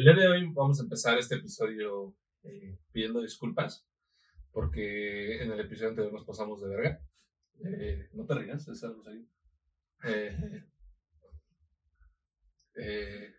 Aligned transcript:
El 0.00 0.04
día 0.04 0.14
de 0.14 0.28
hoy 0.28 0.50
vamos 0.54 0.80
a 0.80 0.84
empezar 0.84 1.18
este 1.18 1.34
episodio 1.34 2.16
eh, 2.42 2.78
pidiendo 2.90 3.20
disculpas 3.20 3.86
porque 4.50 5.42
en 5.42 5.52
el 5.52 5.60
episodio 5.60 5.90
anterior 5.90 6.14
nos 6.14 6.24
pasamos 6.24 6.62
de 6.62 6.68
verga. 6.70 7.02
Eh, 7.62 8.08
no 8.14 8.24
te 8.24 8.34
rías, 8.34 8.66
es 8.66 8.82
algo 8.82 9.04
serio. 9.04 9.26
Eh, 10.04 10.64
eh, 12.76 13.34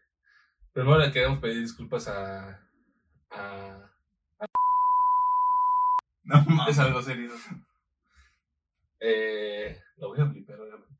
primero 0.71 1.00
le 1.00 1.12
queremos 1.12 1.39
pedir 1.39 1.61
disculpas 1.61 2.07
a. 2.07 2.70
a 3.32 3.91
No 6.25 6.46
mames. 6.46 6.78
es 6.78 6.80
algo 6.80 7.02
serio. 7.02 7.32
Lo 9.98 10.09
voy 10.09 10.21
a 10.21 10.28
flipar, 10.28 10.62
obviamente. 10.62 10.96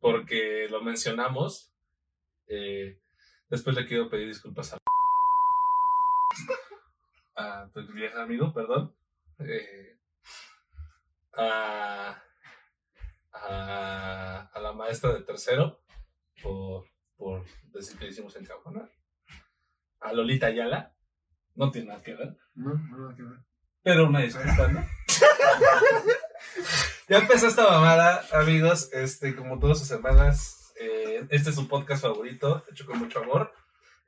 Porque 0.00 0.66
lo 0.68 0.82
mencionamos. 0.82 1.72
Eh, 2.48 3.00
después 3.48 3.76
le 3.76 3.86
quiero 3.86 4.08
pedir 4.08 4.28
disculpas 4.28 4.74
a. 4.74 4.78
a 7.36 7.68
tu 7.72 7.92
vieja 7.92 8.22
amigo, 8.22 8.52
perdón. 8.52 8.94
Eh, 9.40 9.98
a, 11.34 12.22
a, 13.32 14.50
a 14.52 14.60
la 14.60 14.72
maestra 14.72 15.14
de 15.14 15.22
tercero 15.22 15.80
por, 16.42 16.86
por 17.16 17.44
decir 17.72 17.98
que 17.98 18.06
le 18.06 18.10
hicimos 18.10 18.34
encabronar. 18.36 18.90
A 20.00 20.12
Lolita 20.12 20.46
Ayala. 20.46 20.94
No 21.54 21.70
tiene 21.70 21.88
nada 21.88 22.02
que 22.02 22.14
ver. 22.14 22.36
No, 22.54 22.74
no, 22.74 22.98
nada 22.98 23.16
que 23.16 23.22
ver. 23.22 23.38
Pero 23.82 24.06
una 24.06 24.20
disculpa, 24.20 24.68
¿no? 24.68 24.80
ya 27.08 27.18
empezó 27.18 27.48
esta 27.48 27.64
mamada, 27.64 28.24
amigos. 28.32 28.90
Este, 28.92 29.34
como 29.34 29.58
todas 29.58 29.78
sus 29.78 29.88
semanas, 29.88 30.67
eh, 30.80 31.26
este 31.30 31.50
es 31.50 31.56
su 31.56 31.68
podcast 31.68 32.02
favorito, 32.02 32.64
hecho 32.70 32.86
con 32.86 32.98
mucho 32.98 33.20
amor. 33.20 33.52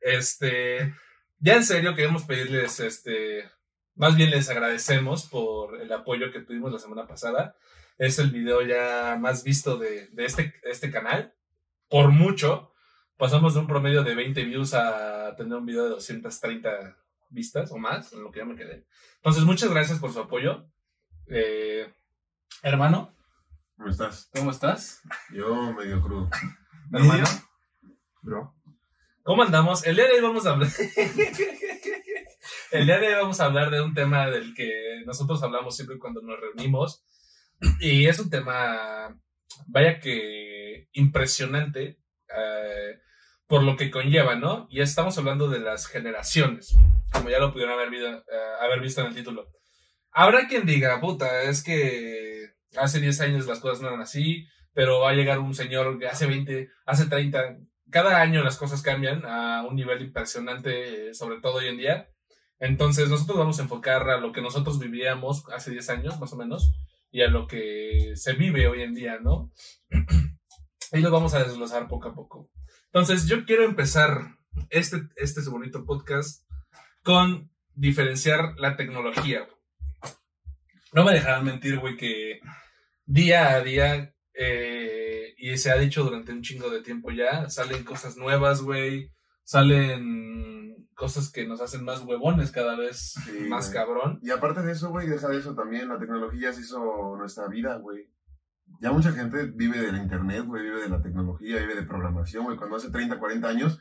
Este, 0.01 0.95
ya 1.39 1.57
en 1.57 1.65
serio 1.65 1.95
queremos 1.95 2.25
pedirles, 2.25 2.81
este, 2.81 3.51
más 3.95 4.17
bien 4.17 4.31
les 4.31 4.49
agradecemos 4.49 5.27
por 5.27 5.81
el 5.81 5.93
apoyo 5.93 6.33
que 6.33 6.41
tuvimos 6.41 6.73
la 6.73 6.79
semana 6.79 7.07
pasada. 7.07 7.57
Es 7.99 8.19
el 8.19 8.31
video 8.31 8.63
ya 8.63 9.17
más 9.21 9.45
visto 9.45 9.77
de, 9.77 10.09
de 10.09 10.25
este, 10.25 10.55
este 10.65 10.91
canal, 10.91 11.35
por 11.89 12.11
mucho. 12.11 12.73
Pasamos 13.17 13.55
de 13.55 13.61
un 13.61 13.67
promedio 13.67 14.03
de 14.03 14.15
20 14.15 14.45
views 14.45 14.73
a 14.73 15.35
tener 15.37 15.59
un 15.59 15.67
video 15.67 15.85
de 15.85 15.91
230 15.91 16.97
vistas 17.29 17.71
o 17.73 17.79
más, 17.79 18.13
en 18.13 18.23
lo 18.23 18.31
que 18.31 18.39
ya 18.39 18.45
me 18.45 18.57
quedé. 18.57 18.87
Entonces, 19.17 19.45
muchas 19.45 19.71
gracias 19.71 19.99
por 19.99 20.13
su 20.13 20.21
apoyo. 20.21 20.65
Eh, 21.27 21.93
hermano, 22.63 23.15
¿Cómo 23.81 23.89
estás? 23.89 24.29
¿cómo 24.35 24.51
estás? 24.51 25.01
Yo 25.33 25.73
medio 25.73 26.03
crudo. 26.03 26.29
Hermano, 26.93 27.25
Bro. 28.21 28.53
¿cómo 29.23 29.45
andamos? 29.45 29.87
El 29.87 29.95
día 29.95 30.07
de 30.07 30.15
hoy 30.15 30.23
vamos 30.23 30.45
a 30.45 30.51
hablar. 30.51 30.69
El 32.73 32.87
día 32.87 32.99
de 32.99 33.07
hoy 33.07 33.15
vamos 33.15 33.41
a 33.41 33.45
hablar 33.45 33.71
de 33.71 33.81
un 33.81 33.95
tema 33.95 34.29
del 34.29 34.55
que 34.55 35.05
nosotros 35.07 35.41
hablamos 35.45 35.77
siempre 35.77 36.01
cuando 36.01 36.21
nos 36.21 36.41
reunimos. 36.41 37.05
Y 37.79 38.09
es 38.09 38.19
un 38.19 38.29
tema, 38.29 39.17
vaya 39.69 40.01
que 40.01 40.89
impresionante 40.93 42.01
eh, 42.37 42.99
por 43.47 43.63
lo 43.63 43.77
que 43.77 43.93
conlleva, 43.93 44.35
¿no? 44.35 44.67
Y 44.69 44.81
estamos 44.81 45.17
hablando 45.17 45.49
de 45.49 45.61
las 45.61 45.87
generaciones, 45.87 46.77
como 47.13 47.31
ya 47.31 47.39
lo 47.39 47.53
pudieron 47.53 47.79
haber, 47.79 47.95
eh, 47.95 48.21
haber 48.61 48.81
visto 48.81 49.01
en 49.01 49.09
el 49.09 49.15
título. 49.15 49.49
Habrá 50.11 50.49
quien 50.49 50.67
diga, 50.67 51.01
puta, 51.01 51.43
es 51.43 51.63
que 51.63 52.49
hace 52.77 52.99
10 52.99 53.21
años 53.21 53.47
las 53.47 53.61
cosas 53.61 53.81
no 53.81 53.89
eran 53.89 54.01
así, 54.01 54.49
pero 54.73 55.01
va 55.01 55.11
a 55.11 55.15
llegar 55.15 55.39
un 55.39 55.55
señor 55.55 55.99
que 55.99 56.07
hace 56.07 56.27
20, 56.27 56.69
hace 56.87 57.07
30. 57.07 57.59
Cada 57.91 58.21
año 58.21 58.43
las 58.43 58.57
cosas 58.57 58.83
cambian 58.83 59.25
a 59.27 59.67
un 59.67 59.77
nivel 59.77 60.03
impresionante, 60.03 61.11
eh, 61.11 61.15
sobre 61.15 61.41
todo 61.41 61.57
hoy 61.57 61.69
en 61.69 61.77
día. 61.77 62.09
Entonces 62.59 63.09
nosotros 63.09 63.39
vamos 63.39 63.59
a 63.59 63.63
enfocar 63.63 64.09
a 64.11 64.19
lo 64.19 64.33
que 64.33 64.43
nosotros 64.43 64.79
vivíamos 64.79 65.45
hace 65.55 65.71
10 65.71 65.91
años, 65.91 66.21
más 66.21 66.33
o 66.33 66.37
menos, 66.37 66.73
y 67.11 67.23
a 67.23 67.29
lo 67.29 67.47
que 67.47 68.13
se 68.15 68.35
vive 68.35 68.69
hoy 68.69 68.83
en 68.83 68.95
día, 68.95 69.19
¿no? 69.21 69.51
Y 70.93 70.99
lo 70.99 71.13
vamos 71.13 71.35
a 71.35 71.45
desglosar 71.45 71.87
poco 71.87 72.09
a 72.09 72.15
poco. 72.15 72.51
Entonces 72.87 73.29
yo 73.29 73.45
quiero 73.45 73.65
empezar 73.65 74.37
este, 74.71 75.03
este 75.15 75.41
bonito 75.49 75.85
podcast 75.85 76.45
con 77.05 77.51
diferenciar 77.75 78.55
la 78.59 78.77
tecnología. 78.77 79.47
No 80.93 81.05
me 81.05 81.13
dejarán 81.13 81.45
mentir, 81.45 81.79
güey, 81.79 81.97
que 81.97 82.41
día 83.07 83.51
a 83.51 83.61
día, 83.61 84.15
eh, 84.43 85.35
y 85.37 85.57
se 85.59 85.71
ha 85.71 85.77
dicho 85.77 86.03
durante 86.03 86.33
un 86.33 86.41
chingo 86.41 86.71
de 86.71 86.81
tiempo 86.83 87.11
ya, 87.11 87.49
salen 87.51 87.85
cosas 87.85 88.17
nuevas, 88.17 88.63
güey, 88.63 89.13
salen 89.45 90.89
cosas 90.95 91.31
que 91.31 91.47
nos 91.47 91.61
hacen 91.61 91.85
más 91.85 92.03
huevones 92.03 92.51
cada 92.51 92.77
vez 92.77 93.13
Sí, 93.25 93.49
más 93.49 93.67
güey. 93.71 93.75
cabrón. 93.85 94.19
Y 94.23 94.31
aparte 94.31 94.63
de 94.63 94.73
eso, 94.73 94.91
güey, 94.91 95.09
deja 95.09 95.29
de 95.29 95.39
eso 95.39 95.55
también, 95.55 95.89
la 95.89 95.99
tecnología 95.99 96.53
se 96.53 96.63
hizo 96.63 97.17
nuestra 97.19 97.49
vida, 97.49 97.77
güey. 97.77 98.09
Ya 98.81 98.93
mucha 98.93 99.13
gente 99.13 99.47
vive 99.55 99.79
de 99.79 99.93
la 99.93 99.99
internet, 100.03 100.45
güey, 100.47 100.63
vive 100.63 100.83
de 100.83 100.89
la 100.89 101.03
tecnología, 101.03 101.59
vive 101.59 101.75
de 101.75 101.83
programación, 101.83 102.45
güey. 102.45 102.57
Cuando 102.57 102.77
hace 102.77 102.91
30, 102.91 103.19
40 103.19 103.49
años, 103.49 103.79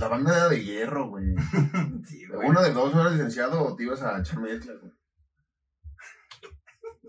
la 0.00 0.08
banda 0.08 0.36
era 0.36 0.48
de 0.48 0.62
hierro, 0.64 1.08
güey. 1.08 1.34
Sí, 2.04 2.24
Uno 2.44 2.60
de 2.62 2.72
dos, 2.72 2.94
no 2.94 3.00
eras 3.00 3.12
licenciado 3.12 3.62
o 3.64 3.76
te 3.76 3.84
ibas 3.84 4.02
a 4.02 4.18
echar 4.18 4.40
mezcla, 4.40 4.74
güey. 4.80 4.92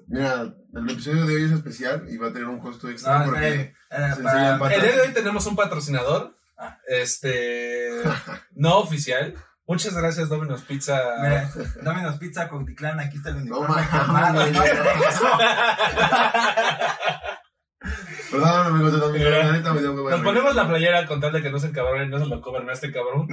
Mira, 0.07 0.53
el 0.75 0.89
episodio 0.89 1.25
de 1.25 1.35
hoy 1.35 1.43
es 1.43 1.51
especial 1.51 2.05
y 2.09 2.17
va 2.17 2.27
a 2.27 2.33
tener 2.33 2.47
un 2.47 2.59
costo 2.59 2.89
extra 2.89 3.19
No, 3.19 3.25
porque... 3.25 3.73
eh, 3.89 4.13
se 4.15 4.23
para-. 4.23 4.73
El 4.75 4.81
día 4.81 4.91
de 4.95 5.01
hoy 5.01 5.13
tenemos 5.13 5.45
un 5.47 5.55
patrocinador, 5.55 6.35
Ah. 6.57 6.77
este, 6.87 7.89
no 8.55 8.77
oficial. 8.77 9.33
Muchas 9.65 9.95
gracias, 9.95 10.27
Domino's 10.29 10.61
Pizza. 10.63 10.99
Mira, 11.21 11.49
Domino's 11.81 12.17
Pizza 12.17 12.49
con 12.49 12.65
Ticlán, 12.65 12.99
aquí 12.99 13.17
está 13.17 13.29
el 13.29 13.45
No 13.45 13.61
mames, 13.61 14.53
güey. 14.57 14.73
¿no? 14.73 14.81
Perdón, 18.31 18.67
amigos, 18.67 18.93
la 18.93 19.51
neta 19.51 19.73
me 19.73 19.81
dio 19.81 19.93
hueva 19.93 20.11
Nos 20.11 20.21
ponemos 20.21 20.55
la 20.55 20.67
playera 20.67 21.05
con 21.05 21.19
tal 21.19 21.33
de 21.33 21.41
que 21.41 21.49
no 21.51 21.59
se 21.59 21.67
encabronen, 21.67 22.09
no 22.09 22.19
se 22.19 22.25
lo 22.27 22.41
cobren 22.41 22.69
a 22.69 22.73
este 22.73 22.91
cabrón. 22.91 23.27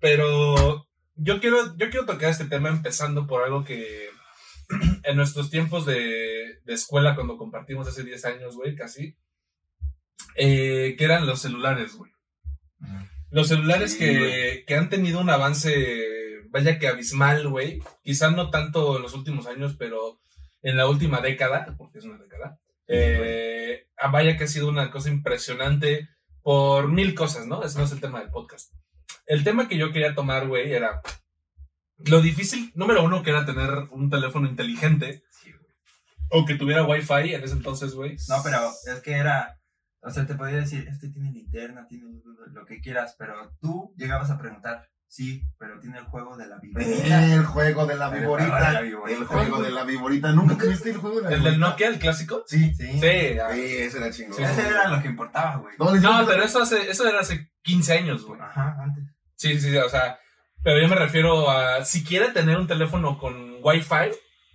Pero 0.00 0.86
yo 1.14 1.40
quiero, 1.40 1.76
yo 1.76 1.90
quiero 1.90 2.06
tocar 2.06 2.30
este 2.30 2.44
tema 2.44 2.68
empezando 2.68 3.26
por 3.26 3.42
algo 3.42 3.64
que 3.64 4.08
en 5.04 5.16
nuestros 5.16 5.50
tiempos 5.50 5.86
de, 5.86 6.60
de 6.64 6.74
escuela, 6.74 7.14
cuando 7.14 7.36
compartimos 7.36 7.86
hace 7.88 8.02
10 8.04 8.24
años, 8.26 8.56
güey, 8.56 8.74
casi, 8.74 9.16
eh, 10.36 10.94
que 10.98 11.04
eran 11.04 11.26
los 11.26 11.40
celulares, 11.40 11.94
güey. 11.94 12.10
Los 13.30 13.48
celulares 13.48 13.92
Sí, 13.92 13.98
que, 13.98 14.64
que 14.66 14.74
han 14.74 14.88
tenido 14.88 15.20
un 15.20 15.30
avance, 15.30 16.40
vaya 16.50 16.78
que 16.78 16.88
abismal, 16.88 17.48
güey. 17.48 17.80
Quizá 18.02 18.30
no 18.30 18.50
tanto 18.50 18.96
en 18.96 19.02
los 19.02 19.14
últimos 19.14 19.46
años, 19.46 19.76
pero 19.78 20.20
en 20.62 20.76
la 20.76 20.88
última 20.88 21.20
década, 21.20 21.74
porque 21.76 21.98
es 21.98 22.04
una 22.04 22.18
década. 22.18 22.58
eh, 22.88 23.86
ah, 23.98 24.08
vaya 24.10 24.36
que 24.36 24.44
ha 24.44 24.48
sido 24.48 24.68
una 24.68 24.90
cosa 24.90 25.08
impresionante 25.10 26.08
por 26.42 26.88
mil 26.88 27.14
cosas, 27.14 27.46
¿no? 27.46 27.64
Ese 27.64 27.78
no 27.78 27.84
es 27.84 27.92
el 27.92 28.00
tema 28.00 28.20
del 28.20 28.30
podcast. 28.30 28.72
El 29.26 29.42
tema 29.42 29.68
que 29.68 29.76
yo 29.76 29.90
quería 29.92 30.14
tomar, 30.14 30.46
güey, 30.46 30.72
era 30.72 31.00
lo 31.98 32.20
difícil, 32.20 32.72
número 32.74 33.02
uno, 33.04 33.22
que 33.22 33.30
era 33.30 33.44
tener 33.46 33.70
un 33.90 34.10
teléfono 34.10 34.48
inteligente 34.48 35.24
Sí, 35.30 35.50
güey. 35.52 35.66
o 36.30 36.44
que 36.44 36.54
tuviera 36.56 36.84
wifi 36.84 37.34
en 37.34 37.42
ese 37.44 37.54
entonces, 37.54 37.94
güey. 37.94 38.16
No, 38.28 38.36
pero 38.44 38.70
es 38.86 39.00
que 39.02 39.12
era, 39.12 39.58
o 40.00 40.10
sea, 40.10 40.26
te 40.26 40.34
podía 40.34 40.56
decir, 40.56 40.86
este 40.88 41.08
tiene 41.08 41.30
linterna, 41.32 41.86
tiene 41.88 42.04
lo 42.52 42.64
que 42.66 42.80
quieras, 42.80 43.16
pero 43.18 43.54
tú 43.60 43.94
llegabas 43.96 44.30
a 44.30 44.38
preguntar, 44.38 44.86
sí, 45.08 45.42
pero 45.58 45.78
tiene 45.80 45.98
el 45.98 46.04
juego 46.04 46.36
de 46.36 46.46
la 46.46 46.58
viborita. 46.58 47.34
El 47.34 47.44
juego 47.46 47.86
de 47.86 47.96
la 47.96 48.06
El 48.08 48.24
juego 48.26 48.36
de 48.36 48.44
viborita. 48.44 48.72
la 48.72 48.80
viborita. 48.82 49.18
El 49.18 49.24
juego 49.26 49.62
de 49.62 49.70
la 49.70 49.84
viborita. 49.84 50.32
¿Nunca 50.32 50.58
tuviste 50.58 50.90
el 50.90 50.96
juego 50.98 51.16
de 51.16 51.22
la 51.22 51.28
El 51.30 51.34
viborita? 51.36 51.50
del 51.50 51.60
Nokia, 51.60 51.88
el 51.88 51.98
clásico. 51.98 52.44
Sí. 52.46 52.74
Sí. 52.74 52.86
Sí. 52.92 52.98
Sí, 53.00 53.00
ese 53.00 53.98
era 53.98 54.10
chingón. 54.10 54.36
Sí, 54.36 54.42
Ese 54.42 54.66
era 54.68 54.88
lo 54.88 55.00
que 55.00 55.08
importaba, 55.08 55.56
güey. 55.56 55.74
No, 55.78 56.26
pero 56.26 56.42
eso 56.42 56.60
hace, 56.62 56.90
eso 56.90 57.08
era 57.08 57.20
hace 57.20 57.50
15 57.62 57.92
años, 57.98 58.24
güey. 58.26 58.40
Ajá, 58.40 58.76
antes. 58.82 59.04
Sí, 59.36 59.58
sí, 59.60 59.70
sí, 59.70 59.76
o 59.76 59.88
sea, 59.88 60.18
pero 60.66 60.80
yo 60.80 60.88
me 60.88 60.96
refiero 60.96 61.48
a 61.48 61.84
si 61.84 62.02
quiere 62.02 62.30
tener 62.32 62.56
un 62.56 62.66
teléfono 62.66 63.18
con 63.18 63.58
Wi-Fi, 63.62 64.10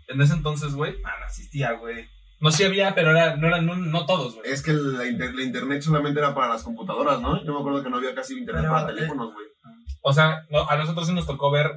en 0.09 0.21
ese 0.21 0.33
entonces, 0.33 0.73
güey. 0.75 0.97
Ah, 1.05 1.13
no 1.21 1.25
existía, 1.25 1.71
güey. 1.71 2.05
No 2.41 2.51
sí 2.51 2.65
había, 2.65 2.93
pero 2.93 3.11
era, 3.11 3.37
no 3.37 3.47
eran, 3.47 3.65
no, 3.65 3.77
no 3.77 4.05
todos, 4.05 4.35
güey. 4.35 4.51
Es 4.51 4.61
que 4.61 4.73
la, 4.73 5.07
inter- 5.07 5.33
la 5.33 5.43
internet 5.43 5.81
solamente 5.81 6.19
era 6.19 6.35
para 6.35 6.49
las 6.49 6.63
computadoras, 6.63 7.21
¿no? 7.21 7.41
Yo 7.45 7.53
me 7.53 7.59
acuerdo 7.61 7.81
que 7.81 7.89
no 7.89 7.95
había 7.95 8.13
casi 8.13 8.37
internet 8.37 8.63
Pero, 8.63 8.73
para 8.73 8.87
teléfonos, 8.87 9.33
güey. 9.33 9.45
O 10.01 10.11
sea, 10.11 10.41
no- 10.49 10.69
a 10.69 10.75
nosotros 10.75 11.07
sí 11.07 11.13
nos 11.13 11.25
tocó 11.25 11.49
ver 11.49 11.71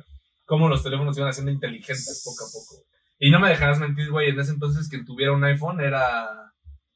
cómo 0.47 0.69
los 0.69 0.83
teléfonos 0.83 1.17
iban 1.17 1.31
haciendo 1.31 1.53
inteligentes 1.53 2.23
poco 2.25 2.45
a 2.45 2.49
poco. 2.53 2.83
Y 3.21 3.31
no 3.31 3.39
me 3.39 3.51
dejarás 3.51 3.79
mentir, 3.79 4.11
güey, 4.11 4.31
en 4.31 4.41
ese 4.41 4.51
entonces 4.51 4.89
quien 4.89 5.05
tuviera 5.05 5.33
un 5.33 5.45
iPhone 5.45 5.81
era... 5.81 6.29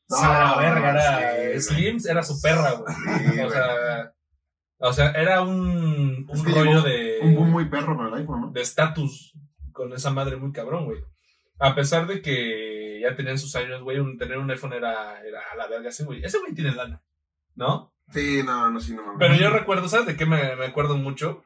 No, 0.08 0.16
a 0.18 0.56
la 0.56 0.56
verga, 0.56 0.90
era 0.90 1.60
sí, 1.60 1.68
Slims, 1.74 2.04
era 2.06 2.24
su 2.24 2.40
perra, 2.42 2.72
güey. 2.72 2.92
Sí, 3.34 3.40
o 3.42 3.48
sea, 3.50 4.12
o 4.78 4.92
sea, 4.92 5.10
era 5.12 5.42
un, 5.42 6.26
Es 6.32 6.40
un 6.40 6.46
que 6.46 6.52
rollo 6.52 6.82
de... 6.82 7.18
Un 7.22 7.34
boom 7.34 7.50
muy 7.50 7.64
perro 7.68 7.96
para 7.96 8.08
el 8.08 8.14
iPhone, 8.14 8.40
¿no? 8.40 8.50
de 8.50 8.60
estatus 8.62 9.34
con 9.72 9.92
esa 9.92 10.10
madre 10.10 10.36
muy 10.36 10.52
cabrón, 10.52 10.84
güey. 10.86 11.00
A 11.60 11.74
pesar 11.74 12.06
de 12.06 12.22
que 12.22 13.00
ya 13.02 13.14
tenían 13.16 13.38
sus 13.38 13.54
años, 13.56 13.82
güey, 13.82 13.98
un- 13.98 14.16
tener 14.18 14.38
un 14.38 14.50
iPhone 14.50 14.72
era, 14.72 15.20
era 15.22 15.40
a 15.52 15.56
la 15.56 15.66
verga 15.68 15.88
ese 15.88 16.04
güey. 16.04 16.24
Ese 16.24 16.38
güey 16.38 16.54
tiene 16.54 16.72
lana, 16.74 17.02
¿no? 17.54 17.92
Sí, 18.12 18.42
no, 18.44 18.70
no, 18.70 18.80
sí, 18.80 18.94
no 18.94 19.02
mames. 19.02 19.18
Pero 19.18 19.34
yo 19.34 19.50
recuerdo, 19.50 19.88
¿sabes 19.88 20.06
de 20.06 20.16
qué 20.16 20.24
me, 20.26 20.56
me 20.56 20.66
acuerdo 20.66 20.96
mucho? 20.96 21.44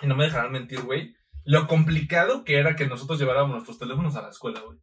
y 0.00 0.06
no 0.06 0.14
me 0.14 0.24
dejarán 0.24 0.52
mentir, 0.52 0.82
güey, 0.82 1.16
lo 1.44 1.66
complicado 1.66 2.44
que 2.44 2.58
era 2.58 2.76
que 2.76 2.86
nosotros 2.86 3.18
lleváramos 3.18 3.50
nuestros 3.52 3.78
teléfonos 3.78 4.14
a 4.14 4.22
la 4.22 4.28
escuela, 4.28 4.60
güey. 4.60 4.78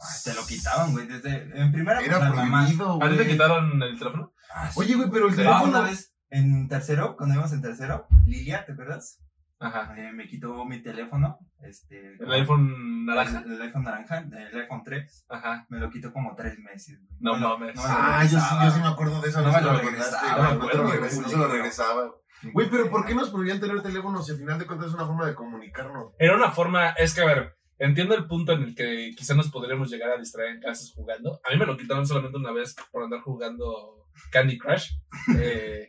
Ay, 0.00 0.18
te 0.24 0.34
lo 0.34 0.44
quitaban, 0.46 0.92
güey. 0.92 1.06
Desde, 1.06 1.36
en 1.54 1.70
primera, 1.72 1.98
pues, 2.00 2.08
Era 2.10 2.18
mamás. 2.30 2.64
prohibido, 2.66 2.94
¿A 3.02 3.08
ti 3.08 3.16
te 3.16 3.22
güey. 3.22 3.28
quitaron 3.28 3.82
el 3.82 3.96
teléfono? 3.98 4.34
Ah, 4.52 4.68
sí. 4.72 4.80
Oye, 4.80 4.94
güey, 4.96 5.08
pero 5.10 5.26
el. 5.28 5.32
Ah, 5.34 5.36
teléfono... 5.36 5.64
una 5.68 5.80
vez 5.82 6.15
en 6.30 6.68
tercero, 6.68 7.16
cuando 7.16 7.34
íbamos 7.34 7.52
en 7.52 7.62
tercero, 7.62 8.06
Lilia, 8.26 8.64
¿te 8.64 8.72
acuerdas? 8.72 9.22
Ajá. 9.58 9.94
Eh, 9.96 10.12
me 10.12 10.26
quitó 10.28 10.64
mi 10.66 10.82
teléfono, 10.82 11.38
este... 11.62 12.16
¿El 12.20 12.30
iPhone 12.32 13.06
naranja? 13.06 13.42
El, 13.46 13.52
el 13.54 13.62
iPhone 13.62 13.84
naranja, 13.84 14.18
el 14.18 14.60
iPhone 14.60 14.82
3, 14.84 15.26
Ajá. 15.30 15.66
me 15.70 15.78
lo 15.78 15.88
quitó 15.90 16.12
como 16.12 16.34
tres 16.34 16.58
meses. 16.58 16.98
güey. 17.00 17.16
No 17.20 17.34
me 17.34 17.40
lo- 17.40 17.48
mames. 17.58 17.76
me 17.76 17.82
lo 17.82 17.88
Ah, 17.88 18.22
yo 18.24 18.38
sí, 18.38 18.54
yo 18.64 18.70
sí 18.70 18.80
me 18.80 18.88
acuerdo 18.88 19.20
de 19.22 19.28
eso. 19.30 19.40
No 19.40 19.48
No, 19.50 19.54
me 19.54 19.62
lo 19.62 19.78
regresaba, 19.78 20.36
No, 20.36 20.54
no 20.56 20.66
no 20.66 21.28
se 21.28 21.36
lo 21.38 21.48
regresaba. 21.48 22.10
Güey, 22.52 22.68
pero 22.68 22.90
¿por 22.90 23.06
qué 23.06 23.14
nos 23.14 23.30
prohibían 23.30 23.58
tener 23.58 23.80
teléfono 23.80 24.22
si 24.22 24.32
al 24.32 24.38
final 24.38 24.58
de 24.58 24.66
cuentas 24.66 24.88
es 24.88 24.94
una 24.94 25.06
forma 25.06 25.26
de 25.26 25.34
comunicarnos? 25.34 26.12
Era 26.18 26.36
una 26.36 26.50
forma, 26.50 26.90
es 26.90 27.14
que 27.14 27.22
a 27.22 27.26
ver, 27.26 27.56
entiendo 27.78 28.14
el 28.14 28.26
punto 28.26 28.52
en 28.52 28.62
el 28.62 28.74
que 28.74 29.12
quizá 29.16 29.34
nos 29.34 29.50
podríamos 29.50 29.90
llegar 29.90 30.10
a 30.10 30.18
distraer 30.18 30.50
en 30.56 30.60
clases 30.60 30.92
jugando. 30.94 31.40
A 31.48 31.50
mí 31.52 31.58
me 31.58 31.64
lo 31.64 31.78
quitaron 31.78 32.06
solamente 32.06 32.36
una 32.36 32.52
vez 32.52 32.76
por 32.92 33.04
andar 33.04 33.20
jugando 33.20 34.06
Candy 34.30 34.58
Crush. 34.58 34.90
Eh, 35.38 35.88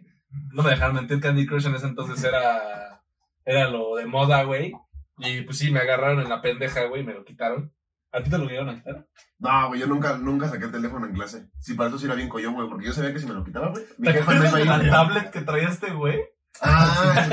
no 0.52 0.64
me 0.64 0.72
dejaron 0.72 0.96
mentir, 0.96 1.20
Candy 1.20 1.46
Crush 1.46 1.66
en 1.68 1.76
ese 1.76 1.88
entonces 1.88 2.24
era, 2.24 3.02
era 3.46 3.70
lo 3.70 3.96
de 3.96 4.06
moda, 4.06 4.44
güey. 4.44 4.74
Y 5.20 5.42
pues 5.42 5.58
sí, 5.58 5.72
me 5.72 5.80
agarraron 5.80 6.20
en 6.22 6.30
la 6.30 6.42
pendeja, 6.42 6.86
güey, 6.86 7.02
y 7.02 7.06
me 7.06 7.14
lo 7.14 7.26
quitaron. 7.26 7.74
¿A 8.12 8.24
ti 8.24 8.30
te 8.30 8.38
lo 8.38 8.48
dieron 8.48 8.70
a 8.70 8.76
quitar? 8.76 9.08
No, 9.40 9.68
güey, 9.68 9.80
yo 9.80 9.88
nunca, 9.88 10.18
nunca 10.18 10.48
saqué 10.48 10.66
el 10.66 10.72
teléfono 10.72 11.06
en 11.06 11.14
clase. 11.14 11.50
Sí, 11.60 11.74
para 11.74 11.90
eso 11.90 12.00
sí 12.00 12.06
era 12.06 12.16
bien 12.16 12.30
collón, 12.30 12.54
güey, 12.56 12.68
porque 12.70 12.86
yo 12.86 12.94
sabía 12.94 13.14
que 13.14 13.20
si 13.20 13.28
me 13.28 13.34
lo 13.34 13.44
quitaba, 13.44 13.70
güey. 13.70 13.84
Mi 13.98 14.08
¿Te 14.08 14.14
jefa 14.14 14.34
no 14.34 14.48
iba 14.48 14.58
a 14.58 14.62
ir. 14.62 14.68
la 14.68 14.92
tablet 14.92 15.32
que 15.32 15.42
traía 15.42 15.70
este 15.70 15.92
güey? 15.92 16.20
Ah, 16.62 17.28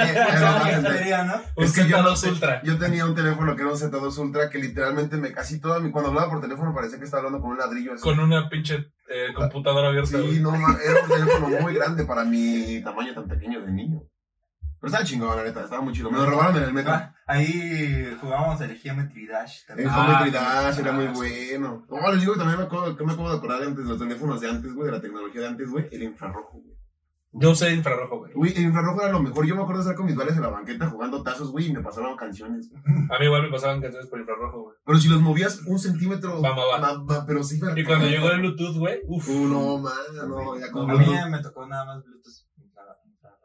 es 1.56 1.72
que 1.72 1.88
yo, 1.88 1.96
Z2 1.96 2.28
Ultra. 2.30 2.62
yo 2.62 2.78
tenía 2.78 3.06
un 3.06 3.14
teléfono 3.14 3.56
que 3.56 3.62
era 3.62 3.70
un 3.70 3.78
Z2 3.78 4.18
Ultra 4.18 4.50
que 4.50 4.58
literalmente 4.58 5.16
me 5.16 5.32
casi 5.32 5.60
toda 5.60 5.80
mi... 5.80 5.90
Cuando 5.90 6.10
hablaba 6.10 6.30
por 6.30 6.40
teléfono 6.42 6.74
parecía 6.74 6.98
que 6.98 7.04
estaba 7.04 7.20
hablando 7.22 7.40
con 7.40 7.52
un 7.52 7.58
ladrillo 7.58 7.94
así. 7.94 8.02
Con 8.02 8.20
una 8.20 8.48
pinche 8.50 8.92
eh, 9.08 9.32
computadora 9.34 9.88
abierta. 9.88 10.18
Sí, 10.18 10.40
no, 10.40 10.54
era 10.54 11.02
un 11.02 11.08
teléfono 11.08 11.48
muy 11.60 11.74
grande 11.74 12.04
para 12.04 12.24
mi 12.24 12.80
tamaño 12.82 13.14
tan 13.14 13.28
pequeño 13.28 13.60
de 13.60 13.72
niño. 13.72 14.02
Pero 14.80 14.88
estaba 14.88 15.04
chingón, 15.04 15.36
la 15.36 15.44
neta, 15.44 15.64
estaba 15.64 15.80
muy 15.80 15.94
chido. 15.94 16.10
Me 16.10 16.18
lo 16.18 16.26
robaron 16.26 16.56
en 16.56 16.64
el 16.64 16.72
metro. 16.74 16.92
Ah, 16.92 17.14
ahí 17.26 18.16
jugábamos 18.20 18.60
el 18.60 18.76
Geometry 18.76 19.26
Dash. 19.26 19.64
¿te 19.66 19.72
El 19.72 19.88
acuerdas? 19.88 19.96
Ah, 19.96 20.04
Geometry 20.04 20.30
Dash 20.30 20.78
era 20.78 20.92
muy 20.92 21.06
bueno. 21.06 21.86
Oh, 21.88 22.12
les 22.12 22.20
digo 22.20 22.34
que 22.34 22.38
también 22.38 22.58
me 22.58 22.64
acuerdo, 22.66 22.96
que 22.96 23.04
me 23.04 23.12
acuerdo 23.12 23.32
de 23.32 23.38
acordar 23.38 23.60
de 23.60 23.66
antes, 23.68 23.84
los 23.86 23.98
teléfonos 23.98 24.40
de 24.40 24.50
antes, 24.50 24.74
güey, 24.74 24.86
de 24.86 24.92
la 24.92 25.00
tecnología 25.00 25.40
de 25.40 25.46
antes, 25.46 25.70
güey, 25.70 25.88
el 25.90 26.02
infrarrojo, 26.02 26.60
güey. 26.60 26.73
Yo 27.36 27.50
usé 27.50 27.74
infrarrojo, 27.74 28.18
güey. 28.18 28.32
Uy, 28.34 28.52
el 28.56 28.62
infrarrojo 28.64 29.02
era 29.02 29.12
lo 29.12 29.20
mejor. 29.20 29.44
Yo 29.44 29.56
me 29.56 29.62
acuerdo 29.62 29.82
de 29.82 29.88
estar 29.88 29.96
con 29.96 30.06
mis 30.06 30.14
bares 30.14 30.36
en 30.36 30.42
la 30.42 30.48
banqueta 30.48 30.88
jugando 30.88 31.22
tazos, 31.22 31.50
güey, 31.50 31.66
y 31.66 31.72
me 31.72 31.82
pasaban 31.82 32.16
canciones. 32.16 32.70
A 33.10 33.18
mí 33.18 33.24
igual 33.24 33.42
me 33.42 33.50
pasaban 33.50 33.80
canciones 33.80 34.08
por 34.08 34.20
infrarrojo, 34.20 34.62
güey. 34.62 34.76
Pero 34.84 34.98
si 34.98 35.08
los 35.08 35.20
movías 35.20 35.60
un 35.66 35.78
centímetro, 35.78 36.40
Va, 36.40 36.50
va, 36.50 36.78
va. 36.78 37.02
va, 37.02 37.26
pero 37.26 37.42
sí. 37.42 37.60
Y 37.76 37.84
cuando 37.84 38.06
llegó 38.06 38.30
el 38.30 38.40
Bluetooth, 38.40 38.76
güey, 38.76 39.00
uff. 39.06 39.28
Uh, 39.28 39.48
no, 39.48 39.78
man, 39.78 39.92
no, 40.28 40.58
ya 40.58 40.66
A 40.66 41.26
mí 41.26 41.30
me 41.30 41.42
tocó 41.42 41.66
nada 41.66 41.84
más 41.84 42.04
Bluetooth. 42.04 42.44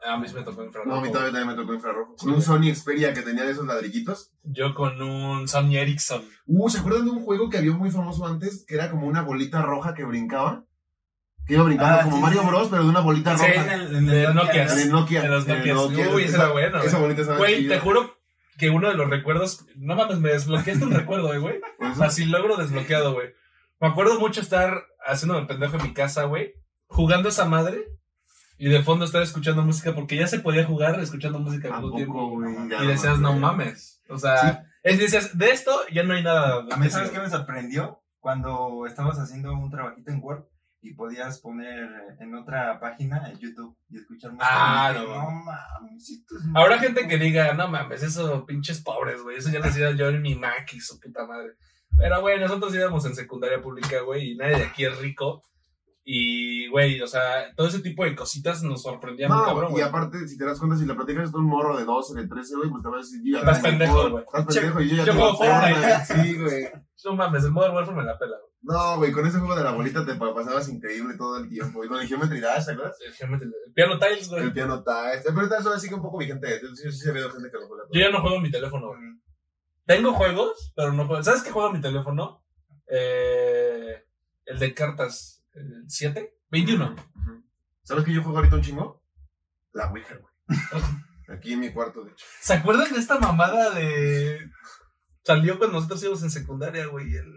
A 0.08 0.18
mí 0.18 0.28
sí 0.28 0.36
me 0.36 0.44
tocó 0.44 0.64
infrarrojo. 0.64 0.96
No, 0.96 1.02
a 1.02 1.02
mí 1.02 1.12
también, 1.12 1.34
también 1.34 1.48
me 1.48 1.62
tocó 1.62 1.74
infrarrojo. 1.74 2.16
Sí, 2.18 2.26
Con 2.26 2.36
un. 2.36 2.42
Sony 2.42 2.74
Xperia 2.74 3.14
que 3.14 3.22
tenía 3.22 3.44
de 3.44 3.52
esos 3.52 3.66
ladrillitos. 3.66 4.32
Yo 4.44 4.74
con 4.74 5.02
un 5.02 5.48
Sony 5.48 5.76
Ericsson. 5.76 6.24
Uh, 6.46 6.70
¿se 6.70 6.80
acuerdan 6.80 7.06
de 7.06 7.12
un 7.12 7.22
juego 7.22 7.50
que 7.50 7.58
había 7.58 7.74
muy 7.74 7.92
famoso 7.92 8.26
antes? 8.26 8.66
Que 8.66 8.76
era 8.76 8.90
como 8.90 9.08
una 9.08 9.24
bolita 9.24 9.62
roja 9.62 9.94
que 9.94 10.06
brincaba. 10.06 10.64
Que 11.50 11.56
iba 11.56 11.64
brincando 11.64 11.96
Ah, 12.00 12.04
como 12.04 12.16
sí, 12.18 12.22
Mario 12.22 12.42
sí. 12.42 12.48
Bros, 12.48 12.68
pero 12.70 12.84
de 12.84 12.90
una 12.90 13.00
bolita 13.00 13.36
Sí, 13.38 13.46
roja. 13.48 13.64
En 13.64 13.82
el, 13.82 13.96
en 13.96 14.06
De 14.06 14.24
el 14.24 14.36
Nokia. 14.36 14.66
¿no? 14.66 14.72
En 14.72 14.80
el 14.80 14.92
Nokia. 14.92 15.24
En 15.24 15.32
los. 15.32 15.48
Nokia. 15.48 16.10
Uy, 16.14 16.24
ese 16.24 16.36
era 16.36 16.50
bueno, 16.50 16.80
Esa 16.84 17.00
bolita 17.00 17.22
estaba 17.22 17.40
Güey, 17.40 17.68
te 17.68 17.80
juro 17.80 18.16
que 18.60 18.70
uno 18.70 18.88
de 18.88 18.94
los 18.94 19.10
recuerdos. 19.10 19.66
No 19.76 19.96
mames, 19.96 20.20
me 20.20 20.30
desbloqueaste 20.30 20.86
un 20.86 20.92
recuerdo, 20.92 21.34
eh, 21.34 21.40
güey. 21.40 21.60
Así 22.02 22.26
logro 22.26 22.56
desbloqueado, 22.56 23.14
güey. 23.14 23.34
Me 23.82 23.88
acuerdo 23.88 24.20
mucho 24.20 24.42
estar 24.42 24.84
haciéndome 25.04 25.48
pendejo 25.48 25.78
en 25.78 25.84
mi 25.84 25.94
casa, 25.94 26.26
güey. 26.26 26.54
Jugando 26.86 27.30
esa 27.30 27.46
madre. 27.46 27.84
Y 28.60 28.70
de 28.70 28.84
fondo 28.84 29.06
estar 29.06 29.24
escuchando 29.24 29.64
música. 29.64 29.96
Porque 29.96 30.18
ya 30.18 30.28
se 30.28 30.40
podía 30.40 30.66
jugar 30.66 31.00
escuchando 31.00 31.40
música 31.40 31.70
al 31.70 31.74
¿A 31.74 31.78
mismo 31.78 31.90
poco, 31.90 32.44
tiempo. 32.44 32.84
Y 32.84 32.88
decías, 32.88 33.18
no 33.20 33.34
mames. 33.34 34.04
O 34.08 34.20
sea, 34.20 34.66
es, 34.84 35.00
decías, 35.00 35.36
de 35.36 35.50
esto 35.50 35.72
ya 35.92 36.04
no 36.04 36.14
hay 36.14 36.22
nada. 36.24 36.64
A 36.72 36.78
mí, 36.78 36.90
¿sabes 36.92 37.10
qué 37.10 37.20
me 37.20 37.30
sorprendió? 37.30 38.04
Cuando 38.20 38.86
estabas 38.86 39.18
haciendo 39.18 39.52
un 39.54 39.72
trabajito 39.72 40.12
en 40.12 40.20
Word 40.22 40.44
y 40.82 40.94
podías 40.94 41.40
poner 41.40 41.90
en 42.20 42.36
otra 42.36 42.80
página 42.80 43.30
en 43.30 43.38
YouTube 43.40 43.78
y 43.90 43.98
escuchar 43.98 44.32
música. 44.32 44.50
Ah, 44.52 44.94
no. 44.94 45.08
no 45.08 45.32
mames, 45.32 46.10
esto 46.10 46.38
es 46.38 46.44
Habrá 46.56 46.80
gente 46.80 47.02
rico". 47.02 47.10
que 47.10 47.18
diga, 47.18 47.54
no 47.54 47.68
mames, 47.68 48.04
eso 48.04 48.46
pinches 48.46 48.82
pobres, 48.82 49.22
güey. 49.22 49.38
Eso 49.38 49.50
ya 49.50 49.60
lo 49.60 49.66
hacía 49.66 49.92
yo 49.92 50.10
en 50.10 50.22
mi 50.22 50.36
Mac 50.36 50.72
y 50.74 50.80
su 50.80 51.00
puta 51.00 51.26
madre. 51.26 51.54
Pero, 51.98 52.22
güey, 52.22 52.40
nosotros 52.40 52.74
íbamos 52.74 53.06
en 53.06 53.16
secundaria 53.16 53.62
pública, 53.62 54.00
güey, 54.02 54.32
y 54.32 54.36
nadie 54.38 54.58
de 54.58 54.64
aquí 54.66 54.86
es 54.86 54.98
rico. 55.00 55.44
Y, 56.12 56.68
güey, 56.70 57.00
o 57.02 57.08
sea, 57.08 57.54
todo 57.56 57.68
ese 57.68 57.82
tipo 57.82 58.04
de 58.04 58.16
cositas 58.16 58.64
nos 58.64 58.82
sorprendía 58.82 59.28
muy 59.28 59.38
No, 59.38 59.46
cabrón, 59.46 59.74
y 59.78 59.82
aparte, 59.82 60.28
si 60.28 60.40
te 60.40 60.44
das 60.46 60.58
cuenta, 60.58 60.76
si 60.76 60.88
le 60.88 60.96
platicas 60.96 61.32
a 61.32 61.38
un 61.38 61.46
morro 61.46 61.78
de 61.78 61.86
12, 61.86 62.20
de 62.20 62.28
13, 62.28 62.56
güey, 62.56 62.70
pues 62.72 62.82
te 62.82 62.90
va 62.90 62.96
a 62.96 63.00
decir, 63.00 63.22
yo 63.24 63.34
ya 63.34 63.40
Estás 63.40 63.60
pendejo, 63.60 64.10
güey. 64.10 64.24
Estás 64.24 64.56
pendejo 64.56 64.82
y 64.82 64.90
yo 64.90 64.96
ya 64.96 65.06
Yo 65.06 65.14
juego 65.14 65.38
Fortnite. 65.38 66.06
Sí, 66.06 66.38
güey. 66.42 66.64
No 67.06 67.16
mames, 67.16 67.44
el 67.44 67.52
Modern 67.52 67.76
Warfare 67.76 67.98
me 67.98 68.04
la 68.06 68.18
pela, 68.18 68.38
güey. 68.42 68.50
No, 68.62 68.98
güey, 68.98 69.12
con 69.12 69.28
ese 69.28 69.38
juego 69.38 69.56
de 69.56 69.64
la 69.64 69.72
bolita 69.72 70.04
te 70.04 70.16
pa- 70.16 70.34
pasabas 70.34 70.68
increíble 70.70 71.14
todo 71.16 71.38
el 71.38 71.48
tiempo. 71.48 71.86
Y 71.86 71.88
con 71.88 72.00
el 72.02 72.08
Geometry 72.08 72.40
Dash, 72.40 72.66
¿te 72.66 72.72
acuerdas? 72.72 72.98
El 73.06 73.14
Geometry- 73.14 73.44
el 73.68 73.74
Piano 73.74 74.00
Tiles, 74.00 74.30
güey. 74.30 74.44
El 74.46 74.54
piano. 74.54 74.84
Este, 75.14 75.30
pero 75.30 75.42
ahorita 75.42 75.60
eso 75.60 75.80
sigue 75.80 75.94
un 75.94 76.02
poco 76.02 76.18
vigente. 76.18 76.60
Yo 76.60 76.70
sí, 76.76 76.92
sí 76.92 77.08
he 77.08 77.12
habido 77.12 77.30
gente 77.30 77.52
que 77.52 77.58
lo 77.60 77.68
juega. 77.68 77.84
Yo 77.94 78.02
ya 78.02 78.10
no 78.10 78.20
juego 78.22 78.38
en 78.38 78.42
mi 78.42 78.50
teléfono, 78.52 78.88
güey. 78.88 79.00
Tengo 79.86 80.14
juegos, 80.14 80.74
pero 80.76 80.92
no 80.92 81.06
juego. 81.06 81.22
¿Sabes 81.24 81.44
qué 81.44 81.52
juego 81.52 81.70
en 81.70 81.76
mi 81.76 81.82
teléfono? 81.82 82.44
Eh, 82.88 84.04
el 84.46 84.58
de 84.60 84.74
cartas. 84.74 85.39
¿El 85.54 85.86
7? 85.88 86.34
21. 86.52 86.92
Ujú. 86.94 87.44
¿Sabes 87.84 88.04
que 88.06 88.14
yo 88.14 88.22
juego 88.24 88.38
ahorita 88.38 88.56
un 88.56 88.62
chingo? 88.62 89.04
La 89.74 89.92
Ouija, 89.92 90.16
güey. 90.16 90.60
Aquí 91.36 91.54
en 91.54 91.60
mi 91.60 91.72
cuarto, 91.72 92.04
de 92.04 92.12
hecho. 92.12 92.26
¿Se 92.42 92.54
acuerdan 92.54 92.92
de 92.92 93.00
esta 93.00 93.20
mamada 93.20 93.70
de. 93.72 94.40
Salió 95.24 95.58
cuando 95.58 95.76
nosotros 95.78 96.02
íbamos 96.02 96.24
en 96.24 96.32
secundaria, 96.32 96.86
güey? 96.88 97.14
El. 97.16 97.32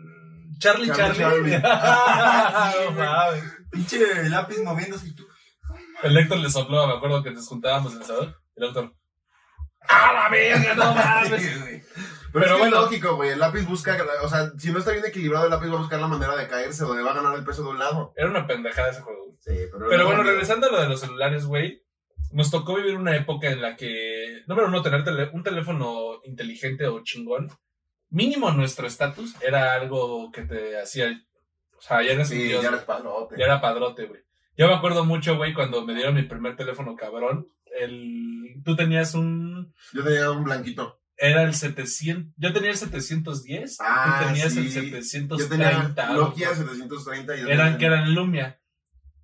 Charlie 0.59 0.87
Charlie 0.88 1.19
Charlie. 1.19 1.50
Charlie. 1.50 1.62
Ah, 1.64 3.31
Sí. 3.35 3.41
Pinche 3.70 4.29
lápiz 4.29 4.59
moviéndose 4.62 5.09
y 5.09 5.14
tú. 5.14 5.26
El 6.03 6.17
Héctor 6.17 6.38
le 6.38 6.50
sopló, 6.50 6.87
me 6.87 6.94
acuerdo 6.94 7.23
que 7.23 7.31
nos 7.31 7.47
juntábamos 7.47 7.93
en 7.94 8.00
el 8.00 8.05
salón. 8.06 8.37
El 8.56 8.69
Héctor. 8.69 8.94
¡Ah, 9.88 10.12
la 10.12 10.29
verga! 10.31 10.75
No 10.75 10.94
mames. 10.94 11.87
Pero, 12.32 12.44
Pero 12.44 12.54
es 12.54 12.58
bueno. 12.60 12.80
lógico, 12.80 13.16
güey. 13.16 13.30
El 13.30 13.38
lápiz 13.40 13.66
busca. 13.66 13.96
O 14.22 14.28
sea, 14.28 14.50
si 14.58 14.72
no 14.72 14.78
está 14.78 14.92
bien 14.92 15.04
equilibrado, 15.04 15.44
el 15.44 15.50
lápiz 15.50 15.68
va 15.70 15.74
a 15.74 15.78
buscar 15.80 16.00
la 16.00 16.06
manera 16.08 16.34
de 16.36 16.48
caerse, 16.48 16.84
donde 16.84 17.02
va 17.02 17.10
a 17.10 17.14
ganar 17.14 17.34
el 17.36 17.44
peso 17.44 17.62
de 17.62 17.70
un 17.70 17.78
lado. 17.78 18.12
Era 18.16 18.30
una 18.30 18.46
pendejada 18.46 18.90
ese 18.90 19.02
juego. 19.02 19.36
Sí, 19.40 19.52
pero. 19.72 19.88
Pero 19.88 20.06
bueno, 20.06 20.22
regresando 20.22 20.66
a 20.66 20.70
lo 20.72 20.80
de 20.80 20.88
los 20.88 21.00
celulares, 21.00 21.44
güey. 21.46 21.82
Nos 22.32 22.50
tocó 22.50 22.76
vivir 22.76 22.96
una 22.96 23.14
época 23.14 23.50
en 23.50 23.60
la 23.60 23.76
que, 23.76 24.42
número 24.46 24.68
uno, 24.68 24.80
tener 24.80 25.04
tele- 25.04 25.28
un 25.34 25.42
teléfono 25.42 26.20
inteligente 26.24 26.86
o 26.86 27.02
chingón, 27.04 27.50
mínimo 28.08 28.50
nuestro 28.52 28.86
estatus, 28.86 29.34
era 29.42 29.74
algo 29.74 30.32
que 30.32 30.40
te 30.42 30.80
hacía, 30.80 31.12
o 31.76 31.80
sea, 31.82 32.02
ya 32.02 32.12
eras 32.12 32.30
un 32.30 32.36
Sí, 32.38 32.42
dios, 32.44 32.62
ya 32.62 32.70
eres 32.70 32.82
palote. 32.84 33.34
ya 33.38 33.44
era 33.44 33.60
padrote, 33.60 34.06
güey. 34.06 34.22
Yo 34.56 34.66
me 34.68 34.74
acuerdo 34.74 35.04
mucho, 35.04 35.36
güey, 35.36 35.52
cuando 35.52 35.84
me 35.84 35.94
dieron 35.94 36.14
mi 36.14 36.22
primer 36.22 36.56
teléfono 36.56 36.96
cabrón, 36.96 37.48
el, 37.78 38.62
tú 38.64 38.76
tenías 38.76 39.12
un, 39.14 39.74
Yo 39.92 40.02
tenía 40.02 40.30
un 40.30 40.44
blanquito. 40.44 41.01
Era 41.25 41.43
el 41.45 41.55
700, 41.55 42.35
yo 42.37 42.52
tenía 42.52 42.71
el 42.71 42.76
710, 42.76 43.79
Ah, 43.81 44.19
tú 44.21 44.26
tenías 44.29 44.52
sí. 44.52 44.59
el 44.59 44.64
Yo 44.64 45.02
730. 45.02 45.49
tenía 45.49 45.69
algo, 46.11 46.25
Nokia 46.25 46.49
güey. 46.49 46.59
730. 46.59 47.37
Y 47.37 47.41
yo 47.41 47.47
eran, 47.49 47.67
tenía- 47.67 47.79
que 47.79 47.87
eran 47.87 48.14
Lumia, 48.14 48.61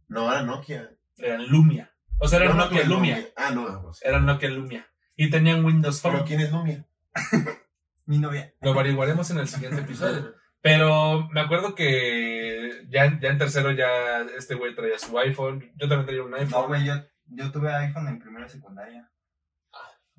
No, 0.08 0.30
era 0.30 0.42
Nokia. 0.42 0.90
eran 1.16 1.46
Lumia. 1.48 1.92
O 2.20 2.28
sea, 2.28 2.38
eran 2.40 2.56
No, 2.56 2.64
Nokia 2.64 2.84
Lumia. 2.84 3.28
Ah, 3.36 3.50
no, 3.50 3.82
pues. 3.82 3.98
Eran 4.02 4.26
Nokia 4.26 4.48
Lumia. 4.50 4.86
Y 5.16 5.30
tenían 5.30 5.64
Windows 5.64 6.00
Pero 6.00 6.18
Phone. 6.18 6.26
¿quién 6.26 6.40
es 6.40 6.52
Lumia? 6.52 6.86
Mi 8.06 8.18
novia. 8.18 8.54
Lo 8.62 8.70
averiguaremos 8.72 9.30
en 9.30 9.38
el 9.38 9.48
siguiente 9.48 9.80
episodio. 9.80 10.34
Pero 10.60 11.28
me 11.30 11.40
acuerdo 11.40 11.74
que 11.74 12.84
ya, 12.88 13.18
ya 13.20 13.28
en 13.28 13.38
tercero 13.38 13.70
ya 13.72 14.22
este 14.36 14.54
güey 14.54 14.74
traía 14.74 14.98
su 14.98 15.16
iPhone. 15.18 15.72
Yo 15.76 15.88
también 15.88 16.06
traía 16.06 16.22
un 16.22 16.30
No, 16.30 16.36
iPhone. 16.36 16.66
güey, 16.68 16.84
yo, 16.86 16.94
yo 17.26 17.50
tuve 17.52 17.72
iPhone 17.74 18.08
en 18.08 18.18
primera 18.18 18.48
secundaria. 18.48 19.10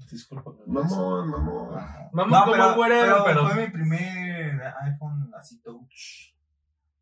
Disculpa. 0.10 0.52
Mamón, 0.66 1.30
mamón. 1.30 1.76
Mamón 2.14 2.32
No, 2.32 2.46
como 2.46 2.84
pero, 2.88 3.24
pero... 3.26 3.48
fue 3.48 3.68
mi 3.68 3.72
primer 3.72 4.62
iPhone 4.82 5.32
así 5.38 5.62
touch. 5.62 6.34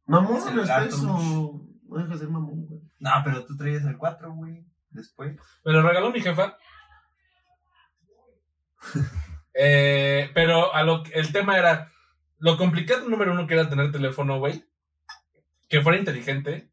Mamón, 0.05 0.55
no 0.55 0.63
es 0.63 0.69
eso. 0.69 1.61
No 1.87 1.97
deja 1.97 2.13
de 2.13 2.17
ser 2.17 2.29
mamón, 2.29 2.65
güey. 2.65 2.81
No, 2.99 3.11
pero 3.23 3.45
tú 3.45 3.55
traías 3.55 3.85
el 3.85 3.97
4, 3.97 4.33
güey. 4.33 4.65
Después. 4.89 5.37
Me 5.63 5.71
lo 5.71 5.81
regaló 5.81 6.11
mi 6.11 6.21
jefa. 6.21 6.57
Eh, 9.59 10.29
pero 10.35 10.71
a 10.71 10.83
lo, 10.83 11.03
el 11.15 11.31
tema 11.31 11.57
era 11.57 11.91
lo 12.37 12.57
complicado 12.57 13.09
número 13.09 13.31
uno 13.31 13.47
que 13.47 13.55
era 13.55 13.67
tener 13.67 13.91
teléfono, 13.91 14.37
güey. 14.37 14.63
Que 15.67 15.81
fuera 15.81 15.97
inteligente. 15.97 16.69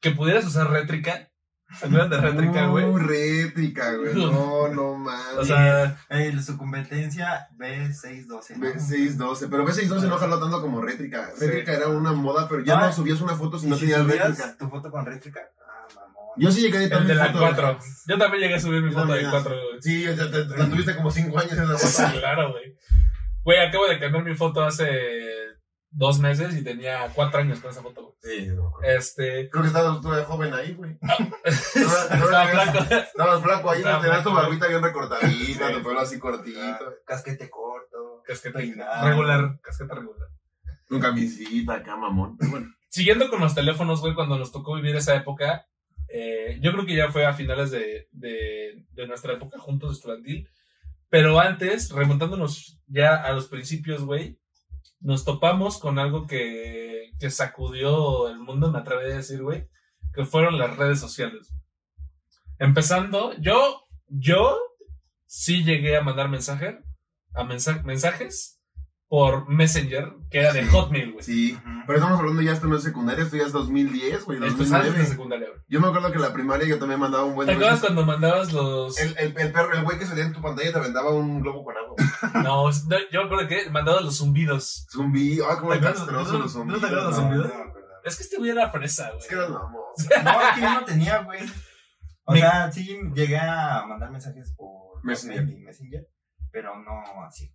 Que 0.00 0.10
pudieras 0.10 0.44
usar 0.44 0.70
rétrica. 0.70 1.30
¿Se 1.78 1.86
acuerdan 1.86 2.10
de 2.10 2.16
rétrica, 2.18 2.66
güey? 2.66 2.84
Uh, 2.84 2.98
rétrica, 2.98 3.92
güey. 3.96 4.14
No, 4.32 4.68
no 4.68 4.94
mames. 4.94 5.38
O 5.38 5.44
sea, 5.44 5.96
Eh, 6.10 6.32
su 6.42 6.56
competencia 6.56 7.48
B612. 7.58 8.26
¿no? 8.56 8.66
B612, 8.66 9.48
pero 9.50 9.66
B612 9.66 10.08
no 10.08 10.16
jaló 10.18 10.38
tanto 10.40 10.60
como 10.60 10.80
rétrica. 10.80 11.30
Sí. 11.36 11.46
Rétrica 11.46 11.72
era 11.72 11.88
una 11.88 12.12
moda, 12.12 12.48
pero 12.48 12.62
ya 12.64 12.78
Ah. 12.78 12.86
no 12.86 12.92
subías 12.92 13.20
una 13.20 13.34
foto 13.34 13.58
si 13.58 13.66
¿Y 13.66 13.70
no 13.70 13.76
si 13.76 13.82
tenías 13.82 14.06
rétrica. 14.06 14.56
tu 14.58 14.68
foto 14.68 14.90
con 14.90 15.04
rétrica? 15.06 15.40
Ah, 15.60 15.86
mamón. 15.96 16.14
Yo 16.36 16.50
sí 16.50 16.60
llegué 16.62 16.78
a 16.78 16.82
editar 16.82 17.02
el 17.02 17.06
de 17.08 17.14
mi 17.14 17.18
la 17.18 17.26
foto. 17.26 17.38
4. 17.40 17.78
Yo 18.08 18.18
también 18.18 18.42
llegué 18.42 18.54
a 18.54 18.60
subir 18.60 18.82
mi 18.82 18.90
foto 18.92 19.06
de 19.06 19.22
también. 19.22 19.30
4, 19.30 19.50
güey. 19.54 19.82
Sí, 19.82 20.04
sea, 20.04 20.30
te, 20.30 20.44
te- 20.44 20.56
la 20.56 20.68
tuviste 20.68 20.96
como 20.96 21.10
5 21.10 21.38
años 21.38 21.52
esa 21.52 21.66
foto. 21.78 22.12
Claro, 22.20 22.52
güey. 22.52 22.76
Güey, 23.44 23.58
acabo 23.66 23.86
de 23.86 23.98
cambiar 23.98 24.24
mi 24.24 24.34
foto 24.34 24.64
hace 24.64 24.86
dos 25.96 26.18
meses 26.18 26.56
y 26.56 26.64
tenía 26.64 27.08
cuatro 27.14 27.40
años 27.40 27.60
con 27.60 27.70
esa 27.70 27.82
foto, 27.82 28.02
güey. 28.02 28.14
Sí, 28.40 28.46
no, 28.48 28.72
creo 28.72 28.96
Este. 28.98 29.48
que 29.50 29.60
estabas 29.66 30.00
tú 30.00 30.10
de 30.10 30.24
joven 30.24 30.52
ahí, 30.52 30.74
güey. 30.74 30.98
Estaba 31.44 32.46
flaco. 32.48 32.94
Estabas 32.94 33.42
flaco 33.42 33.70
ahí, 33.70 33.78
Estaba 33.78 34.00
tenías 34.02 34.22
tu 34.24 34.32
barbita 34.32 34.66
bien 34.68 34.82
recortadita, 34.82 35.72
tu 35.72 35.82
pelo 35.82 36.00
así 36.00 36.18
cortito. 36.18 36.60
Ah, 36.60 36.78
Casquete 37.06 37.48
corto. 37.50 38.22
Casqueta 38.26 38.58
Peinado. 38.58 39.08
regular. 39.08 39.60
Casqueta 39.62 39.94
regular. 39.94 40.28
Tu 40.88 40.98
camisita 41.00 41.74
acá, 41.74 41.96
mamón. 41.96 42.36
Pero 42.38 42.50
bueno. 42.50 42.66
Siguiendo 42.88 43.28
con 43.30 43.40
los 43.40 43.54
teléfonos, 43.54 44.00
güey, 44.00 44.14
cuando 44.14 44.38
nos 44.38 44.52
tocó 44.52 44.74
vivir 44.76 44.94
esa 44.96 45.14
época, 45.14 45.66
eh, 46.08 46.58
yo 46.60 46.72
creo 46.72 46.86
que 46.86 46.96
ya 46.96 47.10
fue 47.10 47.26
a 47.26 47.32
finales 47.32 47.70
de, 47.70 48.08
de, 48.12 48.84
de 48.92 49.06
nuestra 49.06 49.32
época 49.34 49.58
juntos 49.58 49.96
estudiantil. 49.96 50.48
Pero 51.08 51.38
antes, 51.40 51.90
remontándonos 51.90 52.80
ya 52.86 53.14
a 53.16 53.32
los 53.32 53.46
principios, 53.48 54.02
güey, 54.04 54.38
nos 55.04 55.24
topamos 55.24 55.78
con 55.78 55.98
algo 55.98 56.26
que, 56.26 57.10
que 57.20 57.30
sacudió 57.30 58.28
el 58.28 58.38
mundo, 58.38 58.72
me 58.72 58.78
atrevería 58.78 59.14
a 59.14 59.18
decir, 59.18 59.42
güey, 59.42 59.68
que 60.14 60.24
fueron 60.24 60.58
las 60.58 60.76
redes 60.76 60.98
sociales. 60.98 61.54
Empezando, 62.58 63.34
yo, 63.38 63.84
yo 64.08 64.58
sí 65.26 65.62
llegué 65.62 65.96
a 65.96 66.02
mandar 66.02 66.28
mensaje, 66.28 66.78
a 67.34 67.44
mensa- 67.44 67.82
mensajes 67.84 68.53
por 69.08 69.48
Messenger, 69.48 70.12
que 70.30 70.40
era 70.40 70.52
de 70.52 70.66
Hotmail, 70.66 71.12
güey. 71.12 71.22
Sí. 71.24 71.58
Pero 71.86 71.98
estamos 71.98 72.18
hablando 72.18 72.42
ya, 72.42 72.52
esto 72.52 72.66
no 72.66 72.76
es 72.76 72.82
secundaria, 72.82 73.22
esto 73.24 73.36
ya 73.36 73.44
es 73.44 73.52
2010, 73.52 74.24
güey. 74.24 74.44
Esto 74.44 74.62
es 74.64 74.72
antes 74.72 74.92
de 74.92 74.98
2009. 74.98 75.06
secundaria, 75.06 75.48
güey. 75.50 75.60
Yo 75.68 75.80
me 75.80 75.86
acuerdo 75.88 76.08
que 76.10 76.16
en 76.16 76.22
la 76.22 76.32
primaria 76.32 76.66
yo 76.66 76.78
también 76.78 76.98
mandaba 76.98 77.24
un 77.24 77.34
buen 77.36 77.46
¿Te 77.46 77.54
acuerdas 77.54 77.80
cuando 77.80 78.04
mandabas 78.06 78.52
los... 78.52 78.98
El, 78.98 79.16
el, 79.18 79.38
el 79.38 79.52
perro, 79.52 79.72
el 79.74 79.84
güey 79.84 79.98
que 79.98 80.06
salía 80.06 80.24
en 80.24 80.32
tu 80.32 80.40
pantalla 80.42 80.72
te 80.72 80.78
aventaba 80.78 81.12
un 81.14 81.40
globo 81.40 81.64
con 81.64 81.74
agua. 81.76 81.94
No, 82.42 82.70
no, 82.70 82.96
yo 83.12 83.20
me 83.20 83.26
acuerdo 83.26 83.48
que 83.48 83.70
mandabas 83.70 84.02
los 84.02 84.16
zumbidos. 84.18 84.86
Zumbi, 84.90 85.38
ah, 85.40 85.56
cómo 85.60 85.72
¿Te 85.72 85.78
era 85.78 85.90
acuerdas? 85.90 85.98
castroso 86.06 86.32
¿No- 86.32 86.38
los 86.38 86.54
no 86.54 86.60
zumbidos. 86.60 86.80
te 86.80 86.86
acuerdas 86.86 87.06
los 87.10 87.16
No, 87.18 87.22
zumbidos? 87.22 87.48
no. 87.48 87.74
Es 88.04 88.16
que 88.16 88.22
este 88.22 88.36
güey 88.38 88.50
era 88.50 88.70
fresa, 88.70 89.06
güey. 89.10 89.18
Es 89.18 89.26
que 89.28 89.34
eras 89.34 89.50
mamón. 89.50 89.82
No, 90.24 90.40
es 90.42 90.54
que 90.54 90.60
yo 90.60 90.74
no 90.74 90.84
tenía, 90.84 91.18
güey. 91.22 91.40
O 92.26 92.34
sea, 92.34 92.72
sí 92.72 92.98
llegué 93.14 93.38
a 93.38 93.84
mandar 93.86 94.10
mensajes 94.10 94.54
por 94.56 95.04
Messenger. 95.04 95.44
Messenger, 95.58 96.06
pero 96.50 96.70
no 96.82 97.24
así. 97.26 97.52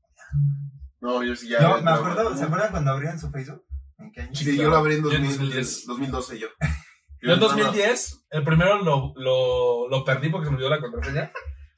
No, 1.01 1.23
yo 1.23 1.35
sí 1.35 1.47
ya. 1.49 1.77
Me 1.81 1.91
acuerdo, 1.91 2.35
¿se 2.35 2.43
acuerdan 2.43 2.71
cuando 2.71 2.91
abrían 2.91 3.19
su 3.19 3.29
Facebook? 3.31 3.63
¿En 3.97 4.11
qué 4.11 4.21
año? 4.21 4.31
Sí, 4.33 4.57
yo 4.57 4.69
lo 4.69 4.77
abrí 4.77 4.95
en 4.95 5.03
Yo 5.03 5.11
en 5.11 5.23
2000, 5.23 5.37
2010. 5.39 5.85
2012 5.87 6.39
yo. 6.39 6.47
Yo 7.21 7.33
en 7.33 7.39
2010, 7.39 8.27
el 8.31 8.43
primero 8.43 8.81
lo, 8.81 9.13
lo, 9.17 9.89
lo 9.89 10.05
perdí 10.05 10.29
porque 10.29 10.45
se 10.45 10.51
me 10.51 10.55
olvidó 10.57 10.69
la 10.69 10.79
contraseña. 10.81 11.31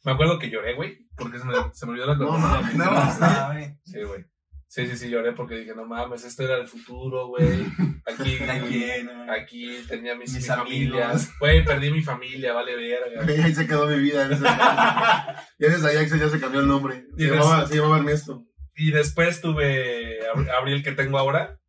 Me 0.03 0.11
acuerdo 0.13 0.39
que 0.39 0.49
lloré, 0.49 0.75
güey, 0.75 1.07
porque 1.15 1.39
se 1.39 1.45
me, 1.45 1.53
se 1.73 1.85
me 1.85 1.91
olvidó 1.93 2.07
la 2.07 2.15
No 2.15 2.27
contraseña. 2.27 2.85
mames, 2.85 3.19
No, 3.19 3.27
no, 3.27 3.47
güey. 3.53 3.77
Sí, 3.85 4.03
güey. 4.03 4.25
Sí, 4.67 4.87
sí, 4.87 4.95
sí, 4.97 5.09
lloré 5.09 5.33
porque 5.33 5.55
dije, 5.55 5.75
no 5.75 5.85
mames, 5.85 6.23
esto 6.23 6.43
era 6.43 6.55
el 6.57 6.67
futuro, 6.67 7.27
güey. 7.27 7.65
Aquí, 8.05 8.37
Aquí, 8.49 8.85
no. 9.03 9.31
aquí 9.33 9.67
tenía 9.87 10.15
mis, 10.15 10.33
Mis 10.33 10.43
mi 10.43 10.47
familia. 10.55 11.05
amigos. 11.09 11.29
Güey, 11.39 11.65
perdí 11.65 11.91
mi 11.91 12.01
familia, 12.01 12.53
vale 12.53 12.75
verga. 12.75 13.21
Ahí 13.45 13.53
se 13.53 13.67
quedó 13.67 13.85
mi 13.87 13.97
vida. 13.99 14.25
en 14.25 14.31
ese. 14.33 14.43
Ya 14.43 15.35
desde 15.59 15.89
ahí 15.89 15.97
Axel 15.97 16.19
ya 16.21 16.29
se 16.29 16.39
cambió 16.39 16.61
el 16.61 16.67
nombre. 16.67 17.05
Se 17.17 17.25
llamaba, 17.27 17.67
se 17.67 17.75
llamaba 17.75 17.97
Ernesto. 17.97 18.45
Y 18.81 18.89
después 18.89 19.41
tuve, 19.41 20.17
abrí 20.57 20.73
el 20.73 20.81
que 20.81 20.93
tengo 20.93 21.19
ahora 21.19 21.59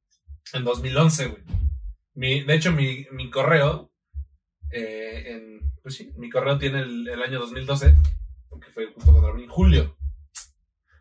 en 0.55 0.65
2011, 0.65 1.27
güey. 1.27 1.43
Mi, 2.15 2.43
de 2.43 2.55
hecho, 2.55 2.73
mi, 2.73 3.07
mi 3.13 3.29
correo, 3.29 3.93
eh, 4.71 5.25
en, 5.27 5.75
pues 5.83 5.97
sí, 5.97 6.11
mi 6.17 6.31
correo 6.31 6.57
tiene 6.57 6.81
el, 6.81 7.07
el 7.07 7.23
año 7.23 7.39
2012, 7.41 7.95
porque 8.49 8.71
fue 8.71 8.87
justo 8.95 9.11
cuando 9.11 9.29
abrí, 9.29 9.47
julio. 9.47 9.95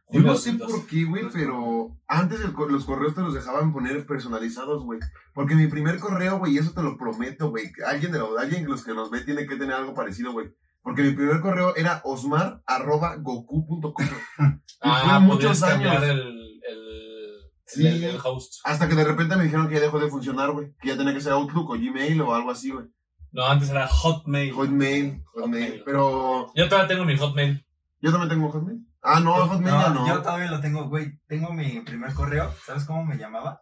Yo 0.09 0.19
no 0.19 0.35
sé 0.35 0.51
2012. 0.51 0.73
por 0.73 0.87
qué, 0.87 1.05
güey, 1.05 1.23
pero 1.31 1.97
antes 2.07 2.41
el 2.41 2.51
los 2.51 2.83
correos 2.83 3.15
te 3.15 3.21
los 3.21 3.33
dejaban 3.33 3.71
poner 3.71 4.05
personalizados, 4.05 4.83
güey. 4.83 4.99
Porque 5.33 5.55
mi 5.55 5.67
primer 5.67 5.97
correo, 5.97 6.39
güey, 6.39 6.55
y 6.55 6.57
eso 6.57 6.73
te 6.73 6.83
lo 6.83 6.97
prometo, 6.97 7.51
güey. 7.51 7.71
que 7.71 7.85
Alguien 7.85 8.11
de 8.11 8.19
los, 8.19 8.37
alguien 8.37 8.63
de 8.63 8.69
los 8.69 8.83
que 8.83 8.93
nos 8.93 9.09
ve 9.09 9.21
tiene 9.21 9.47
que 9.47 9.55
tener 9.55 9.75
algo 9.75 9.93
parecido, 9.93 10.33
güey. 10.33 10.53
Porque 10.83 11.03
mi 11.03 11.11
primer 11.11 11.39
correo 11.41 11.75
era 11.75 12.01
osmar.goku.com. 12.03 13.93
Ah, 14.83 15.17
fue 15.17 15.19
muchos 15.19 15.61
años. 15.61 16.01
el, 16.01 16.19
el, 16.19 17.41
Sí. 17.65 17.85
el, 17.87 18.03
el 18.03 18.19
host. 18.23 18.55
Hasta 18.63 18.89
que 18.89 18.95
de 18.95 19.03
repente 19.03 19.35
me 19.35 19.43
dijeron 19.43 19.67
que 19.69 19.75
ya 19.75 19.81
dejó 19.81 19.99
de 19.99 20.09
funcionar, 20.09 20.49
güey. 20.51 20.73
Que 20.81 20.87
ya 20.89 20.97
tenía 20.97 21.13
que 21.13 21.21
ser 21.21 21.33
Outlook 21.33 21.69
o 21.69 21.73
Gmail 21.73 22.19
o 22.21 22.33
algo 22.33 22.49
así, 22.49 22.71
güey. 22.71 22.87
No, 23.31 23.45
antes 23.45 23.69
era 23.69 23.87
Hotmail. 23.87 24.51
Hotmail, 24.51 25.23
Hotmail. 25.33 25.43
Hotmail. 25.43 25.83
Pero 25.85 26.51
Yo 26.55 26.67
todavía 26.67 26.87
tengo 26.89 27.05
mi 27.05 27.15
Hotmail. 27.15 27.63
yo 28.01 28.11
también 28.11 28.29
tengo 28.29 28.51
Hotmail. 28.51 28.79
Ah, 29.03 29.19
no, 29.19 29.33
Hotmail 29.47 29.73
ya 29.75 29.89
no. 29.89 30.07
Yo 30.07 30.21
todavía 30.21 30.49
lo 30.51 30.59
tengo, 30.59 30.89
güey. 30.89 31.19
Tengo 31.27 31.53
mi 31.53 31.79
primer 31.81 32.13
correo. 32.15 32.51
¿Sabes 32.65 32.83
cómo 32.85 33.05
me 33.05 33.17
llamaba? 33.17 33.61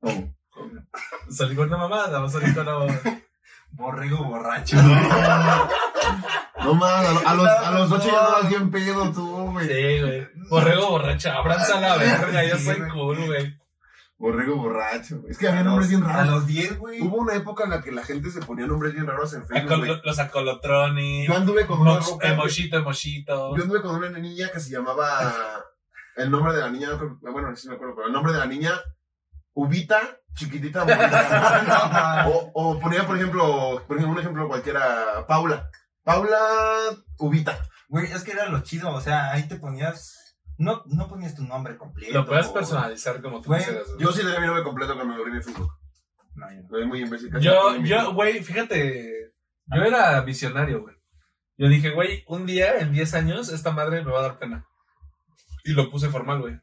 Oh. 0.00 0.10
Salí 1.28 1.54
con 1.56 1.66
una 1.68 1.78
mamada, 1.78 2.28
salí 2.28 2.54
con 2.54 2.66
una... 2.68 2.86
Borrego 3.72 4.24
borracho. 4.24 4.76
No 6.62 6.74
más, 6.74 7.06
a, 7.06 7.12
lo- 7.12 7.28
a 7.28 7.34
los, 7.34 7.46
a 7.48 7.70
los 7.70 7.92
ocho 7.92 8.08
ya 8.10 8.18
andabas 8.18 8.48
bien 8.50 8.70
pedo 8.70 9.10
tú, 9.12 9.50
güey. 9.52 9.66
Sí, 9.66 10.00
güey. 10.02 10.28
Borrego 10.50 10.90
borracho, 10.90 11.30
abranza 11.32 11.80
la 11.80 11.96
verga, 11.96 12.44
yo 12.44 12.58
soy 12.58 12.80
cool, 12.92 13.26
güey. 13.26 13.58
Borrego 14.18 14.56
borracho. 14.56 15.22
Es 15.30 15.38
que 15.38 15.48
había 15.48 15.60
A 15.60 15.64
nombres 15.64 15.88
bien 15.88 16.02
A 16.04 16.08
raros. 16.12 16.28
los 16.34 16.46
10, 16.46 16.78
güey. 16.78 17.00
Hubo 17.00 17.16
una 17.16 17.34
época 17.34 17.64
en 17.64 17.70
la 17.70 17.80
que 17.80 17.90
la 17.92 18.04
gente 18.04 18.30
se 18.30 18.40
ponía 18.42 18.66
nombres 18.66 18.92
bien 18.92 19.06
raros 19.06 19.32
en 19.32 19.46
Facebook, 19.46 19.70
Acol- 19.72 19.78
güey. 19.86 20.00
los 20.04 20.18
acolotroni. 20.18 21.26
Yo 21.26 21.34
anduve 21.34 21.66
con 21.66 21.80
una 21.80 21.98
roca, 21.98 22.28
Emoshito, 22.28 22.76
emoshito. 22.76 23.56
Yo 23.56 23.62
anduve 23.62 23.80
con 23.80 23.94
una 23.96 24.10
niña 24.10 24.50
que 24.52 24.60
se 24.60 24.70
llamaba. 24.70 25.32
El 26.16 26.30
nombre 26.30 26.52
de 26.52 26.60
la 26.60 26.68
niña, 26.70 26.88
no 26.90 26.98
creo- 26.98 27.18
bueno, 27.32 27.56
sí 27.56 27.68
me 27.68 27.76
acuerdo, 27.76 27.94
pero 27.96 28.08
el 28.08 28.12
nombre 28.12 28.32
de 28.34 28.38
la 28.38 28.46
niña, 28.46 28.72
Ubita, 29.54 29.98
chiquitita, 30.34 30.84
bonita. 30.84 32.26
o, 32.28 32.50
o 32.54 32.80
ponía, 32.80 33.06
por 33.06 33.16
ejemplo, 33.16 33.82
por 33.86 33.96
ejemplo, 33.96 34.12
un 34.14 34.18
ejemplo 34.18 34.48
cualquiera, 34.48 35.26
Paula. 35.26 35.68
Paula 36.02 36.38
Ubita. 37.18 37.58
Güey, 37.88 38.10
es 38.12 38.22
que 38.22 38.32
era 38.32 38.48
lo 38.48 38.60
chido. 38.62 38.90
O 38.92 39.00
sea, 39.00 39.32
ahí 39.32 39.46
te 39.48 39.56
ponías. 39.56 40.16
No, 40.58 40.82
no 40.86 41.08
ponías 41.08 41.34
tu 41.34 41.42
nombre 41.44 41.76
completo. 41.76 42.12
Lo 42.12 42.26
puedes 42.26 42.46
o- 42.46 42.54
personalizar 42.54 43.20
como 43.22 43.40
tú 43.40 43.48
Güey, 43.48 43.60
quisieras. 43.60 43.86
güey. 43.88 43.98
Yo 44.00 44.12
sí 44.12 44.22
tenía 44.22 44.40
mi 44.40 44.46
nombre 44.46 44.64
completo 44.64 44.94
cuando 44.94 45.14
abrí 45.14 45.32
mi 45.32 45.42
Facebook. 45.42 45.72
No, 46.34 46.46
yo 46.52 46.62
no. 46.62 46.78
Lo 46.78 46.86
muy 46.86 47.00
imbécil. 47.02 47.30
Yo, 47.40 47.76
yo, 47.76 48.12
güey, 48.14 48.42
fíjate, 48.42 49.32
yo 49.66 49.82
era 49.82 50.20
visionario, 50.22 50.82
güey. 50.82 50.96
Yo 51.58 51.68
dije, 51.68 51.90
güey, 51.90 52.24
un 52.26 52.46
día, 52.46 52.78
en 52.78 52.92
10 52.92 53.14
años, 53.14 53.48
esta 53.50 53.70
madre 53.72 54.02
me 54.02 54.10
va 54.10 54.20
a 54.20 54.22
dar 54.22 54.38
pena. 54.38 54.66
Y 55.64 55.72
lo 55.72 55.90
puse 55.90 56.08
formal, 56.08 56.40
güey. 56.40 56.58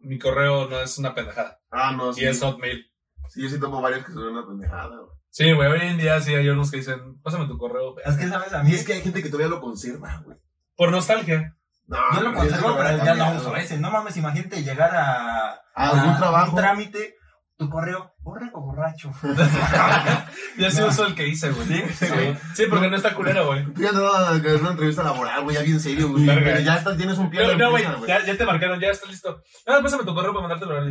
Mi 0.00 0.18
correo 0.18 0.68
no 0.68 0.80
es 0.80 0.98
una 0.98 1.14
pendejada. 1.14 1.60
Ah, 1.70 1.92
no, 1.92 2.12
sí. 2.12 2.22
Y 2.22 2.26
es 2.26 2.40
Hotmail. 2.40 2.91
Sí, 3.32 3.42
yo 3.42 3.48
sí 3.48 3.58
tomo 3.58 3.80
varios 3.80 4.04
que 4.04 4.12
son 4.12 4.24
una 4.24 4.46
pendejada, 4.46 4.88
güey. 4.88 5.10
Sí, 5.30 5.50
güey, 5.52 5.70
hoy 5.70 5.80
en 5.80 5.96
día 5.96 6.20
sí 6.20 6.34
hay 6.34 6.48
unos 6.50 6.70
que 6.70 6.76
dicen, 6.78 7.18
pásame 7.22 7.46
tu 7.46 7.56
correo. 7.56 7.92
güey. 7.94 8.04
Es 8.06 8.16
que, 8.16 8.28
¿sabes? 8.28 8.52
A 8.52 8.62
mí 8.62 8.70
Y 8.70 8.74
es 8.74 8.84
que 8.84 8.92
hay 8.92 9.00
gente 9.00 9.22
que 9.22 9.30
todavía 9.30 9.48
lo 9.48 9.60
conserva, 9.62 10.20
güey. 10.24 10.36
Por 10.76 10.90
nostalgia. 10.90 11.56
No, 11.86 11.96
Yo 12.14 12.20
lo 12.20 12.28
pero 12.30 12.34
conservo, 12.40 12.76
pero 12.76 12.88
ya 12.90 12.96
no 12.98 13.04
cambiado. 13.04 13.40
uso 13.40 13.56
ese. 13.56 13.78
No 13.78 13.90
mames, 13.90 14.16
imagínate 14.18 14.62
llegar 14.62 14.94
a, 14.94 15.52
A 15.74 15.88
algún 15.90 16.16
trabajo. 16.18 16.50
un 16.50 16.56
trámite, 16.56 17.14
tu 17.56 17.68
correo, 17.70 18.12
borrego 18.18 18.60
borracho. 18.60 19.10
Yo 20.58 20.70
sí 20.70 20.82
uso 20.82 21.06
el 21.06 21.14
que 21.14 21.26
hice, 21.28 21.50
güey. 21.50 21.66
¿Sí? 21.66 21.82
Sí, 21.94 22.06
güey. 22.08 22.36
Sí, 22.54 22.64
porque 22.68 22.90
no 22.90 22.96
está 22.96 23.14
culero, 23.14 23.46
güey. 23.46 23.64
Tú 23.72 23.80
ya 23.82 23.90
te 23.90 23.98
vas 23.98 24.14
a 24.14 24.30
hacer 24.32 24.60
una 24.60 24.70
entrevista 24.72 25.02
laboral, 25.02 25.42
güey, 25.44 25.56
ya 25.56 25.62
bien 25.62 25.80
serio, 25.80 26.10
güey. 26.10 26.26
Verga. 26.26 26.42
Pero 26.44 26.60
ya 26.60 26.76
estás, 26.76 26.96
tienes 26.98 27.16
un 27.18 27.30
pie 27.30 27.40
No, 27.40 27.48
la 27.48 27.56
no, 27.56 27.70
güey, 27.70 27.84
empresa, 27.84 28.06
ya, 28.06 28.26
ya 28.26 28.36
te 28.36 28.44
marcaron, 28.44 28.80
ya 28.80 28.88
está 28.90 29.08
listo. 29.08 29.42
Ah, 29.66 29.80
pásame 29.82 30.04
tu 30.04 30.14
correo 30.14 30.34
para 30.34 30.46
mandártelo 30.48 30.76
a 30.78 30.84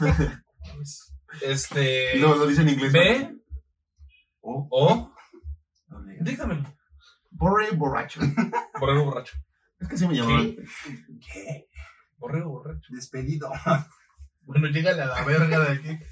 Este. 1.42 2.18
Luego 2.18 2.34
lo 2.36 2.46
dice 2.46 2.62
en 2.62 2.68
inglés. 2.70 2.92
Ve 2.92 3.36
O, 4.40 4.66
o. 4.70 5.14
Dígamelo. 6.20 6.64
Borre 7.30 7.70
borracho. 7.72 8.20
Borrego 8.78 9.04
borracho. 9.04 9.36
Es 9.78 9.88
que 9.88 9.96
sí 9.96 10.06
me 10.06 10.14
llamaban. 10.16 10.56
¿Qué? 10.56 10.64
¿Qué? 11.32 11.66
Borrego 12.18 12.50
borracho. 12.50 12.92
Despedido. 12.94 13.50
Bueno, 14.42 14.68
llégale 14.68 15.02
a 15.02 15.06
la 15.06 15.24
verga 15.24 15.60
de 15.60 15.72
aquí. 15.78 16.04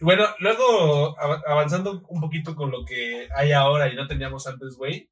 Bueno, 0.00 0.24
luego 0.38 1.18
av- 1.18 1.42
avanzando 1.46 2.02
un 2.08 2.20
poquito 2.20 2.54
con 2.54 2.70
lo 2.70 2.84
que 2.84 3.28
hay 3.34 3.52
ahora 3.52 3.88
y 3.92 3.96
no 3.96 4.06
teníamos 4.06 4.46
antes, 4.46 4.76
güey. 4.76 5.10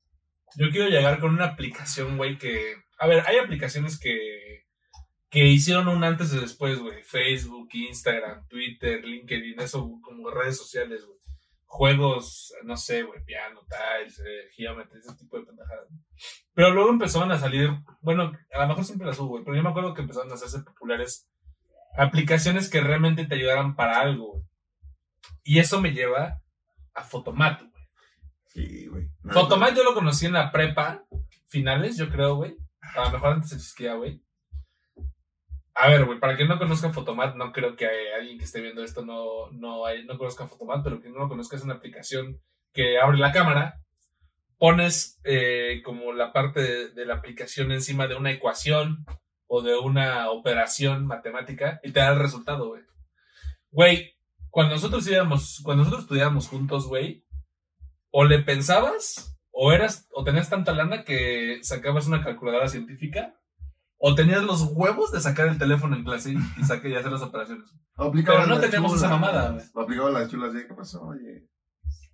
Yo 0.57 0.71
quiero 0.71 0.89
llegar 0.89 1.19
con 1.21 1.33
una 1.35 1.47
aplicación, 1.47 2.17
güey, 2.17 2.37
que. 2.39 2.75
A 2.99 3.07
ver, 3.07 3.25
hay 3.27 3.39
aplicaciones 3.39 3.99
que. 3.99 4.67
Que 5.31 5.47
hicieron 5.47 5.89
un 5.89 6.05
antes 6.05 6.33
y 6.33 6.41
después, 6.41 6.79
güey. 6.79 7.03
Facebook, 7.03 7.69
Instagram, 7.73 8.47
Twitter, 8.49 9.05
LinkedIn, 9.05 9.61
eso 9.61 9.91
como 10.03 10.31
redes 10.31 10.57
sociales, 10.57 11.05
güey. 11.05 11.19
juegos, 11.71 12.55
no 12.65 12.79
sé, 12.79 13.03
güey, 13.03 13.23
piano, 13.25 13.61
tiles, 13.69 14.19
eh, 14.21 14.49
geometry, 14.57 15.01
ese 15.01 15.15
tipo 15.17 15.39
de 15.39 15.45
pendejadas. 15.45 15.87
Pero 16.55 16.71
luego 16.71 16.91
empezaron 16.91 17.31
a 17.31 17.39
salir, 17.39 17.71
bueno, 18.01 18.33
a 18.55 18.63
lo 18.63 18.69
mejor 18.69 18.85
siempre 18.85 19.07
las 19.07 19.19
hubo, 19.19 19.29
güey, 19.29 19.45
pero 19.45 19.55
yo 19.55 19.63
me 19.63 19.69
acuerdo 19.69 19.93
que 19.93 20.01
empezaron 20.01 20.31
a 20.31 20.35
hacerse 20.35 20.61
populares 20.61 21.29
aplicaciones 21.99 22.71
que 22.71 22.81
realmente 22.81 23.27
te 23.27 23.35
ayudaran 23.35 23.77
para 23.77 24.01
algo, 24.01 24.33
güey. 24.33 24.45
Y 25.45 25.59
eso 25.59 25.81
me 25.81 25.93
lleva 25.93 26.41
a 26.95 27.05
Photomat, 27.05 27.61
güey. 27.61 27.73
Sí, 28.47 28.87
güey. 28.87 29.09
Photomat 29.31 29.77
yo 29.77 29.85
lo 29.85 29.95
conocí 29.95 30.25
en 30.25 30.33
la 30.33 30.51
prepa, 30.51 31.05
finales, 31.49 31.99
yo 31.99 32.09
creo, 32.09 32.37
güey. 32.37 32.57
A 32.81 33.05
lo 33.05 33.11
mejor 33.11 33.33
antes 33.35 33.53
existía, 33.53 33.95
güey. 33.95 34.23
A 35.81 35.87
ver, 35.87 36.07
güey, 36.07 36.19
para 36.19 36.35
quien 36.35 36.49
no 36.49 36.59
conozca 36.59 36.93
Photomat, 36.93 37.37
no 37.37 37.53
creo 37.53 37.77
que 37.77 37.87
alguien 38.13 38.37
que 38.37 38.45
esté 38.45 38.61
viendo 38.61 38.83
esto 38.83 39.05
no, 39.05 39.49
no, 39.53 39.85
no 40.07 40.19
conozca 40.19 40.49
Photomat, 40.49 40.83
pero 40.83 41.01
quien 41.01 41.13
no 41.13 41.21
lo 41.21 41.29
conozca 41.29 41.55
es 41.55 41.63
una 41.63 41.75
aplicación 41.75 42.41
que 42.73 42.99
abre 42.99 43.17
la 43.17 43.31
cámara, 43.31 43.81
pones 44.59 45.21
eh, 45.23 45.81
como 45.85 46.13
la 46.13 46.33
parte 46.33 46.63
de, 46.63 46.89
de 46.89 47.07
la 47.07 47.15
aplicación 47.15 47.71
encima 47.71 48.09
de 48.09 48.17
una 48.17 48.33
ecuación 48.33 49.07
o 49.47 49.63
de 49.63 49.77
una 49.79 50.31
operación 50.31 51.07
matemática 51.07 51.79
y 51.85 51.93
te 51.93 52.01
da 52.01 52.09
el 52.09 52.19
resultado, 52.19 52.71
güey. 52.71 52.83
Güey, 53.71 54.17
cuando 54.51 54.75
nosotros 54.75 55.07
íbamos, 55.07 55.61
cuando 55.63 55.85
nosotros 55.85 56.07
estudiábamos 56.07 56.49
juntos, 56.49 56.89
güey, 56.89 57.25
o 58.11 58.25
le 58.25 58.41
pensabas 58.41 59.39
o 59.53 59.73
eras 59.73 60.09
o 60.13 60.25
tenías 60.25 60.51
tanta 60.51 60.73
lana 60.73 61.05
que 61.05 61.61
sacabas 61.63 62.09
una 62.09 62.25
calculadora 62.25 62.67
científica 62.67 63.39
o 63.99 64.15
tenías 64.15 64.43
los 64.45 64.63
huevos 64.73 65.11
de 65.13 65.21
sacar 65.21 65.49
el 65.49 65.59
teléfono 65.59 65.97
en 65.97 66.05
clase 66.05 66.33
y, 66.33 66.65
sacar 66.65 66.91
y 66.91 66.95
hacer 66.95 67.11
las 67.11 67.23
operaciones. 67.23 67.71
Pero 67.97 68.47
no 68.47 68.55
las 68.55 68.61
teníamos 68.61 68.93
esa 68.95 69.07
chulas. 69.07 69.21
mamada, 69.21 69.51
güey. 69.51 69.65
Aplicaban 69.85 70.15
las 70.15 70.29
chulas 70.31 70.53
de, 70.53 70.67
¿qué 70.67 70.75
pasó? 70.75 71.03
Oye, 71.03 71.45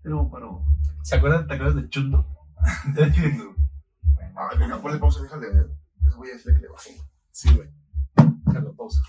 tengo 0.02 0.22
un 0.22 0.30
paro. 0.30 0.64
¿Se 1.02 1.16
acuerdan? 1.16 1.46
¿Te 1.46 1.54
acuerdas 1.54 1.76
de 1.76 1.88
Chundo? 1.88 2.26
Bueno, 4.14 4.32
Ay, 4.36 4.58
venga, 4.58 4.80
ponle 4.80 4.98
pausa, 4.98 5.22
déjale. 5.22 5.46
Eso 6.06 6.16
voy 6.16 6.28
a 6.30 6.32
decirle 6.32 6.56
que 6.56 6.62
le 6.62 6.68
baje. 6.68 6.96
Sí, 7.30 7.54
güey. 7.54 7.68
Déjalo, 8.46 8.74
pausa. 8.74 9.00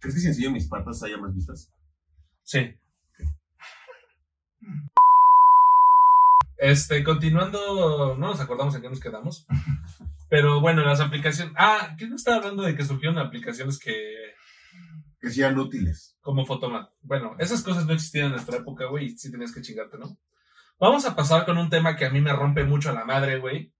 ¿Crees 0.00 0.14
que 0.14 0.20
si 0.20 0.28
enseño 0.28 0.50
mis 0.50 0.68
patas 0.68 1.02
haya 1.02 1.18
más 1.18 1.34
vistas? 1.34 1.72
Sí. 2.44 2.74
Este, 6.58 7.04
continuando, 7.04 8.16
no 8.18 8.26
nos 8.28 8.40
acordamos 8.40 8.74
en 8.74 8.82
qué 8.82 8.90
nos 8.90 9.00
quedamos. 9.00 9.46
Pero 10.28 10.60
bueno, 10.60 10.84
las 10.84 11.00
aplicaciones. 11.00 11.54
Ah, 11.56 11.94
¿quién 11.96 12.12
estaba 12.12 12.38
hablando 12.38 12.64
de 12.64 12.74
que 12.74 12.84
surgieron 12.84 13.18
aplicaciones 13.18 13.78
que. 13.78 14.34
Que 15.20 15.30
sean 15.30 15.58
útiles. 15.58 16.16
como 16.20 16.44
Photomat. 16.44 16.90
Bueno, 17.00 17.34
esas 17.38 17.62
cosas 17.62 17.86
no 17.86 17.92
existían 17.92 18.26
en 18.26 18.32
nuestra 18.32 18.58
época, 18.58 18.86
güey, 18.86 19.06
y 19.06 19.18
sí 19.18 19.30
tenías 19.32 19.52
que 19.52 19.62
chingarte, 19.62 19.98
¿no? 19.98 20.18
Vamos 20.78 21.06
a 21.06 21.16
pasar 21.16 21.44
con 21.44 21.58
un 21.58 21.70
tema 21.70 21.96
que 21.96 22.04
a 22.04 22.10
mí 22.10 22.20
me 22.20 22.32
rompe 22.32 22.62
mucho 22.62 22.90
a 22.90 22.92
la 22.92 23.04
madre, 23.04 23.38
güey, 23.38 23.72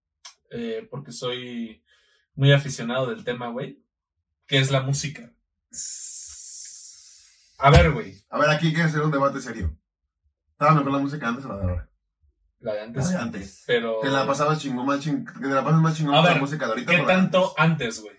eh, 0.51 0.89
porque 0.91 1.13
soy 1.13 1.85
muy 2.35 2.53
aficionado 2.53 3.07
del 3.07 3.23
tema, 3.23 3.49
güey, 3.49 3.81
que 4.47 4.59
es 4.59 4.73
la 4.73 4.83
música. 4.83 5.33
A 7.59 7.71
ver, 7.71 7.93
güey, 7.93 8.25
A 8.31 8.39
ver, 8.39 8.51
aquí 8.51 8.69
hay 8.69 8.75
que 8.75 8.83
hacer 8.83 9.03
un 9.03 9.11
debate 9.11 9.41
serio. 9.41 9.77
¿Estaba 10.53 10.75
mejor 10.75 10.93
la 10.93 10.99
música 10.99 11.29
antes 11.29 11.45
o 11.45 11.49
la 11.49 11.57
de 11.57 11.63
ahora? 11.63 11.91
La 12.61 12.75
de 12.75 12.81
antes, 12.83 13.05
La 13.07 13.11
de 13.11 13.17
antes. 13.19 13.65
pero... 13.67 13.99
¿Te 14.03 14.09
la 14.09 14.27
pasabas 14.27 14.61
chingón 14.61 14.87
más 14.87 15.01
chingón? 15.01 15.25
¿Te 15.41 15.49
la 15.49 15.63
pasas 15.65 15.81
más 15.81 15.97
chingón 15.97 16.15
con 16.17 16.25
la 16.25 16.35
música 16.35 16.67
de 16.67 16.73
ahorita? 16.73 16.93
¿Qué 16.93 17.03
tanto 17.03 17.55
antes? 17.57 18.03
güey? 18.03 18.17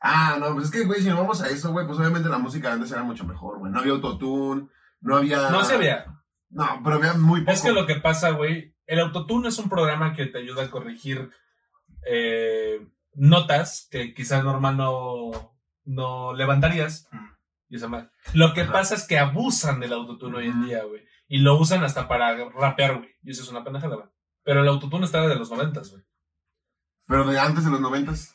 Ah, 0.00 0.36
no, 0.38 0.52
pues 0.54 0.66
es 0.66 0.70
que, 0.70 0.84
güey, 0.84 1.00
si 1.00 1.08
nos 1.08 1.18
vamos 1.18 1.42
a 1.42 1.48
eso, 1.48 1.72
güey, 1.72 1.86
pues 1.86 1.98
obviamente 1.98 2.28
la 2.28 2.38
música 2.38 2.68
de 2.68 2.74
antes 2.74 2.92
era 2.92 3.02
mucho 3.02 3.24
mejor, 3.24 3.58
güey. 3.58 3.72
No 3.72 3.80
había 3.80 3.92
autotune, 3.92 4.68
no 5.00 5.16
había... 5.16 5.50
No 5.50 5.64
se 5.64 5.74
había. 5.74 6.04
No, 6.50 6.80
pero 6.84 6.96
había 6.96 7.14
muy 7.14 7.40
poco. 7.40 7.52
Es 7.52 7.62
que 7.62 7.72
lo 7.72 7.86
que 7.86 7.96
pasa, 7.96 8.30
güey, 8.30 8.74
el 8.86 9.00
autotune 9.00 9.48
es 9.48 9.58
un 9.58 9.68
programa 9.68 10.14
que 10.14 10.26
te 10.26 10.38
ayuda 10.38 10.64
a 10.64 10.70
corregir 10.70 11.30
eh, 12.06 12.86
notas 13.14 13.88
que 13.90 14.14
quizás 14.14 14.44
normal 14.44 14.76
no, 14.76 15.56
no 15.84 16.32
levantarías. 16.32 17.08
Mm. 17.10 17.26
Y 17.70 17.76
esa 17.76 17.88
madre. 17.88 18.08
Lo 18.32 18.54
que 18.54 18.62
Ajá. 18.62 18.72
pasa 18.72 18.94
es 18.94 19.06
que 19.06 19.18
abusan 19.18 19.80
del 19.80 19.92
autotune 19.92 20.38
hoy 20.38 20.46
en 20.46 20.64
día, 20.64 20.84
güey. 20.84 21.04
Y 21.28 21.38
lo 21.38 21.58
usan 21.58 21.84
hasta 21.84 22.08
para 22.08 22.34
rapear, 22.48 22.98
güey. 22.98 23.10
Y 23.22 23.30
eso 23.30 23.42
es 23.42 23.48
una 23.50 23.62
pendejada, 23.62 23.96
güey. 23.96 24.08
Pero 24.42 24.62
el 24.62 24.68
autotune 24.68 25.04
está 25.04 25.20
desde 25.22 25.38
los 25.38 25.50
noventas, 25.50 25.90
güey. 25.90 26.02
Pero 27.06 27.24
de 27.24 27.38
antes 27.38 27.64
de 27.64 27.70
los 27.70 27.80
noventas 27.80 28.34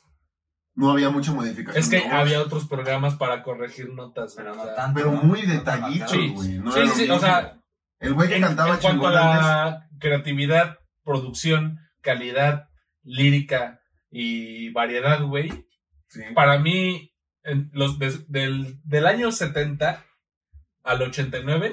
no 0.76 0.92
había 0.92 1.10
mucha 1.10 1.32
modificación. 1.32 1.82
Es 1.82 1.90
que 1.90 2.02
de 2.02 2.08
había 2.08 2.42
otros 2.42 2.68
programas 2.68 3.16
para 3.16 3.44
corregir 3.44 3.90
notas, 3.94 4.36
güey. 4.36 4.46
Pero 4.46 4.54
o 4.54 4.58
no 4.58 4.64
sea, 4.66 4.76
tanto. 4.76 4.96
Pero 5.00 5.12
muy 5.12 5.42
detallitos. 5.44 6.12
Sí, 6.12 6.30
güey. 6.30 6.50
No 6.60 6.72
sí, 6.72 6.88
sí, 6.90 7.08
lo 7.08 7.16
o 7.16 7.20
sea. 7.20 7.60
El 8.00 8.14
güey 8.14 8.28
que 8.30 8.36
en, 8.36 8.42
cantaba 8.42 8.76
en 8.76 8.80
cuanto 8.82 9.08
a 9.08 9.12
la 9.12 9.90
creatividad, 10.00 10.80
producción, 11.04 11.80
calidad, 12.02 12.68
lírica 13.02 13.80
y 14.12 14.72
variedad, 14.72 15.22
güey, 15.24 15.50
Sí. 16.08 16.22
para 16.36 16.60
mí, 16.60 17.12
en 17.44 17.70
los 17.74 17.98
des- 17.98 18.30
del, 18.30 18.80
del 18.84 19.08
año 19.08 19.32
70 19.32 20.06
al 20.84 21.02
89, 21.02 21.72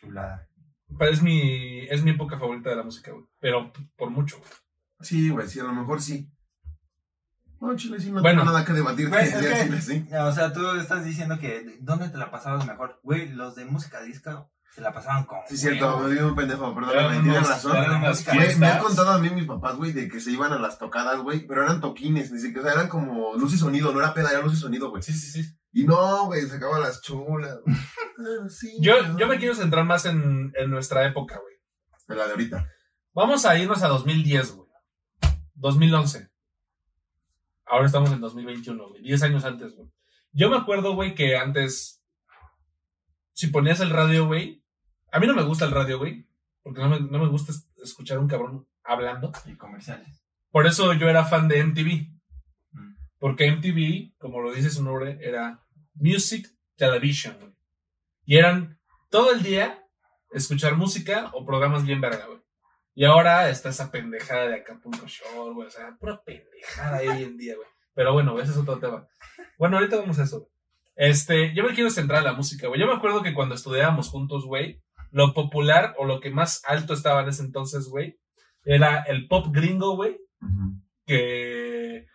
Chulada. 0.00 0.48
es 1.00 1.22
mi, 1.22 1.80
es 1.88 2.02
mi 2.02 2.10
época 2.12 2.38
favorita 2.38 2.70
de 2.70 2.76
la 2.76 2.82
música, 2.82 3.12
güey. 3.12 3.24
Pero 3.38 3.72
por 3.96 4.10
mucho, 4.10 4.38
güey. 4.38 4.50
Sí, 5.00 5.30
güey, 5.30 5.48
sí, 5.48 5.60
a 5.60 5.64
lo 5.64 5.72
mejor 5.72 6.00
sí. 6.02 6.30
No, 7.60 7.76
Chile, 7.76 8.00
sí, 8.00 8.10
no 8.10 8.22
Bueno. 8.22 8.40
tengo 8.42 8.52
nada 8.52 8.64
que 8.64 8.72
debatir. 8.72 9.08
Güey, 9.08 9.22
es 9.24 9.36
Chile, 9.38 9.50
que- 9.54 9.62
Chile, 9.64 9.80
sí. 9.82 10.08
O 10.14 10.32
sea, 10.32 10.52
tú 10.52 10.66
estás 10.76 11.04
diciendo 11.04 11.38
que 11.38 11.76
¿dónde 11.80 12.08
te 12.08 12.16
la 12.18 12.30
pasabas 12.30 12.66
mejor? 12.66 12.98
Güey, 13.02 13.28
los 13.30 13.54
de 13.54 13.66
música 13.66 14.00
disco 14.02 14.50
se 14.74 14.80
la 14.80 14.92
pasaban 14.92 15.24
con. 15.24 15.38
Sí, 15.48 15.56
cierto, 15.56 15.98
me 15.98 16.10
digo 16.14 16.28
un 16.28 16.36
pendejo, 16.36 16.74
perdóname, 16.74 17.20
tienes 17.22 17.48
razón. 17.48 17.72
Güey, 18.34 18.56
me 18.56 18.66
han 18.68 18.78
contado 18.78 19.10
a 19.10 19.18
mí 19.18 19.30
mis 19.30 19.46
papás, 19.46 19.76
güey, 19.76 19.92
de 19.92 20.08
que 20.08 20.20
se 20.20 20.30
iban 20.30 20.52
a 20.52 20.58
las 20.58 20.78
tocadas, 20.78 21.18
güey, 21.20 21.46
pero 21.46 21.62
eran 21.64 21.80
toquines, 21.80 22.30
ni 22.30 22.38
siquiera, 22.38 22.60
o 22.60 22.64
sea, 22.64 22.72
eran 22.74 22.88
como 22.88 23.34
luz 23.34 23.52
y 23.54 23.58
sonido, 23.58 23.92
no 23.92 23.98
era 23.98 24.14
peda, 24.14 24.30
era 24.30 24.42
luz 24.42 24.54
y 24.54 24.56
sonido, 24.56 24.90
güey. 24.90 25.02
Sí, 25.02 25.12
sí, 25.12 25.42
sí. 25.42 25.56
Y 25.72 25.84
no, 25.84 26.26
güey, 26.26 26.42
sacaban 26.48 26.80
las 26.82 27.00
chulas. 27.02 27.58
güey. 27.64 27.76
Sí, 28.50 28.76
Yo, 28.82 29.02
no. 29.02 29.18
yo 29.18 29.26
me 29.26 29.38
quiero 29.38 29.54
centrar 29.54 29.86
más 29.86 30.04
en, 30.04 30.52
en 30.54 30.70
nuestra 30.70 31.06
época, 31.06 31.40
güey. 31.40 31.54
De 32.06 32.14
la 32.14 32.26
de 32.26 32.32
ahorita. 32.32 32.68
Vamos 33.14 33.46
a 33.46 33.56
irnos 33.58 33.82
a 33.82 33.88
2010, 33.88 34.52
güey. 34.56 34.68
2011. 35.54 36.28
Ahora 37.64 37.86
estamos 37.86 38.10
en 38.12 38.20
2021, 38.20 38.88
güey. 38.88 39.02
10 39.02 39.22
años 39.22 39.44
antes, 39.44 39.74
güey. 39.74 39.88
Yo 40.32 40.50
me 40.50 40.56
acuerdo, 40.58 40.94
güey, 40.94 41.14
que 41.14 41.36
antes, 41.36 42.02
si 43.32 43.46
ponías 43.46 43.80
el 43.80 43.90
radio, 43.90 44.26
güey. 44.26 44.59
A 45.12 45.18
mí 45.20 45.26
no 45.26 45.34
me 45.34 45.42
gusta 45.42 45.64
el 45.64 45.70
radio, 45.72 45.98
güey. 45.98 46.26
Porque 46.62 46.80
no 46.80 46.88
me, 46.88 47.00
no 47.00 47.18
me 47.18 47.28
gusta 47.28 47.52
es- 47.52 47.68
escuchar 47.82 48.18
a 48.18 48.20
un 48.20 48.28
cabrón 48.28 48.66
hablando. 48.84 49.32
Y 49.46 49.56
comerciales. 49.56 50.22
Por 50.50 50.66
eso 50.66 50.92
yo 50.94 51.08
era 51.08 51.24
fan 51.24 51.48
de 51.48 51.60
MTV. 51.64 52.10
Mm. 52.72 52.94
Porque 53.18 53.46
MTV, 53.50 54.16
como 54.18 54.40
lo 54.40 54.52
dice 54.52 54.70
su 54.70 54.82
nombre, 54.82 55.18
era 55.22 55.60
Music 55.94 56.46
Television, 56.76 57.36
güey. 57.38 57.52
Y 58.24 58.36
eran 58.36 58.78
todo 59.10 59.32
el 59.32 59.42
día 59.42 59.84
escuchar 60.32 60.76
música 60.76 61.30
o 61.32 61.44
programas 61.44 61.84
bien 61.84 62.00
verga, 62.00 62.26
güey. 62.26 62.38
Y 62.94 63.04
ahora 63.04 63.48
está 63.50 63.70
esa 63.70 63.90
pendejada 63.90 64.48
de 64.48 64.56
Acapulco 64.56 65.06
Shore, 65.06 65.54
güey. 65.54 65.68
O 65.68 65.70
sea, 65.70 65.96
pura 65.98 66.22
pendejada 66.22 66.98
hoy 66.98 67.22
en 67.22 67.36
día, 67.38 67.56
güey. 67.56 67.66
Pero 67.94 68.12
bueno, 68.12 68.38
ese 68.40 68.52
es 68.52 68.58
otro 68.58 68.78
tema. 68.78 69.06
Bueno, 69.58 69.76
ahorita 69.78 69.96
vamos 69.96 70.18
a 70.18 70.24
eso. 70.24 70.40
güey. 70.40 70.50
Este, 70.96 71.54
yo 71.54 71.64
me 71.64 71.74
quiero 71.74 71.88
centrar 71.90 72.18
en 72.18 72.24
la 72.26 72.32
música, 72.34 72.68
güey. 72.68 72.78
Yo 72.80 72.86
me 72.86 72.92
acuerdo 72.92 73.22
que 73.22 73.32
cuando 73.32 73.54
estudiábamos 73.54 74.08
juntos, 74.08 74.44
güey, 74.44 74.82
lo 75.10 75.34
popular 75.34 75.94
o 75.98 76.04
lo 76.04 76.20
que 76.20 76.30
más 76.30 76.62
alto 76.66 76.94
estaba 76.94 77.22
en 77.22 77.28
ese 77.28 77.42
entonces, 77.42 77.86
güey, 77.88 78.18
era 78.64 79.02
el 79.02 79.26
pop 79.28 79.46
gringo, 79.50 79.96
güey 79.96 80.18
que 81.06 82.06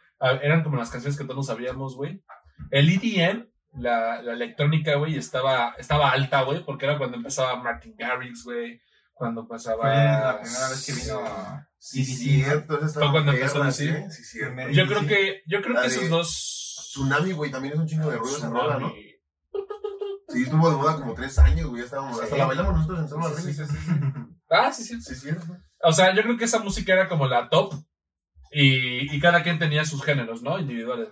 eran 0.42 0.64
como 0.64 0.78
las 0.78 0.90
canciones 0.90 1.18
que 1.18 1.26
todos 1.26 1.48
sabíamos, 1.48 1.96
güey. 1.96 2.24
El 2.72 2.90
EDM, 2.90 3.46
la, 3.74 4.22
la 4.22 4.34
electrónica, 4.34 4.96
güey, 4.96 5.18
estaba, 5.18 5.76
estaba 5.78 6.12
alta, 6.12 6.42
güey, 6.44 6.64
porque 6.64 6.86
era 6.86 6.98
cuando 6.98 7.18
empezaba 7.18 7.62
Martin 7.62 7.96
Garrix, 7.98 8.44
güey, 8.46 8.82
cuando 9.14 9.48
pasaba... 9.48 9.82
Fue 9.84 9.94
la 9.94 10.40
primera 10.42 10.70
vez 10.70 10.86
que 10.86 10.94
vino. 10.94 11.66
Sí, 11.78 12.06
Sí, 12.06 12.16
sí, 12.16 12.44
cierto, 12.44 12.78
esa 12.78 12.86
estaba 12.88 13.06
Fue 13.08 13.12
cuando 13.12 13.32
empezó 13.34 13.62
a 13.62 13.66
decir. 13.68 14.04
¿sí? 14.10 14.12
Sí, 14.12 14.24
cierto. 14.24 14.56
Primer- 14.56 14.74
Yo 14.74 14.88
creo 14.88 15.06
que, 15.06 15.42
yo 15.46 15.62
creo 15.62 15.74
La 15.74 15.82
que 15.82 15.88
esos 15.88 16.10
dos... 16.10 16.88
Tsunami, 16.92 17.34
güey, 17.34 17.52
también 17.52 17.74
es 17.74 17.80
un 17.80 17.88
chingo 17.88 18.10
de 18.10 18.18
ruido 18.18 18.38
esa 18.38 18.50
rola, 18.50 18.80
¿no? 18.80 18.94
Sí, 20.36 20.44
estuvo 20.44 20.70
de 20.70 20.76
moda 20.78 20.96
como 20.96 21.14
tres 21.14 21.38
años, 21.40 21.68
güey, 21.68 21.80
ya 21.82 21.86
estábamos, 21.86 22.22
hasta 22.22 22.38
la 22.38 22.46
bailamos 22.46 22.74
nosotros 22.76 23.00
en 23.00 23.08
Salva 23.10 23.30
Sí, 23.30 23.54
sí, 23.54 23.62
Remix. 23.62 23.72
sí, 23.72 23.78
sí. 23.86 23.92
Ah, 24.50 24.72
sí, 24.72 24.84
sí. 24.84 25.02
Sí, 25.02 25.16
cierto. 25.16 25.58
O 25.82 25.92
sea, 25.92 26.14
yo 26.16 26.22
creo 26.22 26.38
que 26.38 26.46
esa 26.46 26.60
música 26.60 26.94
era 26.94 27.08
como 27.10 27.28
la 27.28 27.50
top 27.50 27.74
y, 28.52 29.14
y 29.16 29.20
cada 29.20 29.44
quien 29.44 29.60
tenía 29.60 29.86
sus 29.86 30.04
géneros, 30.04 30.42
¿no? 30.44 30.60
Individuales. 30.60 31.10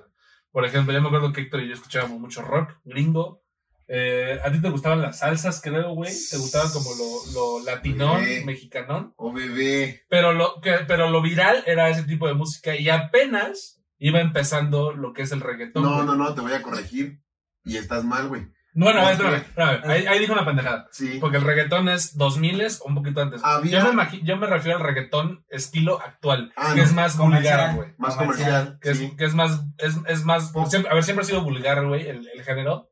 Por 0.51 0.65
ejemplo, 0.65 0.93
yo 0.93 1.01
me 1.01 1.07
acuerdo 1.07 1.33
que 1.33 1.41
Héctor 1.41 1.61
y 1.61 1.67
yo 1.69 1.73
escuchábamos 1.73 2.19
mucho 2.19 2.41
rock 2.43 2.73
gringo. 2.83 3.41
Eh, 3.87 4.39
¿A 4.45 4.51
ti 4.51 4.61
te 4.61 4.69
gustaban 4.69 5.01
las 5.01 5.19
salsas, 5.19 5.59
creo, 5.61 5.93
güey? 5.93 6.11
¿Te 6.29 6.37
gustaba 6.37 6.71
como 6.71 6.89
lo, 6.95 7.33
lo 7.59 7.65
latinón, 7.65 8.23
Sí. 8.23 8.45
mexicanón? 8.45 9.13
Oh, 9.17 9.33
bebé. 9.33 10.03
Pero 10.09 10.31
lo, 10.33 10.61
que, 10.61 10.71
pero 10.87 11.09
lo 11.09 11.21
viral 11.21 11.63
era 11.65 11.89
ese 11.89 12.03
tipo 12.03 12.27
de 12.27 12.33
música 12.35 12.75
y 12.75 12.89
apenas 12.89 13.83
iba 13.97 14.21
empezando 14.21 14.93
lo 14.93 15.11
que 15.11 15.23
es 15.23 15.31
el 15.31 15.41
reggaetón. 15.41 15.83
No, 15.83 15.95
güey. 15.95 16.05
no, 16.05 16.15
no, 16.15 16.33
te 16.35 16.41
voy 16.41 16.53
a 16.53 16.61
corregir. 16.61 17.19
Y 17.65 17.77
estás 17.77 18.03
mal, 18.05 18.27
güey. 18.29 18.47
Bueno, 18.75 19.01
No, 19.01 19.09
espérame, 19.09 19.35
espérame. 19.35 19.81
Ahí, 19.85 20.05
ahí 20.07 20.19
dijo 20.19 20.33
una 20.33 20.45
pendejada. 20.45 20.87
Sí. 20.91 21.17
Porque 21.21 21.37
el 21.37 21.43
reggaetón 21.43 21.89
es 21.89 22.17
2000 22.17 22.61
o 22.81 22.87
un 22.87 22.95
poquito 22.95 23.21
antes. 23.21 23.41
Había- 23.43 23.83
Yo, 23.83 23.93
me 23.93 24.07
yo 24.23 24.37
me 24.37 24.47
refiero 24.47 24.77
al 24.79 24.83
reggaetón 24.83 25.45
estilo 25.49 25.99
actual, 26.01 26.51
Ah, 26.55 26.71
que 26.73 26.79
no. 26.79 26.83
es 26.83 26.93
más 26.93 27.15
Comercial. 27.15 27.57
vulgar, 27.59 27.75
güey. 27.75 27.89
Más 27.99 28.15
Comercial. 28.15 28.79
Que, 28.81 28.95
sí. 28.95 29.05
es, 29.05 29.13
que 29.15 29.25
es 29.25 29.35
más, 29.35 29.61
es, 29.77 29.95
es 30.07 30.25
más, 30.25 30.51
siempre- 30.69 30.91
a 30.91 30.95
ver, 30.95 31.03
siempre 31.03 31.23
ha 31.23 31.27
sido 31.27 31.43
vulgar, 31.43 31.85
güey, 31.85 32.07
el, 32.07 32.27
el 32.27 32.43
género. 32.43 32.89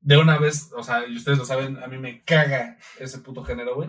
De 0.00 0.16
una 0.16 0.38
vez, 0.38 0.70
o 0.76 0.82
sea, 0.84 1.04
y 1.06 1.16
ustedes 1.16 1.38
lo 1.38 1.44
saben, 1.44 1.82
a 1.82 1.88
mí 1.88 1.98
me 1.98 2.22
caga 2.24 2.76
ese 3.00 3.18
puto 3.18 3.42
género, 3.42 3.74
güey. 3.74 3.88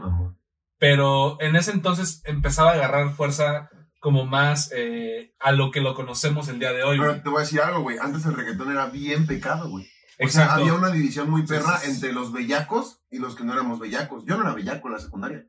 Pero 0.79 1.39
en 1.41 1.55
ese 1.55 1.71
entonces 1.71 2.21
empezaba 2.25 2.71
a 2.71 2.73
agarrar 2.73 3.11
fuerza 3.11 3.69
como 3.99 4.25
más 4.25 4.71
eh, 4.73 5.33
a 5.39 5.51
lo 5.51 5.71
que 5.71 5.81
lo 5.81 5.93
conocemos 5.93 6.47
el 6.47 6.57
día 6.57 6.71
de 6.71 6.83
hoy, 6.83 6.97
güey. 6.97 7.09
Pero 7.11 7.21
te 7.21 7.29
voy 7.29 7.37
a 7.37 7.41
decir 7.41 7.61
algo, 7.61 7.81
güey. 7.81 7.97
Antes 7.99 8.25
el 8.25 8.33
reggaetón 8.35 8.71
era 8.71 8.87
bien 8.87 9.27
pecado, 9.27 9.69
güey. 9.69 9.87
O 10.19 10.23
Exacto. 10.25 10.49
sea, 10.49 10.53
había 10.55 10.73
una 10.73 10.89
división 10.91 11.29
muy 11.29 11.43
perra 11.45 11.77
Sí, 11.77 11.85
sí, 11.85 11.91
sí. 11.91 11.91
entre 11.95 12.13
los 12.13 12.31
bellacos 12.33 12.99
y 13.09 13.19
los 13.19 13.35
que 13.35 13.43
no 13.45 13.53
éramos 13.53 13.79
bellacos. 13.79 14.23
Yo 14.25 14.35
no 14.37 14.43
era 14.43 14.53
bellaco 14.53 14.87
en 14.89 14.93
la 14.95 14.99
secundaria. 14.99 15.45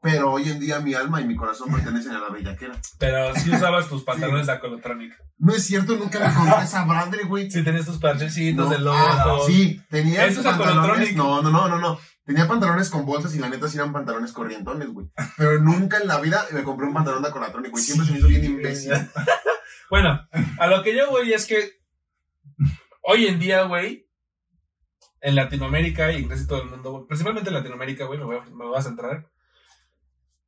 Pero 0.00 0.32
hoy 0.32 0.48
en 0.50 0.58
día 0.58 0.80
mi 0.80 0.94
alma 0.94 1.20
y 1.20 1.26
mi 1.26 1.36
corazón 1.36 1.70
pertenecen 1.72 2.12
a 2.12 2.18
la 2.20 2.28
bellaquera. 2.28 2.74
Pero 2.98 3.34
sí 3.36 3.50
usabas 3.54 3.88
tus 3.88 4.02
pantalones 4.04 4.46
de 4.46 4.52
Acolotronic. 4.52 5.12
No 5.38 5.52
es 5.54 5.64
cierto, 5.64 5.94
nunca 5.96 6.18
me 6.20 6.34
compré 6.34 6.64
esa 6.64 6.84
madre, 6.84 7.24
güey. 7.24 7.50
Sí, 7.50 7.62
tenías 7.62 7.86
tus 7.86 7.98
parchecitos 7.98 8.64
No. 8.66 8.70
de 8.72 8.78
logo. 8.80 8.96
Ah, 8.98 9.38
sí, 9.46 9.80
tenía 9.90 10.26
Eso 10.26 10.40
es 10.40 10.46
pantalones. 10.46 11.14
No, 11.16 11.40
no, 11.42 11.50
no, 11.50 11.68
no, 11.68 11.78
no. 11.78 11.98
Tenía 12.24 12.46
pantalones 12.46 12.90
con 12.90 13.04
bolsas 13.04 13.34
y 13.34 13.38
la 13.40 13.48
neta 13.48 13.68
sí 13.68 13.76
eran 13.76 13.92
pantalones 13.92 14.32
corrientones, 14.32 14.88
güey. 14.88 15.08
Pero 15.36 15.60
nunca 15.60 15.98
en 15.98 16.06
la 16.08 16.20
vida 16.20 16.46
me 16.52 16.62
compré 16.62 16.86
un 16.86 16.94
pantalón 16.94 17.22
de 17.22 17.28
Acolotronic, 17.28 17.70
güey. 17.72 17.82
Siempre 17.82 18.06
se 18.06 18.12
me 18.12 18.18
hizo 18.18 18.28
bien 18.28 18.44
imbécil. 18.44 18.92
Bueno, 19.90 20.26
a 20.58 20.66
lo 20.68 20.82
que 20.82 20.96
yo 20.96 21.10
voy 21.10 21.34
es 21.34 21.44
que 21.44 21.72
hoy 23.02 23.26
en 23.26 23.38
día, 23.38 23.64
güey, 23.64 24.06
en 25.22 25.36
Latinoamérica 25.36 26.12
y 26.12 26.16
en 26.16 26.28
casi 26.28 26.46
todo 26.46 26.62
el 26.62 26.68
mundo, 26.68 27.06
principalmente 27.06 27.48
en 27.48 27.54
Latinoamérica, 27.54 28.04
güey, 28.04 28.18
me 28.18 28.24
voy, 28.24 28.36
a, 28.36 28.40
me 28.42 28.66
voy 28.66 28.76
a 28.76 28.82
centrar. 28.82 29.30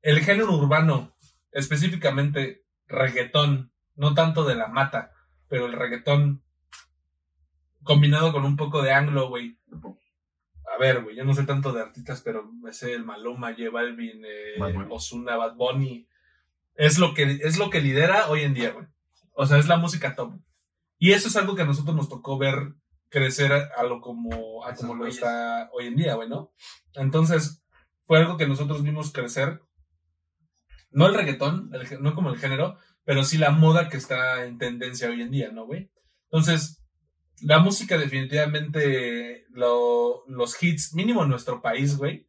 El 0.02 0.20
género 0.20 0.52
urbano, 0.52 1.16
específicamente 1.52 2.64
reggaetón, 2.88 3.72
no 3.94 4.14
tanto 4.14 4.44
de 4.44 4.56
la 4.56 4.66
mata, 4.66 5.12
pero 5.48 5.66
el 5.66 5.72
reggaetón 5.72 6.42
combinado 7.84 8.32
con 8.32 8.44
un 8.44 8.56
poco 8.56 8.82
de 8.82 8.92
anglo, 8.92 9.28
güey. 9.28 9.56
A 10.74 10.78
ver, 10.78 11.02
güey, 11.04 11.14
yo 11.14 11.24
no 11.24 11.34
sé 11.34 11.44
tanto 11.44 11.72
de 11.72 11.82
artistas, 11.82 12.20
pero 12.22 12.44
me 12.44 12.72
sé 12.72 12.94
el 12.94 13.04
Maluma, 13.04 13.52
J 13.52 13.70
Balvin, 13.70 14.24
eh. 14.24 14.86
Ozuna, 14.90 15.36
Bad 15.36 15.54
Bunny. 15.54 16.08
Es 16.74 16.98
lo 16.98 17.14
que 17.14 17.38
es 17.42 17.58
lo 17.58 17.70
que 17.70 17.80
lidera 17.80 18.28
hoy 18.28 18.40
en 18.40 18.54
día, 18.54 18.72
güey. 18.72 18.86
O 19.34 19.46
sea, 19.46 19.58
es 19.58 19.68
la 19.68 19.76
música 19.76 20.16
top. 20.16 20.32
Y 20.98 21.12
eso 21.12 21.28
es 21.28 21.36
algo 21.36 21.54
que 21.54 21.62
a 21.62 21.66
nosotros 21.66 21.94
nos 21.94 22.08
tocó 22.08 22.38
ver 22.38 22.74
crecer 23.14 23.52
a, 23.52 23.70
a 23.76 23.84
lo 23.84 24.00
como 24.00 24.66
a 24.66 24.74
como 24.74 24.94
lo 24.96 25.06
está 25.06 25.70
hoy 25.72 25.86
en 25.86 25.94
día, 25.96 26.14
güey, 26.16 26.28
¿no? 26.28 26.52
Entonces, 26.94 27.64
fue 28.06 28.18
algo 28.18 28.36
que 28.36 28.48
nosotros 28.48 28.82
vimos 28.82 29.12
crecer. 29.12 29.62
No 30.90 31.06
el 31.06 31.14
reggaetón, 31.14 31.70
el 31.72 32.02
no 32.02 32.14
como 32.16 32.30
el 32.30 32.38
género, 32.38 32.76
pero 33.04 33.22
sí 33.24 33.38
la 33.38 33.50
moda 33.50 33.88
que 33.88 33.96
está 33.96 34.44
en 34.44 34.58
tendencia 34.58 35.08
hoy 35.08 35.22
en 35.22 35.30
día, 35.30 35.50
¿no, 35.52 35.64
güey? 35.66 35.90
Entonces, 36.24 36.84
la 37.40 37.58
música 37.60 37.96
definitivamente, 37.98 39.46
lo- 39.50 40.24
los 40.26 40.60
hits, 40.60 40.94
mínimo 40.94 41.22
en 41.22 41.28
nuestro 41.30 41.62
país, 41.62 41.96
güey. 41.96 42.28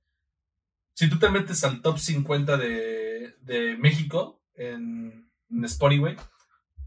Si 0.94 1.10
tú 1.10 1.18
te 1.20 1.30
metes 1.30 1.64
al 1.64 1.82
top 1.82 1.98
50 1.98 2.58
de, 2.58 3.36
de 3.42 3.76
México 3.78 4.44
en, 4.54 5.30
en 5.50 5.66
Spotify, 5.66 6.00
güey, 6.00 6.16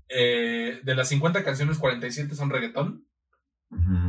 eh, 0.09 0.81
de 0.83 0.95
las 0.95 1.09
50 1.09 1.45
canciones, 1.45 1.79
47 1.79 2.35
son 2.37 2.51
reggaetón. 2.51 3.08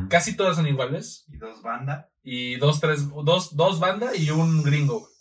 Casi 0.09 0.35
todas 0.35 0.55
son 0.55 0.67
iguales. 0.67 1.25
Y 1.29 1.37
dos 1.37 1.61
bandas. 1.61 2.05
Y 2.23 2.55
dos, 2.57 2.79
tres, 2.79 3.09
dos, 3.09 3.55
dos 3.55 3.79
bandas 3.79 4.17
y 4.17 4.29
un 4.31 4.63
gringo, 4.63 4.99
güey. 4.99 5.11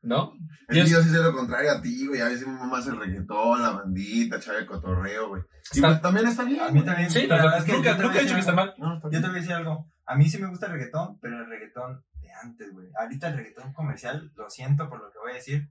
¿no? 0.00 0.32
Es 0.68 0.76
es- 0.78 0.90
yo 0.90 1.02
sí 1.02 1.10
sé 1.10 1.18
lo 1.18 1.32
contrario 1.34 1.72
a 1.72 1.82
ti, 1.82 2.06
güey. 2.06 2.20
A 2.20 2.26
veces 2.28 2.46
me 2.46 2.54
más 2.66 2.86
el 2.86 2.98
reggaetón, 2.98 3.60
la 3.62 3.70
bandita, 3.70 4.38
chave 4.40 4.64
cotorreo, 4.64 5.28
güey. 5.28 5.42
Y 5.72 5.76
Está- 5.78 5.88
pues 5.88 6.00
también 6.02 6.26
está 6.28 6.44
bien. 6.44 6.60
A 6.60 6.70
mí 6.70 6.82
también. 6.84 7.10
Sí, 7.10 7.26
pero 7.28 7.46
o 7.46 7.50
sea, 7.50 7.58
es 7.58 7.64
que 7.64 7.72
nunca, 7.72 7.94
nunca 7.98 8.18
he 8.18 8.22
dicho 8.22 8.34
que 8.34 8.40
está 8.40 8.52
algo. 8.52 8.64
mal. 8.64 8.74
No, 8.78 8.96
está 8.96 9.08
Yo 9.10 9.20
te 9.20 9.26
voy 9.26 9.36
a 9.36 9.40
decir 9.40 9.54
algo. 9.54 9.90
A 10.06 10.14
mí 10.16 10.28
sí 10.30 10.38
me 10.38 10.48
gusta 10.48 10.66
el 10.66 10.72
reggaetón, 10.72 11.18
pero 11.20 11.40
el 11.40 11.46
reggaetón 11.50 12.04
de 12.22 12.28
antes, 12.32 12.72
güey. 12.72 12.88
Ahorita 12.98 13.28
el 13.28 13.36
reggaetón 13.36 13.72
comercial, 13.74 14.32
lo 14.36 14.48
siento 14.48 14.88
por 14.88 15.00
lo 15.00 15.10
que 15.10 15.18
voy 15.18 15.32
a 15.32 15.34
decir. 15.34 15.68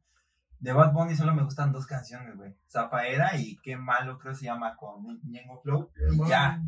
De 0.60 0.74
Bad 0.74 0.92
Bunny 0.92 1.16
solo 1.16 1.34
me 1.34 1.44
gustan 1.44 1.72
dos 1.72 1.86
canciones, 1.88 2.36
güey. 2.36 2.56
Zafaera 2.70 3.38
y 3.40 3.58
Qué 3.64 3.78
Malo, 3.78 4.20
creo 4.20 4.34
que 4.34 4.40
se 4.40 4.46
llama, 4.46 4.76
con 4.76 5.04
Ñengo 5.24 5.62
Flow. 5.62 5.92
Y 6.12 6.30
ya. 6.30 6.62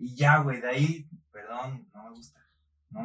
Y 0.00 0.16
ya, 0.16 0.38
güey. 0.38 0.60
De 0.60 0.68
ahí, 0.68 1.06
perdón, 1.30 1.86
no 1.94 2.04
me 2.04 2.10
gusta. 2.10 2.40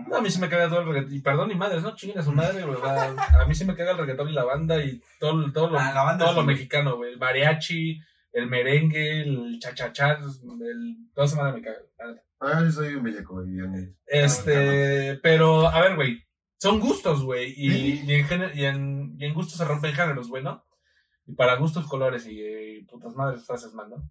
No 0.08 0.16
a 0.18 0.22
mí 0.22 0.32
sí 0.32 0.40
me 0.40 0.50
caga 0.50 0.68
todo 0.68 0.80
el 0.80 0.88
reggaetón. 0.88 1.14
Y 1.14 1.20
perdón, 1.20 1.50
ni 1.50 1.56
madres, 1.56 1.84
no 1.84 1.96
chinguen 1.96 2.18
a 2.20 2.24
su 2.24 2.32
madre, 2.32 2.64
güey. 2.64 2.78
a 2.84 3.46
mí 3.48 3.54
sí 3.54 3.66
me 3.66 3.76
caga 3.76 3.92
el 3.92 3.98
reggaetón 4.00 4.30
y 4.30 4.34
la 4.34 4.44
banda 4.44 4.84
y 4.84 5.00
todo, 5.20 5.52
todo 5.52 5.70
lo, 5.70 5.78
Ah, 5.80 6.16
todo 6.18 6.30
sí, 6.30 6.36
lo 6.36 6.44
güey. 6.44 6.56
mexicano, 6.56 6.96
güey. 6.98 7.14
El 7.14 7.20
mariachi, 7.20 8.00
el 8.34 8.48
merengue, 8.48 9.22
el 9.22 9.60
chachachá, 9.60 10.14
el, 10.14 10.98
toda 11.14 11.28
esa 11.28 11.36
madre 11.38 11.54
me 11.54 11.62
caga. 11.62 11.78
neta. 12.08 12.22
Ah, 12.40 12.62
yo 12.64 12.72
soy 12.72 12.96
un 12.96 13.04
bellaco, 13.04 13.34
güey. 13.36 13.96
Este, 14.08 15.20
pero, 15.22 15.68
a 15.68 15.80
ver, 15.82 15.96
güey. 15.96 16.24
Son 16.58 16.80
gustos, 16.80 17.24
güey. 17.24 17.54
Y, 17.56 17.70
Sí. 17.72 18.04
y, 18.08 18.14
en 18.14 18.28
género- 18.28 18.56
y, 18.56 18.66
en, 18.66 19.16
y 19.20 19.26
en 19.26 19.34
gustos 19.34 19.58
se 19.58 19.66
rompen 19.66 19.94
géneros, 19.94 20.30
güey, 20.30 20.42
¿no? 20.42 20.66
Y 21.28 21.34
para 21.34 21.56
gustos, 21.58 21.86
colores 21.86 22.26
y, 22.28 22.40
y 22.42 22.82
putas 22.86 23.14
madres, 23.14 23.46
frases 23.46 23.74
más, 23.74 23.88
¿no? 23.90 24.10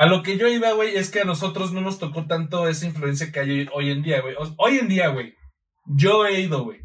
A 0.00 0.06
lo 0.06 0.22
que 0.22 0.38
yo 0.38 0.48
iba, 0.48 0.72
güey, 0.72 0.96
es 0.96 1.10
que 1.10 1.20
a 1.20 1.24
nosotros 1.26 1.74
no 1.74 1.82
nos 1.82 1.98
tocó 1.98 2.26
tanto 2.26 2.66
esa 2.66 2.86
influencia 2.86 3.30
que 3.30 3.40
hay 3.40 3.68
hoy, 3.70 3.90
en 3.90 4.02
día, 4.02 4.22
güey. 4.22 4.34
Hoy 4.56 4.78
en 4.78 4.88
día, 4.88 5.08
güey, 5.08 5.34
yo 5.84 6.24
he 6.24 6.40
ido, 6.40 6.64
güey, 6.64 6.80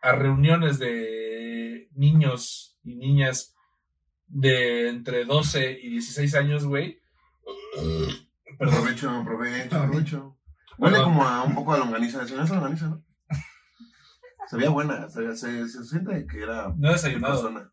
a 0.00 0.12
reuniones 0.12 0.78
de 0.78 1.90
niños 1.92 2.78
y 2.82 2.96
niñas 2.96 3.54
de 4.28 4.88
entre 4.88 5.26
12 5.26 5.78
y 5.78 5.90
16 5.90 6.34
años, 6.36 6.64
güey. 6.64 6.98
Perdón. 8.58 8.76
Provecho, 8.76 9.22
provecho, 9.22 9.82
provecho. 9.82 10.38
Huele 10.78 11.02
como 11.02 11.22
a 11.22 11.42
un 11.42 11.54
poco 11.54 11.74
a 11.74 11.78
longaniza. 11.78 12.26
¿Se 12.26 12.34
es 12.34 12.48
longaniza, 12.48 12.88
no? 12.88 13.04
Se 14.48 14.56
veía 14.56 14.70
buena. 14.70 15.10
Se, 15.10 15.36
se, 15.36 15.68
se 15.68 15.84
siente 15.84 16.26
que 16.26 16.42
era 16.44 16.72
No 16.78 16.92
desayunado. 16.92 17.42
zona. 17.42 17.70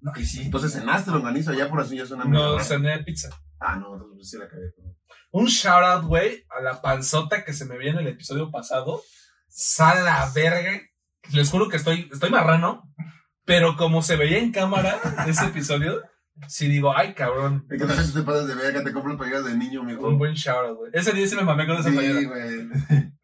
No, 0.00 0.12
y 0.16 0.24
sí. 0.24 0.42
Entonces 0.42 0.72
cenaste 0.72 1.10
longaniza, 1.10 1.54
ya 1.54 1.68
por 1.68 1.80
así 1.80 1.96
ya 1.96 2.06
suena 2.06 2.24
No 2.24 2.58
cené 2.60 2.98
pizza. 3.04 3.28
Ah, 3.58 3.76
no, 3.76 3.94
entonces 3.94 4.30
sí 4.30 4.38
la 4.38 4.48
cagué. 4.48 4.72
Un 5.32 5.46
shout 5.46 5.82
out, 5.84 6.04
güey, 6.04 6.44
a 6.50 6.62
la 6.62 6.80
panzota 6.80 7.44
que 7.44 7.52
se 7.52 7.64
me 7.64 7.76
vio 7.78 7.90
en 7.90 7.98
el 7.98 8.06
episodio 8.06 8.50
pasado. 8.50 9.02
Sal 9.48 10.04
la 10.04 10.30
verga. 10.34 10.80
Les 11.32 11.50
juro 11.50 11.68
que 11.68 11.76
estoy, 11.76 12.08
estoy 12.12 12.30
marrano. 12.30 12.82
Pero 13.44 13.76
como 13.76 14.02
se 14.02 14.16
veía 14.16 14.38
en 14.38 14.52
cámara 14.52 14.98
ese 15.28 15.46
episodio, 15.46 16.02
sí 16.48 16.68
digo, 16.68 16.96
ay, 16.96 17.14
cabrón. 17.14 17.66
¿Y 17.70 17.78
qué 17.78 17.84
tal 17.86 18.04
si 18.04 18.12
te 18.12 18.22
pasas 18.22 18.46
de 18.46 18.54
verga? 18.54 18.84
Te 18.84 18.92
compras 18.92 19.16
playeras 19.16 19.44
de 19.44 19.56
niño, 19.56 19.82
mijo. 19.82 20.06
Un 20.08 20.18
buen 20.18 20.34
shout 20.34 20.66
out, 20.68 20.76
güey. 20.78 20.90
Ese 20.94 21.12
día 21.12 21.26
sí 21.26 21.36
me 21.36 21.42
mamé 21.42 21.66
con 21.66 21.76
esa 21.76 21.88
Sí, 21.90 21.94
playera. 21.96 22.22
güey. 22.28 22.68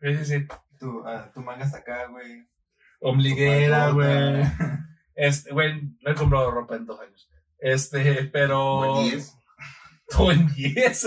Sí, 0.00 0.18
sí, 0.18 0.24
sí. 0.24 0.46
Tu, 0.78 1.02
ah, 1.06 1.30
tu 1.32 1.40
manga 1.40 1.64
hasta 1.64 1.78
acá, 1.78 2.06
güey. 2.08 2.46
Ombliguera, 3.00 3.90
güey. 3.90 4.42
Este, 5.14 5.52
güey, 5.52 5.82
no 6.00 6.10
he 6.10 6.14
comprado 6.14 6.50
ropa 6.50 6.76
en 6.76 6.86
dos 6.86 7.00
años. 7.00 7.28
Este, 7.58 8.24
pero. 8.32 9.02
10. 9.04 9.38
Buen 10.18 10.52
10. 10.54 11.06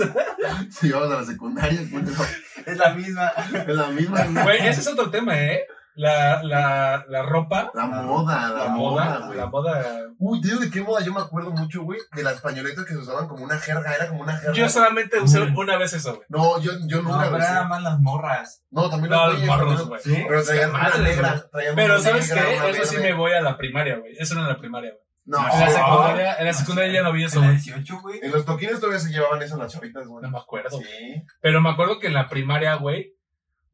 Si 0.70 0.90
vamos 0.90 1.12
a 1.12 1.20
la 1.20 1.24
secundaria, 1.24 1.80
cuéntalo. 1.90 2.24
Es 2.64 2.76
la 2.76 2.94
misma. 2.94 3.28
Es 3.66 3.74
la 3.74 3.88
misma. 3.88 4.24
Güey, 4.42 4.66
ese 4.66 4.80
es 4.80 4.86
otro 4.88 5.10
tema, 5.10 5.40
¿eh? 5.40 5.66
La, 5.96 6.42
la, 6.42 7.04
la 7.08 7.22
ropa. 7.22 7.70
La 7.74 7.86
moda, 7.86 8.48
la, 8.50 8.64
La 8.64 8.68
moda, 8.68 9.04
moda, 9.04 9.26
güey. 9.26 9.38
la 9.38 9.46
moda. 9.46 9.84
Uy, 10.18 10.40
te 10.40 10.48
digo 10.48 10.60
de 10.60 10.70
qué 10.70 10.82
moda 10.82 11.02
yo 11.02 11.12
me 11.12 11.20
acuerdo 11.20 11.50
mucho, 11.52 11.82
güey. 11.82 11.98
De 12.14 12.22
las 12.22 12.40
pañoletas 12.42 12.84
que 12.84 12.92
se 12.92 12.98
usaban 12.98 13.26
como 13.28 13.44
una 13.44 13.58
jerga, 13.58 13.94
era 13.94 14.08
como 14.08 14.20
una 14.22 14.36
jerga. 14.36 14.52
Yo 14.54 14.68
solamente 14.68 15.18
usé 15.20 15.40
Mm. 15.40 15.56
una 15.56 15.76
vez 15.78 15.94
eso, 15.94 16.14
güey. 16.16 16.26
No, 16.28 16.60
yo, 16.60 16.72
yo 16.86 17.02
No, 17.02 17.10
nunca 17.12 17.24
lo 17.26 17.32
pero 17.32 17.44
eran 17.44 17.68
más 17.68 17.82
las 17.82 17.98
morras. 18.00 18.62
No, 18.70 18.90
también 18.90 19.10
No, 19.10 19.28
los 19.28 19.42
morros, 19.44 19.88
güey. 19.88 20.00
Sí. 20.02 20.24
Pero 20.28 20.44
traían 20.44 20.70
una 20.70 20.78
Madre, 20.82 21.02
negra. 21.02 21.48
traían 21.50 21.74
Pero 21.74 21.94
una 21.94 22.02
¿sabes 22.02 22.28
negra, 22.28 22.44
qué? 22.44 22.70
Eso 22.70 22.84
sí 22.84 22.96
me 22.98 23.12
voy 23.14 23.32
a 23.32 23.40
la 23.40 23.56
primaria, 23.56 23.96
güey. 23.98 24.12
Eso 24.18 24.34
no 24.34 24.42
en 24.42 24.48
la 24.48 24.58
primaria, 24.58 24.90
güey. 24.92 25.02
No, 25.28 25.38
En 25.38 25.58
la 25.60 25.70
secundaria, 25.70 26.34
en 26.38 26.44
la 26.46 26.52
secundaria 26.52 26.92
ya 26.92 27.02
no 27.02 27.12
vi 27.12 27.24
eso, 27.24 27.38
En 27.38 27.42
la 27.46 27.48
güey. 27.48 27.60
18, 27.62 28.00
güey. 28.00 28.20
en 28.22 28.30
los 28.30 28.44
toquines 28.44 28.78
todavía 28.78 29.00
se 29.00 29.10
llevaban 29.10 29.42
eso 29.42 29.54
en 29.54 29.60
las 29.62 29.72
chavitas, 29.72 30.06
güey. 30.06 30.22
No 30.22 30.30
me 30.30 30.38
acuerdo. 30.38 30.78
Sí. 30.78 31.24
Pero 31.40 31.60
me 31.60 31.70
acuerdo 31.70 31.98
que 31.98 32.06
en 32.06 32.14
la 32.14 32.28
primaria, 32.28 32.74
güey. 32.76 33.12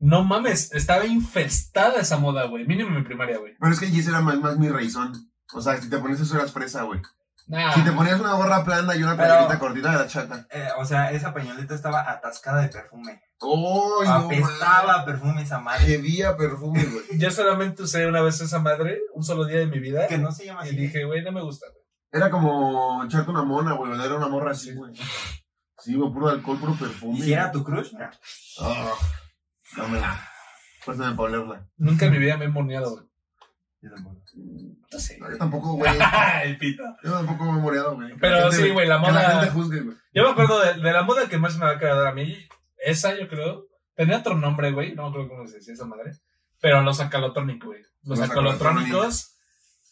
No 0.04 0.24
mames, 0.24 0.72
estaba 0.72 1.06
infestada 1.06 2.00
esa 2.00 2.18
moda, 2.18 2.44
güey. 2.46 2.66
Mínimo 2.66 2.88
en 2.88 2.96
mi 2.96 3.02
primaria, 3.04 3.38
güey. 3.38 3.54
Pero 3.60 3.72
es 3.72 3.78
que 3.78 3.86
Gis 3.86 4.08
era 4.08 4.20
más, 4.20 4.36
más 4.40 4.58
mi 4.58 4.68
raizón. 4.68 5.12
O 5.54 5.60
sea, 5.60 5.80
si 5.80 5.88
te 5.88 5.98
ponías 5.98 6.20
eso 6.20 6.34
eras 6.36 6.50
fresa, 6.52 6.82
güey. 6.82 7.00
Nah. 7.46 7.72
Si 7.72 7.82
te 7.84 7.92
ponías 7.92 8.18
una 8.20 8.34
gorra 8.34 8.64
plana 8.64 8.96
y 8.96 9.02
una 9.02 9.16
Pero- 9.16 9.28
playerita 9.28 9.58
cortita 9.60 9.92
de 9.92 9.98
la 9.98 10.06
chata. 10.08 10.46
Eh, 10.50 10.68
o 10.76 10.84
sea, 10.84 11.12
esa 11.12 11.32
pañoleta 11.32 11.74
estaba 11.74 12.10
atascada 12.10 12.62
de 12.62 12.68
perfume. 12.68 13.20
¡Oh, 13.38 14.02
no! 14.04 14.10
Apestaba 14.12 15.04
perfume 15.04 15.42
esa 15.42 15.60
madre. 15.60 15.86
Que 15.86 15.98
día 15.98 16.36
perfume, 16.36 16.84
güey. 16.84 17.04
Yo 17.20 17.30
solamente 17.30 17.82
usé 17.84 18.06
una 18.06 18.22
vez 18.22 18.40
esa 18.40 18.58
madre, 18.58 19.00
un 19.14 19.22
solo 19.22 19.44
día 19.44 19.58
de 19.58 19.66
mi 19.66 19.78
vida. 19.78 20.08
Que 20.08 20.18
no 20.18 20.32
se 20.32 20.46
llama 20.46 20.64
Y 20.64 20.68
así. 20.70 20.76
dije, 20.76 21.04
güey, 21.04 21.22
no 21.22 21.30
me 21.32 21.42
gusta, 21.42 21.66
güey. 21.72 21.82
Era 22.12 22.28
como 22.28 23.04
echarte 23.04 23.30
una 23.30 23.42
mona, 23.44 23.72
güey. 23.74 23.92
Era 24.00 24.16
una 24.16 24.28
morra 24.28 24.50
así, 24.50 24.74
güey. 24.74 24.92
Sí, 25.78 25.94
güey, 25.94 26.12
puro 26.12 26.28
alcohol, 26.28 26.58
puro 26.58 26.74
perfume. 26.74 27.18
Y 27.18 27.22
si 27.22 27.32
era 27.32 27.50
tu 27.52 27.62
crush, 27.64 27.92
mira. 27.92 28.10
Ah, 28.60 28.92
Dámela. 29.76 30.28
Pásame 30.84 31.16
para 31.16 31.22
olerla. 31.28 31.68
Nunca 31.76 32.06
en 32.06 32.12
mi 32.12 32.18
vida 32.18 32.36
me 32.36 32.46
he 32.46 32.48
moneado, 32.48 32.90
güey. 32.90 33.04
Yo 33.80 33.90
tampoco. 33.94 34.20
No 34.92 34.98
sé. 34.98 35.18
No, 35.18 35.30
yo 35.30 35.38
tampoco, 35.38 35.72
güey. 35.76 35.90
El 36.44 36.58
pito. 36.58 36.82
Yo 37.02 37.12
tampoco 37.12 37.44
me 37.52 37.58
he 37.58 37.62
moreado, 37.62 37.94
güey. 37.94 38.14
Pero 38.20 38.50
gente- 38.50 38.56
sí, 38.66 38.70
güey, 38.70 38.86
la 38.86 39.00
Que 39.00 39.06
la 39.06 39.12
moda- 39.12 39.30
gente 39.40 39.50
juzgue, 39.50 39.80
güey. 39.80 39.96
Yo 40.12 40.24
me 40.24 40.30
acuerdo 40.30 40.60
de, 40.60 40.74
de 40.74 40.92
la 40.92 41.02
moda 41.02 41.28
que 41.28 41.38
más 41.38 41.56
me 41.58 41.64
va 41.66 41.72
a 41.72 41.78
quedar 41.78 42.06
a 42.06 42.12
mí. 42.12 42.36
Esa, 42.78 43.18
yo 43.18 43.28
creo. 43.28 43.66
Tenía 43.94 44.18
otro 44.18 44.36
nombre, 44.36 44.72
güey. 44.72 44.94
No 44.94 45.06
acuerdo 45.06 45.28
cómo 45.28 45.46
se 45.46 45.56
decía 45.56 45.74
esa 45.74 45.84
madre. 45.86 46.12
Pero 46.60 46.82
los 46.82 47.00
acalotrónicos, 47.00 47.66
güey. 47.68 47.82
Los, 48.02 48.18
Los 48.18 48.30
acalotrónicos. 48.30 49.36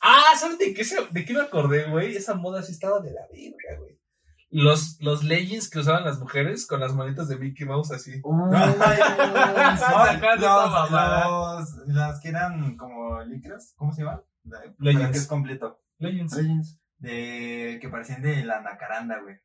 Ah, 0.03 0.33
¿sabes 0.39 0.59
de 0.59 0.73
qué, 0.73 0.85
se- 0.85 1.07
de 1.11 1.25
qué 1.25 1.35
me 1.35 1.41
acordé, 1.43 1.85
güey? 1.91 2.17
Esa 2.17 2.35
moda 2.35 2.63
sí 2.63 2.73
estaba 2.73 3.01
de 3.01 3.13
la 3.13 3.21
verga, 3.33 3.79
güey. 3.81 4.00
Los, 4.53 4.97
los 5.01 5.23
leggings 5.23 5.71
que 5.71 5.79
usaban 5.79 6.05
las 6.05 6.19
mujeres 6.19 6.67
con 6.67 6.81
las 6.81 6.93
manitas 6.95 7.29
de 7.29 7.39
Mickey 7.39 7.65
Mouse 7.67 7.93
así. 7.93 8.21
Uy, 8.25 8.51
No, 10.11 10.11
las 11.87 12.21
que 12.21 12.29
eran 12.29 12.77
como 12.77 13.21
licras, 13.23 13.75
¿cómo 13.77 13.93
se 13.93 14.03
llaman? 14.03 14.21
La- 14.45 14.61
Leggings. 14.79 15.17
es 15.17 15.27
completo. 15.27 15.81
Leggings. 15.99 16.35
Legends. 16.37 16.81
De 16.99 17.79
que 17.81 17.89
parecían 17.89 18.23
de 18.23 18.45
la 18.45 18.61
nacaranda, 18.61 19.21
güey. 19.23 19.37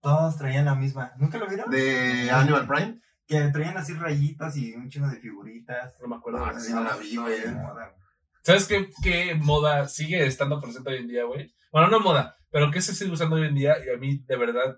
Todos 0.00 0.36
traían 0.36 0.64
la 0.66 0.74
misma. 0.74 1.12
¿Nunca 1.16 1.38
lo 1.38 1.46
vieron? 1.46 1.70
De 1.70 2.30
Animal 2.30 2.66
Prime. 2.66 3.00
Que 3.26 3.40
traían 3.48 3.76
así 3.76 3.94
rayitas 3.94 4.56
y 4.56 4.74
un 4.74 4.88
chingo 4.88 5.08
de 5.08 5.16
figuritas. 5.16 5.94
No 6.00 6.08
me 6.08 6.16
acuerdo. 6.16 6.60
Sí 6.60 6.72
no 6.72 6.82
la 6.82 6.96
vi, 6.96 7.16
güey. 7.16 7.40
¿Sabes 8.42 8.66
qué, 8.66 8.90
qué 9.02 9.34
moda 9.36 9.88
sigue 9.88 10.26
estando 10.26 10.60
presente 10.60 10.90
hoy 10.90 10.98
en 10.98 11.08
día, 11.08 11.24
güey? 11.24 11.52
Bueno, 11.70 11.88
no 11.88 12.00
moda, 12.00 12.36
pero 12.50 12.70
que 12.70 12.82
se 12.82 12.94
sigue 12.94 13.12
usando 13.12 13.36
hoy 13.36 13.46
en 13.46 13.54
día 13.54 13.76
y 13.86 13.94
a 13.94 13.98
mí, 13.98 14.22
de 14.26 14.36
verdad, 14.36 14.76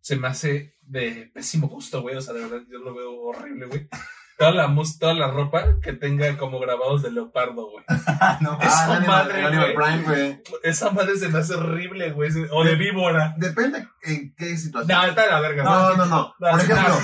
se 0.00 0.16
me 0.16 0.28
hace 0.28 0.74
de 0.82 1.30
pésimo 1.34 1.68
gusto, 1.68 2.02
güey. 2.02 2.16
O 2.16 2.20
sea, 2.20 2.34
de 2.34 2.40
verdad, 2.40 2.60
yo 2.70 2.78
lo 2.78 2.94
veo 2.94 3.12
horrible, 3.20 3.66
güey. 3.66 3.88
Toda 4.36 4.50
la, 4.50 4.66
mus 4.66 4.98
toda 4.98 5.14
la 5.14 5.28
ropa 5.28 5.76
que 5.80 5.92
tenga 5.92 6.36
como 6.36 6.58
grabados 6.58 7.02
de 7.02 7.12
leopardo, 7.12 7.70
güey. 7.70 7.84
No. 8.40 8.58
Esa 8.60 8.96
Ah, 8.96 9.00
madre, 9.06 9.74
güey. 10.02 10.42
Esa 10.64 10.90
madre 10.90 11.16
se 11.16 11.28
me 11.28 11.38
hace 11.38 11.54
horrible, 11.54 12.10
güey. 12.12 12.30
O 12.50 12.64
de 12.64 12.74
víbora. 12.74 13.34
Depende 13.36 13.86
en 14.02 14.34
qué 14.34 14.56
situación. 14.56 14.98
No, 14.98 15.04
está 15.06 15.26
la 15.26 15.40
verga, 15.40 15.62
güey. 15.62 15.74
No, 15.74 15.96
no, 15.96 16.06
no. 16.06 16.34
Por 16.38 16.60
ejemplo, 16.60 16.88
no, 16.88 16.98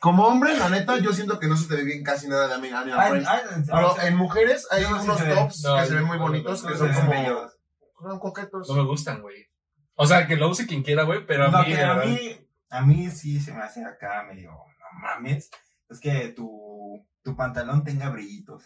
como 0.00 0.26
hombre, 0.26 0.56
la 0.56 0.70
neta, 0.70 0.98
yo 0.98 1.12
siento 1.12 1.38
que 1.38 1.46
no 1.46 1.56
se 1.56 1.68
te 1.68 1.76
ve 1.76 1.84
bien 1.84 2.02
casi 2.02 2.26
nada 2.26 2.48
de 2.48 2.54
Animal 2.54 2.88
ay, 3.26 3.42
Pero 3.66 4.00
en 4.02 4.16
mujeres 4.16 4.66
hay 4.70 4.84
unos 4.84 5.04
tops 5.06 5.62
que 5.62 5.86
se 5.86 5.94
ven 5.94 6.04
muy 6.04 6.18
bonitos, 6.18 6.62
que 6.62 6.76
son 6.76 6.92
como... 6.92 7.10
bellos. 7.10 7.52
Son 8.00 8.18
coquetos. 8.18 8.68
No 8.68 8.76
me 8.76 8.84
gustan, 8.84 9.20
güey. 9.20 9.46
O 9.94 10.06
sea, 10.06 10.26
que 10.26 10.36
lo 10.36 10.48
use 10.48 10.66
quien 10.66 10.82
quiera, 10.82 11.02
güey, 11.02 11.26
pero 11.26 11.44
a 11.44 11.62
mí, 11.62 11.74
a 11.74 11.94
mí, 11.96 12.46
a 12.70 12.80
mí 12.80 13.10
sí 13.10 13.38
se 13.38 13.52
me 13.52 13.60
hace 13.62 13.84
acá 13.84 14.24
medio, 14.26 14.50
no 14.52 15.00
mames, 15.02 15.50
es 15.90 16.00
que 16.00 16.28
tu, 16.28 17.06
tu 17.22 17.36
pantalón 17.36 17.84
tenga 17.84 18.08
brillitos. 18.08 18.64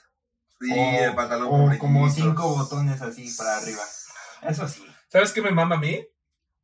Sí, 0.60 0.70
O- 0.72 1.04
el 1.04 1.14
pantalón 1.16 1.48
O 1.48 1.50
con 1.50 1.78
como 1.78 2.08
cinco 2.08 2.54
botones 2.54 3.02
así 3.02 3.34
para 3.36 3.56
arriba. 3.56 3.82
Eso 4.42 4.68
sí. 4.68 4.86
¿sabes 5.08 5.32
qué 5.32 5.42
me 5.42 5.50
mama 5.50 5.76
a 5.76 5.80
mí? 5.80 6.06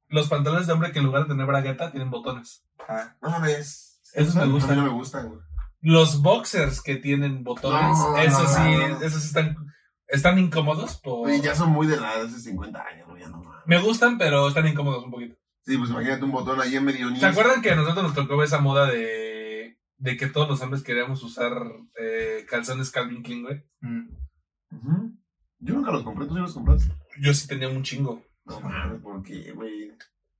Los 0.07 0.29
pantalones 0.29 0.69
de 0.69 0.73
hombre 0.73 0.93
que 0.93 1.01
en 1.01 1.07
lugar 1.07 1.25
de 1.25 1.31
tener 1.31 1.47
bragueta 1.47 1.91
tienen 1.91 2.11
botones. 2.11 2.65
Ah, 2.89 3.17
No 3.21 3.31
mames. 3.31 3.90
Esos 4.15 4.35
me 4.35 4.43
A 4.43 4.47
mí 4.47 4.53
gustan. 4.53 4.77
no 4.77 4.83
me 4.85 4.89
gustan, 4.91 5.29
güey. 5.29 5.41
Los 5.83 6.21
boxers 6.23 6.83
que 6.83 6.97
tienen 6.97 7.43
botones, 7.43 7.99
No, 7.99 8.17
esos 8.19 8.43
no, 8.43 8.49
sí, 8.49 8.77
no. 8.77 9.01
esos 9.01 9.25
están, 9.25 9.57
están 10.09 10.39
incómodos. 10.39 10.97
Por... 10.99 11.29
Oye, 11.29 11.41
ya 11.41 11.55
son 11.55 11.71
muy 11.71 11.87
de 11.87 11.99
la 11.99 12.13
hace 12.21 12.39
50 12.39 12.79
años, 12.83 13.09
güey, 13.09 13.23
ya 13.23 13.29
no. 13.29 13.43
Me 13.67 13.81
gustan, 13.81 14.19
pero 14.19 14.49
están 14.49 14.67
incómodos 14.67 15.05
un 15.05 15.11
poquito. 15.11 15.37
Sí, 15.65 15.77
pues 15.79 15.91
imagínate 15.91 16.25
un 16.25 16.33
botón 16.33 16.61
ahí 16.61 16.75
en 16.77 16.85
medio 16.85 17.15
¿Se 17.17 17.27
acuerdan 17.27 17.63
que 17.63 17.71
a 17.71 17.77
nosotros 17.77 18.03
nos 18.05 18.15
tocó 18.15 18.43
esa 18.43 18.59
moda 18.61 18.87
de, 18.91 19.79
de 19.99 20.17
que 20.17 20.27
todos 20.27 20.49
los 20.49 20.61
hombres 20.63 20.83
queríamos 20.83 21.23
usar 21.23 21.53
eh, 21.99 22.45
calzones 22.49 22.91
Calvin 22.91 23.23
Klein, 23.23 23.43
güey? 23.43 23.63
mm. 23.81 24.09
Yo 25.61 25.75
nunca 25.75 25.91
los 25.93 26.03
compré, 26.03 26.27
¿tú 26.27 26.35
sí 26.35 26.41
los 26.41 26.55
compraste? 26.55 26.91
Yo 27.21 27.35
sí 27.35 27.47
tenía 27.47 27.69
un 27.69 27.83
chingo. 27.83 28.23
No 28.47 28.61
mames, 28.61 29.01
¿por 29.03 29.23
qué, 29.23 29.53
güey? 29.53 29.93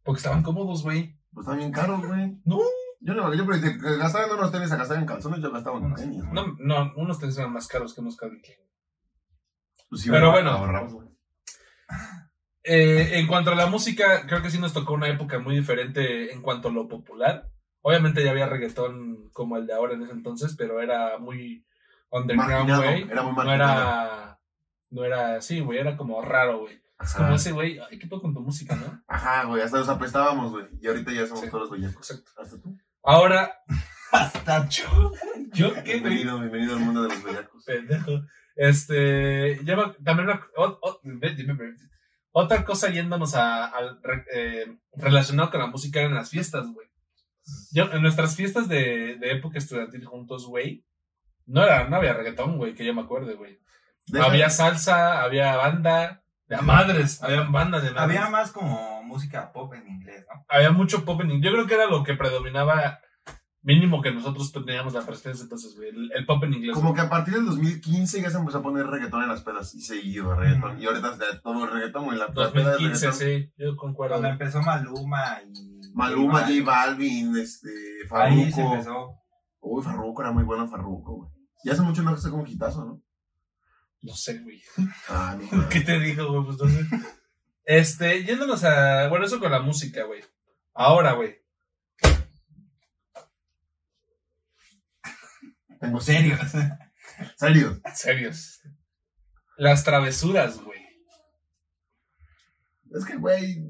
Porque 0.03 0.19
estaban 0.19 0.43
cómodos, 0.43 0.83
güey. 0.83 1.19
Pues 1.33 1.45
están 1.47 1.59
bien 1.59 1.71
caros, 1.73 2.05
güey. 2.07 2.39
No. 2.45 2.59
Yo 3.03 3.15
no, 3.15 3.33
yo 3.35 3.47
pero 3.47 3.61
que 3.61 3.97
gastaban 3.97 4.31
unos 4.39 4.53
tenis 4.53 4.71
a 4.73 4.77
gastar 4.77 4.99
en 4.99 5.07
calzones, 5.07 5.41
yo 5.41 5.51
gastaba 5.51 5.79
en 5.79 5.95
tenis. 5.95 6.23
güey. 6.23 6.33
No, 6.33 6.55
no, 6.59 6.93
unos 6.97 7.19
tenis 7.19 7.39
eran 7.39 7.53
más 7.53 7.67
caros 7.67 7.95
que 7.95 8.01
unos 8.03 8.17
Calvin 8.17 8.41
Klein. 8.43 8.59
Pues 9.89 10.03
sí, 10.03 10.11
Pero 10.11 10.31
güey, 10.31 10.43
bueno. 10.43 10.59
ahorramos, 10.59 10.93
güey. 10.93 11.09
Eh, 12.63 13.19
en 13.19 13.27
cuanto 13.27 13.51
a 13.53 13.55
la 13.55 13.67
música, 13.67 14.27
creo 14.27 14.43
que 14.43 14.51
sí 14.51 14.59
nos 14.59 14.73
tocó 14.75 14.93
una 14.93 15.09
época 15.09 15.39
muy 15.39 15.57
diferente 15.57 16.33
en 16.33 16.43
cuanto 16.43 16.69
a 16.69 16.73
lo 16.73 16.89
popular. 16.89 17.51
Obviamente 17.81 18.23
ya 18.23 18.31
había 18.33 18.47
reggaetón 18.47 19.31
como 19.33 19.57
el 19.57 19.67
de 19.67 19.73
ahora 19.73 19.95
en 19.95 20.03
ese 20.03 20.13
entonces, 20.13 20.55
pero 20.57 20.81
era 20.83 21.19
muy 21.19 21.65
underground, 22.11 22.51
Marginado, 22.69 22.83
güey. 22.83 23.03
era 23.11 23.23
muy 23.23 23.31
No 23.33 23.37
marginado. 23.37 23.81
era, 23.81 24.41
no 24.91 25.05
era 25.05 25.37
así, 25.37 25.61
güey, 25.61 25.79
era 25.79 25.97
como 25.97 26.21
raro, 26.21 26.61
güey. 26.61 26.75
Es 27.01 27.15
Ajá. 27.15 27.19
como 27.25 27.35
ese 27.37 27.53
güey, 27.53 27.79
ay, 27.79 27.99
¿qué 27.99 28.07
pedo 28.07 28.21
con 28.21 28.35
tu 28.35 28.41
música, 28.41 28.77
no? 28.77 29.03
Ajá, 29.09 29.45
güey, 29.45 29.63
hasta 29.63 29.79
nos 29.79 29.89
apestábamos, 29.89 30.51
güey. 30.53 30.67
Y 30.83 30.87
ahorita 30.87 31.13
ya 31.13 31.27
somos 31.27 31.45
Sí. 31.45 31.51
todos 31.51 31.71
bellacos. 31.71 32.11
Exacto. 32.11 32.31
Hasta 32.43 32.61
tú. 32.61 32.77
Ahora, 33.03 33.59
Hasta 34.13 34.69
yo, 34.69 35.13
yo 35.53 35.73
qué, 35.85 35.95
Bienvenido, 36.01 36.41
bienvenido 36.41 36.75
al 36.75 36.81
mundo 36.81 37.03
de 37.05 37.09
los 37.11 37.23
bellacos. 37.23 37.65
pendejo. 37.65 38.23
Este, 38.57 39.61
ya 39.65 39.77
me- 39.77 39.95
también 40.05 40.29
o- 40.57 40.79
o- 40.83 41.01
otra 42.33 42.65
cosa 42.65 42.91
yéndonos 42.91 43.35
a, 43.37 43.71
re- 44.03 44.25
eh, 44.35 44.77
relacionado 44.95 45.51
con 45.51 45.61
la 45.61 45.67
música 45.69 46.01
eran 46.01 46.15
las 46.17 46.31
fiestas, 46.31 46.67
güey. 46.73 46.89
Yo, 47.73 47.91
en 47.93 48.03
nuestras 48.03 48.37
fiestas 48.37 48.69
de, 48.69 49.17
de 49.17 49.33
época 49.33 49.59
estudiantil 49.59 50.05
juntos, 50.05 50.47
güey, 50.47 50.85
no 51.47 51.63
era, 51.63 51.89
no 51.89 51.97
había 51.97 52.13
reggaetón, 52.13 52.59
güey, 52.59 52.75
que 52.75 52.85
yo 52.85 52.93
me 52.95 53.03
acuerde, 53.03 53.35
güey. 53.35 53.59
Había 54.21 54.51
salsa, 54.51 55.23
había 55.23 55.57
banda, 55.57 56.23
de 56.51 56.57
a 56.57 56.63
madres, 56.63 57.23
habían 57.23 57.53
bandas 57.53 57.85
de 57.85 57.93
madres. 57.93 58.19
Había 58.19 58.29
más 58.29 58.51
como 58.51 59.03
música 59.05 59.53
pop 59.53 59.73
en 59.73 59.89
inglés, 59.89 60.27
¿no? 60.29 60.45
había 60.49 60.73
mucho 60.73 61.05
pop 61.05 61.21
en 61.21 61.41
Yo 61.41 61.53
creo 61.53 61.67
que 61.67 61.75
era 61.75 61.87
lo 61.87 62.03
que 62.03 62.15
predominaba, 62.15 62.99
mínimo 63.63 64.03
que 64.03 64.11
nosotros 64.11 64.53
teníamos 64.53 64.93
la 64.93 65.03
presencia 65.03 65.45
entonces, 65.45 65.77
güey, 65.77 65.91
el, 65.91 66.11
el 66.13 66.27
pop 66.27 66.43
en 66.43 66.55
inglés. 66.55 66.75
Como 66.75 66.93
que 66.93 67.03
a 67.03 67.09
partir 67.09 67.35
del 67.35 67.47
2015 67.47 68.21
ya 68.21 68.31
se 68.31 68.39
empezó 68.39 68.59
a 68.59 68.63
poner 68.63 68.85
reggaetón 68.87 69.23
en 69.23 69.29
las 69.29 69.43
pedas 69.43 69.73
y 69.77 69.81
seguido 69.81 70.35
reggaetón. 70.35 70.77
Mm. 70.77 70.83
Y 70.83 70.87
ahorita 70.87 71.13
está 71.13 71.41
todo 71.41 71.65
el 71.65 71.71
reggaetón, 71.71 72.05
güey. 72.07 72.19
La, 72.19 72.27
la 72.27 72.51
peda 72.53 72.77
de 72.77 72.89
2015, 72.89 73.07
reggaetón. 73.07 73.49
sí, 73.49 73.53
yo 73.57 73.77
concuerdo. 73.77 74.15
Cuando 74.17 74.29
empezó 74.29 74.61
Maluma 74.61 75.41
y... 75.47 75.93
Maluma, 75.95 76.41
J 76.41 76.53
Balvin, 76.65 77.37
este, 77.37 77.71
Ahí 78.11 78.51
se 78.51 78.57
Farruko. 78.57 78.73
empezó. 78.75 79.15
Uy, 79.61 79.83
Farruko 79.85 80.23
era 80.23 80.33
muy 80.33 80.43
bueno 80.43 80.67
Farruko, 80.67 81.17
güey. 81.17 81.31
Y 81.63 81.71
hace 81.71 81.83
mucho 81.83 82.03
no 82.03 82.11
hace 82.11 82.31
como 82.31 82.43
quitazo, 82.45 82.85
¿no? 82.85 83.03
No 84.03 84.15
sé, 84.15 84.39
güey. 84.39 84.63
Ah, 85.09 85.39
no. 85.39 85.69
¿Qué 85.69 85.81
te 85.81 85.99
dijo, 85.99 86.31
güey? 86.33 86.45
Pues 86.45 86.59
no 86.59 86.69
sé. 86.69 86.87
Este, 87.65 88.25
yéndonos 88.25 88.65
a. 88.65 89.09
Bueno, 89.09 89.27
eso 89.27 89.39
con 89.39 89.53
la 89.53 89.61
música, 89.61 90.05
güey. 90.05 90.23
Ahora, 90.75 91.13
güey. 91.13 91.39
Tengo 95.81 96.01
Serio. 96.01 96.37
Serio. 97.37 97.81
Serios. 97.95 98.61
Las 99.57 99.85
travesuras, 99.85 100.61
güey. 100.61 100.81
Es 102.93 103.05
que, 103.05 103.17
güey, 103.17 103.63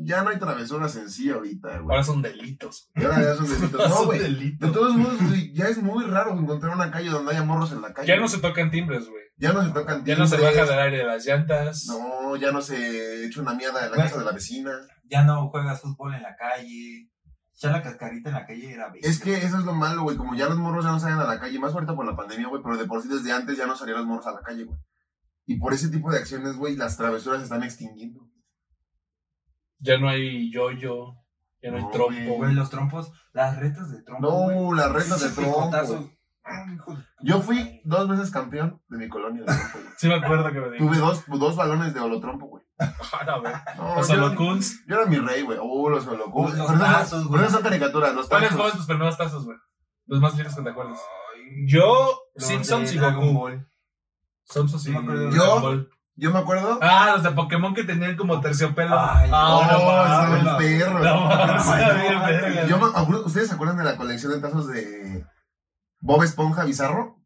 ya 0.00 0.22
no 0.22 0.30
hay 0.30 0.38
travesuras 0.38 0.94
en 0.96 1.10
sí 1.10 1.30
ahorita, 1.30 1.68
güey. 1.80 1.90
Ahora 1.90 2.02
son 2.02 2.22
delitos. 2.22 2.90
Y 2.94 3.02
ahora 3.04 3.22
ya 3.22 3.34
son 3.34 3.48
delitos. 3.48 3.88
No. 3.88 4.12
De 4.12 4.72
todos 4.72 4.96
modos, 4.96 5.22
güey, 5.28 5.52
ya 5.52 5.66
es 5.68 5.82
muy 5.82 6.04
raro 6.04 6.38
encontrar 6.38 6.74
una 6.74 6.90
calle 6.90 7.10
donde 7.10 7.32
haya 7.32 7.44
morros 7.44 7.72
en 7.72 7.82
la 7.82 7.92
calle. 7.92 8.08
Ya 8.08 8.16
no 8.18 8.28
se 8.28 8.38
tocan 8.38 8.70
timbres, 8.70 9.08
güey. 9.08 9.22
Ya 9.36 9.52
no 9.52 9.62
se 9.62 9.70
tocan 9.70 10.04
Ya 10.04 10.16
no 10.16 10.26
se 10.26 10.36
timbres. 10.36 10.56
baja 10.56 10.70
del 10.70 10.80
aire 10.80 10.98
de 10.98 11.04
las 11.04 11.24
llantas. 11.26 11.86
No, 11.86 12.36
ya 12.36 12.52
no 12.52 12.60
se 12.62 13.26
echa 13.26 13.40
una 13.40 13.54
mierda 13.54 13.84
en 13.84 13.92
la 13.92 13.96
casa 13.96 14.18
de 14.18 14.24
la 14.24 14.32
vecina. 14.32 14.72
Ya 15.04 15.24
no 15.24 15.48
juegas 15.48 15.80
fútbol 15.80 16.14
en 16.14 16.22
la 16.22 16.36
calle. 16.36 17.08
Ya 17.60 17.72
la 17.72 17.82
cascarita 17.82 18.28
en 18.28 18.34
la 18.36 18.46
calle 18.46 18.72
era 18.72 18.88
bello. 18.88 19.00
Es 19.08 19.18
que 19.18 19.34
eso 19.34 19.58
es 19.58 19.64
lo 19.64 19.72
malo, 19.74 20.02
güey. 20.02 20.16
Como 20.16 20.36
ya 20.36 20.48
los 20.48 20.58
morros 20.58 20.84
ya 20.84 20.92
no 20.92 21.00
salen 21.00 21.18
a 21.18 21.24
la 21.26 21.40
calle, 21.40 21.58
más 21.58 21.72
ahorita 21.74 21.96
por 21.96 22.06
la 22.06 22.14
pandemia, 22.16 22.46
güey, 22.46 22.62
pero 22.62 22.76
de 22.76 22.84
por 22.84 23.02
sí 23.02 23.08
desde 23.08 23.32
antes 23.32 23.56
ya 23.56 23.66
no 23.66 23.74
salían 23.74 23.98
los 23.98 24.06
morros 24.06 24.26
a 24.28 24.32
la 24.32 24.42
calle, 24.42 24.62
güey. 24.64 24.78
Y 25.46 25.58
por 25.58 25.72
ese 25.72 25.88
tipo 25.88 26.12
de 26.12 26.18
acciones, 26.18 26.56
güey, 26.56 26.76
las 26.76 26.96
travesuras 26.96 27.38
se 27.40 27.44
están 27.44 27.62
extinguiendo. 27.64 28.27
Ya 29.78 29.98
no 29.98 30.08
hay 30.08 30.50
yo-yo. 30.52 31.14
Ya 31.62 31.70
no 31.70 31.78
hay 31.78 31.90
trompo. 31.92 32.34
Güey, 32.36 32.54
los 32.54 32.70
trompos, 32.70 33.12
las 33.32 33.56
retas 33.58 33.90
de 33.90 34.02
trompo. 34.02 34.30
güey. 34.30 34.56
No, 34.56 34.74
las 34.74 34.92
retas 34.92 35.20
de 35.20 35.30
trompo. 35.30 35.70
De- 35.70 36.18
Yo 37.20 37.40
fui 37.40 37.80
dos 37.84 38.08
veces 38.08 38.30
campeón 38.30 38.80
de 38.88 38.96
mi 38.98 39.08
colonia 39.08 39.42
de 39.42 39.46
trompo, 39.46 39.78
güey. 39.80 39.84
Sí 39.98 40.08
me 40.08 40.14
acuerdo 40.14 40.52
que 40.52 40.60
me 40.60 40.70
dijo. 40.70 40.84
Tuve 40.86 40.98
dos, 40.98 41.24
dos 41.26 41.56
balones 41.56 41.92
de 41.94 42.00
holotrompo, 42.00 42.46
güey. 42.46 42.64
Ah, 42.78 43.24
no, 43.26 43.40
güey. 43.40 43.52
No, 43.76 43.96
Los 43.96 44.08
yo, 44.08 44.14
holocuns. 44.14 44.86
yo 44.86 44.94
era 44.96 45.06
mi 45.06 45.16
rey, 45.18 45.42
güey. 45.42 45.58
Oh, 45.60 45.88
los 45.90 46.06
holocuns. 46.06 46.56
Los 46.56 46.66
Pero 46.68 46.78
tazos, 46.78 47.24
güey. 47.26 47.32
pero 47.32 47.42
esas 47.48 47.52
son 47.54 47.62
caricaturas, 47.62 48.14
los 48.14 48.28
¿Cuáles 48.28 48.48
tazos. 48.50 48.60
fueron 48.62 48.76
tus 48.78 48.86
primeros 48.86 49.16
tazos, 49.18 49.44
güey? 49.44 49.58
Los 50.06 50.20
más 50.20 50.34
viejos 50.36 50.54
que 50.54 50.62
te 50.62 50.70
acuerdas. 50.70 51.00
Yo, 51.66 52.20
Simpsons 52.36 52.92
y 52.94 52.98
Goku. 52.98 53.50
Simpsons 54.44 54.86
y 54.86 54.90
No 54.92 55.02
me 55.02 55.04
acuerdo 55.12 55.30
de 55.30 55.36
Yo-. 55.36 55.86
Yo 56.20 56.32
me 56.32 56.40
acuerdo. 56.40 56.80
Ah, 56.82 57.12
los 57.14 57.22
de 57.22 57.30
Pokémon 57.30 57.74
que 57.74 57.84
tenían 57.84 58.16
como 58.16 58.40
terciopelo. 58.40 58.98
Ay, 58.98 59.30
ah, 59.32 59.66
no, 59.70 59.78
no, 59.78 59.78
estaba 59.78 60.22
mames. 60.28 60.46
el 60.46 60.56
perro. 60.78 60.98
No, 60.98 61.14
no, 61.46 61.54
mames. 61.54 61.66
verga. 62.26 62.66
Yo 62.66 62.78
me 62.78 62.86
acuerdo- 62.86 63.24
¿Ustedes 63.24 63.46
se 63.48 63.54
acuerdan 63.54 63.76
de 63.78 63.84
la 63.84 63.96
colección 63.96 64.32
de 64.32 64.40
tazos 64.40 64.66
de. 64.66 65.24
Bob 66.00 66.24
Esponja 66.24 66.64
Bizarro. 66.64 67.17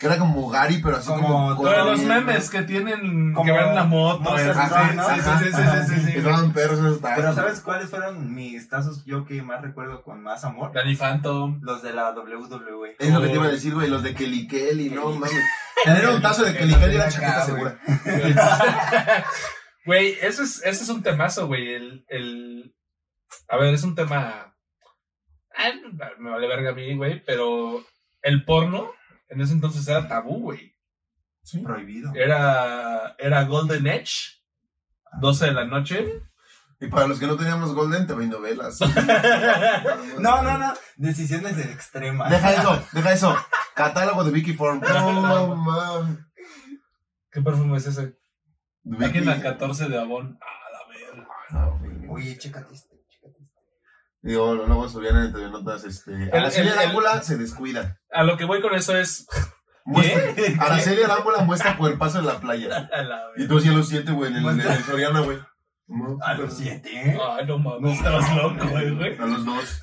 Que 0.00 0.06
era 0.06 0.16
como 0.16 0.48
Gary, 0.48 0.80
pero 0.82 0.96
así 0.96 1.08
Como 1.08 1.54
como. 1.54 1.68
Pero 1.68 1.84
los 1.84 2.00
memes 2.00 2.48
que 2.48 2.62
tienen, 2.62 3.34
Como 3.34 3.44
que 3.44 3.52
van 3.52 3.68
en 3.68 3.74
la 3.74 3.84
moto. 3.84 4.34
Sí, 4.38 4.44
sí, 4.44 4.50
sí, 4.54 5.44
sí, 5.44 5.62
sí, 5.62 5.94
sí, 5.94 6.00
sí, 6.06 6.12
Que 6.12 6.18
estaban 6.20 6.54
perros 6.54 6.78
esos 6.78 7.02
tazos. 7.02 7.16
Pero 7.16 7.34
¿sabes 7.34 7.60
cuáles 7.60 7.90
fueron 7.90 8.34
mis 8.34 8.66
tazos 8.70 9.04
yo 9.04 9.26
que 9.26 9.42
más 9.42 9.60
recuerdo 9.60 10.02
con 10.02 10.22
más 10.22 10.42
amor? 10.44 10.72
Danny 10.72 10.96
Phantom. 10.96 11.60
Los 11.60 11.82
de 11.82 11.92
la 11.92 12.12
WWE. 12.12 12.96
Es 12.98 13.12
lo 13.12 13.20
que 13.20 13.28
te 13.28 13.34
iba 13.34 13.44
a 13.44 13.50
decir, 13.50 13.74
güey, 13.74 13.90
los 13.90 14.02
de 14.02 14.14
Kelly 14.14 14.48
Kelly, 14.48 14.88
no 14.88 15.10
mames. 15.10 15.32
Tener 15.84 16.08
un 16.08 16.22
tazo 16.22 16.44
de 16.44 16.56
Kelly 16.56 16.74
Kelly 16.76 16.94
era 16.94 17.08
chaqueta 17.10 17.44
segura. 17.44 17.78
Güey, 19.86 20.12
ese 20.20 20.42
es, 20.42 20.62
ese 20.62 20.84
es 20.84 20.88
un 20.90 21.02
temazo, 21.02 21.46
güey. 21.46 21.74
El, 21.74 22.04
el... 22.08 22.74
A 23.48 23.56
ver, 23.56 23.72
es 23.72 23.82
un 23.82 23.94
tema. 23.94 24.54
Ay, 25.54 25.80
me 26.18 26.30
vale 26.30 26.46
verga 26.46 26.70
a 26.70 26.74
mí, 26.74 26.94
güey, 26.96 27.24
pero 27.24 27.82
el 28.22 28.44
porno 28.44 28.92
en 29.30 29.40
ese 29.40 29.52
entonces 29.52 29.86
era 29.88 30.08
tabú, 30.08 30.40
güey. 30.40 30.76
Sí. 31.42 31.60
Prohibido. 31.60 32.12
Era, 32.14 33.14
era 33.18 33.44
Golden 33.44 33.86
Edge, 33.86 34.42
12 35.20 35.46
de 35.46 35.52
la 35.52 35.64
noche. 35.64 36.22
Y 36.80 36.88
para 36.88 37.06
los 37.06 37.18
que 37.18 37.26
no 37.26 37.36
teníamos 37.36 37.74
Golden, 37.74 38.06
te 38.06 38.14
novelas. 38.14 38.78
No, 40.18 40.42
no, 40.42 40.58
no. 40.58 40.74
Decisiones 40.96 41.58
extremas. 41.58 42.30
Deja 42.30 42.54
eso, 42.54 42.82
deja 42.92 43.12
eso. 43.12 43.36
Catálogo 43.74 44.24
de 44.24 44.32
Vicky 44.32 44.54
Form. 44.54 44.80
No, 44.80 45.54
mames. 45.56 46.18
¿Qué 47.30 47.40
perfume 47.40 47.78
es 47.78 47.86
ese? 47.86 48.18
Vicky. 48.82 49.04
Página 49.04 49.40
14 49.40 49.88
de 49.88 49.98
Avon. 49.98 50.38
Ah, 50.40 50.46
la 50.72 51.62
verga. 51.62 51.78
Güey. 51.78 52.08
Oye, 52.08 52.38
chécate. 52.38 52.74
Digo, 54.22 54.54
luego 54.54 54.88
subían 54.88 55.16
en 55.16 55.32
TV 55.32 55.48
Notas, 55.50 55.84
este... 55.84 56.12
El- 56.12 56.34
Araceli 56.34 56.68
el- 56.68 56.78
Arámbula 56.78 57.22
se 57.22 57.36
descuida. 57.38 57.98
A 58.12 58.22
lo 58.24 58.36
que 58.36 58.44
voy 58.44 58.60
con 58.60 58.74
eso 58.74 58.96
es. 58.96 59.26
Muestra, 59.84 60.34
¿Qué? 60.34 60.56
Araceli 60.60 61.02
Arámbula 61.02 61.38
muestra 61.42 61.76
cuerpazo 61.78 62.18
en 62.18 62.26
la 62.26 62.38
playa. 62.40 62.88
Y 63.36 63.48
tú 63.48 63.58
hacías 63.58 63.74
los 63.74 63.88
siete, 63.88 64.12
güey, 64.12 64.30
en 64.30 64.36
el, 64.38 64.46
en 64.46 64.60
el 64.60 64.84
Soriana, 64.84 65.20
güey. 65.20 65.38
A 66.22 66.34
los 66.34 66.54
siete, 66.56 66.90
¿eh? 66.92 67.18
Ay, 67.20 67.46
no 67.46 67.58
mames, 67.58 67.96
estabas 67.96 68.36
loco, 68.36 68.68
güey, 68.68 68.90
güey. 68.96 69.18
A 69.18 69.26
los 69.26 69.44
dos. 69.44 69.80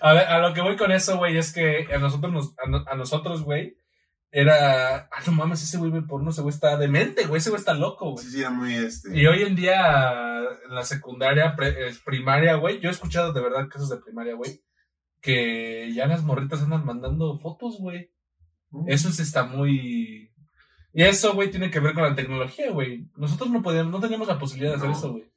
A 0.00 0.12
ver, 0.12 0.26
a 0.28 0.38
lo 0.38 0.54
que 0.54 0.60
voy 0.60 0.76
con 0.76 0.92
eso, 0.92 1.16
güey, 1.18 1.36
es 1.36 1.52
que 1.52 1.88
a 1.92 1.98
nosotros, 1.98 2.32
nos, 2.32 2.54
a, 2.64 2.68
no- 2.68 2.84
a 2.86 2.94
nosotros, 2.94 3.42
güey, 3.42 3.76
era. 4.32 5.08
Ah, 5.12 5.22
no 5.26 5.32
mames, 5.32 5.62
ese 5.62 5.78
güey 5.78 5.92
ve 5.92 6.02
porno, 6.02 6.30
ese 6.30 6.42
güey 6.42 6.52
está 6.52 6.76
demente, 6.76 7.26
güey, 7.26 7.38
ese 7.38 7.50
güey 7.50 7.60
está 7.60 7.74
loco, 7.74 8.10
güey. 8.10 8.24
Sí, 8.24 8.32
sí, 8.32 8.40
era 8.40 8.50
muy, 8.50 8.74
este... 8.74 9.16
Y 9.16 9.26
hoy 9.26 9.42
en 9.42 9.54
día, 9.54 10.40
en 10.68 10.74
la 10.74 10.84
secundaria, 10.84 11.54
pre- 11.54 11.92
primaria, 12.04 12.54
güey, 12.56 12.80
yo 12.80 12.88
he 12.88 12.92
escuchado 12.92 13.32
de 13.32 13.40
verdad 13.40 13.68
casos 13.68 13.90
de 13.90 13.98
primaria, 13.98 14.34
güey, 14.34 14.64
que 15.20 15.92
ya 15.94 16.06
las 16.06 16.24
morritas 16.24 16.62
andan 16.62 16.84
mandando 16.84 17.38
fotos, 17.38 17.76
güey. 17.78 18.10
Eso 18.86 19.10
sí 19.12 19.22
está 19.22 19.44
muy... 19.44 20.32
Y 20.94 21.02
eso, 21.02 21.34
güey, 21.34 21.50
tiene 21.50 21.70
que 21.70 21.80
ver 21.80 21.94
con 21.94 22.02
la 22.02 22.14
tecnología, 22.14 22.70
güey. 22.70 23.10
Nosotros 23.16 23.50
no 23.50 23.62
podíamos, 23.62 23.92
no 23.92 24.00
teníamos 24.00 24.28
la 24.28 24.38
posibilidad 24.38 24.72
de 24.72 24.78
hacer 24.78 24.90
eso, 24.90 25.12
güey. 25.12 25.30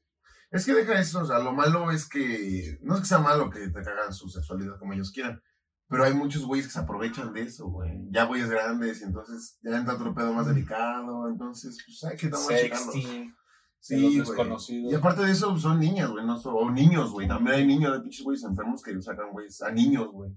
Es 0.51 0.65
que 0.65 0.73
deja 0.73 0.99
eso, 0.99 1.21
o 1.21 1.25
sea, 1.25 1.39
lo 1.39 1.51
malo 1.51 1.91
es 1.91 2.07
que... 2.07 2.77
No 2.81 2.95
es 2.95 3.01
que 3.01 3.07
sea 3.07 3.19
malo 3.19 3.49
que 3.49 3.67
te 3.67 3.81
cagan 3.83 4.13
su 4.13 4.29
sexualidad 4.29 4.79
como 4.79 4.93
ellos 4.93 5.11
quieran. 5.11 5.41
Pero 5.87 6.03
hay 6.03 6.13
muchos 6.13 6.45
güeyes 6.45 6.67
que 6.67 6.73
se 6.73 6.79
aprovechan 6.79 7.31
de 7.33 7.43
eso, 7.43 7.67
güey. 7.67 7.91
Ya 8.09 8.25
güeyes 8.25 8.49
grandes, 8.49 9.01
y 9.01 9.03
entonces 9.03 9.59
ya 9.61 9.77
entra 9.77 9.93
otro 9.95 10.15
pedo 10.15 10.33
más 10.33 10.47
delicado. 10.47 11.29
Entonces, 11.29 11.77
pues 11.85 12.03
hay 12.11 12.17
que 12.17 12.27
tomar 12.29 12.47
de 12.49 13.31
Sí, 13.79 14.01
los 14.01 14.27
desconocidos. 14.27 14.91
Y 14.91 14.95
aparte 14.95 15.23
de 15.23 15.31
eso, 15.31 15.55
son 15.59 15.79
niñas, 15.79 16.09
güey, 16.09 16.25
no 16.25 16.37
son- 16.39 16.55
o 16.57 16.71
niños, 16.71 17.11
güey. 17.11 17.27
También 17.27 17.57
hay 17.57 17.67
niños, 17.67 17.93
hay 17.93 18.01
pinches 18.01 18.23
güeyes 18.25 18.43
enfermos 18.43 18.81
que 18.81 18.99
sacan, 18.99 19.31
güey, 19.31 19.47
a 19.63 19.71
niños, 19.71 20.07
güey. 20.11 20.31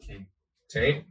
Sí. 0.00 0.26
Sí. 0.66 1.06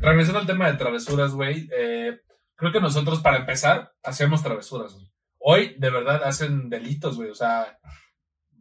Regresando 0.00 0.40
al 0.40 0.46
tema 0.46 0.68
de 0.68 0.76
travesuras, 0.76 1.32
güey, 1.32 1.68
eh, 1.72 2.20
creo 2.56 2.72
que 2.72 2.80
nosotros, 2.80 3.20
para 3.20 3.38
empezar, 3.38 3.92
hacíamos 4.02 4.42
travesuras, 4.42 4.94
güey. 4.94 5.12
Hoy, 5.38 5.76
de 5.78 5.90
verdad, 5.90 6.24
hacen 6.24 6.68
delitos, 6.68 7.16
güey. 7.16 7.30
O 7.30 7.34
sea, 7.36 7.78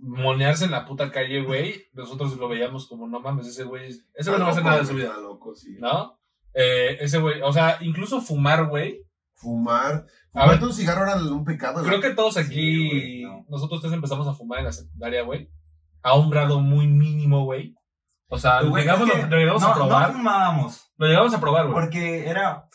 monearse 0.02 0.66
en 0.66 0.72
la 0.72 0.86
puta 0.86 1.12
calle, 1.12 1.44
güey, 1.44 1.86
nosotros 1.94 2.36
lo 2.38 2.50
veíamos 2.50 2.88
como, 2.88 3.08
no 3.08 3.20
mames, 3.20 3.48
ese 3.48 3.64
güey, 3.64 3.88
ese 4.14 4.30
güey 4.30 4.40
no 4.40 4.46
va 4.46 4.50
a 4.50 4.52
hacer 4.52 4.64
nada 4.66 4.80
de 4.80 4.86
su 4.86 4.96
vida, 4.96 5.16
loco, 5.18 5.54
sí. 5.56 5.78
¿no? 5.80 6.18
Eh, 6.54 6.98
ese 7.00 7.20
güey, 7.20 7.42
o 7.42 7.54
sea, 7.54 7.78
incluso 7.82 8.20
fumar, 8.20 8.66
güey. 8.68 9.06
Fumar. 9.36 10.06
A 10.34 10.48
ver. 10.50 10.64
Un 10.64 10.74
cigarro 10.74 11.04
era 11.04 11.16
un 11.16 11.44
pecado. 11.46 11.84
Creo 11.84 12.00
que 12.02 12.12
todos 12.12 12.38
aquí, 12.38 12.54
Sí, 12.54 12.90
güey, 12.90 13.22
no. 13.24 13.46
nosotros 13.50 13.82
tres 13.82 13.94
empezamos 13.94 14.28
a 14.28 14.34
fumar 14.34 14.60
en 14.60 14.66
la 14.66 14.72
secundaria, 14.72 15.24
güey. 15.24 15.50
A 16.04 16.16
un 16.16 16.30
grado 16.30 16.60
muy 16.60 16.88
mínimo, 16.88 17.46
güey. 17.46 17.76
O 18.28 18.38
sea, 18.38 18.62
llegamos, 18.62 19.10
es 19.10 19.16
que 19.16 19.28
lo 19.28 19.38
llegamos 19.38 19.64
a 19.64 19.74
probar. 19.74 20.10
No 20.12 20.18
fumábamos. 20.18 20.92
Lo 20.98 21.08
llegamos 21.08 21.34
a 21.34 21.40
probar, 21.40 21.68
güey. 21.68 21.74
Porque 21.74 22.28
era. 22.30 22.68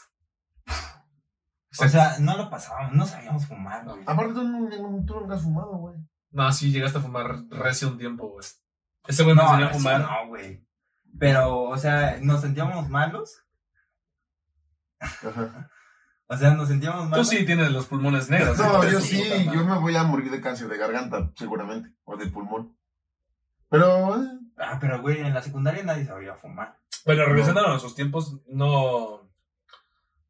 O 1.78 1.88
sea, 1.88 2.16
no 2.20 2.36
lo 2.36 2.48
pasábamos, 2.48 2.94
no 2.94 3.04
sabíamos 3.06 3.46
fumar, 3.46 3.84
güey. 3.84 4.02
Aparte, 4.06 4.32
tú, 4.34 4.42
no- 4.44 5.04
tú 5.06 5.20
nunca 5.20 5.34
has 5.34 5.42
fumado, 5.42 5.76
güey. 5.76 5.94
No, 6.30 6.52
sí, 6.52 6.70
llegaste 6.72 6.98
a 6.98 7.02
fumar 7.02 7.44
recio 7.50 7.88
un 7.88 7.98
tiempo, 7.98 8.28
güey. 8.28 8.44
Ese 9.06 9.22
güey 9.22 9.34
me 9.36 9.42
No, 9.42 9.48
enseñó 9.48 9.66
a 9.66 9.70
eso 9.70 9.78
fumar. 9.78 10.00
no, 10.00 10.28
güey. 10.28 10.66
Pero, 11.18 11.62
o 11.62 11.76
sea, 11.78 12.18
nos 12.20 12.40
sentíamos 12.42 12.88
malos. 12.88 13.42
Ajá. 15.00 15.70
O 16.28 16.36
sea, 16.36 16.50
nos 16.54 16.68
sentíamos 16.68 17.04
Tú 17.04 17.08
malos. 17.10 17.28
sí 17.28 17.46
tienes 17.46 17.70
los 17.70 17.86
pulmones 17.86 18.28
negros. 18.28 18.58
No, 18.58 18.82
yo 18.88 19.00
sí, 19.00 19.22
yo 19.46 19.64
me 19.64 19.78
voy 19.78 19.94
a 19.96 20.02
morir 20.02 20.30
de 20.30 20.40
cáncer 20.40 20.68
de 20.68 20.76
garganta, 20.78 21.30
seguramente. 21.36 21.90
O 22.04 22.16
de 22.16 22.26
pulmón. 22.26 22.76
Pero, 23.68 24.16
eh, 24.22 24.28
Ah, 24.58 24.78
pero, 24.80 25.02
güey, 25.02 25.20
en 25.20 25.34
la 25.34 25.42
secundaria 25.42 25.82
nadie 25.84 26.06
sabía 26.06 26.34
fumar. 26.34 26.78
Bueno, 27.04 27.26
regresando 27.26 27.60
a 27.64 27.68
nuestros 27.68 27.94
tiempos, 27.94 28.40
no. 28.48 29.30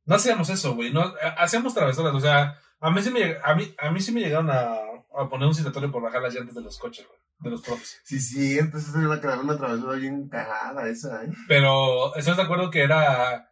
No 0.04 0.14
hacíamos 0.14 0.50
eso, 0.50 0.74
güey. 0.74 0.92
No, 0.92 1.00
ha- 1.00 1.42
hacíamos 1.42 1.72
travesuras. 1.74 2.12
O 2.14 2.20
sea, 2.20 2.59
a 2.80 2.90
mí 2.90 3.00
sí 3.02 3.11
me, 3.11 3.37
a 3.42 3.54
mí, 3.54 3.72
a 3.78 3.90
mí 3.90 4.00
sí 4.00 4.11
me 4.12 4.20
llegaron 4.20 4.50
a, 4.50 4.78
a 5.24 5.29
poner 5.29 5.48
un 5.48 5.55
citatorio 5.55 5.90
por 5.90 6.02
bajar 6.02 6.22
las 6.22 6.35
llantas 6.35 6.55
de 6.55 6.62
los 6.62 6.79
coches, 6.79 7.07
güey. 7.07 7.18
De 7.38 7.50
los 7.50 7.61
profes. 7.62 8.00
sí, 8.05 8.18
sí, 8.20 8.59
entonces 8.59 8.94
era 8.94 9.07
una, 9.09 9.20
tra- 9.20 9.40
una 9.40 9.57
travesura 9.57 9.96
bien 9.98 10.29
cagada 10.29 10.88
esa, 10.88 11.22
¿eh? 11.24 11.29
Pero, 11.48 12.14
¿estás 12.16 12.37
de 12.38 12.42
acuerdo 12.44 12.70
que 12.70 12.83
era 12.83 13.50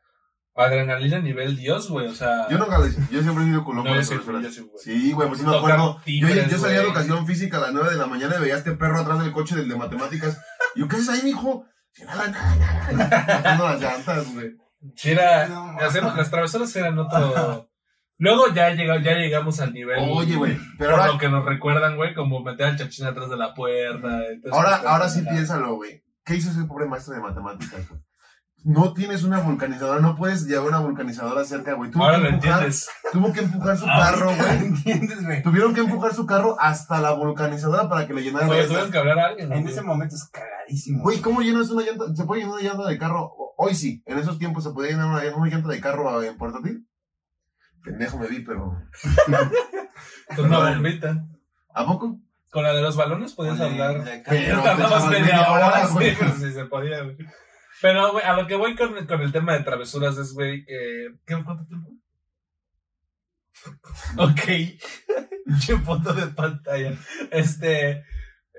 adrenalina 0.57 1.16
a 1.18 1.20
nivel 1.20 1.57
Dios, 1.57 1.90
güey? 1.90 2.07
O 2.07 2.14
sea. 2.14 2.48
Yo 2.48 2.59
nunca 2.59 2.79
lo 2.79 2.87
hice, 2.87 3.00
yo 3.11 3.20
siempre 3.22 3.44
he 3.44 3.48
ido 3.48 3.64
con 3.64 3.77
No, 3.77 3.85
las 3.85 4.07
sí, 4.09 4.14
travesuras. 4.14 4.55
sí, 4.55 4.61
güey. 4.62 4.83
Sí, 4.83 5.12
güey, 5.12 5.29
pues 5.29 5.40
sí 5.40 5.46
me 5.46 5.57
acuerdo. 5.57 5.96
Yo, 5.98 6.03
timbres, 6.05 6.50
yo 6.50 6.59
salía 6.59 6.81
de 6.81 6.85
educación 6.87 7.27
física 7.27 7.59
a 7.59 7.61
las 7.61 7.72
9 7.72 7.90
de 7.90 7.96
la 7.96 8.07
mañana 8.07 8.37
y 8.37 8.40
veía 8.40 8.55
a 8.55 8.59
este 8.59 8.72
perro 8.72 9.00
atrás 9.00 9.20
del 9.20 9.33
coche 9.33 9.55
del 9.57 9.68
de 9.68 9.77
matemáticas. 9.77 10.40
Y 10.74 10.81
yo, 10.81 10.88
¿qué 10.88 10.96
haces 10.96 11.09
ahí, 11.11 11.20
mijo? 11.24 11.66
Y 11.96 12.05
Nada, 12.05 12.27
nada, 12.29 12.92
nada. 12.92 13.27
Bajando 13.42 13.64
las 13.68 13.81
llantas, 13.81 14.35
güey. 14.35 14.57
Sí, 14.96 15.11
era. 15.11 15.46
No, 15.48 15.79
hacemos, 15.81 16.16
las 16.16 16.31
travesuras 16.31 16.74
eran 16.77 16.98
otro. 16.98 17.68
Luego 18.24 18.48
ya, 18.54 18.72
ya 18.74 19.14
llegamos 19.14 19.60
al 19.60 19.72
nivel. 19.74 19.98
Oye, 20.10 20.37
güey, 20.37 20.56
pero 20.78 20.92
por 20.92 21.00
ahora, 21.00 21.12
lo 21.12 21.18
que 21.18 21.28
nos 21.28 21.44
recuerdan, 21.44 21.96
güey, 21.96 22.14
como 22.14 22.40
meter 22.42 22.66
al 22.66 22.76
chachín 22.78 23.06
atrás 23.06 23.28
de 23.28 23.37
la 23.37 23.52
puerta. 23.54 24.20
ahora, 24.50 24.76
ahora 24.87 25.08
sí 25.08 25.22
piénsalo, 25.22 25.74
güey. 25.76 26.02
¿Qué 26.24 26.37
hizo 26.37 26.50
ese 26.50 26.64
pobre 26.64 26.87
maestro 26.87 27.14
de 27.14 27.20
matemáticas, 27.20 27.87
güey? 27.88 28.00
No 28.66 28.94
tienes 28.94 29.24
una 29.24 29.40
vulcanizadora, 29.40 30.00
no 30.00 30.16
puedes 30.16 30.46
llevar 30.46 30.68
una 30.68 30.78
vulcanizadora 30.78 31.44
cerca, 31.44 31.74
güey. 31.74 31.90
Ahora 31.96 32.16
que 32.16 32.22
lo 32.22 32.28
empujar- 32.30 32.34
entiendes. 32.34 32.88
Tuvo 33.12 33.30
que 33.30 33.40
empujar 33.40 33.76
su 33.76 33.84
carro, 33.98 34.34
güey. 34.34 34.50
¿Entiendes, 34.68 35.22
güey? 35.22 35.42
Tuvieron 35.42 35.74
que 35.74 35.80
empujar 35.82 36.14
su 36.14 36.24
carro 36.24 36.56
hasta 36.58 36.98
la 36.98 37.10
vulcanizadora 37.12 37.90
para 37.90 38.06
que 38.06 38.14
le 38.14 38.22
llenara 38.22 38.48
Oye, 38.48 38.64
tuvieron 38.64 38.90
que 38.90 38.96
hablar 38.96 39.18
a 39.18 39.26
alguien. 39.26 39.52
En 39.52 39.60
güey. 39.60 39.70
ese 39.72 39.82
momento 39.82 40.14
es 40.16 40.30
cagadísimo. 40.30 41.02
Güey, 41.02 41.20
¿cómo 41.20 41.42
llenas 41.42 41.68
una 41.68 41.82
llanta? 41.84 42.04
¿Se 42.14 42.24
puede 42.24 42.40
llenar 42.40 42.54
una 42.58 42.62
llanta 42.70 42.88
de 42.88 42.96
carro? 42.98 43.32
Hoy 43.58 43.74
sí, 43.74 44.02
en 44.06 44.18
esos 44.18 44.38
tiempos 44.38 44.64
se 44.64 44.70
podía 44.70 44.92
llenar 44.92 45.08
una, 45.08 45.37
una 45.37 45.50
llanta 45.50 45.68
de 45.68 45.80
carro 45.82 46.22
en 46.22 46.38
portátil. 46.38 46.87
Pendejo 47.85 48.18
me 48.18 48.29
vi, 48.29 48.40
pero. 48.40 48.83
Con 50.37 50.47
una 50.47 50.70
bombita. 50.70 51.27
¿A 51.75 51.85
poco? 51.85 52.18
Con 52.51 52.62
la 52.62 52.73
de 52.73 52.83
los 52.83 52.97
balones 52.97 53.35
podías 53.35 53.61
Oye, 53.61 53.83
hablar. 53.83 54.23
Pero 54.27 54.62
tardabas 54.62 55.09
media 55.09 55.51
hora, 55.51 55.66
hora, 55.68 55.87
sí, 55.87 55.92
güey. 55.94 56.16
sí 56.38 56.53
se 56.53 56.64
podía, 56.64 57.03
güey. 57.03 57.16
Pero, 57.83 58.12
güey, 58.12 58.25
a 58.25 58.35
lo 58.35 58.47
que 58.47 58.55
voy 58.55 58.75
con, 58.75 59.06
con 59.06 59.21
el 59.21 59.33
tema 59.33 59.52
de 59.52 59.65
travesuras 59.65 60.17
es, 60.17 60.33
güey, 60.33 60.65
eh, 60.67 61.11
¿qué, 61.27 61.42
¿cuánto 61.44 61.67
tiempo? 61.67 61.90
ok. 64.19 64.40
Yo 65.67 65.79
foto 65.81 66.15
de 66.15 66.29
pantalla. 66.29 66.96
Este, 67.31 68.04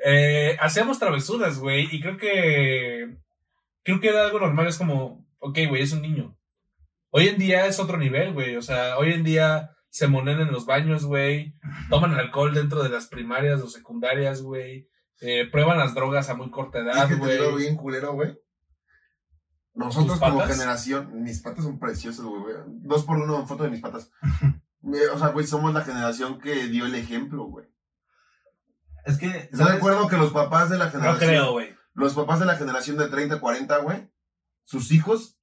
eh, 0.04 0.58
hacíamos 0.60 1.00
travesuras, 1.00 1.58
güey, 1.58 1.88
y 1.92 2.02
creo 2.02 2.18
que, 2.18 3.18
creo 3.84 4.00
que 4.00 4.10
era 4.10 4.26
algo 4.26 4.40
normal, 4.40 4.68
es 4.68 4.78
como, 4.78 5.26
ok, 5.40 5.60
güey, 5.68 5.82
es 5.82 5.94
un 5.94 6.02
niño. 6.02 6.35
Hoy 7.18 7.30
en 7.30 7.38
día 7.38 7.66
es 7.66 7.80
otro 7.80 7.98
nivel, 7.98 8.34
güey, 8.34 8.58
o 8.58 8.62
sea, 8.62 8.98
hoy 8.98 9.14
en 9.14 9.24
día 9.24 9.72
se 9.90 10.08
monen 10.08 10.42
en 10.42 10.52
los 10.52 10.66
baños, 10.66 11.06
güey, 11.06 11.56
toman 11.90 12.14
alcohol 12.16 12.54
dentro 12.54 12.84
de 12.84 12.90
las 12.90 13.08
primarias 13.08 13.62
o 13.62 13.70
secundarias, 13.70 14.42
güey, 14.42 14.90
eh, 15.22 15.48
prueban 15.50 15.78
las 15.78 15.94
drogas 15.96 16.30
a 16.30 16.34
muy 16.36 16.52
corta 16.52 16.80
Es 16.80 16.86
edad, 16.86 17.08
que 17.08 17.16
te 17.16 17.32
digo 17.38 17.52
güey. 17.52 17.64
bien 17.64 17.78
culero, 17.78 18.12
güey. 18.12 18.38
Nosotros 19.76 20.20
¿Tus 20.20 20.20
como 20.20 20.40
patas? 20.40 20.58
generación, 20.58 21.24
mis 21.24 21.42
patas 21.42 21.64
son 21.64 21.80
preciosas, 21.80 22.26
güey. 22.26 22.42
güey. 22.42 22.56
Dos 22.68 23.06
por 23.06 23.18
uno 23.18 23.40
en 23.40 23.48
foto 23.48 23.64
de 23.64 23.70
mis 23.70 23.80
patas. 23.82 24.12
Me- 24.82 25.08
o 25.14 25.18
sea, 25.18 25.30
güey, 25.30 25.48
somos 25.48 25.74
la 25.74 25.84
generación 25.86 26.40
que 26.42 26.68
dio 26.68 26.86
el 26.86 26.96
ejemplo, 26.96 27.46
güey. 27.46 27.66
Es 29.06 29.18
que, 29.18 29.28
¿Estás 29.28 29.68
de 29.70 29.74
acuerdo 29.78 30.10
que 30.10 30.18
los 30.18 30.34
papás 30.34 30.70
de 30.70 30.78
la 30.78 30.86
No 30.86 30.92
generación... 30.92 31.30
creo, 31.30 31.52
güey. 31.54 31.76
Los 31.94 32.14
papás 32.14 32.40
de 32.42 32.46
la 32.46 32.58
generación 32.58 32.98
de 32.98 33.08
30, 33.08 33.40
40, 33.40 33.78
güey, 33.78 34.10
sus 34.64 34.92
hijos 34.92 35.35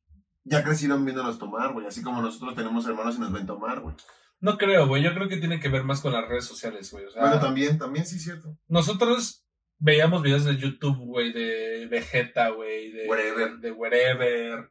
ya 0.45 0.63
crecieron 0.65 1.05
viéndolos 1.05 1.39
tomar, 1.39 1.73
güey. 1.73 1.87
Así 1.87 2.03
como 2.03 2.23
nosotros 2.23 2.55
tenemos 2.55 2.87
hermanos 2.87 3.17
y 3.17 3.21
nos 3.21 3.33
ven 3.33 3.47
tomar, 3.47 3.81
güey. 3.81 3.95
No 4.41 4.59
creo, 4.59 4.87
güey. 4.89 5.03
Yo 5.03 5.15
creo 5.15 5.29
que 5.29 5.37
tiene 5.37 5.61
que 5.61 5.69
ver 5.69 5.85
más 5.85 6.01
con 6.01 6.13
las 6.13 6.27
redes 6.29 6.45
sociales, 6.45 6.91
güey. 6.91 7.05
O 7.05 7.11
sea, 7.11 7.23
Bueno, 7.23 7.41
también, 7.41 7.79
también 7.79 8.05
sí 8.07 8.17
es 8.17 8.25
cierto. 8.25 8.57
nosotros 8.67 9.45
veíamos 9.79 10.23
videos 10.23 10.45
de 10.45 10.57
YouTube, 10.57 10.99
güey, 10.99 11.33
de 11.33 11.87
Vegeta, 11.91 12.49
güey, 12.51 12.91
de 12.93 13.09
Wherever. 13.09 13.59
de 13.59 13.73
Wherever. 13.73 14.71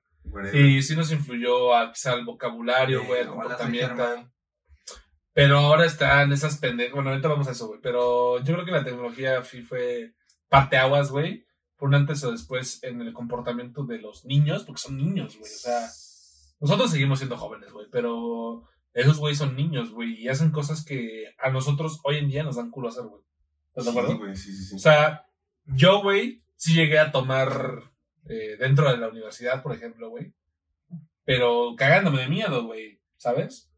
Y 0.53 0.81
sí 0.83 0.95
nos 0.95 1.11
influyó 1.11 1.75
a, 1.75 1.91
quizá 1.91 2.13
al 2.13 2.25
vocabulario, 2.25 3.03
güey, 3.05 3.21
hola, 3.21 3.27
soy 3.29 3.37
comportamiento. 3.39 4.29
Pero 5.33 5.57
ahora 5.59 5.85
están 5.85 6.31
esas 6.33 6.57
pendejas. 6.57 6.93
Bueno, 6.93 7.09
ahorita 7.11 7.29
vamos 7.29 7.47
a 7.47 7.51
eso, 7.51 7.67
güey. 7.67 7.79
Pero 7.81 8.39
yo 8.43 8.53
creo 8.53 8.65
que 8.65 8.71
la 8.71 8.83
tecnología 8.83 9.41
fue 9.41 10.13
parteaguas, 10.49 11.09
güey. 11.11 11.45
Por 11.81 11.89
un 11.89 11.95
antes 11.95 12.23
o 12.23 12.31
después 12.31 12.77
en 12.83 13.01
el 13.01 13.11
comportamiento 13.11 13.83
de 13.83 13.97
los 13.97 14.23
niños, 14.23 14.65
porque 14.65 14.83
son 14.83 14.97
niños, 14.97 15.35
güey. 15.39 15.51
O 15.51 15.55
sea, 15.55 15.89
nosotros 16.59 16.91
seguimos 16.91 17.17
siendo 17.17 17.37
jóvenes, 17.37 17.71
güey. 17.71 17.87
Pero 17.91 18.69
esos 18.93 19.17
güey 19.17 19.33
son 19.33 19.55
niños, 19.55 19.89
güey. 19.89 20.13
Y 20.13 20.27
hacen 20.27 20.51
cosas 20.51 20.85
que 20.85 21.33
a 21.39 21.49
nosotros 21.49 21.99
hoy 22.03 22.17
en 22.17 22.29
día 22.29 22.43
nos 22.43 22.57
dan 22.57 22.69
culo 22.69 22.89
hacer, 22.89 23.05
güey. 23.05 23.23
¿Estás 23.69 23.85
de 23.85 23.89
acuerdo? 23.89 24.11
Sí, 24.11 24.17
güey, 24.19 24.35
sí, 24.35 24.53
sí, 24.53 24.63
sí. 24.65 24.75
O 24.75 24.77
sea, 24.77 25.25
yo, 25.65 26.03
güey, 26.03 26.43
sí 26.55 26.75
llegué 26.75 26.99
a 26.99 27.11
tomar 27.11 27.91
eh, 28.29 28.57
dentro 28.59 28.87
de 28.91 28.97
la 28.97 29.07
universidad, 29.07 29.63
por 29.63 29.73
ejemplo, 29.73 30.11
güey. 30.11 30.35
Pero 31.23 31.73
cagándome 31.75 32.21
de 32.21 32.27
miedo, 32.27 32.63
güey, 32.63 33.01
¿sabes? 33.17 33.71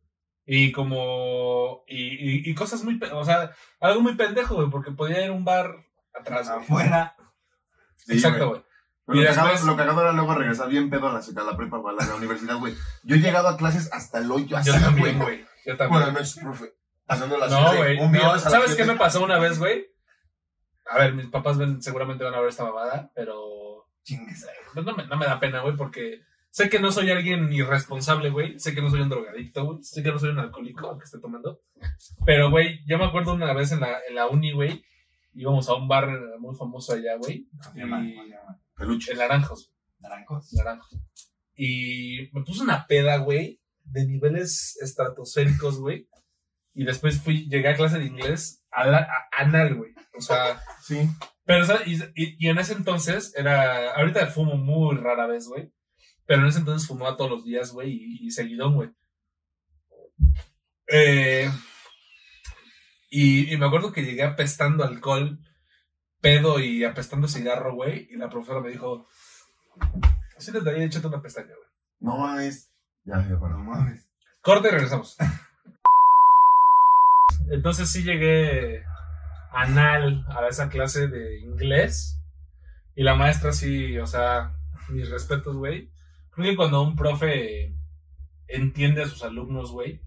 Y 0.46 0.74
como. 0.74 1.86
Y, 1.88 2.16
y, 2.16 2.52
y 2.52 2.54
cosas 2.54 2.84
muy. 2.84 3.00
O 3.14 3.24
sea, 3.24 3.56
algo 3.80 4.02
muy 4.02 4.16
pendejo, 4.16 4.56
güey, 4.56 4.70
porque 4.70 4.92
podía 4.92 5.24
ir 5.24 5.30
a 5.30 5.34
un 5.34 5.46
bar 5.46 5.86
atrás, 6.14 6.50
güey. 6.50 6.64
Afuera. 6.64 7.16
Sí, 8.06 8.14
Exacto, 8.14 8.48
güey. 8.50 8.60
güey. 8.62 8.64
Pero 9.06 9.18
Y 9.20 9.22
lo, 9.24 9.28
cagado, 9.30 9.48
después- 9.50 9.68
lo 9.68 9.76
cagado 9.78 10.02
era 10.02 10.12
luego 10.14 10.36
regresar 10.36 10.70
bien 10.70 10.90
pedo 10.90 11.08
a 11.10 11.14
la, 11.14 11.20
a 11.20 11.44
la 11.44 11.58
prepa, 11.58 11.78
güey, 11.78 11.96
a 12.00 12.06
la 12.06 12.16
universidad, 12.16 12.58
güey. 12.58 12.74
Yo 13.04 13.16
he 13.16 13.20
llegado 13.20 13.48
a 13.50 13.58
clases 13.58 13.90
hasta 13.92 14.20
el 14.20 14.32
hoyo 14.32 14.56
así, 14.58 14.72
Yo 14.72 14.80
también, 14.80 15.20
güey. 15.20 15.38
güey. 15.38 15.46
Yo 15.66 15.76
también. 15.78 16.02
Buenas 16.04 16.14
noches, 16.14 16.40
profe. 16.42 16.74
Pasando 17.06 17.38
las 17.38 17.52
No, 17.52 17.76
güey. 17.76 18.00
no. 18.00 18.40
¿Sabes 18.40 18.76
qué 18.76 18.86
me 18.86 18.96
pasó 18.96 19.24
una 19.24 19.40
vez, 19.40 19.60
güey? 19.60 19.88
A 20.90 20.98
ver, 21.00 21.14
mis 21.14 21.28
papás 21.28 21.58
ven, 21.58 21.82
seguramente 21.82 22.24
van 22.24 22.34
a 22.34 22.40
ver 22.40 22.50
esta 22.50 22.64
mamada, 22.64 23.12
pero 23.16 23.88
Chingues. 24.04 24.46
pues 24.74 24.86
no, 24.86 24.96
me, 24.96 25.06
no 25.08 25.18
me 25.18 25.26
da 25.26 25.40
pena, 25.40 25.62
güey, 25.62 25.76
porque 25.76 26.22
sé 26.50 26.70
que 26.70 26.80
no 26.80 26.92
soy 26.92 27.10
alguien 27.12 27.52
irresponsable, 27.52 28.30
güey. 28.30 28.58
Sé 28.60 28.74
que 28.74 28.82
no 28.82 28.90
soy 28.90 29.02
un 29.02 29.10
drogadicto, 29.10 29.66
güey. 29.66 29.84
Sé 29.84 30.02
que 30.04 30.12
no 30.12 30.20
soy 30.20 30.30
un 30.30 30.40
alcohólico 30.40 30.98
que 30.98 31.04
esté 31.06 31.20
tomando. 31.20 31.62
Pero, 32.26 32.50
güey, 32.50 32.80
yo 32.86 32.98
me 32.98 33.06
acuerdo 33.06 33.34
una 33.34 33.54
vez 33.54 33.72
en 33.74 33.80
la, 33.82 33.98
en 34.08 34.16
la 34.16 34.28
uni, 34.28 34.52
güey. 34.54 34.84
Íbamos 35.36 35.68
a 35.70 35.76
un 35.76 35.88
bar 35.88 36.08
muy 36.40 36.56
famoso 36.56 36.94
allá, 36.94 37.16
güey. 37.18 37.48
Peluche. 38.76 39.12
En 39.14 39.18
Naranjos. 39.18 39.72
Naranjos. 40.00 40.54
Naranjos. 40.54 41.00
Y 41.56 42.30
me 42.34 42.44
puse 42.44 42.62
una 42.64 42.86
peda, 42.88 43.18
güey, 43.18 43.60
de 43.84 44.06
niveles 44.06 44.78
estratosféricos, 44.82 45.80
güey. 45.80 46.08
Y 46.74 46.86
después 46.86 47.22
fui, 47.22 47.48
llegué 47.50 47.70
a 47.70 47.76
clase 47.76 48.00
de 48.00 48.06
inglés 48.06 48.64
a 48.72 48.88
la- 48.88 49.08
a- 49.08 49.42
anal, 49.44 49.76
güey. 49.76 49.94
O 50.18 50.22
sea, 50.22 50.60
Sí. 50.82 51.08
pero, 51.46 51.66
¿sabes? 51.66 51.88
Y, 51.88 51.96
y- 52.16 52.36
y 52.40 52.48
en 52.50 52.58
ese 52.58 52.74
entonces 52.74 53.34
era. 53.38 53.94
Ahorita 53.94 54.26
fumo 54.28 54.56
muy 54.58 54.96
rara 54.98 55.28
vez, 55.28 55.48
güey. 55.48 55.72
Pero 56.26 56.42
en 56.42 56.48
ese 56.48 56.60
entonces 56.60 56.88
fumaba 56.88 57.16
todos 57.18 57.30
los 57.30 57.44
días, 57.46 57.72
güey, 57.72 57.92
y, 57.92 58.26
y 58.28 58.32
seguidón, 58.32 58.76
güey. 58.76 58.90
Eh, 60.88 61.50
y, 63.16 63.54
y 63.54 63.58
me 63.58 63.68
acuerdo 63.68 63.92
que 63.92 64.04
llegué 64.04 64.24
apestando 64.24 64.84
alcohol, 64.84 65.40
pedo 66.20 66.60
y 66.60 66.84
apestando 66.84 67.28
cigarro, 67.28 67.76
güey. 67.76 68.08
Y 68.10 68.18
la 68.18 68.30
profesora 68.30 68.60
me 68.62 68.70
dijo: 68.70 69.08
Siéntate 70.38 70.72
ahí, 70.72 70.84
échate 70.84 71.08
una 71.08 71.22
pestaña, 71.22 71.54
güey. 71.56 71.70
No 72.00 72.18
mames. 72.18 72.72
Ya, 73.04 73.22
ya, 73.22 73.30
No 73.30 73.40
para. 73.40 73.58
mames. 73.58 74.10
Corte 74.42 74.70
y 74.70 74.72
regresamos. 74.72 75.16
Entonces 77.52 77.90
sí 77.90 78.04
llegué 78.04 78.84
anal 79.52 80.26
a 80.30 80.48
esa 80.48 80.70
clase 80.70 81.08
de 81.08 81.40
inglés. 81.40 82.20
Y 82.96 83.04
la 83.04 83.16
maestra 83.16 83.54
sí, 83.54 83.98
o 84.00 84.08
sea, 84.08 84.56
mis 84.90 85.10
respetos, 85.10 85.56
güey. 85.56 85.92
Creo 86.32 86.50
que 86.50 86.56
cuando 86.56 86.82
un 86.82 86.96
profe 86.96 87.76
entiende 88.48 89.04
a 89.04 89.08
sus 89.08 89.24
alumnos, 89.24 89.72
güey, 89.72 90.02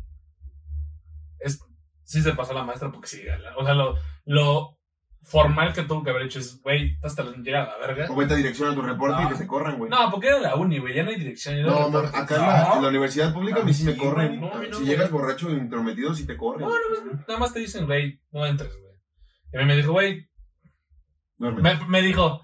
es, 1.39 1.61
sí 2.07 2.23
se 2.23 2.33
pasó 2.33 2.55
la 2.55 2.65
maestra 2.65 2.91
porque 2.91 3.09
sí, 3.09 3.23
o 3.59 3.65
sea, 3.65 3.75
lo, 3.75 3.97
lo 4.25 4.79
formal 5.23 5.73
que 5.73 5.83
tuvo 5.83 6.05
que 6.05 6.11
haber 6.11 6.23
hecho 6.23 6.39
es, 6.39 6.63
güey, 6.63 6.97
hasta 7.03 7.25
la 7.25 7.33
llega 7.33 7.65
a 7.65 7.67
la 7.67 7.79
verga. 7.87 8.07
O 8.11 8.15
vete 8.17 8.35
a 8.35 8.37
dirección 8.37 8.71
a 8.71 8.75
tu 8.75 8.81
reporte 8.83 9.21
No. 9.23 9.29
y 9.29 9.33
que 9.33 9.39
te 9.41 9.47
corran, 9.47 9.77
güey. 9.77 9.91
No, 9.91 10.09
porque 10.11 10.29
era 10.29 10.39
la 10.39 10.55
uni, 10.55 10.79
güey, 10.79 10.95
ya 10.95 11.03
no 11.03 11.11
hay 11.11 11.17
dirección. 11.19 11.63
no 11.63 11.87
reporte. 11.87 12.17
acá 12.17 12.37
en 12.37 12.43
la, 12.43 12.63
No. 12.69 12.77
en 12.77 12.83
la 12.85 12.89
universidad 12.91 13.33
pública 13.35 13.61
a 13.61 13.65
mí 13.65 13.75
sí 13.75 13.85
me 13.85 13.97
corren. 13.97 14.41
no, 14.41 14.63
no, 14.63 14.79
si 14.79 14.85
llegas 14.85 15.11
borracho 15.11 15.51
e 15.51 15.55
intrometido, 15.55 16.15
sí 16.15 16.27
te 16.27 16.37
corren. 16.37 16.69
No, 16.69 16.75
no, 16.75 17.13
nada 17.27 17.39
más 17.41 17.53
te 17.53 17.59
dicen, 17.61 17.87
güey, 17.87 18.23
no 18.31 18.47
entres, 18.47 18.71
güey. 18.81 18.95
Y 19.53 19.57
a 19.57 19.61
mí 19.61 19.67
me 19.67 19.77
dijo, 19.77 19.93
güey, 19.93 20.29
me, 21.39 21.53
me 21.89 22.03
dijo, 22.03 22.43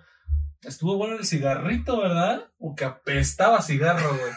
estuvo 0.62 0.96
bueno 0.96 1.16
el 1.16 1.24
cigarrito, 1.24 2.00
¿verdad? 2.00 2.50
O 2.58 2.74
que 2.74 2.84
apestaba 2.84 3.62
cigarro, 3.62 4.08
güey. 4.10 4.32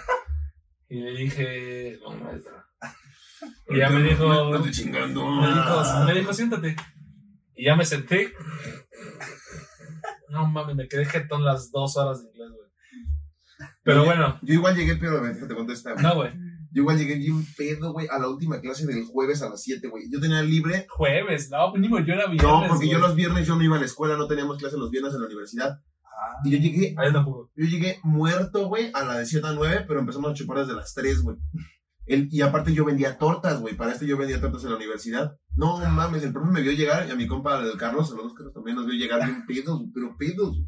Y 0.88 1.01
le 1.01 1.11
dije, 1.19 1.97
no, 2.03 2.11
maestra. 2.11 2.64
Y 3.69 3.77
ya 3.77 3.89
me 3.89 4.01
dijo, 4.03 4.25
No, 4.27 4.49
no 4.49 4.55
estoy 4.57 4.71
chingando. 4.71 5.25
me 5.41 5.47
dijo, 5.47 6.05
me 6.05 6.13
dijo, 6.13 6.33
siéntate. 6.33 6.75
Y 7.55 7.65
ya 7.65 7.75
me 7.75 7.86
senté. 7.86 8.33
No 10.29 10.45
mames, 10.47 10.75
me 10.75 10.88
quedé 10.88 11.05
jetón 11.05 11.43
las 11.45 11.71
dos 11.71 11.95
horas 11.97 12.21
de 12.21 12.29
inglés, 12.29 12.49
güey. 12.51 13.69
Pero 13.83 14.03
bueno, 14.03 14.38
Yo 14.41 14.53
igual 14.55 14.75
llegué, 14.75 14.95
pero 14.95 15.21
te 15.47 15.55
contesta. 15.55 15.93
güey. 15.93 16.03
no, 16.03 16.15
güey. 16.15 16.31
Yo 16.71 16.81
igual 16.81 16.97
llegué 16.97 17.15
bien 17.15 17.45
pedo, 17.57 17.93
güey, 17.93 18.05
a 18.11 18.19
la 18.19 18.27
última 18.27 18.59
clase 18.59 18.86
del 18.86 19.05
jueves 19.05 19.41
a 19.41 19.47
las 19.49 19.61
7, 19.63 19.88
güey. 19.88 20.09
Yo 20.11 20.19
tenía 20.19 20.41
libre. 20.41 20.86
Jueves, 20.89 21.49
no, 21.49 21.71
mínimo 21.73 21.99
yo 21.99 22.13
era 22.15 22.27
viernes. 22.27 22.43
No, 22.43 22.65
porque 22.67 22.89
yo 22.89 22.99
los 22.99 23.15
viernes 23.15 23.47
yo 23.47 23.55
no 23.55 23.63
iba 23.63 23.77
a 23.77 23.79
la 23.79 23.86
escuela, 23.86 24.17
no 24.17 24.27
teníamos 24.27 24.57
clase 24.57 24.75
los 24.77 24.89
viernes 24.91 25.13
en 25.13 25.21
la 25.21 25.27
universidad. 25.27 25.79
Ah. 26.03 26.41
Y 26.43 26.51
yo 26.51 26.57
llegué, 26.57 26.93
Ahí 26.97 27.13
tampoco. 27.13 27.49
yo 27.55 27.65
llegué 27.65 27.99
muerto, 28.03 28.67
güey, 28.67 28.91
a 28.93 29.05
la 29.05 29.19
de 29.19 29.25
7 29.25 29.47
a 29.47 29.53
9, 29.53 29.86
pero 29.88 30.01
empezamos 30.01 30.31
a 30.31 30.33
chupar 30.33 30.57
desde 30.59 30.73
las 30.75 30.93
3, 30.93 31.21
güey. 31.21 31.38
El- 32.08 32.28
y 32.32 32.41
aparte 32.41 32.74
yo 32.74 32.86
vendía 32.86 33.18
tortas, 33.18 33.60
güey. 33.62 33.76
Para 33.76 33.91
esto 33.91 34.06
yo 34.06 34.18
vendía 34.18 34.39
tortas 34.39 34.64
en 34.64 34.70
la 34.72 34.76
universidad. 34.78 35.38
No 35.56 35.78
mames, 35.89 36.24
el 36.24 36.34
profe 36.34 36.51
me 36.51 36.62
vio 36.62 36.72
llegar 36.72 37.08
y 37.08 37.12
a 37.12 37.16
mi 37.16 37.28
compa 37.28 37.60
el 37.62 37.78
Carlos, 37.78 38.12
a 38.12 38.16
los 38.16 38.24
dos 38.26 38.34
Carlos 38.34 38.53
también 38.53 38.76
nos 38.78 38.86
vio 38.86 38.95
llegar 38.95 39.26
bien 39.26 39.45
pedos, 39.47 39.82
pero 39.93 40.16
pedos. 40.18 40.62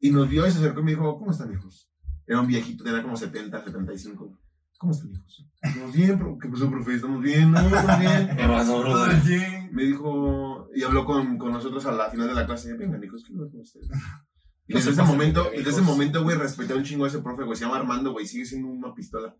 Y 0.00 0.10
nos 0.10 0.28
vio 0.28 0.46
y 0.46 0.50
se 0.50 0.58
acercó 0.58 0.80
y 0.80 0.84
me 0.84 0.90
dijo, 0.92 1.18
¿cómo 1.18 1.30
están, 1.30 1.52
hijos? 1.52 1.90
Era 2.26 2.40
un 2.40 2.46
viejito, 2.46 2.84
tenía 2.84 3.02
como 3.02 3.16
70, 3.16 3.64
75. 3.64 4.38
¿Cómo 4.78 4.92
están, 4.92 5.10
hijos? 5.12 5.46
Estamos 5.62 5.92
bien, 5.94 6.18
pro- 6.18 6.38
¿qué 6.38 6.48
pasó, 6.48 6.70
profe? 6.70 6.94
¿Estamos 6.94 7.22
bien? 7.22 7.52
No, 7.52 7.60
estamos 7.60 7.98
bien. 8.00 8.36
¿Qué 8.36 8.46
pasó, 8.46 8.80
brother? 8.80 9.70
Me 9.72 9.84
dijo, 9.84 10.68
y 10.74 10.82
habló 10.82 11.04
con, 11.04 11.38
con 11.38 11.52
nosotros 11.52 11.84
a 11.86 11.92
la 11.92 12.10
final 12.10 12.28
de 12.28 12.34
la 12.34 12.46
clase. 12.46 12.74
Vengan, 12.76 13.02
hijos, 13.02 13.24
¿qué 13.26 13.34
con 13.34 13.44
ustedes? 13.60 13.88
Y 14.66 14.74
desde 14.74 14.94
se 14.94 15.02
ese 15.02 15.02
momento, 15.02 15.44
de 15.44 15.56
desde 15.58 15.70
ese 15.70 15.82
momento, 15.82 16.22
güey, 16.22 16.36
respeté 16.36 16.74
un 16.74 16.82
chingo 16.84 17.04
a 17.04 17.08
ese 17.08 17.18
profe, 17.20 17.44
güey. 17.44 17.56
Se 17.56 17.64
llama 17.64 17.76
Armando, 17.76 18.12
güey. 18.12 18.26
Sigue 18.26 18.44
siendo 18.46 18.68
una 18.68 18.94
pistola. 18.94 19.34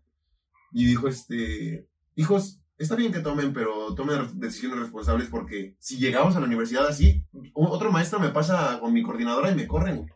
Y 0.71 0.85
dijo, 0.85 1.07
este, 1.07 1.87
hijos, 2.15 2.59
está 2.77 2.95
bien 2.95 3.11
que 3.13 3.19
tomen, 3.19 3.53
pero 3.53 3.93
tomen 3.95 4.39
decisiones 4.39 4.79
responsables 4.79 5.29
porque 5.29 5.75
si 5.79 5.97
llegamos 5.97 6.35
a 6.35 6.39
la 6.39 6.45
universidad 6.45 6.87
así, 6.87 7.25
otro 7.53 7.91
maestro 7.91 8.19
me 8.19 8.29
pasa 8.29 8.79
con 8.79 8.93
mi 8.93 9.01
coordinadora 9.03 9.51
y 9.51 9.55
me 9.55 9.67
corren, 9.67 9.97
güey. 9.97 10.09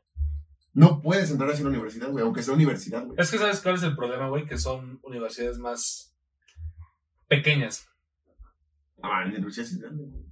No 0.73 1.01
puedes 1.01 1.31
entrar 1.31 1.49
así 1.49 1.61
a 1.61 1.63
la 1.63 1.69
universidad, 1.71 2.09
güey, 2.09 2.23
aunque 2.23 2.43
sea 2.43 2.53
universidad, 2.53 3.05
güey. 3.05 3.15
Es 3.19 3.31
que 3.31 3.37
sabes 3.37 3.59
cuál 3.61 3.75
es 3.75 3.83
el 3.83 3.95
problema, 3.95 4.29
güey, 4.29 4.45
que 4.45 4.57
son 4.57 4.99
universidades 5.03 5.57
más 5.57 6.15
pequeñas. 7.27 7.87
Ah, 9.01 9.23
en 9.23 9.29
la 9.31 9.37
universidad 9.37 9.65
sí 9.65 9.75
es 9.75 9.81
grande, 9.81 10.03
güey. 10.05 10.25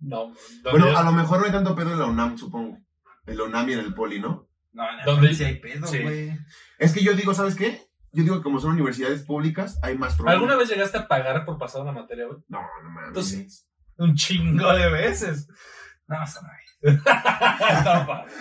No. 0.00 0.32
Bueno, 0.70 0.96
a 0.96 1.02
lo 1.02 1.12
mejor 1.12 1.38
no 1.38 1.46
hay 1.46 1.52
tanto 1.52 1.74
pedo 1.74 1.92
en 1.92 1.98
la 1.98 2.06
UNAM, 2.06 2.36
supongo. 2.36 2.78
En 3.26 3.38
la 3.38 3.44
UNAM 3.44 3.68
y 3.70 3.72
en 3.72 3.78
el 3.80 3.94
Poli, 3.94 4.20
¿no? 4.20 4.48
No, 4.72 4.82
en 4.90 4.98
el 4.98 5.04
¿Dónde? 5.06 5.22
Poli 5.28 5.34
sí 5.34 5.44
hay 5.44 5.58
pedo, 5.60 5.86
Sí. 5.86 6.02
güey. 6.02 6.36
Es 6.78 6.92
que 6.92 7.02
yo 7.02 7.14
digo, 7.14 7.32
¿sabes 7.32 7.54
qué? 7.54 7.80
Yo 8.14 8.22
digo 8.22 8.36
que 8.36 8.42
como 8.42 8.60
son 8.60 8.72
universidades 8.72 9.22
públicas, 9.24 9.78
hay 9.82 9.98
más 9.98 10.14
problemas. 10.14 10.34
¿Alguna 10.40 10.56
vez 10.56 10.68
llegaste 10.68 10.98
a 10.98 11.08
pagar 11.08 11.44
por 11.44 11.58
pasar 11.58 11.82
una 11.82 11.92
materia, 11.92 12.26
güey? 12.26 12.38
No, 12.48 12.60
no 12.82 12.90
mames. 12.90 13.08
Entonces- 13.08 13.68
Un 13.96 14.14
chingo 14.14 14.72
de 14.74 14.90
veces. 14.90 15.48
No, 16.06 16.16
no. 16.18 16.24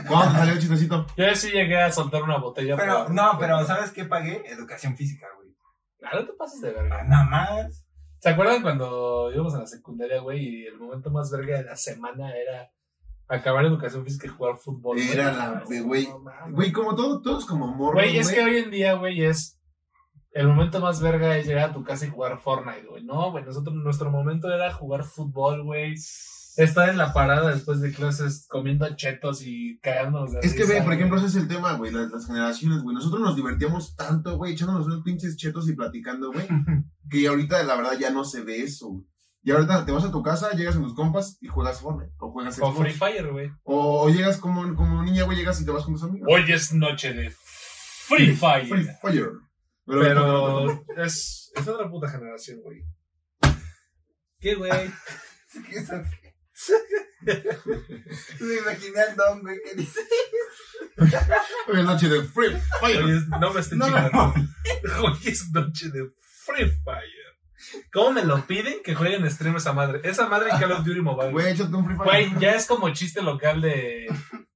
¿Cuándo 0.08 0.32
te 0.34 0.38
salió 0.40 0.54
el 0.54 0.60
chistecito? 0.60 1.06
Yo 1.18 1.36
sí 1.36 1.52
llegué 1.52 1.82
a 1.82 1.92
soltar 1.92 2.24
una 2.24 2.38
botella. 2.38 2.76
Pero, 2.76 3.06
por- 3.06 3.14
no, 3.14 3.38
pero 3.40 3.64
¿sabes 3.66 3.92
qué 3.92 4.06
pagué? 4.06 4.44
Educación 4.52 4.96
física, 4.98 5.28
güey. 5.38 5.50
Ah, 6.04 6.16
no 6.20 6.26
te 6.26 6.34
pases 6.34 6.62
de 6.62 6.70
Ah, 6.70 6.74
verga. 6.74 7.04
Nada 7.04 7.26
más. 7.26 7.86
¿Se 8.20 8.30
acuerdan 8.30 8.62
cuando 8.62 9.32
íbamos 9.34 9.54
a 9.56 9.60
la 9.60 9.68
secundaria, 9.68 10.20
güey, 10.22 10.40
y 10.44 10.66
el 10.66 10.78
momento 10.80 11.10
más 11.12 11.30
verga 11.32 11.58
de 11.58 11.64
la 11.66 11.76
semana 11.76 12.32
era 12.36 12.70
acabar 13.28 13.66
educación 13.66 14.04
física 14.04 14.28
y 14.28 14.30
jugar 14.30 14.58
fútbol? 14.58 14.98
güey? 14.98 15.12
Era 15.12 15.32
la 15.32 15.64
de, 15.68 15.82
güey. 15.82 16.08
No 16.08 16.20
mames. 16.20 16.54
Güey, 16.56 16.72
como 16.72 16.96
todo, 16.96 17.22
todos 17.22 17.46
como 17.46 17.68
morros, 17.68 17.96
Güey, 18.02 18.18
es 18.18 18.32
que 18.32 18.44
hoy 18.44 18.58
en 18.58 18.72
día, 18.72 18.94
güey, 18.94 19.24
es. 19.24 19.60
El 20.34 20.48
momento 20.48 20.80
más 20.80 21.00
verga 21.00 21.38
es 21.38 21.46
llegar 21.46 21.70
a 21.70 21.74
tu 21.74 21.84
casa 21.84 22.06
y 22.06 22.10
jugar 22.10 22.40
Fortnite, 22.40 22.88
güey. 22.88 23.04
No, 23.04 23.32
güey, 23.32 23.46
nosotros, 23.46 23.76
nuestro 23.76 24.10
momento 24.10 24.52
era 24.52 24.74
jugar 24.74 25.04
fútbol, 25.04 25.64
güey. 25.64 25.94
Estar 26.56 26.90
en 26.90 26.98
la 26.98 27.14
parada 27.14 27.52
después 27.52 27.82
de 27.82 27.92
clases 27.92 28.46
comiendo 28.48 28.88
chetos 28.96 29.42
y 29.44 29.80
cagándonos 29.80 30.34
de 30.34 30.40
Es 30.42 30.54
que, 30.54 30.66
ve, 30.66 30.82
por 30.82 30.94
ejemplo, 30.94 31.18
güey. 31.18 31.28
ese 31.28 31.38
es 31.38 31.44
el 31.44 31.50
tema, 31.50 31.74
güey, 31.74 31.92
las, 31.92 32.12
las 32.12 32.28
generaciones, 32.28 32.82
güey. 32.82 32.96
Nosotros 32.96 33.22
nos 33.22 33.36
divertíamos 33.36 33.96
tanto, 33.96 34.38
güey, 34.38 34.54
echándonos 34.54 34.86
unos 34.88 35.04
pinches 35.04 35.36
chetos 35.36 35.70
y 35.70 35.76
platicando, 35.76 36.32
güey, 36.32 36.48
que 37.10 37.28
ahorita, 37.28 37.62
la 37.64 37.76
verdad, 37.76 37.98
ya 38.00 38.10
no 38.12 38.24
se 38.24 38.44
ve 38.44 38.62
eso, 38.62 38.90
güey. 38.90 39.06
Y 39.46 39.52
ahorita 39.52 39.86
te 39.86 39.92
vas 39.92 40.06
a 40.06 40.12
tu 40.12 40.24
casa, 40.24 40.52
llegas 40.52 40.76
con 40.76 40.86
tus 40.86 40.96
compas 40.96 41.38
y 41.42 41.48
juegas 41.48 41.82
Fortnite, 41.82 42.14
o 42.18 42.32
juegas 42.32 42.58
O. 42.62 42.72
Free 42.74 42.94
Fire, 42.94 43.32
güey. 43.32 43.52
O, 43.64 44.04
o 44.04 44.10
llegas 44.10 44.38
como, 44.38 44.74
como 44.76 45.04
niña, 45.04 45.24
güey, 45.24 45.38
llegas 45.38 45.60
y 45.62 45.66
te 45.66 45.72
vas 45.72 45.84
con 45.84 45.96
tus 45.96 46.04
amigos. 46.04 46.30
Hoy 46.32 46.44
es 46.52 46.74
noche 46.74 47.14
de 47.14 47.30
Free 47.30 48.36
Fire. 48.36 48.68
Free 48.68 48.88
Fire. 49.02 49.32
Pero 49.86 50.86
es, 50.98 51.52
es 51.56 51.68
otra 51.68 51.90
puta 51.90 52.10
generación, 52.10 52.62
güey. 52.62 52.84
¿Qué, 54.40 54.56
güey? 54.56 54.72
¿Qué 55.70 55.78
es? 55.78 55.90
Me 58.40 58.56
imaginé 58.56 59.00
al 59.02 59.16
Don, 59.16 59.42
güey, 59.42 59.60
que 59.64 59.76
dice. 59.76 60.00
Hoy 61.68 61.80
es 61.80 61.86
noche 61.86 62.10
de 62.10 62.24
Free 62.24 62.56
Fire. 62.80 63.04
Hoy 63.04 63.12
es- 63.18 63.28
no 63.28 63.40
me 63.54 63.62
No, 63.76 63.86
chingando. 63.86 64.34
Hoy 65.02 65.18
es 65.26 65.50
noche 65.52 65.90
de 65.90 66.12
Free 66.46 66.70
Fire. 66.84 67.33
¿Cómo 67.92 68.12
me 68.12 68.24
lo 68.24 68.46
piden 68.46 68.82
que 68.84 68.96
jueguen 68.96 69.30
stream 69.30 69.56
esa 69.58 69.74
madre? 69.74 70.02
Esa 70.04 70.28
madre 70.28 70.50
en 70.52 70.60
Call 70.60 70.72
of 70.72 70.84
Duty 70.84 71.02
Mobile. 71.02 71.32
Güey, 71.32 71.54
échate 71.54 71.76
un 71.76 71.86
Free 71.86 71.96
Fire. 71.96 72.30
Güey, 72.30 72.40
ya 72.40 72.52
es 72.52 72.66
como 72.66 72.92
chiste 72.92 73.22
local 73.22 73.62
de. 73.62 74.08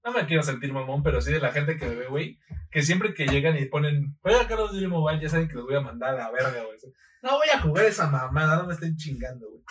No 0.04 0.12
me 0.14 0.26
quiero 0.26 0.44
sentir 0.44 0.72
mamón, 0.72 1.04
pero 1.04 1.22
sí 1.22 1.32
de 1.32 1.40
la 1.40 1.52
gente 1.52 1.78
que 1.78 1.86
me 1.86 1.96
ve, 1.96 2.08
güey. 2.08 2.40
Que 2.72 2.82
siempre 2.82 3.14
que 3.14 3.28
llegan 3.28 3.58
y 3.58 3.66
ponen, 3.66 4.18
juega 4.22 4.48
Call 4.48 4.60
of 4.60 4.72
Duty 4.72 4.88
Mobile, 4.88 5.22
ya 5.22 5.30
saben 5.30 5.48
que 5.48 5.56
los 5.56 5.66
voy 5.66 5.76
a 5.76 5.82
mandar 5.82 6.14
a 6.14 6.18
la 6.18 6.32
verga, 6.32 6.64
güey. 6.64 6.78
No 7.22 7.32
voy 7.38 7.48
a 7.54 7.60
jugar 7.60 7.86
esa 7.86 8.08
mamada, 8.08 8.58
no 8.58 8.68
me 8.68 8.74
estén 8.74 8.96
chingando, 8.96 9.48
güey. 9.50 9.64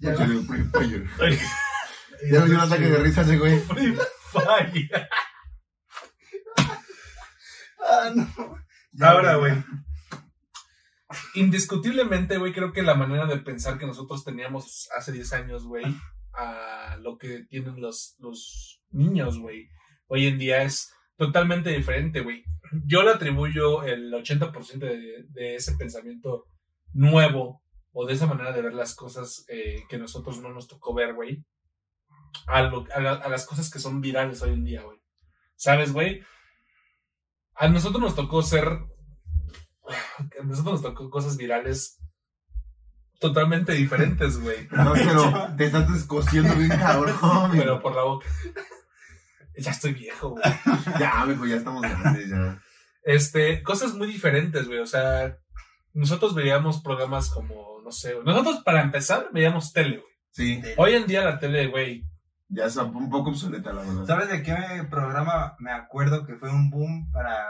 Ya, 0.00 0.12
Noche 0.12 0.26
de 0.26 0.42
Free 0.42 0.64
Fire. 0.64 1.08
Ya 2.30 2.40
me 2.40 2.46
dio 2.46 2.54
un 2.56 2.60
ataque 2.60 2.88
de 2.88 2.98
risa 2.98 3.20
ese, 3.22 3.38
güey. 3.38 3.60
Free 3.60 3.96
Fire. 4.32 5.08
Ah, 7.80 8.10
no. 8.14 8.58
Ya, 8.92 9.10
Ahora, 9.10 9.36
güey. 9.36 9.52
Indiscutiblemente, 11.34 12.36
güey, 12.38 12.52
creo 12.52 12.72
que 12.72 12.82
la 12.82 12.94
manera 12.94 13.26
de 13.26 13.38
pensar 13.38 13.78
que 13.78 13.86
nosotros 13.86 14.24
teníamos 14.24 14.88
hace 14.96 15.12
10 15.12 15.32
años, 15.32 15.64
güey, 15.64 15.84
a 16.34 16.96
lo 17.00 17.16
que 17.18 17.44
tienen 17.44 17.80
los, 17.80 18.16
los 18.18 18.82
niños, 18.90 19.38
güey, 19.38 19.68
hoy 20.06 20.26
en 20.26 20.38
día 20.38 20.62
es 20.62 20.92
totalmente 21.16 21.70
diferente, 21.70 22.20
güey. 22.20 22.44
Yo 22.84 23.02
le 23.02 23.10
atribuyo 23.10 23.82
el 23.84 24.12
80% 24.12 24.78
de, 24.78 25.24
de 25.30 25.54
ese 25.56 25.74
pensamiento 25.76 26.46
nuevo 26.92 27.62
o 27.92 28.06
de 28.06 28.12
esa 28.14 28.26
manera 28.26 28.52
de 28.52 28.62
ver 28.62 28.74
las 28.74 28.94
cosas 28.94 29.44
eh, 29.48 29.84
que 29.88 29.98
nosotros 29.98 30.40
no 30.40 30.50
nos 30.50 30.68
tocó 30.68 30.92
ver, 30.94 31.14
güey, 31.14 31.44
a, 32.46 32.62
lo- 32.62 32.86
a 32.94 33.00
la- 33.00 33.12
a 33.14 33.28
las 33.28 33.46
cosas 33.46 33.70
que 33.70 33.78
son 33.78 34.00
virales 34.00 34.42
hoy 34.42 34.52
en 34.52 34.64
día, 34.64 34.82
güey. 34.82 34.98
¿Sabes, 35.56 35.92
güey? 35.92 36.22
A 37.54 37.68
nosotros 37.68 38.00
nos 38.02 38.14
tocó 38.14 38.42
ser. 38.42 38.68
A 40.40 40.44
nosotros 40.44 40.74
nos 40.74 40.82
tocó 40.82 41.10
cosas 41.10 41.36
virales 41.36 41.98
totalmente 43.20 43.72
diferentes, 43.72 44.38
güey. 44.40 44.68
No, 44.72 44.92
pero 44.92 45.56
te 45.56 45.66
estás 45.66 45.92
descosiendo 45.92 46.54
bien 46.54 46.70
cabrón. 46.70 47.14
Pero 47.20 47.50
Pero 47.52 47.82
por 47.82 47.94
la 47.94 48.02
boca. 48.02 48.26
Ya 49.60 49.72
estoy 49.72 49.92
viejo, 49.92 50.30
güey. 50.30 50.44
ya, 51.00 51.24
mijo, 51.26 51.44
ya 51.44 51.56
estamos 51.56 51.82
grandes, 51.82 52.30
ya. 52.30 52.62
Este, 53.02 53.60
cosas 53.64 53.92
muy 53.94 54.06
diferentes, 54.06 54.68
güey. 54.68 54.78
O 54.78 54.86
sea, 54.86 55.36
nosotros 55.94 56.32
veíamos 56.36 56.80
programas 56.80 57.28
como, 57.28 57.80
no 57.82 57.90
sé, 57.90 58.14
güey. 58.14 58.24
nosotros 58.24 58.62
para 58.64 58.82
empezar 58.82 59.30
veíamos 59.32 59.72
tele, 59.72 59.96
güey. 59.96 60.12
Sí, 60.30 60.62
Hoy 60.76 60.94
en 60.94 61.08
día 61.08 61.24
la 61.24 61.40
tele, 61.40 61.66
güey. 61.66 62.04
ya 62.48 62.66
es 62.66 62.76
un 62.76 63.10
poco 63.10 63.30
obsoleta, 63.30 63.72
la 63.72 63.82
verdad. 63.82 64.04
¿Sabes 64.06 64.28
de 64.28 64.44
qué 64.44 64.54
programa 64.88 65.56
me 65.58 65.72
acuerdo 65.72 66.24
que 66.24 66.36
fue 66.36 66.50
un 66.50 66.70
boom 66.70 67.10
para. 67.10 67.44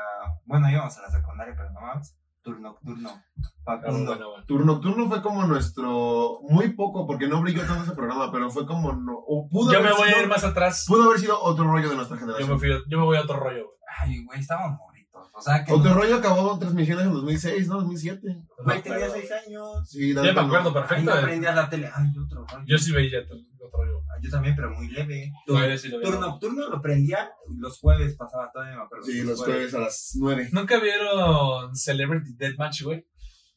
Bueno, 0.46 0.70
íbamos 0.70 0.96
a 0.96 1.02
la 1.02 1.10
secundaria, 1.10 1.52
pero 1.54 1.70
no 1.72 1.82
más. 1.82 2.16
Turno 2.52 2.68
nocturno. 2.70 3.10
ah, 3.10 3.50
Facundo. 3.64 4.06
bueno, 4.12 4.28
bueno. 4.30 4.44
Turno 4.46 4.64
Nocturno 4.72 5.08
fue 5.08 5.22
como 5.22 5.44
nuestro. 5.46 6.40
Muy 6.48 6.70
poco, 6.74 7.06
porque 7.06 7.28
no 7.28 7.40
brilló 7.42 7.64
tanto 7.66 7.84
ese 7.84 7.92
programa, 7.92 8.30
pero 8.32 8.50
fue 8.50 8.66
como. 8.66 8.92
No, 8.92 9.14
o 9.26 9.48
pudo 9.48 9.72
Yo 9.72 9.80
me 9.80 9.88
haber 9.88 9.98
voy 9.98 10.08
a 10.08 10.12
sido- 10.12 10.22
ir 10.22 10.28
más 10.28 10.44
atrás. 10.44 10.84
Pudo 10.88 11.04
haber 11.04 11.18
sido 11.20 11.40
otro 11.42 11.64
rollo 11.64 11.88
de 11.90 11.96
nuestra 11.96 12.16
Yo 12.16 12.20
generación. 12.20 12.50
me, 12.50 12.58
fui, 12.58 12.68
yo 12.88 12.98
me 12.98 13.04
voy 13.04 13.16
a 13.16 13.22
otro 13.22 13.36
rollo, 13.38 13.64
güey. 13.64 13.78
Ay, 14.00 14.24
güey, 14.24 14.40
estábamos 14.40 14.78
morritos. 14.78 15.28
O 15.34 15.40
sea 15.40 15.64
que. 15.64 15.72
Otro 15.72 15.94
rollo 15.94 16.16
acabó 16.16 16.54
en 16.54 16.58
transmisiones 16.60 17.06
en 17.06 17.12
2006, 17.12 17.68
¿no? 17.68 17.76
2007. 17.76 18.28
No 18.58 18.64
Güey, 18.64 18.82
tenía 18.82 18.98
acuerdo, 18.98 19.14
seis 19.14 19.30
años. 19.46 19.88
Sí. 19.88 20.14
Ya 20.14 20.22
me 20.22 20.30
acuerdo 20.40 20.68
Ahí 20.68 20.74
perfecto. 20.74 21.10
no 21.10 21.16
de- 21.16 21.22
prendías 21.22 21.54
la 21.54 21.68
tele. 21.70 21.90
Ay, 21.94 22.12
otro 22.18 22.44
rollo. 22.46 22.64
Yo 22.66 22.78
sí 22.78 22.92
veía 22.92 23.20
otro 23.20 23.36
rollo. 23.72 24.02
Ah, 24.10 24.18
Yo 24.20 24.30
también, 24.30 24.54
pero 24.56 24.70
muy 24.70 24.88
leve. 24.88 25.32
Sí 25.78 25.88
lo. 25.88 26.00
Turno 26.00 26.20
nocturno 26.20 26.68
lo 26.68 26.82
prendía 26.82 27.30
los 27.56 27.78
jueves, 27.78 28.16
pasaba 28.16 28.50
todavía 28.52 28.76
me 28.76 28.82
acuerdo. 28.82 29.04
Sí, 29.06 29.22
los 29.22 29.42
jueves 29.42 29.74
a 29.74 29.80
las 29.80 30.12
9. 30.18 30.48
¿Nunca 30.52 30.80
vieron 30.80 31.74
Celebrity 31.76 32.34
Deathmatch, 32.34 32.82
güey? 32.82 33.06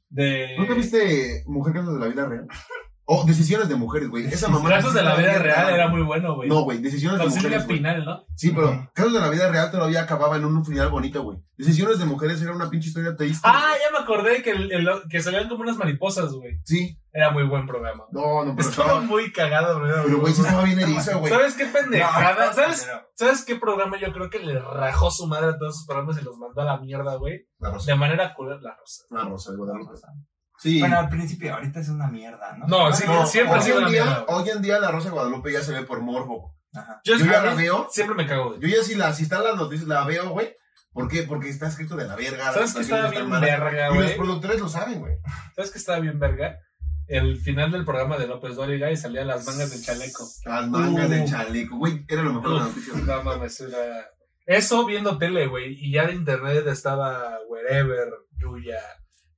De... 0.09 0.55
¿Nunca 0.57 0.73
viste 0.73 1.43
Mujer 1.47 1.73
Casos 1.73 1.93
de 1.93 1.99
la 1.99 2.07
Vida 2.07 2.25
Real? 2.27 2.47
O 3.13 3.25
Decisiones 3.25 3.67
de 3.67 3.75
Mujeres, 3.75 4.07
güey. 4.09 4.25
Esa 4.25 4.47
mamá. 4.47 4.69
Casos 4.69 4.93
de 4.93 5.03
la 5.03 5.15
vida 5.15 5.33
real 5.37 5.73
era 5.73 5.89
muy 5.89 6.01
bueno, 6.01 6.35
güey. 6.35 6.47
No, 6.47 6.61
güey, 6.61 6.77
Decisiones 6.77 7.17
de 7.19 7.25
Con 7.25 7.33
Silvia 7.33 7.49
Mujeres. 7.59 7.65
güey. 7.67 7.77
Pinal, 7.79 8.05
¿no? 8.05 8.25
Sí, 8.35 8.51
pero. 8.55 8.89
Casos 8.93 9.13
de 9.13 9.19
la 9.19 9.29
Vida 9.29 9.49
Real 9.51 9.69
todavía 9.69 10.01
acababa 10.03 10.37
en 10.37 10.45
un 10.45 10.63
final 10.65 10.89
bonito, 10.89 11.21
güey. 11.21 11.37
Decisiones 11.57 11.99
de 11.99 12.05
Mujeres 12.05 12.41
era 12.41 12.53
una 12.55 12.69
pinche 12.69 12.87
historia 12.87 13.15
triste. 13.17 13.45
Ah, 13.47 13.73
ya 13.83 13.91
me 13.97 14.03
acordé 14.03 14.41
que, 14.41 14.51
el- 14.51 14.71
el- 14.71 14.89
que 15.09 15.21
salían 15.21 15.49
como 15.49 15.61
unas 15.63 15.75
mariposas, 15.77 16.31
güey. 16.31 16.59
Sí. 16.63 16.97
Era 17.13 17.31
muy 17.31 17.43
buen 17.43 17.67
programa. 17.67 18.05
No, 18.11 18.45
no, 18.45 18.55
pero 18.55 18.69
Estaba 18.69 18.87
estaba. 18.87 19.01
muy 19.05 19.31
cagado, 19.33 19.79
güey. 19.81 19.91
Pero, 20.05 20.19
güey, 20.21 20.33
sí 20.33 20.41
estaba 20.41 20.63
bien 20.63 20.79
erizo, 20.79 21.19
güey. 21.19 21.31
¿Sabes 21.33 21.55
qué 21.55 21.65
pendejada? 21.65 22.45
No, 22.47 22.53
¿Sabes, 22.53 22.89
¿Sabes 23.15 23.43
qué 23.45 23.57
programa 23.57 23.99
yo 23.99 24.13
creo 24.13 24.29
que 24.29 24.39
le 24.39 24.57
rajó 24.57 25.11
su 25.11 25.27
madre 25.27 25.49
a 25.49 25.57
todos 25.57 25.75
sus 25.77 25.85
programas 25.85 26.17
y 26.19 26.23
los 26.23 26.37
mandó 26.37 26.61
a 26.61 26.65
la 26.65 26.77
mierda, 26.79 27.15
güey? 27.17 27.45
La 27.59 27.71
Rosa. 27.71 27.91
De 27.91 27.97
manera 27.97 28.33
culera, 28.33 28.61
la 28.61 28.75
rosa. 28.77 29.03
La 29.09 29.25
Rosa 29.25 29.51
de 29.51 29.57
Guadalupe. 29.57 29.91
Bueno, 29.91 30.25
Sí. 30.61 30.81
al 30.81 31.09
principio, 31.09 31.53
ahorita 31.55 31.79
es 31.79 31.89
una 31.89 32.07
mierda, 32.07 32.55
¿no? 32.57 32.67
No, 32.67 32.93
sí, 32.93 33.03
No, 33.07 33.25
siempre 33.25 33.55
ha 33.55 33.57
hoy 33.57 33.63
sido 33.63 33.77
en 33.77 33.83
una 33.83 33.91
día, 33.91 34.03
mierda, 34.05 34.25
güey. 34.27 34.39
Hoy 34.43 34.49
en 34.49 34.61
día 34.61 34.79
la 34.79 34.91
Rosa 34.91 35.09
de 35.09 35.13
Guadalupe 35.15 35.51
ya 35.51 35.61
se 35.61 35.71
ve 35.73 35.83
por 35.83 36.01
morbo. 36.01 36.55
Ajá. 36.73 37.01
Yo, 37.03 37.17
Yo 37.17 37.25
ya 37.25 37.41
a 37.41 37.45
la 37.45 37.53
veo. 37.55 37.87
Siempre 37.91 38.15
me 38.15 38.27
cago, 38.27 38.49
güey. 38.55 38.59
Yo 38.61 38.67
ya 38.67 38.83
si, 38.83 38.95
la, 38.95 39.11
si 39.13 39.23
están 39.23 39.43
las 39.43 39.55
noticias 39.55 39.87
la 39.87 40.05
veo, 40.05 40.29
güey. 40.29 40.55
¿Por 40.93 41.07
qué? 41.07 41.23
Porque 41.23 41.49
está 41.49 41.67
escrito 41.67 41.95
de 41.95 42.05
la 42.05 42.15
verga. 42.15 42.51
¿Sabes 42.53 42.73
qué 42.73 42.81
estaba 42.81 43.09
bien 43.09 43.29
verga, 43.29 43.87
Y 43.91 43.95
los 43.95 44.03
güey? 44.03 44.17
productores 44.17 44.59
lo 44.59 44.69
saben, 44.69 44.99
güey. 44.99 45.15
¿Sabes 45.55 45.71
qué 45.71 45.77
estaba 45.79 45.99
bien 45.99 46.19
verga? 46.19 46.59
El 47.07 47.37
final 47.37 47.71
del 47.71 47.83
programa 47.83 48.17
de 48.17 48.27
López 48.27 48.55
Dóriga 48.55 48.91
y 48.91 48.97
salían 48.97 49.27
las 49.27 49.45
mangas 49.45 49.71
del 49.71 49.81
chaleco. 49.83 50.25
Las 50.45 50.67
mangas 50.69 51.05
Uh. 51.07 51.09
de 51.09 51.25
chaleco, 51.25 51.77
güey. 51.77 52.05
Era 52.07 52.21
lo 52.21 52.33
mejor 52.33 52.49
de 52.51 52.55
las 52.59 52.67
noticias. 52.69 52.95
Uf, 52.97 53.03
no 53.03 53.23
mames, 53.23 53.59
era... 53.61 54.09
Eso 54.45 54.85
viendo 54.85 55.17
tele, 55.17 55.47
güey. 55.47 55.73
Y 55.79 55.91
ya 55.91 56.05
de 56.07 56.13
internet 56.13 56.65
estaba 56.67 57.37
Wherever, 57.49 58.09
Yuya, 58.37 58.79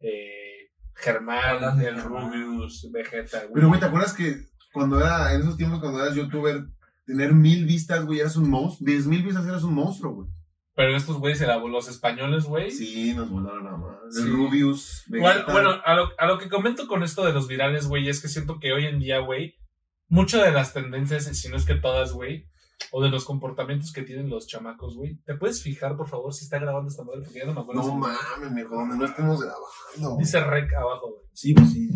eh, 0.02 0.53
Germán, 1.04 1.82
el. 1.82 2.02
Rubius, 2.02 2.90
Vegeta, 2.92 3.40
güey. 3.42 3.54
Pero, 3.56 3.68
güey, 3.68 3.80
¿te 3.80 3.86
acuerdas 3.86 4.14
que 4.14 4.46
cuando 4.72 5.00
era, 5.00 5.34
en 5.34 5.42
esos 5.42 5.58
tiempos, 5.58 5.80
cuando 5.80 6.04
eras 6.04 6.16
youtuber, 6.16 6.66
tener 7.06 7.34
mil 7.34 7.66
vistas, 7.66 8.06
güey, 8.06 8.20
eras 8.20 8.36
un 8.38 8.50
monstruo? 8.50 8.88
Diez 8.88 9.06
mil 9.06 9.24
vistas 9.24 9.46
eras 9.46 9.64
un 9.64 9.74
monstruo, 9.74 10.14
güey. 10.14 10.30
Pero 10.76 10.96
estos 10.96 11.18
güeyes, 11.20 11.46
los 11.70 11.88
españoles, 11.88 12.46
güey. 12.46 12.72
Sí, 12.72 13.14
nos 13.14 13.30
volaron 13.30 13.64
la 13.64 13.78
madre. 13.78 13.98
Sí. 14.10 14.22
El 14.24 14.32
Rubius, 14.34 15.04
Bueno, 15.08 15.26
Vegeta. 15.28 15.52
bueno, 15.52 15.70
a 15.86 15.94
lo, 15.96 16.10
a 16.18 16.26
lo 16.26 16.40
que 16.40 16.50
comento 16.50 16.88
con 16.88 17.04
esto 17.04 17.24
de 17.26 17.34
los 17.34 17.48
virales, 17.48 17.88
güey, 17.88 18.10
es 18.10 18.22
que 18.22 18.28
siento 18.28 18.60
que 18.60 18.74
hoy 18.74 18.86
en 18.86 19.00
día, 19.00 19.20
güey, 19.20 19.56
muchas 20.08 20.44
de 20.44 20.52
las 20.52 20.74
tendencias, 20.74 21.26
si 21.26 21.50
no 21.50 21.58
es 21.58 21.66
que 21.66 21.76
todas, 21.76 22.14
güey, 22.14 22.50
o 22.92 23.02
de 23.02 23.10
los 23.10 23.26
comportamientos 23.26 23.92
que 23.92 24.04
tienen 24.04 24.30
los 24.30 24.48
chamacos, 24.48 24.96
güey, 24.96 25.16
¿te 25.26 25.36
puedes 25.36 25.62
fijar, 25.64 25.96
por 25.98 26.08
favor, 26.08 26.34
si 26.34 26.44
está 26.46 26.60
grabando 26.60 26.90
esta 26.90 27.04
madre? 27.04 27.22
Porque 27.24 27.40
ya 27.40 27.46
no 27.46 27.54
me 27.54 27.62
acuerdo. 27.62 27.82
No 27.82 27.88
si- 27.90 27.96
mames, 27.96 28.52
mijo, 28.52 28.76
donde 28.76 28.98
no 28.98 29.06
estemos 29.06 29.42
grabando. 29.42 30.18
Dice 30.20 30.40
rec 30.44 30.74
abajo, 30.74 31.12
güey. 31.14 31.26
Sí, 31.34 31.54
pues 31.54 31.72
sí. 31.72 31.90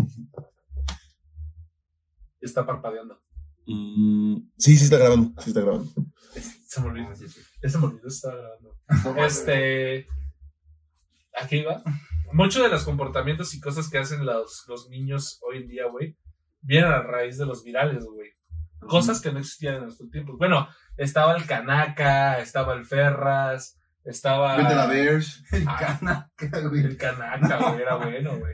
Está 2.42 2.66
parpadeando. 2.66 3.20
Mm, 3.66 4.38
sí, 4.58 4.78
sí 4.78 4.86
está 4.86 4.98
grabando. 4.98 5.42
Sí 5.42 5.50
está 5.50 5.62
grabando. 5.62 5.92
Se 6.68 6.82
me 6.82 6.88
olvidó. 6.88 7.12
Ese 7.62 7.78
me 7.78 7.86
olvidó, 7.86 8.08
está 8.08 8.32
grabando. 8.34 8.76
No. 9.04 9.26
Este. 9.26 10.08
Aquí 11.40 11.64
va. 11.64 11.84
Muchos 12.34 12.62
de 12.64 12.70
los 12.70 12.84
comportamientos 12.84 13.54
y 13.54 13.60
cosas 13.60 13.90
que 13.90 13.98
hacen 13.98 14.26
los, 14.26 14.66
los 14.68 14.90
niños 14.90 15.40
hoy 15.48 15.58
en 15.58 15.68
día, 15.68 15.88
güey, 15.88 16.18
vienen 16.62 16.92
a 16.92 17.02
raíz 17.02 17.38
de 17.38 17.46
los 17.46 17.64
virales, 17.64 18.04
güey. 18.06 18.30
Cosas 18.88 19.22
que 19.22 19.32
no 19.32 19.40
existían 19.40 19.76
en 19.76 19.84
nuestros 19.84 20.10
tiempos. 20.10 20.36
Bueno, 20.38 20.68
estaba 20.98 21.36
el 21.36 21.46
Kanaka, 21.46 22.40
estaba 22.40 22.74
el 22.74 22.86
Ferras, 22.86 23.80
estaba. 24.04 24.56
Vete 24.58 24.76
la 24.76 24.86
Bears. 24.88 25.44
El 25.52 25.68
Ah. 25.68 25.78
canaca, 26.00 26.60
güey. 26.70 26.82
El 26.84 26.98
Kanaka, 26.98 27.58
güey, 27.72 27.82
era 27.82 27.96
bueno, 27.96 28.38
güey. 28.38 28.54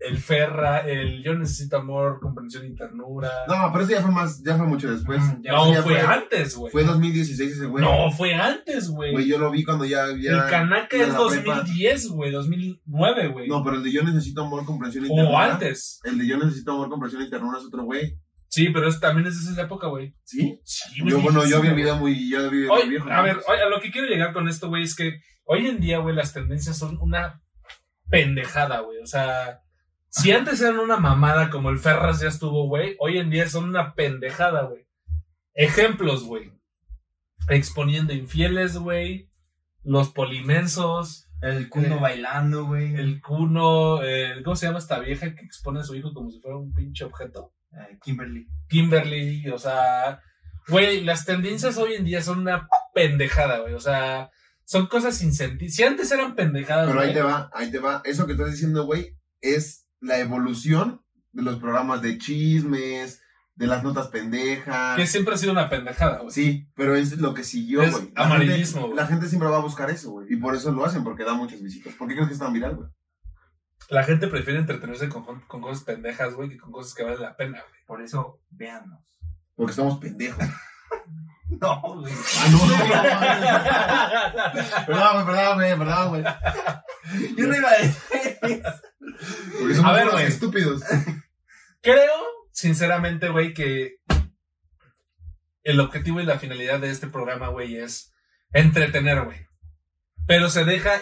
el 0.00 0.16
Ferra, 0.18 0.78
el 0.80 1.24
Yo 1.24 1.34
necesito 1.34 1.78
amor, 1.78 2.20
comprensión 2.20 2.64
y 2.66 2.74
ternura. 2.76 3.30
No, 3.48 3.70
pero 3.72 3.82
eso 3.84 3.92
ya 3.94 4.00
fue 4.02 4.12
más, 4.12 4.40
ya 4.44 4.56
fue 4.56 4.66
mucho 4.66 4.88
después. 4.92 5.20
Ya 5.42 5.50
No, 5.52 5.74
fue 5.82 6.00
antes, 6.00 6.54
güey. 6.54 6.70
Fue 6.70 6.84
2016 6.84 7.52
ese 7.52 7.66
güey. 7.66 7.82
No, 7.84 8.08
fue 8.12 8.32
antes, 8.32 8.88
güey. 8.90 9.10
Güey, 9.12 9.26
yo 9.26 9.38
lo 9.38 9.50
vi 9.50 9.64
cuando 9.64 9.84
ya. 9.84 10.06
ya 10.20 10.44
el 10.44 10.50
Kanaka 10.50 10.96
iba 10.96 11.06
a 11.06 11.08
es 11.08 11.14
la 11.14 11.28
prepa. 11.28 11.54
2010, 11.56 12.08
güey, 12.10 12.30
2009, 12.30 13.28
güey. 13.28 13.48
No, 13.48 13.64
pero 13.64 13.76
el 13.78 13.82
de 13.82 13.90
Yo 13.92 14.04
necesito 14.04 14.44
amor, 14.44 14.64
comprensión 14.64 15.04
y 15.04 15.08
ternura. 15.08 15.30
o 15.30 15.38
antes. 15.38 16.00
El 16.04 16.16
de 16.18 16.26
Yo 16.28 16.36
necesito 16.38 16.72
amor, 16.72 16.88
comprensión 16.90 17.22
y 17.22 17.30
ternura 17.30 17.58
es 17.58 17.64
otro 17.64 17.82
güey. 17.82 18.16
Sí, 18.50 18.70
pero 18.70 18.88
es, 18.88 18.98
también 18.98 19.26
es 19.26 19.44
de 19.44 19.52
esa 19.52 19.62
época, 19.62 19.88
güey. 19.88 20.14
¿Sí? 20.24 20.60
Sí, 20.64 21.02
Yo, 21.06 21.20
bueno, 21.20 21.44
yo 21.46 21.60
vi 21.60 21.68
viejísimo, 21.68 21.68
el 21.68 21.74
video 21.74 21.96
muy. 21.96 22.30
Yo 22.30 22.38
el 22.48 22.70
Hoy, 22.70 22.88
viejo. 22.88 23.10
a 23.10 23.20
ver, 23.22 23.36
hoy, 23.46 23.58
a 23.58 23.68
lo 23.68 23.80
que 23.80 23.90
quiero 23.90 24.06
llegar 24.08 24.32
con 24.32 24.48
esto, 24.48 24.68
güey, 24.68 24.84
es 24.84 24.96
que 24.96 25.20
hoy 25.44 25.66
en 25.66 25.80
día, 25.80 25.98
güey, 25.98 26.14
las 26.16 26.32
tendencias 26.32 26.78
son 26.78 26.98
una 27.00 27.42
pendejada, 28.08 28.80
güey. 28.80 28.98
O 29.02 29.06
sea, 29.06 29.60
si 30.08 30.32
antes 30.32 30.60
eran 30.62 30.78
una 30.78 30.96
mamada 30.96 31.50
como 31.50 31.68
el 31.70 31.78
Ferras 31.78 32.20
ya 32.20 32.28
estuvo, 32.28 32.66
güey, 32.68 32.96
hoy 33.00 33.18
en 33.18 33.28
día 33.30 33.48
son 33.48 33.64
una 33.64 33.94
pendejada, 33.94 34.62
güey. 34.62 34.86
Ejemplos, 35.54 36.24
güey. 36.24 36.50
Exponiendo 37.48 38.12
infieles, 38.12 38.76
güey. 38.78 39.30
Los 39.82 40.08
polimensos. 40.10 41.26
El 41.40 41.68
cundo 41.68 41.96
Eh, 41.96 42.00
bailando, 42.00 42.64
güey. 42.64 42.94
El 42.94 43.20
cuno. 43.20 44.02
el- 44.02 44.42
¿Cómo 44.42 44.56
se 44.56 44.66
llama 44.66 44.78
esta 44.78 44.98
vieja 45.00 45.34
que 45.34 45.44
expone 45.44 45.80
a 45.80 45.84
su 45.84 45.94
hijo 45.94 46.12
como 46.14 46.30
si 46.30 46.40
fuera 46.40 46.56
un 46.56 46.72
pinche 46.74 47.04
objeto? 47.04 47.52
Eh, 47.72 47.98
Kimberly. 48.02 48.48
Kimberly, 48.68 49.48
o 49.50 49.58
sea, 49.58 50.20
güey, 50.68 51.04
las 51.04 51.24
tendencias 51.24 51.76
hoy 51.78 51.94
en 51.94 52.04
día 52.04 52.22
son 52.22 52.40
una 52.40 52.68
pendejada, 52.94 53.60
güey, 53.60 53.74
o 53.74 53.80
sea, 53.80 54.30
son 54.64 54.86
cosas 54.86 55.16
sin 55.16 55.32
sentido. 55.34 55.70
Si 55.72 55.82
antes 55.82 56.10
eran 56.12 56.34
pendejadas, 56.34 56.88
Pero 56.88 57.00
ahí 57.00 57.12
te 57.14 57.22
va, 57.22 57.50
ahí 57.54 57.70
te 57.70 57.78
va. 57.78 58.02
Eso 58.04 58.26
que 58.26 58.32
estás 58.32 58.50
diciendo, 58.50 58.84
güey, 58.84 59.16
es 59.40 59.86
la 60.00 60.18
evolución 60.18 61.02
de 61.32 61.42
los 61.42 61.56
programas 61.58 62.02
de 62.02 62.18
chismes, 62.18 63.22
de 63.54 63.66
las 63.66 63.82
notas 63.82 64.08
pendejas. 64.08 64.96
que 64.96 65.06
siempre 65.06 65.34
ha 65.34 65.38
sido 65.38 65.52
una 65.52 65.68
pendejada, 65.68 66.18
güey. 66.18 66.30
Sí, 66.30 66.68
pero 66.74 66.94
es 66.96 67.18
lo 67.18 67.34
que 67.34 67.44
siguió, 67.44 67.82
Es 67.82 67.92
güey. 67.92 68.12
La 68.14 68.24
amarillismo, 68.26 68.82
gente- 68.82 68.86
güey. 68.86 68.96
La 68.96 69.06
gente 69.06 69.26
siempre 69.28 69.48
va 69.48 69.56
a 69.56 69.62
buscar 69.62 69.90
eso, 69.90 70.10
güey. 70.12 70.26
Y 70.32 70.36
por 70.36 70.54
eso 70.54 70.70
lo 70.70 70.84
hacen, 70.84 71.02
porque 71.04 71.24
da 71.24 71.34
muchas 71.34 71.62
visitas. 71.62 71.94
¿Por 71.94 72.06
qué 72.08 72.14
crees 72.14 72.28
que 72.28 72.34
es 72.34 72.40
tan 72.40 72.52
viral, 72.52 72.76
güey? 72.76 72.88
La 73.88 74.02
gente 74.04 74.26
prefiere 74.28 74.58
entretenerse 74.58 75.08
con, 75.08 75.40
con 75.42 75.60
cosas 75.60 75.84
pendejas, 75.84 76.34
güey, 76.34 76.48
que 76.50 76.58
con 76.58 76.72
cosas 76.72 76.94
que 76.94 77.04
valen 77.04 77.22
la 77.22 77.36
pena, 77.36 77.62
güey. 77.68 77.80
Por 77.86 78.02
eso, 78.02 78.40
véanos. 78.50 79.00
Porque 79.54 79.70
estamos 79.70 79.98
pendejos. 79.98 80.44
No, 81.50 81.80
güey. 81.80 82.12
Ah, 82.12 82.46
no, 82.50 82.58
no, 82.66 82.76
no. 82.76 82.84
Perdón, 84.86 85.12
güey, 85.14 85.24
perdón, 85.26 85.54
güey, 85.56 85.78
perdón, 85.78 86.08
güey. 86.10 86.22
Yo 87.38 87.46
no 87.46 87.56
iba 87.56 87.70
a 87.70 87.78
decir 87.78 88.38
eso. 88.42 88.82
Porque 89.58 89.74
somos 89.74 89.90
A 89.90 89.94
ver, 89.94 90.10
güey. 90.10 90.26
estúpidos. 90.26 90.82
Creo, 91.80 92.12
sinceramente, 92.52 93.30
güey, 93.30 93.54
que 93.54 93.96
el 95.64 95.80
objetivo 95.80 96.20
y 96.20 96.26
la 96.26 96.38
finalidad 96.38 96.80
de 96.80 96.90
este 96.90 97.06
programa, 97.06 97.48
güey, 97.48 97.76
es 97.76 98.12
entretener, 98.52 99.24
güey. 99.24 99.46
Pero 100.26 100.50
se 100.50 100.66
deja 100.66 101.00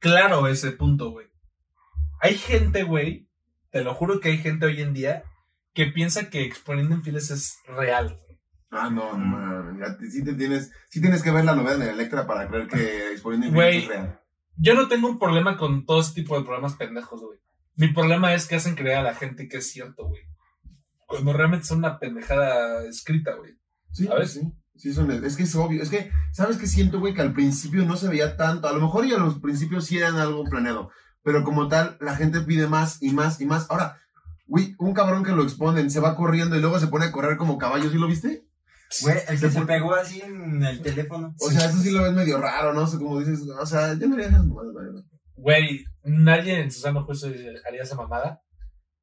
claro 0.00 0.48
ese 0.48 0.72
punto, 0.72 1.12
güey. 1.12 1.27
Hay 2.20 2.34
gente, 2.36 2.82
güey, 2.82 3.28
te 3.70 3.82
lo 3.84 3.94
juro 3.94 4.20
que 4.20 4.28
hay 4.30 4.38
gente 4.38 4.66
hoy 4.66 4.80
en 4.82 4.92
día 4.94 5.24
que 5.74 5.86
piensa 5.86 6.30
que 6.30 6.42
exponiendo 6.42 6.94
infieles 6.94 7.30
es 7.30 7.58
real, 7.66 8.08
güey. 8.20 8.38
Ah, 8.70 8.90
no, 8.90 9.16
no, 9.16 9.96
te- 9.96 10.10
Sí, 10.10 10.22
te 10.24 10.34
tienes, 10.34 10.70
sí 10.90 11.00
tienes 11.00 11.22
que 11.22 11.30
ver 11.30 11.44
la 11.44 11.54
novela 11.54 11.84
de 11.84 11.90
Electra 11.92 12.26
para 12.26 12.48
creer 12.48 12.66
que 12.68 13.12
exponiendo 13.12 13.50
Güey. 13.52 13.76
infinitos 13.76 13.96
es 13.96 14.02
real. 14.02 14.20
Yo 14.56 14.74
no 14.74 14.88
tengo 14.88 15.08
un 15.08 15.18
problema 15.18 15.56
con 15.56 15.86
todo 15.86 16.00
ese 16.00 16.12
tipo 16.14 16.36
de 16.36 16.44
programas 16.44 16.74
pendejos, 16.74 17.20
güey. 17.22 17.38
Mi 17.76 17.88
problema 17.92 18.34
es 18.34 18.46
que 18.46 18.56
hacen 18.56 18.74
creer 18.74 18.98
a 18.98 19.02
la 19.02 19.14
gente 19.14 19.48
que 19.48 19.58
es 19.58 19.70
cierto, 19.70 20.08
güey. 20.08 20.22
Cuando 21.06 21.32
realmente 21.32 21.64
son 21.66 21.78
una 21.78 21.98
pendejada 21.98 22.84
escrita, 22.86 23.34
güey. 23.34 23.54
Sí, 23.92 24.06
¿Sabes? 24.06 24.32
sí. 24.32 24.40
Sí, 24.76 24.92
son, 24.92 25.10
es 25.10 25.36
que 25.36 25.42
es 25.44 25.54
obvio. 25.56 25.82
Es 25.82 25.90
que, 25.90 26.10
¿sabes 26.32 26.56
qué 26.56 26.66
siento, 26.66 27.00
güey? 27.00 27.14
Que 27.14 27.22
al 27.22 27.32
principio 27.32 27.84
no 27.84 27.96
se 27.96 28.08
veía 28.08 28.36
tanto. 28.36 28.68
A 28.68 28.72
lo 28.72 28.80
mejor 28.80 29.06
y 29.06 29.12
a 29.12 29.18
los 29.18 29.38
principios 29.40 29.86
sí 29.86 29.98
eran 29.98 30.16
algo 30.18 30.44
planeado. 30.44 30.90
Pero 31.28 31.44
como 31.44 31.68
tal, 31.68 31.98
la 32.00 32.16
gente 32.16 32.40
pide 32.40 32.66
más 32.68 33.02
y 33.02 33.12
más 33.12 33.38
y 33.42 33.44
más. 33.44 33.70
Ahora, 33.70 33.98
güey, 34.46 34.74
un 34.78 34.94
cabrón 34.94 35.22
que 35.24 35.32
lo 35.32 35.42
exponen 35.42 35.90
se 35.90 36.00
va 36.00 36.16
corriendo 36.16 36.56
y 36.56 36.60
luego 36.60 36.78
se 36.80 36.86
pone 36.86 37.04
a 37.04 37.12
correr 37.12 37.36
como 37.36 37.58
caballo. 37.58 37.90
¿Sí 37.90 37.98
lo 37.98 38.06
viste? 38.06 38.46
Güey, 39.02 39.16
el 39.28 39.38
Se 39.38 39.46
que 39.46 39.52
se 39.52 39.58
pone- 39.60 39.66
pegó 39.66 39.94
así 39.94 40.22
en 40.22 40.62
el 40.64 40.80
teléfono. 40.80 41.34
O 41.38 41.50
sea, 41.50 41.66
eso 41.68 41.76
sí 41.78 41.90
lo 41.90 42.02
ves 42.04 42.14
medio 42.14 42.40
raro, 42.40 42.72
¿no? 42.72 42.84
O 42.84 42.86
sea, 42.86 42.98
como 42.98 43.18
dices, 43.20 43.40
o 43.46 43.66
sea, 43.66 43.92
yo 43.98 44.06
no 44.08 44.14
haría 44.14 44.28
esas 44.28 44.46
mamadas. 44.46 45.04
Güey, 45.36 45.84
nadie 46.04 46.60
en 46.62 46.72
su 46.72 46.80
sano 46.80 47.04
juicio 47.04 47.28
haría 47.68 47.82
esa 47.82 47.96
mamada. 47.96 48.40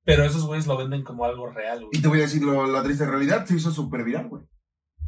Pero 0.03 0.23
esos 0.23 0.45
güeyes 0.47 0.65
lo 0.67 0.77
venden 0.77 1.03
como 1.03 1.25
algo 1.25 1.47
real, 1.51 1.79
Y 1.81 1.85
güey. 1.85 2.01
te 2.01 2.07
voy 2.07 2.19
a 2.19 2.23
decir 2.23 2.41
lo- 2.41 2.65
la 2.67 2.81
triste 2.83 3.05
realidad, 3.05 3.45
se 3.45 3.55
hizo 3.55 3.69
súper 3.71 4.03
viral, 4.03 4.27
güey. 4.29 4.43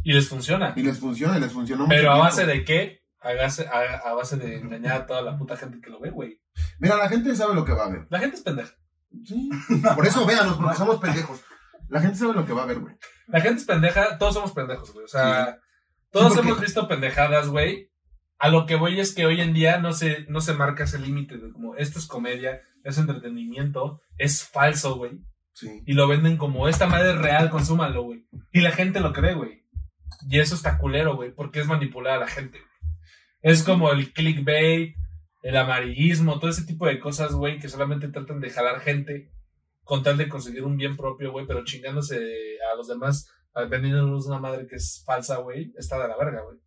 Y 0.03 0.13
les 0.13 0.27
funciona. 0.29 0.73
Y 0.75 0.83
les 0.83 0.99
funciona, 0.99 1.37
y 1.37 1.41
les 1.41 1.51
funcionó 1.51 1.83
mucho 1.85 1.95
Pero 1.95 2.11
a 2.11 2.13
tiempo. 2.13 2.23
base 2.25 2.45
de 2.45 2.63
qué? 2.63 2.99
A 3.19 3.33
base, 3.33 3.65
a, 3.67 4.09
a 4.09 4.13
base 4.13 4.37
de 4.37 4.57
engañar 4.59 4.93
a 5.01 5.05
toda 5.07 5.21
la 5.23 5.37
puta 5.37 5.57
gente 5.57 5.79
que 5.81 5.89
lo 5.89 5.99
ve, 5.99 6.11
güey. 6.11 6.39
Mira, 6.79 6.97
la 6.97 7.09
gente 7.09 7.35
sabe 7.35 7.55
lo 7.55 7.65
que 7.65 7.73
va 7.73 7.85
a 7.85 7.89
ver. 7.89 8.07
La 8.09 8.19
gente 8.19 8.35
es 8.35 8.41
pendeja. 8.41 8.73
Sí. 9.25 9.49
Por 9.95 10.05
eso 10.05 10.25
véanos, 10.25 10.57
porque 10.57 10.75
somos 10.75 10.99
pendejos. 10.99 11.41
La 11.89 12.01
gente 12.01 12.17
sabe 12.17 12.33
lo 12.33 12.45
que 12.45 12.53
va 12.53 12.63
a 12.63 12.67
ver, 12.67 12.79
güey. 12.79 12.95
La 13.27 13.41
gente 13.41 13.61
es 13.61 13.65
pendeja, 13.65 14.17
todos 14.17 14.33
somos 14.33 14.51
pendejos, 14.51 14.91
güey. 14.93 15.05
O 15.05 15.07
sea, 15.07 15.59
todos 16.11 16.33
Sí, 16.33 16.39
hemos 16.39 16.59
visto 16.59 16.87
pendejadas, 16.87 17.47
güey. 17.47 17.91
A 18.39 18.49
lo 18.49 18.65
que 18.65 18.75
voy 18.75 18.99
es 18.99 19.15
que 19.15 19.25
hoy 19.25 19.41
en 19.41 19.53
día 19.53 19.79
no 19.79 19.93
se, 19.93 20.25
no 20.27 20.41
se 20.41 20.53
marca 20.53 20.83
ese 20.83 20.99
límite 20.99 21.37
de 21.37 21.51
como 21.51 21.75
esto 21.75 21.97
es 21.97 22.05
comedia, 22.05 22.61
es 22.83 22.97
entretenimiento, 22.97 24.01
es 24.17 24.43
falso, 24.43 24.95
güey. 24.95 25.19
Sí. 25.53 25.81
Y 25.85 25.93
lo 25.93 26.07
venden 26.07 26.37
como 26.37 26.67
esta 26.67 26.87
madre 26.87 27.11
es 27.11 27.17
real, 27.17 27.49
consúmalo, 27.49 28.03
güey. 28.03 28.27
Y 28.51 28.61
la 28.61 28.71
gente 28.71 28.99
lo 28.99 29.13
cree, 29.13 29.33
güey. 29.33 29.65
Y 30.29 30.39
eso 30.39 30.55
está 30.55 30.77
culero, 30.77 31.15
güey, 31.15 31.31
porque 31.31 31.61
es 31.61 31.67
manipular 31.67 32.13
a 32.13 32.19
la 32.19 32.27
gente. 32.27 32.59
Es 33.41 33.63
como 33.63 33.91
el 33.91 34.13
clickbait, 34.13 34.96
el 35.47 35.55
amarillismo, 35.55 36.39
todo 36.39 36.49
ese 36.49 36.65
tipo 36.65 36.85
de 36.85 36.99
cosas, 36.99 37.31
güey, 37.31 37.57
que 37.57 37.69
solamente 37.69 38.09
tratan 38.09 38.41
de 38.41 38.49
jalar 38.49 38.81
gente 38.81 39.31
con 39.81 40.03
tal 40.03 40.17
de 40.17 40.27
conseguir 40.27 40.65
un 40.65 40.75
bien 40.75 40.97
propio, 40.97 41.31
güey, 41.31 41.47
pero 41.47 41.63
chingándose 41.63 42.17
a 42.69 42.75
los 42.75 42.89
demás, 42.89 43.31
vendiéndonos 43.69 44.27
una 44.27 44.39
madre 44.39 44.67
que 44.67 44.75
es 44.75 45.03
falsa, 45.05 45.37
güey, 45.37 45.73
está 45.77 46.01
de 46.01 46.09
la 46.09 46.17
verga, 46.17 46.41
güey. 46.43 46.57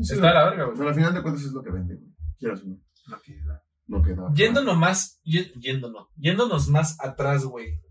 Sí, 0.00 0.14
Está 0.14 0.28
de 0.28 0.34
la 0.34 0.44
verga, 0.48 0.64
güey. 0.64 0.78
Pero 0.78 0.88
al 0.88 0.94
final 0.94 1.12
de 1.12 1.22
cuentas 1.22 1.44
es 1.44 1.52
lo 1.52 1.62
que 1.62 1.70
vende, 1.72 1.96
güey. 1.96 2.10
Quieras 2.38 2.62
o 2.62 2.68
no. 2.68 2.80
Lo 3.08 3.20
que 3.20 3.44
da. 3.44 3.62
No 3.86 4.02
queda. 4.02 4.32
Yéndonos 4.32 4.78
más, 4.78 5.20
yéndonos, 5.22 6.08
yéndonos 6.16 6.68
más 6.68 6.98
atrás, 7.04 7.44
güey. 7.44 7.82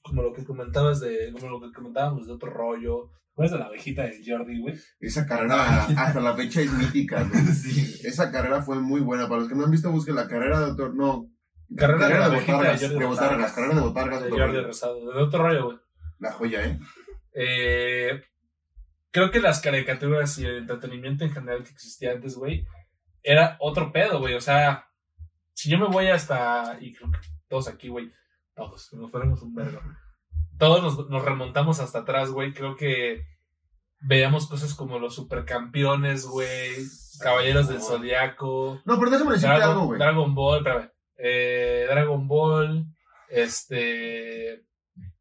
Como 0.00 0.22
lo 0.22 0.32
que 0.32 0.46
comentabas 0.46 1.00
de, 1.00 1.30
como 1.34 1.50
lo 1.50 1.60
que 1.60 1.74
comentábamos 1.74 2.26
de 2.26 2.32
otro 2.32 2.50
rollo. 2.50 3.10
¿Cuál 3.36 3.46
es 3.46 3.52
de 3.52 3.58
la 3.58 3.66
abejita 3.66 4.04
de 4.04 4.22
Jordi, 4.26 4.60
güey? 4.60 4.74
Esa 4.98 5.26
carrera 5.26 5.84
hasta 5.98 6.20
la 6.20 6.34
fecha 6.34 6.62
es 6.62 6.72
mítica, 6.72 7.22
güey. 7.22 7.44
Sí. 7.54 8.00
Esa 8.02 8.32
carrera 8.32 8.62
fue 8.62 8.80
muy 8.80 9.02
buena. 9.02 9.28
Para 9.28 9.40
los 9.40 9.48
que 9.50 9.54
no 9.54 9.64
han 9.64 9.70
visto, 9.70 9.92
busquen 9.92 10.14
la 10.14 10.26
carrera 10.26 10.58
de 10.60 10.72
otro. 10.72 10.94
No. 10.94 11.30
Carrera 11.76 12.08
de 12.08 12.14
de 12.14 12.40
botargas. 12.40 12.80
Jordi 12.80 12.98
De 12.98 13.04
botargas. 13.04 13.52
Carrera 13.52 13.74
de 13.74 13.80
botargas. 13.82 14.24
De 14.24 14.30
Jordi. 14.30 14.60
Rosado. 14.62 15.12
De 15.12 15.22
otro 15.22 15.42
rollo, 15.42 15.64
güey. 15.66 15.78
La 16.18 16.32
joya, 16.32 16.64
¿eh? 16.64 16.80
Eh, 17.34 18.22
creo 19.10 19.30
que 19.30 19.40
las 19.40 19.60
caricaturas 19.60 20.38
y 20.38 20.46
el 20.46 20.56
entretenimiento 20.56 21.24
en 21.24 21.32
general 21.32 21.62
que 21.62 21.72
existía 21.72 22.12
antes, 22.12 22.36
güey, 22.36 22.64
era 23.22 23.58
otro 23.60 23.92
pedo, 23.92 24.18
güey. 24.18 24.32
O 24.32 24.40
sea, 24.40 24.86
si 25.52 25.68
yo 25.68 25.78
me 25.78 25.88
voy 25.88 26.06
hasta. 26.06 26.78
Y 26.80 26.94
creo 26.94 27.10
que 27.10 27.18
todos 27.48 27.68
aquí, 27.68 27.88
güey. 27.88 28.10
Todos, 28.54 28.94
nos 28.94 29.10
ponemos 29.10 29.42
un 29.42 29.54
vergo. 29.54 29.82
Todos 30.58 30.82
nos, 30.82 31.08
nos 31.10 31.24
remontamos 31.24 31.80
hasta 31.80 32.00
atrás, 32.00 32.30
güey. 32.30 32.52
Creo 32.54 32.76
que 32.76 33.24
veíamos 34.00 34.46
cosas 34.48 34.74
como 34.74 34.98
los 34.98 35.14
supercampeones, 35.14 36.26
güey. 36.26 36.76
Caballeros 37.20 37.68
del 37.68 37.80
Zodiaco. 37.80 38.80
No, 38.84 38.98
pero 38.98 39.10
déjame 39.10 39.32
decirte 39.32 39.54
algo, 39.54 39.66
Dragon, 39.66 39.86
güey. 39.86 39.98
Dragon 39.98 40.34
Ball, 40.34 40.58
espérame. 40.58 40.90
Eh, 41.18 41.86
Dragon 41.90 42.28
Ball. 42.28 42.86
Este. 43.28 44.64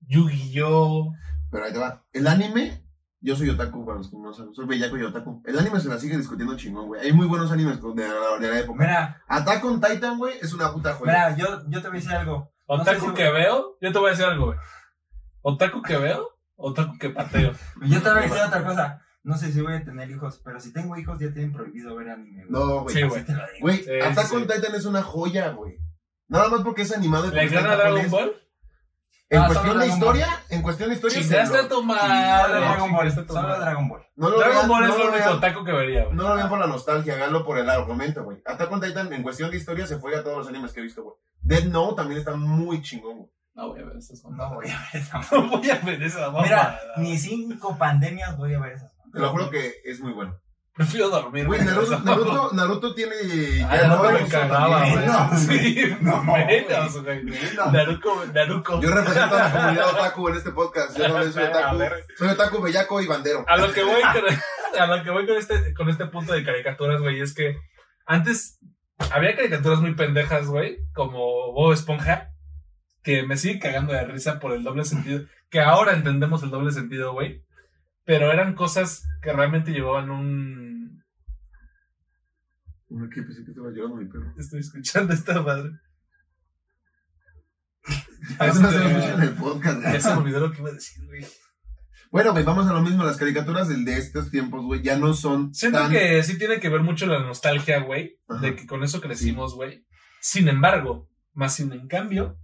Yu-Gi-Oh! 0.07 1.11
Pero 1.51 1.65
ahí 1.65 1.73
te 1.73 1.79
va. 1.79 2.03
El 2.13 2.27
anime. 2.27 2.81
Yo 3.21 3.35
soy 3.35 3.49
otaku, 3.49 3.83
para 3.85 3.97
los 3.97 4.11
que 4.11 4.17
no 4.17 4.31
saben. 4.33 4.53
Soy 4.53 4.67
bellaco 4.67 4.97
y 4.97 5.01
otaku. 5.03 5.41
El 5.45 5.57
anime 5.57 5.79
se 5.79 5.89
la 5.89 5.97
sigue 5.97 6.15
discutiendo 6.17 6.55
chingón, 6.57 6.85
güey. 6.87 7.01
Hay 7.01 7.11
muy 7.11 7.25
buenos 7.25 7.51
animes 7.51 7.81
de 7.81 8.07
la, 8.07 8.37
de 8.39 8.49
la 8.51 8.59
época. 8.59 8.79
Mira, 8.79 9.23
Attack 9.27 9.65
on 9.65 9.81
Titan, 9.81 10.19
güey, 10.19 10.37
es 10.39 10.53
una 10.53 10.71
puta 10.71 10.93
joya. 10.93 11.11
mira, 11.11 11.35
yo, 11.37 11.63
yo 11.67 11.81
te 11.81 11.87
voy 11.87 11.97
a 11.97 12.01
decir 12.01 12.11
algo. 12.13 12.51
No 12.67 12.83
sé 12.83 12.91
Otaku 12.91 13.07
si- 13.07 13.13
que 13.15 13.31
veo, 13.31 13.77
yo 13.81 13.91
te 13.91 13.97
voy 13.97 14.07
a 14.09 14.11
decir 14.11 14.25
algo, 14.25 14.47
güey. 14.47 14.59
Otaku 15.47 15.81
que 15.83 15.95
veo, 15.97 16.31
otaku 16.55 16.97
que 16.97 17.09
pateo. 17.11 17.51
Yo 17.85 18.01
te 18.01 18.09
voy 18.09 18.17
a 18.19 18.21
decir 18.23 18.41
otra 18.47 18.63
cosa. 18.65 19.01
No 19.23 19.37
sé 19.37 19.51
si 19.51 19.61
voy 19.61 19.73
a 19.73 19.83
tener 19.83 20.09
hijos, 20.09 20.41
pero 20.43 20.59
si 20.59 20.73
tengo 20.73 20.97
hijos 20.97 21.19
ya 21.19 21.31
tienen 21.33 21.53
prohibido 21.53 21.95
ver 21.95 22.09
anime. 22.09 22.45
güey. 22.45 22.51
No, 22.51 22.81
güey. 22.83 22.95
Sí, 22.95 23.03
güey. 23.03 23.23
Güey, 23.61 23.83
Sí, 23.83 23.91
Attack 24.01 24.25
sí, 24.27 24.35
on 24.35 24.41
sí. 24.43 24.47
Titan 24.53 24.75
es 24.75 24.85
una 24.85 25.03
joya, 25.03 25.49
güey. 25.49 25.77
Nada 26.27 26.49
más 26.49 26.61
porque 26.61 26.81
es 26.83 26.95
animado 26.95 27.25
y 27.25 27.29
¿Le 27.29 27.33
porque 27.33 27.45
está 27.45 27.59
en 27.59 27.65
gana 27.65 27.75
Dragon. 27.75 28.11
Ball? 28.11 28.41
En 29.29 29.41
Ah, 29.41 29.45
cuestión 29.47 29.73
de 29.73 29.85
Dragon 29.85 29.93
historia, 29.97 30.27
en 30.49 30.61
cuestión 30.61 30.89
de 30.89 30.95
historia. 30.95 31.17
se 31.17 31.23
Chingaste 31.23 31.57
a 31.57 31.61
tu 31.67 31.75
Solo 31.75 31.83
madre. 31.83 32.59
Dragon 32.59 32.91
Ball. 32.91 33.11
Solo. 33.11 33.59
Dragon 33.59 33.87
Ball. 33.89 34.01
No 34.15 34.29
lo 34.29 34.37
Dragon 34.39 34.55
vean, 34.55 34.67
Ball 34.69 34.83
es 34.83 34.89
lo 34.89 34.97
lo 34.97 35.03
único 35.05 35.17
vean- 35.17 35.37
otaku 35.37 35.63
que 35.65 35.71
vería, 35.71 36.03
güey. 36.05 36.15
No 36.15 36.27
lo 36.29 36.35
vean 36.35 36.49
por 36.49 36.59
la 36.59 36.67
nostalgia, 36.67 37.13
háganlo 37.15 37.43
por 37.45 37.57
el 37.57 37.69
argumento, 37.69 38.23
güey. 38.23 38.41
Attack 38.45 38.71
on 38.71 38.81
Titan, 38.81 39.11
en 39.13 39.23
cuestión 39.23 39.49
de 39.51 39.57
historia, 39.57 39.85
se 39.87 39.97
fue 39.99 40.15
a 40.15 40.23
todos 40.23 40.37
los 40.37 40.47
animes 40.47 40.71
que 40.73 40.79
he 40.79 40.83
visto, 40.83 41.03
güey. 41.03 41.15
Dead 41.41 41.63
Note 41.65 41.95
también 41.95 42.19
está 42.19 42.35
muy 42.35 42.81
chingón, 42.81 43.17
güey. 43.17 43.29
No 43.55 43.69
voy 43.69 43.79
a 43.79 43.85
ver 43.85 43.97
esas 43.97 44.21
No 44.23 44.29
mamadas. 44.31 44.53
voy 44.55 44.69
a 44.69 44.79
ver 44.93 45.01
esa 45.01 45.21
No 45.31 45.47
voy 45.49 45.69
a 45.69 45.75
ver 45.79 46.03
esa 46.03 46.19
mamada. 46.31 46.43
Mira, 46.43 46.79
ni 46.97 47.17
cinco 47.17 47.77
pandemias 47.77 48.37
voy 48.37 48.53
a 48.53 48.59
ver 48.59 48.73
esas. 48.73 48.91
Te 49.13 49.19
lo 49.19 49.29
juro 49.29 49.49
que 49.49 49.75
es 49.85 49.99
muy 50.01 50.11
bueno. 50.11 50.37
Prefiero 50.73 51.07
dormir. 51.09 51.47
Güey, 51.47 51.63
Naruto. 51.63 51.99
Naruto, 52.03 52.49
Naruto 52.51 52.93
tiene. 52.93 53.15
Ah, 53.65 53.77
ya 53.77 53.87
no, 53.87 54.03
no, 54.03 54.11
me 54.11 54.27
cagaba, 54.27 54.79
güey. 54.79 55.05
No, 55.05 55.37
Sí, 55.37 55.95
no, 56.01 56.21
menos, 56.23 57.01
güey. 57.01 57.23
No. 57.55 57.71
Naruto, 57.71 58.25
Naruto. 58.33 58.81
Yo 58.81 58.89
represento 58.91 59.35
a 59.37 59.39
la 59.39 59.51
comunidad 59.53 59.89
otaku 59.91 60.27
en 60.27 60.35
este 60.35 60.51
podcast. 60.51 60.97
Yo 60.97 61.07
no 61.07 61.31
soy 61.31 61.43
otaku. 61.43 61.77
Soy 62.17 62.27
otaku, 62.27 62.61
bellaco 62.61 62.99
y 63.01 63.07
bandero. 63.07 63.45
A 63.47 63.55
lo 63.55 63.71
que 63.71 63.85
voy 63.85 64.01
con, 64.01 64.81
a 64.81 64.85
lo 64.87 65.01
que 65.01 65.11
voy 65.11 65.25
con 65.25 65.37
este, 65.37 65.73
con 65.73 65.87
este 65.89 66.07
punto 66.07 66.33
de 66.33 66.43
caricaturas, 66.43 66.99
güey, 66.99 67.21
es 67.21 67.33
que 67.33 67.55
antes 68.05 68.59
había 69.13 69.33
caricaturas 69.33 69.79
muy 69.79 69.95
pendejas, 69.95 70.47
güey, 70.47 70.79
como 70.93 71.53
Bob 71.53 71.71
Esponja, 71.71 72.31
que 73.05 73.21
me 73.21 73.37
sigue 73.37 73.59
cagando 73.59 73.93
de 73.93 74.03
risa 74.03 74.39
por 74.39 74.51
el 74.51 74.63
doble 74.63 74.83
sentido, 74.83 75.25
que 75.51 75.61
ahora 75.61 75.93
entendemos 75.93 76.41
el 76.41 76.49
doble 76.49 76.71
sentido, 76.71 77.13
güey, 77.13 77.45
pero 78.03 78.31
eran 78.31 78.55
cosas 78.55 79.07
que 79.21 79.31
realmente 79.31 79.71
llevaban 79.71 80.09
un... 80.09 81.03
Uy, 82.89 83.07
¿Qué 83.11 83.21
pensé 83.21 83.45
que 83.45 83.51
estaba 83.51 83.69
llorando 83.69 83.97
mi 83.97 84.05
perro? 84.05 84.33
Estoy 84.39 84.59
escuchando 84.61 85.13
esta 85.13 85.39
madre. 85.39 85.69
Eso 88.41 88.61
no 88.61 88.71
se 88.71 88.79
lo 88.79 88.85
escucha 88.85 89.13
en 89.13 89.21
el 89.21 89.35
podcast, 89.35 89.81
güey. 89.81 89.93
Ya 89.93 90.01
se 90.01 90.09
me 90.09 90.17
olvidó 90.17 90.39
lo 90.39 90.51
que 90.51 90.61
iba 90.61 90.69
a 90.69 90.73
decir, 90.73 91.05
güey. 91.05 91.25
Bueno, 92.09 92.31
güey, 92.31 92.43
vamos 92.43 92.65
a 92.65 92.73
lo 92.73 92.81
mismo. 92.81 93.03
Las 93.03 93.17
caricaturas 93.17 93.67
del 93.67 93.85
de 93.85 93.97
estos 93.97 94.31
tiempos, 94.31 94.63
güey, 94.65 94.81
ya 94.81 94.97
no 94.97 95.13
son 95.13 95.53
Siento 95.53 95.77
tan... 95.77 95.91
que 95.91 96.23
sí 96.23 96.39
tiene 96.39 96.59
que 96.59 96.69
ver 96.69 96.81
mucho 96.81 97.05
la 97.05 97.19
nostalgia, 97.19 97.81
güey, 97.81 98.19
de 98.41 98.55
que 98.55 98.65
con 98.65 98.83
eso 98.83 98.99
crecimos, 98.99 99.53
güey. 99.53 99.85
Sin 100.21 100.47
embargo, 100.47 101.07
más 101.33 101.53
sin 101.53 101.71
en 101.71 101.87
cambio, 101.87 102.39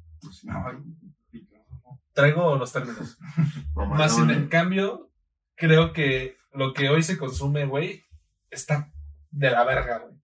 traigo 2.14 2.56
los 2.56 2.72
términos. 2.72 3.18
Más 3.76 4.16
sin 4.16 4.30
en 4.30 4.48
cambio, 4.48 5.10
creo 5.56 5.94
que 5.94 6.38
lo 6.54 6.74
que 6.74 6.90
hoy 6.90 7.04
se 7.04 7.18
consume, 7.18 7.66
güey, 7.66 8.04
está 8.50 8.92
de 9.32 9.52
la 9.52 9.64
verga, 9.64 10.00
güey. 10.00 10.16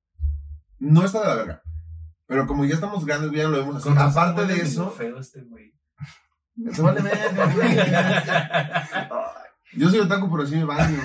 No 0.80 1.04
está 1.04 1.22
de 1.22 1.28
la 1.28 1.36
verga. 1.36 1.64
Pero 2.28 2.46
como 2.46 2.66
ya 2.66 2.76
estamos 2.76 3.06
grandes, 3.06 3.32
ya 3.32 3.48
lo 3.48 3.58
vemos 3.58 3.78
así. 3.78 3.90
Aparte 3.98 4.46
de 4.46 4.56
eso, 4.56 4.92
feo 4.92 5.20
este 5.20 5.42
güey. 5.42 5.74
se 6.72 6.82
vale 6.82 7.02
verga, 7.02 7.54
güey. 7.54 7.78
Yo 9.82 9.90
soy 9.90 10.00
otaku, 10.00 10.30
pero 10.32 10.46
sí 10.46 10.56
me 10.56 10.66
baño. 10.66 11.02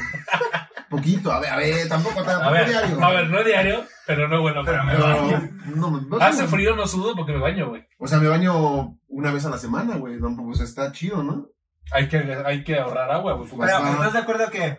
Poquito, 0.93 1.32
a 1.32 1.40
ver, 1.40 1.51
a 1.51 1.57
ver, 1.57 1.88
tampoco 1.88 2.22
tan 2.22 2.43
A 2.43 2.51
ver, 2.51 2.68
diario. 2.68 3.03
a 3.03 3.11
ver, 3.11 3.30
no 3.30 3.43
diario, 3.43 3.84
pero 4.07 4.28
no 4.28 4.43
bueno, 4.43 4.62
pero 4.62 4.84
me 4.84 4.95
baño. 4.95 5.51
no, 5.74 6.01
no, 6.01 6.16
Hace 6.20 6.47
frío, 6.47 6.76
no 6.76 6.86
sudo 6.86 7.16
porque 7.16 7.32
me 7.32 7.40
baño, 7.40 7.70
güey. 7.70 7.82
O 7.99 8.07
sea, 8.07 8.18
me 8.18 8.28
baño 8.28 8.99
una 9.09 9.32
vez 9.32 9.47
a 9.47 9.51
la 9.51 9.57
semana, 9.57 9.97
güey. 9.97 10.20
Tampoco, 10.20 10.49
pues 10.51 10.61
está 10.61 10.93
chido, 10.93 11.22
¿no? 11.22 11.49
Hay 11.93 12.09
que, 12.09 12.18
hay 12.45 12.62
que 12.62 12.78
ahorrar 12.78 13.11
agua, 13.11 13.32
güey. 13.32 13.49
Pero. 13.59 13.88
¿estás 13.88 14.12
de 14.12 14.18
acuerdo 14.18 14.51
que 14.51 14.78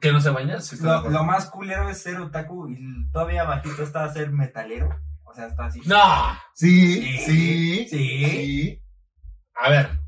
¿Que 0.00 0.12
no 0.12 0.20
se 0.20 0.28
baña? 0.28 0.58
Lo, 1.08 1.24
más 1.24 1.48
culero 1.48 1.88
es 1.88 2.02
ser 2.02 2.20
otaku 2.20 2.68
y 2.68 3.10
todavía 3.10 3.44
bajito 3.44 3.82
está 3.82 4.06
ser 4.12 4.32
metalero? 4.32 4.90
O 5.24 5.32
sea, 5.32 5.46
está 5.46 5.64
así. 5.64 5.80
No, 5.86 5.96
Sí, 6.52 7.00
Sí, 7.00 7.18
sí, 7.18 7.86
sí. 7.88 8.24
sí. 8.26 8.82
a 9.54 9.70
ver. 9.70 10.03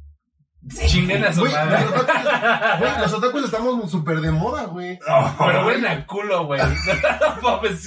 Chinguen 0.69 1.25
a 1.25 1.33
su 1.33 1.41
Güey, 1.41 1.53
madre. 1.53 1.85
los 1.85 2.01
otakus, 2.01 2.79
güey, 2.81 2.99
los 3.01 3.13
otakus 3.13 3.45
estamos 3.45 3.91
súper 3.91 4.21
de 4.21 4.33
moda, 4.33 4.65
güey. 4.65 4.99
Pero 5.39 5.67
huelen 5.67 5.87
a 5.87 6.07
culo, 6.07 6.47
güey. 6.47 6.61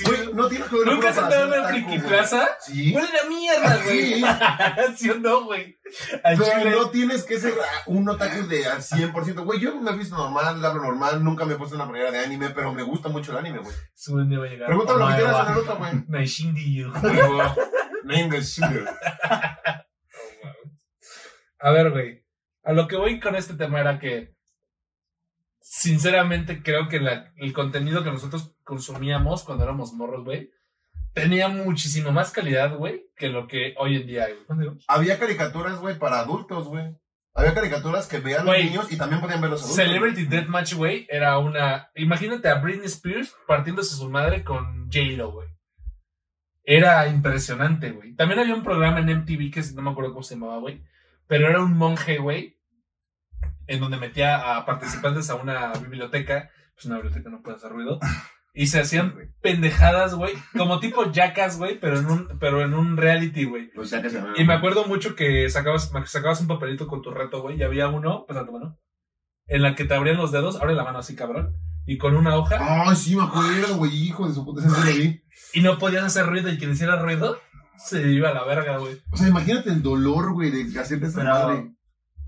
Güey, 0.06 0.34
no 0.34 0.48
tienes 0.48 0.68
que 0.70 0.76
ver 0.78 0.88
¿Nunca 0.88 1.12
se 1.14 1.22
te 1.22 1.32
ser 1.32 1.42
en 1.42 1.50
la 1.50 1.58
otaku, 1.60 1.70
Friki. 1.74 2.00
Plaza? 2.00 2.48
Sí. 2.62 2.94
Huelen 2.96 3.12
a 3.12 3.28
mierda, 3.28 3.78
güey. 3.84 4.24
¿Sí 4.96 5.10
o 5.10 5.16
no, 5.16 5.44
güey? 5.46 5.78
Al 6.24 6.38
Pero 6.38 6.60
chile. 6.60 6.72
no 6.72 6.90
tienes 6.90 7.24
que 7.24 7.40
ser 7.40 7.54
ah, 7.62 7.84
un 7.88 8.08
otaku 8.08 8.48
de 8.48 8.66
al 8.68 8.82
100%. 8.82 9.44
Güey, 9.44 9.60
yo 9.60 9.76
me 9.76 9.92
he 9.92 9.96
visto 9.98 10.16
normal, 10.16 10.64
hablo 10.64 10.82
normal, 10.82 11.24
nunca 11.24 11.46
me 11.46 11.56
he 11.56 11.58
puesto 11.58 11.76
una 11.76 11.88
playera 11.90 12.12
de 12.12 12.20
anime, 12.20 12.50
pero 12.52 12.72
me 12.74 12.84
gusta 12.84 13.10
mucho 13.10 13.32
el 13.32 13.40
anime, 13.40 13.60
güey. 13.60 13.76
Su 13.96 14.14
buen 14.14 14.30
día 14.30 14.40
va 14.40 14.46
a 14.46 14.50
llegar. 14.50 14.68
Pregúntame 14.68 15.00
lo 15.00 15.08
que 15.10 15.16
quieras 15.16 15.40
en 15.40 15.46
Naruto, 15.46 15.76
güey. 15.78 15.92
Naishindi 16.08 16.76
you. 16.76 16.94
Venga, 18.04 18.42
sugar. 18.42 18.96
A 21.60 21.72
ver, 21.72 21.92
güey. 21.92 22.19
A 22.70 22.74
lo 22.74 22.88
que 22.88 22.98
voy 22.98 23.20
con 23.20 23.36
este 23.36 23.56
tema 23.56 23.80
era 23.80 23.98
que, 23.98 24.36
sinceramente, 25.60 26.62
creo 26.62 26.88
que 26.88 27.00
la- 27.00 27.32
el 27.38 27.52
contenido 27.52 28.04
que 28.04 28.12
nosotros 28.12 28.54
consumíamos 28.64 29.44
cuando 29.44 29.64
éramos 29.64 29.94
morros, 29.94 30.24
güey, 30.24 30.52
tenía 31.14 31.48
muchísimo 31.48 32.12
más 32.12 32.32
calidad, 32.32 32.76
güey, 32.78 33.08
que 33.16 33.30
lo 33.30 33.48
que 33.48 33.74
hoy 33.80 33.96
en 33.96 34.06
día 34.08 34.26
hay. 34.26 34.36
Había 34.88 35.18
caricaturas, 35.18 35.80
güey, 35.80 35.98
para 35.98 36.20
adultos, 36.20 36.68
güey. 36.68 36.96
Había 37.34 37.56
caricaturas 37.56 38.08
que 38.08 38.20
vean 38.20 38.46
los 38.46 38.56
niños 38.56 38.92
y 38.92 38.98
también 38.98 39.20
podían 39.22 39.42
ver 39.42 39.50
los 39.50 39.62
adultos. 39.64 39.84
Celebrity 39.84 40.26
Deathmatch, 40.26 40.74
güey, 40.76 41.08
era 41.10 41.40
una. 41.40 41.90
Imagínate 41.96 42.50
a 42.50 42.56
Britney 42.56 42.86
Spears 42.86 43.36
partiéndose 43.48 43.96
su 43.96 44.10
madre 44.12 44.44
con 44.44 44.86
J-Lo, 44.92 45.32
güey. 45.32 45.48
Era 46.64 47.08
impresionante, 47.08 47.92
güey. 47.92 48.14
También 48.14 48.40
había 48.42 48.54
un 48.54 48.64
programa 48.64 49.00
en 49.00 49.10
MTV 49.10 49.50
que 49.52 49.64
no 49.74 49.82
me 49.82 49.90
acuerdo 49.90 50.12
cómo 50.12 50.24
se 50.24 50.36
llamaba, 50.36 50.60
güey. 50.60 50.84
Pero 51.28 51.48
era 51.48 51.62
un 51.64 51.78
monje, 51.78 52.18
güey, 52.18 52.59
en 53.70 53.80
donde 53.80 53.98
metía 53.98 54.58
a 54.58 54.66
participantes 54.66 55.30
a 55.30 55.36
una 55.36 55.72
biblioteca. 55.74 56.50
Pues 56.74 56.86
una 56.86 56.96
biblioteca 56.96 57.30
no 57.30 57.42
puede 57.42 57.58
hacer 57.58 57.72
ruido. 57.72 58.00
Y 58.52 58.68
se 58.68 58.80
hacían 58.80 59.14
pendejadas, 59.42 60.16
güey. 60.16 60.34
Como 60.58 60.80
tipo 60.80 61.04
jackas, 61.14 61.58
güey, 61.58 61.80
pero 61.80 62.00
en 62.00 62.08
un, 62.08 62.40
pero 62.40 62.64
en 62.64 62.74
un 62.74 62.98
reality, 62.98 63.46
güey. 63.46 63.72
Pues 63.72 63.94
Y 64.38 64.44
me 64.44 64.54
acuerdo 64.54 64.86
mucho 64.86 65.16
que 65.16 65.48
sacabas, 65.50 65.92
sacabas 66.06 66.42
un 66.42 66.48
papelito 66.48 66.88
con 66.88 67.04
tu 67.04 67.12
reto, 67.12 67.42
güey, 67.44 67.58
y 67.58 67.64
había 67.64 67.88
uno, 67.88 68.26
pues 68.28 68.44
tu 68.44 68.52
mano, 68.52 68.80
en 69.46 69.62
la 69.62 69.76
que 69.76 69.86
te 69.86 69.94
abrían 69.94 70.18
los 70.18 70.32
dedos, 70.32 70.60
abre 70.60 70.74
la 70.74 70.84
mano 70.84 70.98
así, 70.98 71.16
cabrón, 71.16 71.56
y 71.86 72.00
con 72.00 72.16
una 72.16 72.36
hoja, 72.36 72.58
Ay, 72.60 72.96
sí, 72.96 73.16
me 73.16 73.24
acuerdo, 73.24 73.78
güey, 73.78 73.96
hijo 73.96 74.28
de 74.28 74.34
su 74.34 74.44
puta. 74.44 74.62
Lo 74.68 74.94
vi. 74.94 75.22
y 75.54 75.62
no 75.62 75.78
podías 75.78 76.04
hacer 76.04 76.26
ruido, 76.26 76.50
y 76.50 76.58
quien 76.58 76.72
hiciera 76.72 77.00
ruido, 77.00 77.38
se 77.78 78.12
iba 78.12 78.30
a 78.30 78.34
la 78.34 78.46
verga, 78.46 78.78
güey. 78.78 79.00
O 79.12 79.18
sea, 79.18 79.28
imagínate 79.28 79.70
el 79.70 79.84
dolor, 79.84 80.34
güey, 80.34 80.50
de 80.50 80.80
hacerte 80.80 81.06
esa 81.06 81.24
madre. 81.24 81.72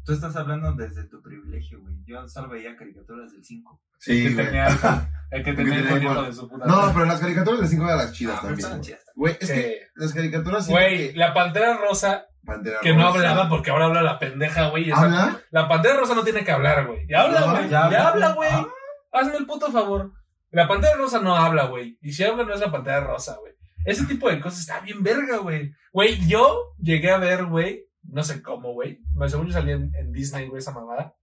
Tú 0.05 0.13
estás 0.13 0.35
hablando 0.35 0.73
desde 0.73 1.03
tu 1.07 1.21
privilegio, 1.21 1.79
güey. 1.81 1.95
Yo 2.05 2.27
solo 2.27 2.49
veía 2.49 2.75
caricaturas 2.75 3.31
del 3.31 3.43
5. 3.43 3.81
Sí, 3.99 4.23
que 4.23 4.33
güey. 4.33 4.45
tenía 4.47 4.67
el, 4.67 4.75
el 5.31 5.43
que 5.43 5.53
tenía 5.53 5.75
el 5.77 6.25
de 6.25 6.33
su 6.33 6.49
puta. 6.49 6.65
No, 6.65 6.75
madre. 6.77 6.91
pero 6.93 7.05
las 7.05 7.19
caricaturas 7.19 7.61
de 7.61 7.67
5 7.67 7.83
eran 7.85 7.97
las 7.97 8.11
chidas 8.13 8.37
Ah, 8.39 8.47
también. 8.47 8.67
güey. 8.69 8.81
chidas. 8.81 9.05
Güey, 9.15 9.37
es 9.39 9.47
Sí. 9.47 9.53
que 9.53 9.79
las 9.95 10.13
caricaturas. 10.13 10.67
Güey, 10.69 11.11
que 11.13 11.17
la 11.17 11.33
pantera 11.33 11.77
rosa, 11.77 12.25
Pantera 12.43 12.79
que 12.81 12.93
no 12.93 13.03
Rosa. 13.13 13.19
hablaba 13.29 13.49
porque 13.49 13.69
ahora 13.69 13.85
habla 13.85 14.01
la 14.01 14.17
pendeja, 14.17 14.69
güey. 14.69 14.89
esa- 14.89 15.01
¿Habla? 15.03 15.39
La 15.51 15.67
pantera 15.69 15.97
rosa 15.97 16.15
no 16.15 16.23
tiene 16.23 16.43
que 16.43 16.51
hablar, 16.51 16.87
güey. 16.87 17.05
Ya 17.07 17.21
habla, 17.21 17.39
No, 17.41 17.51
güey. 17.51 17.69
ya 17.69 18.07
habla, 18.09 18.33
güey. 18.33 18.49
Ah. 18.51 18.67
Hazme 19.13 19.37
el 19.37 19.45
puto 19.45 19.71
favor. 19.71 20.11
La 20.49 20.67
pantera 20.67 20.95
rosa 20.95 21.21
no 21.21 21.35
habla, 21.35 21.65
güey. 21.65 21.99
Y 22.01 22.11
si 22.13 22.23
habla, 22.23 22.43
no 22.43 22.53
es 22.55 22.59
la 22.59 22.71
pantera 22.71 23.01
rosa, 23.01 23.35
güey. 23.39 23.53
Ese 23.85 24.05
tipo 24.05 24.27
de 24.29 24.39
cosas 24.41 24.61
está 24.61 24.79
bien 24.79 25.03
verga, 25.03 25.37
güey. 25.37 25.71
Güey, 25.93 26.27
yo 26.27 26.73
llegué 26.79 27.11
a 27.11 27.17
ver, 27.19 27.45
güey. 27.45 27.85
No 28.03 28.23
sé 28.23 28.41
cómo, 28.41 28.73
güey. 28.73 28.99
Según 29.27 29.47
yo 29.47 29.53
salí 29.53 29.71
en, 29.71 29.93
en 29.95 30.11
Disney, 30.11 30.47
güey, 30.47 30.59
esa 30.59 30.71
mamada. 30.73 31.15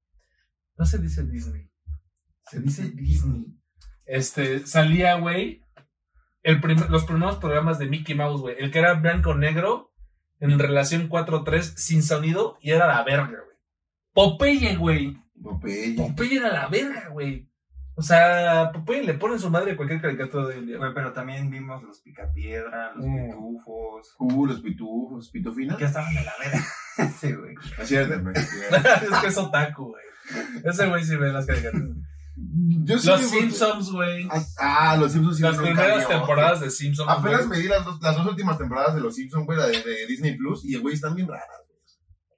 No 0.77 0.85
se 0.87 0.99
dice 0.99 1.25
Disney. 1.25 1.69
Se 2.51 2.61
dice 2.61 2.91
Disney. 2.91 3.47
Este, 4.07 4.67
salía, 4.67 5.17
güey. 5.17 5.63
Prim- 6.43 6.89
los 6.89 7.05
primeros 7.05 7.37
programas 7.37 7.79
de 7.79 7.87
Mickey 7.89 8.15
Mouse, 8.15 8.41
güey. 8.41 8.57
El 8.59 8.71
que 8.71 8.79
era 8.79 8.95
blanco-negro 8.95 9.93
en 10.41 10.59
relación 10.59 11.09
4-3 11.11 11.61
sin 11.77 12.03
sonido 12.03 12.57
y 12.63 12.71
era 12.71 12.87
la 12.87 13.03
verga, 13.05 13.27
güey. 13.27 13.57
Popeye, 14.15 14.77
güey. 14.77 15.17
Popeye. 15.43 15.95
Popeye 15.95 16.37
era 16.39 16.53
la 16.53 16.69
verga, 16.69 17.09
güey. 17.11 17.51
O 17.99 18.03
sea, 18.03 18.71
Popeye 18.73 19.03
le 19.03 19.15
pone 19.15 19.41
su 19.41 19.51
madre 19.51 19.73
a 19.73 19.77
cualquier 19.77 20.01
caricatura 20.01 20.47
de 20.47 20.55
hoy 20.55 20.61
en 20.61 20.67
día. 20.67 20.79
Güey, 20.79 20.95
pero 20.95 21.13
también 21.13 21.51
vimos 21.51 21.83
los 21.83 21.99
Picapiedra, 21.99 22.93
los 22.95 23.05
Mm. 23.05 23.27
Pitufos. 23.27 24.15
Uh, 24.21 24.47
los 24.47 24.61
pitufos, 24.61 25.29
pitufina. 25.31 25.77
Que 25.77 25.85
estaban 25.87 26.15
de 26.15 26.23
la 26.23 26.33
verga. 26.39 26.65
sí, 27.21 27.33
güey. 27.33 27.55
Así 27.77 27.97
es, 27.97 28.07
güey. 28.23 28.35
es 28.37 29.19
que 29.21 29.27
es 29.27 29.37
otaku, 29.37 29.87
güey. 29.87 30.05
Ese 30.65 30.87
güey 30.89 31.03
sí 31.03 31.17
ve 31.17 31.33
las 31.33 31.45
caricaturas. 31.45 31.89
Yo 32.37 32.99
sí 33.01 33.09
Los 33.09 33.21
Simpsons, 33.23 33.91
güey. 33.91 34.29
Ah, 34.61 34.97
los 34.97 35.11
Simpsons 35.11 35.37
sí 35.39 35.43
Las 35.43 35.57
primeras 35.57 36.07
temporadas 36.07 36.61
de 36.61 36.71
Simpsons. 36.71 37.11
Apenas 37.11 37.49
güey. 37.49 37.59
me 37.59 37.63
di 37.65 37.69
las 37.69 37.85
dos, 37.85 38.01
las 38.01 38.15
dos 38.17 38.27
últimas 38.29 38.59
temporadas 38.59 38.95
de 38.95 39.01
los 39.01 39.17
Simpsons, 39.17 39.45
güey, 39.45 39.59
la 39.59 39.67
de, 39.67 39.83
de 39.83 40.07
Disney 40.07 40.37
Plus, 40.37 40.65
y 40.65 40.77
güey, 40.77 40.95
están 40.95 41.17
bien 41.17 41.27
raras. 41.27 41.49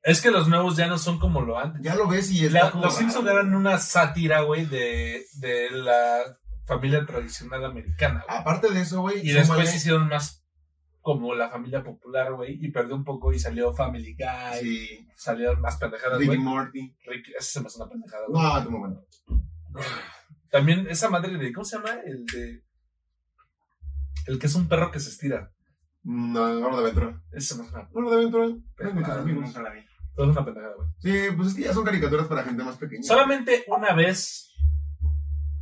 Es 0.03 0.23
que 0.23 0.31
los 0.31 0.49
nuevos 0.49 0.77
ya 0.77 0.87
no 0.87 0.97
son 0.99 1.19
como 1.19 1.43
lo 1.43 1.59
antes. 1.59 1.83
Ya 1.83 1.95
lo 1.95 2.09
ves 2.09 2.31
y 2.31 2.47
está 2.47 2.65
La- 2.65 2.71
como 2.71 2.85
los 2.85 2.95
raro. 2.95 3.01
Simpsons 3.11 3.29
eran 3.31 3.55
una 3.55 3.79
sátira, 3.79 4.41
güey, 4.43 4.65
de, 4.67 5.25
de 5.41 5.71
la 5.71 6.39
familia 6.65 7.05
tradicional 7.05 7.65
americana. 7.65 8.25
güey. 8.27 8.39
Aparte 8.41 8.71
de 8.71 8.81
eso, 8.81 9.03
güey, 9.03 9.21
Y 9.29 9.33
después 9.33 9.75
hicieron 9.75 10.09
más 10.09 10.39
como 11.03 11.35
la 11.35 11.51
familia 11.51 11.83
popular, 11.83 12.33
güey, 12.35 12.59
y 12.65 12.71
perdió 12.71 12.95
un 12.95 13.05
poco 13.05 13.33
y 13.33 13.39
salió 13.39 13.73
Family 13.73 14.15
Guy, 14.19 14.61
Sí. 14.61 15.09
salieron 15.17 15.61
más 15.61 15.77
pendejadas, 15.79 16.19
Ricky 16.19 16.27
güey. 16.29 16.39
Morty. 16.39 16.97
Rick, 17.07 17.29
ese 17.39 17.53
se 17.53 17.61
me 17.61 17.67
hace 17.67 17.79
una 17.81 17.91
pendejada, 17.91 18.27
güey. 18.29 18.43
No, 18.43 18.71
muy 18.71 18.81
bueno. 18.81 19.01
También 20.51 20.87
esa 20.89 21.09
madre 21.09 21.37
de, 21.39 21.53
¿cómo 21.53 21.65
se 21.65 21.77
llama? 21.77 21.91
El 22.05 22.25
de... 22.27 22.63
El 24.27 24.39
que 24.39 24.47
es 24.47 24.55
un 24.55 24.69
perro 24.69 24.91
que 24.91 25.01
se 25.01 25.09
estira. 25.11 25.51
No, 26.03 26.43
Hora 26.43 26.77
de 26.77 26.83
Aventura. 26.83 27.23
Ese 27.33 27.55
se 27.55 27.61
me 27.63 27.67
hace 27.69 27.75
una, 27.77 27.89
Hora 27.93 28.11
de 28.11 28.17
Aventura. 28.17 28.47
Pero. 28.77 28.91
Es 30.25 30.31
una 30.37 30.45
pendejada, 30.45 30.75
güey. 30.77 30.89
Sí, 30.99 31.35
pues 31.37 31.49
es 31.49 31.55
que 31.55 31.63
ya 31.63 31.73
son 31.75 31.85
caricaturas 31.85 32.27
para 32.27 32.43
gente 32.45 32.63
más 32.65 32.77
pequeña. 32.77 33.03
Solamente 33.03 33.65
una 33.69 33.93
vez, 33.95 34.53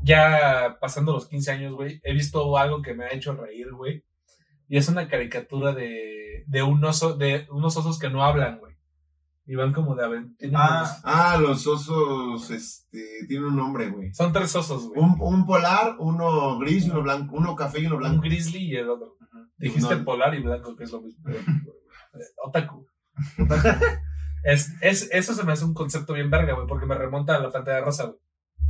ya 0.02 0.76
pasando 0.80 1.12
los 1.12 1.26
15 1.28 1.50
años, 1.52 1.74
güey, 1.74 2.00
he 2.04 2.12
visto 2.12 2.56
algo 2.56 2.82
que 2.82 2.94
me 2.94 3.04
ha 3.04 3.12
hecho 3.12 3.34
reír, 3.34 3.72
güey. 3.72 4.04
Y 4.68 4.76
es 4.76 4.88
una 4.88 5.08
caricatura 5.08 5.72
de, 5.72 6.44
de 6.46 6.62
un 6.62 6.84
oso, 6.84 7.16
de 7.16 7.46
unos 7.50 7.76
osos 7.76 7.98
que 7.98 8.10
no 8.10 8.22
hablan, 8.24 8.58
güey. 8.58 8.74
Y 9.46 9.54
van 9.54 9.72
como 9.72 9.94
de 9.96 10.04
aventura. 10.04 10.50
Ah, 10.54 10.98
Ah, 11.04 11.38
los 11.40 11.66
osos, 11.66 12.50
este, 12.50 13.02
tienen 13.28 13.46
un 13.46 13.56
nombre, 13.56 13.88
güey. 13.88 14.12
Son 14.12 14.30
tres 14.30 14.54
osos, 14.54 14.88
güey. 14.88 15.00
Un, 15.00 15.16
un 15.20 15.46
polar, 15.46 15.96
uno 16.00 16.58
gris 16.58 16.84
y 16.86 16.90
uno 16.90 17.02
blanco, 17.02 17.34
uno 17.34 17.56
café 17.56 17.80
y 17.80 17.86
uno 17.86 17.94
Un 17.96 18.00
blanco. 18.02 18.20
grizzly 18.22 18.58
y 18.72 18.76
el 18.76 18.90
otro. 18.90 19.16
Dijiste 19.56 19.96
No. 19.96 20.04
polar 20.04 20.34
y 20.34 20.42
blanco, 20.42 20.76
que 20.76 20.84
es 20.84 20.92
lo 20.92 21.00
mismo. 21.00 21.24
Otaku. 22.44 22.86
Es, 24.52 24.74
es, 24.80 25.08
eso 25.12 25.34
se 25.34 25.44
me 25.44 25.52
hace 25.52 25.64
un 25.64 25.74
concepto 25.74 26.14
bien 26.14 26.30
verga, 26.30 26.54
güey, 26.54 26.66
porque 26.66 26.86
me 26.86 26.94
remonta 26.94 27.36
a 27.36 27.38
la 27.40 27.50
pantalla 27.50 27.80
rosa, 27.80 28.04
güey. 28.04 28.16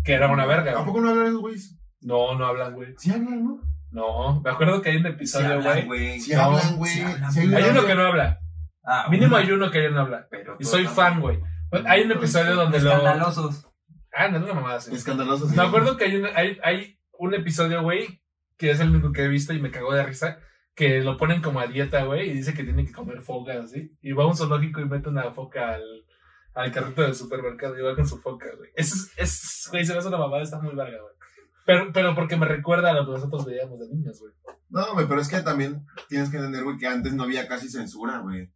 Que 0.04 0.14
era 0.14 0.28
una 0.30 0.46
verga, 0.46 0.72
¿A 0.72 0.74
güey. 0.74 0.86
poco 0.86 1.00
no 1.00 1.10
hablan 1.10 1.26
esos 1.26 1.40
güeyes? 1.40 1.78
No, 2.00 2.34
no 2.38 2.46
hablan, 2.46 2.74
güey. 2.74 2.94
Sí 2.98 3.10
hablan, 3.10 3.44
¿no? 3.44 3.60
No, 3.90 4.40
me 4.42 4.50
acuerdo 4.50 4.82
que 4.82 4.90
hay 4.90 4.96
un 4.96 5.02
sí 5.04 5.08
episodio, 5.08 5.52
hablan, 5.54 5.86
güey. 5.86 6.20
Sí 6.20 6.32
No, 6.34 6.42
hablan, 6.42 6.76
güey. 6.76 6.90
sí 6.92 7.02
hablan, 7.02 7.32
Sí 7.32 7.46
güey. 7.48 7.62
hay 7.62 7.70
uno 7.70 7.86
que 7.86 7.94
no 7.94 8.02
habla. 8.06 8.40
Ah, 8.84 9.06
Mínimo 9.10 9.36
hay 9.36 9.50
uno 9.50 9.70
que 9.70 9.82
ya 9.82 9.90
no 9.90 10.00
habla. 10.00 10.26
pero 10.30 10.56
Y 10.58 10.64
soy 10.64 10.86
fan, 10.86 11.20
güey. 11.20 11.38
Hay 11.86 12.02
un 12.02 12.12
episodio 12.12 12.54
donde 12.54 12.80
lo. 12.80 12.90
Escandalosos. 12.90 13.66
Ah, 14.12 14.28
no, 14.28 14.38
una 14.38 14.54
mamada 14.54 14.76
así. 14.76 14.94
Escandalosos. 14.94 15.50
sí. 15.50 15.56
Me 15.56 15.62
acuerdo 15.62 15.96
que 15.96 16.04
hay 16.04 16.16
un, 16.16 16.26
hay, 16.34 16.58
hay 16.64 16.98
un 17.18 17.34
episodio, 17.34 17.82
güey, 17.82 18.22
que 18.56 18.70
es 18.70 18.80
el 18.80 18.90
único 18.90 19.12
que 19.12 19.24
he 19.24 19.28
visto 19.28 19.52
y 19.52 19.60
me 19.60 19.70
cagó 19.70 19.92
de 19.94 20.04
risa, 20.04 20.38
que 20.78 21.00
lo 21.00 21.16
ponen 21.16 21.42
como 21.42 21.58
a 21.58 21.66
dieta, 21.66 22.04
güey, 22.04 22.30
y 22.30 22.34
dice 22.34 22.54
que 22.54 22.62
tiene 22.62 22.86
que 22.86 22.92
comer 22.92 23.20
focas, 23.20 23.64
así. 23.64 23.90
Y 24.00 24.12
va 24.12 24.22
a 24.22 24.28
un 24.28 24.36
zoológico 24.36 24.80
y 24.80 24.84
mete 24.84 25.08
una 25.08 25.32
foca 25.32 25.74
al, 25.74 25.82
al 26.54 26.70
carrito 26.70 27.02
del 27.02 27.16
supermercado 27.16 27.76
y 27.76 27.82
va 27.82 27.96
con 27.96 28.06
su 28.06 28.18
foca, 28.18 28.46
güey. 28.56 28.70
Eso 28.76 28.94
es, 28.94 29.12
es, 29.16 29.68
güey, 29.72 29.84
se 29.84 29.92
me 29.92 29.98
hace 29.98 30.06
una 30.06 30.18
mamada, 30.18 30.44
está 30.44 30.60
muy 30.60 30.76
larga, 30.76 30.98
güey. 31.02 31.14
Pero, 31.66 31.92
pero 31.92 32.14
porque 32.14 32.36
me 32.36 32.46
recuerda 32.46 32.90
a 32.90 32.92
lo 32.92 33.06
que 33.06 33.10
nosotros 33.10 33.44
veíamos 33.44 33.80
de 33.80 33.88
niños, 33.88 34.20
güey. 34.20 34.32
No, 34.70 34.94
güey, 34.94 35.08
pero 35.08 35.20
es 35.20 35.28
que 35.28 35.40
también 35.40 35.84
tienes 36.08 36.30
que 36.30 36.36
entender, 36.36 36.62
güey, 36.62 36.76
que 36.76 36.86
antes 36.86 37.12
no 37.12 37.24
había 37.24 37.48
casi 37.48 37.68
censura, 37.68 38.20
güey. 38.20 38.48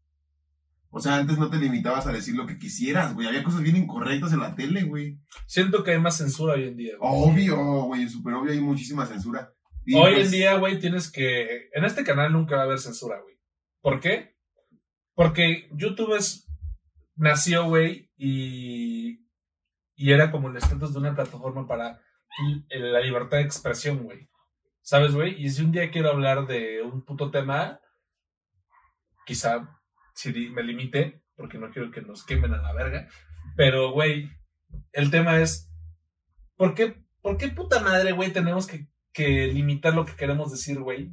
O 0.91 1.01
sea, 1.01 1.17
antes 1.17 1.39
no 1.39 1.51
te 1.51 1.57
limitabas 1.57 2.07
a 2.07 2.13
decir 2.13 2.37
lo 2.37 2.47
que 2.47 2.57
quisieras, 2.57 3.15
güey. 3.15 3.27
Había 3.27 3.43
cosas 3.43 3.63
bien 3.63 3.75
incorrectas 3.75 4.33
en 4.33 4.41
la 4.41 4.55
tele, 4.55 4.85
güey. 4.85 5.19
Siento 5.47 5.83
que 5.83 5.91
hay 5.91 5.99
más 5.99 6.19
censura 6.19 6.55
hoy 6.55 6.69
en 6.69 6.77
día, 6.77 6.93
güey. 6.99 7.11
Obvio, 7.13 7.83
güey, 7.87 8.09
súper 8.09 8.35
obvio, 8.35 8.53
hay 8.53 8.61
muchísima 8.61 9.07
censura. 9.07 9.53
Y, 9.85 9.95
Hoy 9.97 10.15
pues, 10.15 10.27
en 10.27 10.31
día, 10.31 10.57
güey, 10.57 10.79
tienes 10.79 11.11
que. 11.11 11.69
En 11.73 11.85
este 11.85 12.05
canal 12.05 12.33
nunca 12.33 12.57
va 12.57 12.63
a 12.63 12.65
haber 12.65 12.79
censura, 12.79 13.21
güey. 13.21 13.37
¿Por 13.81 14.01
qué? 14.01 14.37
Porque 15.15 15.69
YouTube 15.73 16.17
es. 16.17 16.49
Nació, 17.17 17.65
güey, 17.65 18.11
y. 18.17 19.27
Y 19.95 20.13
era 20.13 20.31
como 20.31 20.49
el 20.49 20.57
estatus 20.57 20.93
de 20.93 20.99
una 20.99 21.15
plataforma 21.15 21.67
para 21.67 22.01
la 22.71 23.01
libertad 23.01 23.39
de 23.39 23.45
expresión, 23.45 24.05
güey. 24.05 24.29
¿Sabes, 24.81 25.15
güey? 25.15 25.41
Y 25.41 25.49
si 25.51 25.63
un 25.63 25.71
día 25.71 25.91
quiero 25.91 26.11
hablar 26.11 26.47
de 26.47 26.83
un 26.83 27.05
puto 27.05 27.31
tema, 27.31 27.81
quizá 29.27 29.81
si 30.15 30.33
me 30.51 30.63
limite, 30.63 31.23
porque 31.37 31.59
no 31.59 31.71
quiero 31.71 31.91
que 31.91 32.03
nos 32.03 32.25
quemen 32.25 32.55
a 32.55 32.63
la 32.63 32.73
verga. 32.73 33.09
Pero, 33.57 33.93
güey, 33.93 34.31
el 34.93 35.11
tema 35.11 35.41
es. 35.41 35.71
¿Por 36.57 36.75
qué, 36.75 37.05
por 37.21 37.37
qué 37.37 37.49
puta 37.49 37.81
madre, 37.81 38.13
güey, 38.13 38.33
tenemos 38.33 38.67
que 38.67 38.89
que 39.13 39.47
limitar 39.49 39.95
lo 39.95 40.05
que 40.05 40.17
queremos 40.17 40.51
decir, 40.51 40.81
güey. 40.81 41.11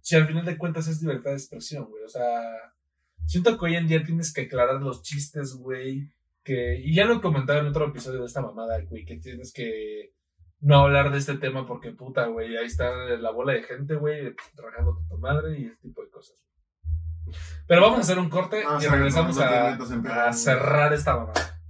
Si 0.00 0.14
al 0.16 0.26
final 0.26 0.44
de 0.44 0.56
cuentas 0.56 0.86
es 0.88 1.02
libertad 1.02 1.30
de 1.30 1.36
expresión, 1.36 1.86
güey. 1.86 2.04
O 2.04 2.08
sea, 2.08 2.40
siento 3.26 3.58
que 3.58 3.64
hoy 3.64 3.76
en 3.76 3.88
día 3.88 4.04
tienes 4.04 4.32
que 4.32 4.42
aclarar 4.42 4.80
los 4.80 5.02
chistes, 5.02 5.54
güey. 5.54 6.12
Que, 6.44 6.78
y 6.78 6.94
ya 6.94 7.04
lo 7.06 7.14
he 7.14 7.20
comentado 7.20 7.58
en 7.58 7.66
otro 7.66 7.88
episodio 7.88 8.20
de 8.20 8.26
esta 8.26 8.40
mamada, 8.40 8.80
güey, 8.88 9.04
que 9.04 9.16
tienes 9.16 9.52
que 9.52 10.12
no 10.60 10.78
hablar 10.80 11.10
de 11.10 11.18
este 11.18 11.36
tema 11.36 11.66
porque 11.66 11.90
puta, 11.90 12.26
güey, 12.26 12.56
ahí 12.56 12.66
está 12.66 12.90
la 12.90 13.30
bola 13.32 13.52
de 13.52 13.64
gente, 13.64 13.96
güey, 13.96 14.34
trabajando 14.54 14.94
con 14.94 15.08
tu 15.08 15.18
madre 15.18 15.58
y 15.58 15.66
ese 15.66 15.76
tipo 15.76 16.02
de 16.02 16.10
cosas. 16.10 16.36
Pero 17.66 17.82
vamos 17.82 17.98
a 17.98 18.02
hacer 18.02 18.18
un 18.20 18.30
corte 18.30 18.62
Ah, 18.64 18.78
y 18.80 18.86
regresamos 18.86 19.36
no, 19.36 19.42
no 19.42 20.02
te 20.02 20.08
a, 20.08 20.28
a 20.28 20.32
cerrar 20.32 20.92
esta 20.92 21.16
mamada. 21.16 21.60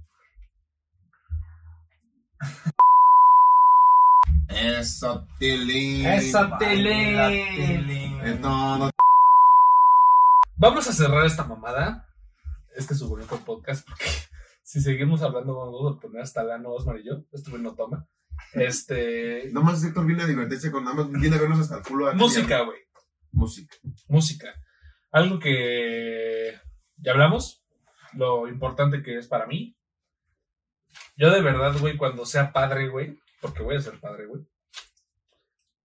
Eso, 4.59 5.27
Tilín. 5.37 6.05
Eso, 6.05 6.49
Tilín. 6.57 7.15
tele. 7.15 8.39
No, 8.39 8.77
no. 8.77 8.89
Vamos 10.55 10.87
a 10.87 10.93
cerrar 10.93 11.25
esta 11.25 11.43
mamada. 11.43 12.07
Este 12.75 12.93
es 12.93 12.99
su 12.99 13.07
bonito 13.07 13.39
podcast. 13.45 13.87
Porque 13.87 14.05
si 14.63 14.81
seguimos 14.81 15.21
hablando, 15.21 15.55
vamos 15.55 15.97
a 15.97 15.99
poner 15.99 16.21
hasta 16.23 16.43
Lano, 16.43 16.71
Osmar 16.71 16.97
y 16.97 17.05
yo. 17.05 17.23
Este 17.31 17.51
güey 17.51 17.61
no 17.61 17.75
toma. 17.75 18.07
Este. 18.53 19.49
Nomás 19.51 19.83
Héctor 19.83 20.07
viene 20.07 20.23
a 20.23 20.27
divertirse 20.27 20.71
con 20.71 20.83
nada 20.83 20.95
más, 20.95 21.11
viene 21.11 21.35
a 21.35 21.39
vernos 21.39 21.59
hasta 21.59 21.77
el 21.77 21.83
culo. 21.83 22.11
Música, 22.15 22.61
güey. 22.61 22.79
Música. 23.31 23.75
Música. 24.07 24.55
Algo 25.11 25.37
que 25.37 26.59
ya 26.97 27.11
hablamos. 27.11 27.63
Lo 28.13 28.47
importante 28.47 29.03
que 29.03 29.19
es 29.19 29.27
para 29.27 29.45
mí. 29.45 29.77
Yo 31.15 31.29
de 31.29 31.41
verdad, 31.41 31.77
güey, 31.79 31.95
cuando 31.95 32.25
sea 32.25 32.51
padre, 32.51 32.89
güey. 32.89 33.19
Porque 33.41 33.63
voy 33.63 33.75
a 33.75 33.81
ser 33.81 33.99
padre, 33.99 34.25
güey. 34.27 34.41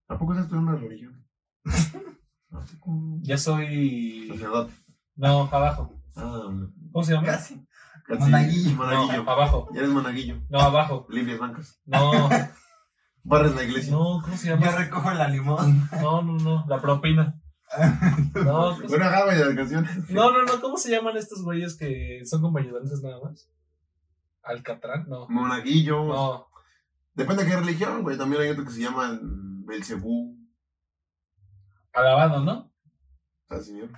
¿A 0.08 0.18
poco 0.18 0.32
estás 0.32 0.46
estudiando 0.46 0.72
una 0.72 0.80
religión? 0.80 1.26
¿A 2.50 2.60
poco? 2.60 3.18
Ya 3.22 3.38
soy. 3.38 4.28
Sacerdote. 4.28 4.72
No, 5.16 5.48
para 5.50 5.66
abajo. 5.68 5.94
Ah, 6.16 6.48
¿Cómo 6.92 7.04
se 7.04 7.12
llama? 7.14 7.26
Casi. 7.26 7.66
casi. 8.06 8.20
Monaguillo. 8.24 8.76
Monaguillo. 8.76 9.30
abajo. 9.30 9.68
Ya 9.72 9.80
eres 9.80 9.90
monaguillo. 9.92 10.36
No, 10.48 10.60
abajo. 10.60 11.06
Limpias 11.10 11.38
bancas. 11.38 11.80
No, 11.86 12.12
Barres 13.24 13.54
la 13.54 13.62
iglesia. 13.62 13.92
no, 13.92 14.20
¿cómo 14.22 14.36
se 14.36 14.48
Yo 14.48 14.56
llama? 14.56 14.72
recojo 14.76 15.10
la 15.12 15.28
limón. 15.28 15.88
No, 16.00 16.22
no, 16.22 16.36
no, 16.38 16.64
la 16.68 16.80
propina. 16.80 17.38
No, 18.34 18.74
¿cómo 18.74 18.80
se- 18.80 18.86
Bueno, 18.88 19.04
ajá, 19.06 19.24
güey, 19.24 19.38
de 19.38 19.54
canciones. 19.56 20.10
no, 20.10 20.30
no, 20.32 20.42
no, 20.44 20.60
¿cómo 20.60 20.76
se 20.76 20.90
llaman 20.90 21.16
estos 21.16 21.42
güeyes 21.42 21.74
que 21.76 22.20
son 22.26 22.42
como 22.42 22.58
ayudantes 22.58 23.00
nada 23.02 23.18
más? 23.22 23.48
Alcatrán, 24.42 25.08
no. 25.08 25.26
Monaguillo. 25.30 26.04
No, 26.04 26.46
Depende 27.14 27.44
de 27.44 27.50
qué 27.50 27.56
religión, 27.56 28.02
güey. 28.02 28.16
También 28.16 28.42
hay 28.42 28.48
otro 28.48 28.64
que 28.64 28.70
se 28.70 28.80
llama 28.80 29.18
Belcebú. 29.20 30.36
alabado, 31.92 32.40
¿no? 32.40 32.72
¿Sabes, 33.48 33.66
señor? 33.66 33.90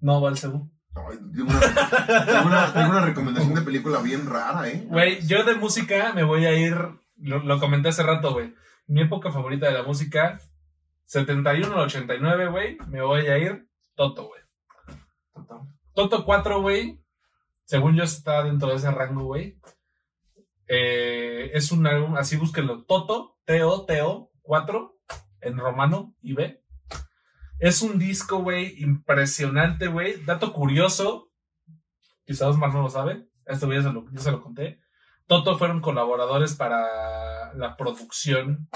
No, 0.00 0.20
Balcebú. 0.20 0.70
Ay, 0.94 1.16
tengo, 1.34 1.50
una, 1.50 2.26
tengo, 2.26 2.46
una, 2.46 2.72
tengo 2.74 2.90
una 2.90 3.00
recomendación 3.06 3.54
de 3.54 3.62
película 3.62 4.02
bien 4.02 4.28
rara, 4.28 4.68
¿eh? 4.68 4.84
Güey, 4.88 5.26
yo 5.26 5.42
de 5.44 5.54
música 5.54 6.12
me 6.12 6.22
voy 6.24 6.44
a 6.44 6.52
ir, 6.52 6.76
lo, 7.16 7.38
lo 7.38 7.58
comenté 7.58 7.88
hace 7.88 8.02
rato, 8.02 8.32
güey. 8.34 8.54
Mi 8.86 9.02
época 9.02 9.30
favorita 9.30 9.66
de 9.66 9.72
la 9.72 9.84
música, 9.84 10.38
71 11.06 11.74
al 11.74 11.80
89, 11.84 12.48
güey, 12.48 12.76
me 12.88 13.00
voy 13.00 13.26
a 13.26 13.38
ir 13.38 13.66
Toto, 13.94 14.28
güey. 14.28 14.42
Toto 15.94 16.24
4, 16.24 16.60
güey, 16.60 17.02
según 17.64 17.94
yo 17.96 18.04
está 18.04 18.42
dentro 18.42 18.68
de 18.68 18.76
ese 18.76 18.90
rango, 18.90 19.24
güey. 19.24 19.58
Eh, 20.74 21.50
es 21.52 21.70
un 21.70 21.86
álbum, 21.86 22.16
así 22.16 22.38
búsquenlo, 22.38 22.84
Toto, 22.84 23.36
T-O-T-O, 23.44 24.32
4, 24.40 24.98
en 25.42 25.58
romano 25.58 26.14
y 26.22 26.32
B. 26.32 26.64
Es 27.58 27.82
un 27.82 27.98
disco, 27.98 28.38
güey, 28.38 28.82
impresionante, 28.82 29.88
güey. 29.88 30.24
Dato 30.24 30.54
curioso, 30.54 31.30
quizás 32.24 32.48
Osmar 32.48 32.72
no 32.72 32.80
lo 32.80 32.88
sabe, 32.88 33.26
este 33.44 33.66
güey 33.66 33.82
ya 33.82 33.88
se 33.88 33.92
lo, 33.92 34.10
ya 34.12 34.20
se 34.20 34.32
lo 34.32 34.42
conté. 34.42 34.80
Toto 35.26 35.58
fueron 35.58 35.82
colaboradores 35.82 36.54
para 36.54 37.52
la 37.52 37.76
producción 37.76 38.70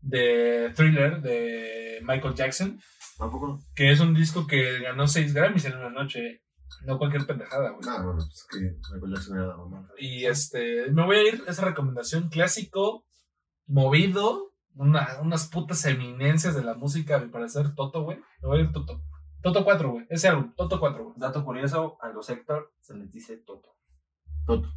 de 0.00 0.72
Thriller 0.74 1.22
de 1.22 2.00
Michael 2.02 2.34
Jackson, 2.34 2.80
¿A 3.20 3.30
poco? 3.30 3.60
que 3.76 3.92
es 3.92 4.00
un 4.00 4.14
disco 4.14 4.48
que 4.48 4.80
ganó 4.80 5.06
6 5.06 5.32
Grammys 5.32 5.66
en 5.66 5.76
una 5.76 5.90
noche. 5.90 6.42
No 6.84 6.98
cualquier 6.98 7.26
pendejada, 7.26 7.70
güey. 7.70 7.80
Nada, 7.86 8.02
bueno, 8.04 8.18
pues 8.18 8.46
que 8.50 8.58
Michael 8.94 9.14
Jackson 9.14 9.36
era 9.38 9.46
la 9.48 9.56
mamá. 9.56 9.88
Y 9.98 10.24
este, 10.26 10.90
me 10.92 11.04
voy 11.04 11.16
a 11.16 11.22
ir, 11.28 11.44
esa 11.46 11.64
recomendación 11.64 12.28
clásico, 12.28 13.04
movido, 13.66 14.52
una- 14.74 15.20
unas 15.22 15.48
putas 15.48 15.84
eminencias 15.86 16.54
de 16.54 16.62
la 16.64 16.74
música, 16.74 17.16
a 17.16 17.20
mi 17.20 17.28
parecer, 17.28 17.74
Toto, 17.74 18.02
güey. 18.02 18.18
Me 18.42 18.48
voy 18.48 18.58
a 18.58 18.62
ir 18.62 18.72
Toto. 18.72 19.02
Toto 19.42 19.64
4, 19.64 19.90
güey. 19.90 20.06
Ese 20.10 20.28
álbum, 20.28 20.54
Toto 20.54 20.78
4, 20.80 21.04
güey. 21.04 21.14
Dato 21.18 21.44
curioso, 21.44 21.96
a 22.00 22.08
los 22.08 22.28
Héctor 22.30 22.72
se 22.80 22.94
les 22.96 23.10
dice 23.12 23.36
Toto. 23.38 23.76
Toto. 24.44 24.68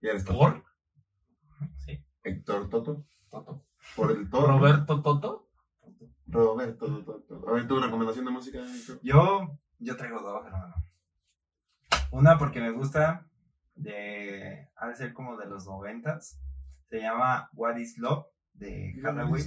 Eres 0.00 0.24
Toto. 0.24 0.38
¿Por? 0.38 0.64
Sí. 1.78 2.04
Héctor 2.22 2.68
Toto. 2.68 3.06
Toto. 3.30 3.64
Por 3.96 4.10
el 4.10 4.28
Toto. 4.28 4.46
Roberto 4.46 5.00
Toto. 5.02 5.48
Roberto. 6.26 6.86
Roberto. 6.86 7.44
A 7.48 7.52
ver, 7.52 7.68
tu 7.68 7.78
recomendación 7.78 8.24
de 8.24 8.30
música. 8.30 8.58
Yo, 9.02 9.58
yo 9.78 9.96
traigo 9.96 10.20
dos, 10.20 10.44
hermano. 10.46 10.74
Una 12.10 12.38
porque 12.38 12.60
me 12.60 12.70
gusta, 12.70 13.26
de, 13.74 14.68
ha 14.76 14.88
de 14.88 14.96
ser 14.96 15.12
como 15.12 15.36
de 15.36 15.46
los 15.46 15.66
noventas. 15.66 16.40
Se 16.88 17.00
llama 17.00 17.50
What 17.54 17.76
is 17.76 17.98
Love, 17.98 18.26
de 18.52 18.94
Hathaway. 19.04 19.42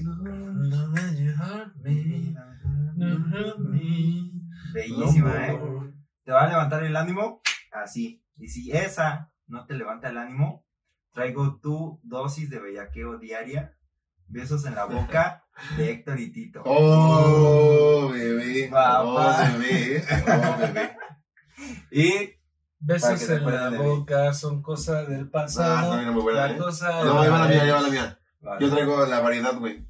Bellísima, 4.73 5.47
¿eh? 5.47 5.59
Te 6.23 6.31
va 6.31 6.43
a 6.43 6.47
levantar 6.47 6.83
el 6.83 6.95
ánimo, 6.95 7.41
así. 7.71 8.21
Y 8.37 8.49
si 8.49 8.71
esa 8.71 9.31
no 9.47 9.65
te 9.65 9.75
levanta 9.75 10.09
el 10.09 10.17
ánimo, 10.17 10.65
traigo 11.13 11.59
tu 11.59 12.01
dosis 12.03 12.49
de 12.49 12.59
bellaqueo 12.59 13.17
diaria. 13.17 13.73
Besos 14.27 14.65
en 14.65 14.75
la 14.75 14.83
boca 14.85 15.45
de 15.77 15.91
Héctor 15.91 16.19
y 16.19 16.31
Tito. 16.33 16.61
Oh, 16.65 18.09
bebé. 18.11 18.67
Papá. 18.69 19.03
Oh, 19.03 19.57
bebé. 19.57 20.03
Oh, 20.27 20.57
bebé. 20.59 20.97
Y 21.91 22.36
Besos 22.79 23.29
en 23.29 23.45
la 23.45 23.69
boca 23.71 24.33
son 24.33 24.61
cosas 24.61 25.07
del 25.07 25.23
Ah, 25.25 25.29
pasado. 25.31 25.89
también 25.89 26.09
es 26.09 26.13
muy 26.13 26.23
buena, 26.23 26.47
la 26.47 26.53
¿eh? 26.53 26.57
cosa 26.57 27.03
No, 27.03 27.19
ahí 27.21 27.29
va 27.29 27.39
la 27.39 27.47
mía, 27.47 27.63
ahí 27.63 27.69
va 27.71 27.81
la 27.81 27.89
mía. 27.89 28.19
Yo 28.59 28.69
traigo 28.69 29.05
la 29.05 29.19
variedad, 29.19 29.57
güey. 29.57 29.85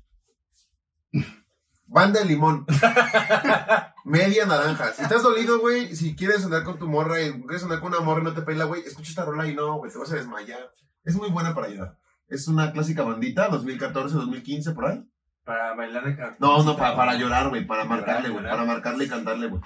Banda 1.85 2.19
de 2.19 2.25
limón. 2.25 2.65
Media 4.05 4.45
naranja. 4.45 4.91
Si 4.93 5.03
estás 5.03 5.23
dolido, 5.23 5.59
güey, 5.59 5.95
si 5.95 6.15
quieres 6.15 6.43
andar 6.43 6.63
con 6.63 6.77
tu 6.77 6.87
morra 6.87 7.21
y 7.21 7.31
quieres 7.41 7.63
andar 7.63 7.79
con 7.79 7.93
una 7.93 8.01
morra 8.01 8.21
y 8.21 8.23
no 8.25 8.33
te 8.33 8.41
pela, 8.41 8.65
güey, 8.65 8.81
escucha 8.83 9.09
esta 9.09 9.25
rola 9.25 9.47
y 9.47 9.55
no, 9.55 9.75
güey, 9.77 9.91
te 9.91 9.97
vas 9.97 10.11
a 10.11 10.15
desmayar. 10.15 10.73
Es 11.03 11.15
muy 11.15 11.29
buena 11.29 11.53
para 11.55 11.67
ayudar. 11.67 11.97
Es 12.27 12.47
una 12.49 12.71
clásica 12.73 13.03
bandita, 13.03 13.47
2014, 13.47 14.15
2015, 14.15 14.71
por 14.71 14.85
ahí. 14.87 15.03
Para 15.45 15.75
bailar 15.75 16.03
de 16.03 16.35
No, 16.39 16.61
no, 16.63 16.75
para, 16.75 16.95
para 16.95 17.15
llorar, 17.15 17.47
güey, 17.49 17.65
para 17.65 17.85
marcarle, 17.85 18.29
güey, 18.29 18.43
para 18.43 18.65
marcarle 18.65 19.05
y 19.05 19.09
cantarle, 19.09 19.47
güey. 19.47 19.61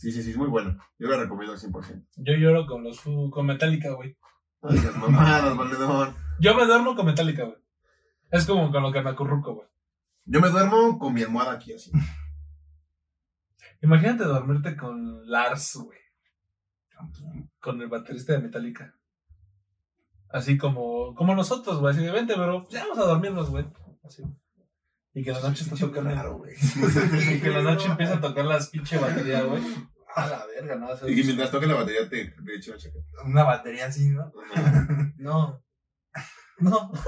Sí, 0.00 0.10
sí, 0.12 0.22
sí, 0.22 0.30
es 0.30 0.36
muy 0.38 0.48
buena. 0.48 0.78
Yo 0.98 1.08
la 1.08 1.18
recomiendo 1.18 1.52
al 1.52 1.58
100%. 1.58 2.06
Yo 2.16 2.32
lloro 2.32 2.64
con 2.66 2.82
los 2.82 3.02
con 3.02 3.44
Metallica, 3.44 3.92
güey. 3.92 4.16
Mamadas, 4.62 5.54
valedor. 5.54 6.14
Yo 6.40 6.54
me 6.54 6.64
duermo 6.64 6.96
con 6.96 7.04
Metallica, 7.04 7.44
güey. 7.44 7.58
Es 8.30 8.46
como 8.46 8.72
con 8.72 8.82
lo 8.82 8.92
que 8.92 9.02
me 9.02 9.10
acurruco, 9.10 9.56
güey. 9.56 9.68
Yo 10.24 10.40
me 10.40 10.48
duermo 10.48 10.98
con 10.98 11.12
mi 11.12 11.22
almohada 11.22 11.52
aquí, 11.52 11.74
así. 11.74 11.92
Imagínate 13.82 14.24
dormirte 14.24 14.74
con 14.74 15.28
Lars, 15.28 15.76
güey. 15.76 15.98
¿Con 17.60 17.82
el 17.82 17.88
baterista 17.88 18.32
de 18.32 18.38
Metallica. 18.38 18.94
Así 20.30 20.56
como, 20.56 21.14
como 21.14 21.34
nosotros, 21.34 21.78
güey. 21.78 21.92
Así 21.92 22.02
de 22.02 22.10
vente, 22.10 22.32
pero 22.36 22.66
ya 22.70 22.84
vamos 22.84 23.00
a 23.00 23.04
dormirnos, 23.04 23.50
güey. 23.50 23.66
Así. 24.02 24.22
Y 25.12 25.24
que 25.24 25.30
en 25.30 25.42
la 25.42 25.48
noche 25.48 25.64
está 25.64 25.76
tocando. 25.76 26.10
Claro, 26.10 26.38
güey. 26.38 26.54
Y 26.54 27.40
que 27.40 27.46
en 27.48 27.54
la 27.54 27.62
noche 27.62 27.88
empieza 27.88 28.14
a 28.14 28.20
tocar 28.20 28.44
las 28.44 28.68
pinche 28.68 28.96
batería, 28.98 29.42
güey. 29.48 29.62
A 30.14 30.26
la 30.26 30.46
verga, 30.46 30.76
no. 30.76 30.88
Y 31.08 31.16
que 31.16 31.24
mientras 31.24 31.50
toque 31.50 31.66
la 31.66 31.74
batería 31.74 32.08
te, 32.08 32.34
echo. 32.56 32.74
Una 33.24 33.44
batería 33.44 33.86
así, 33.86 34.10
¿no? 34.10 34.32
No. 35.16 35.62
No. 36.58 36.92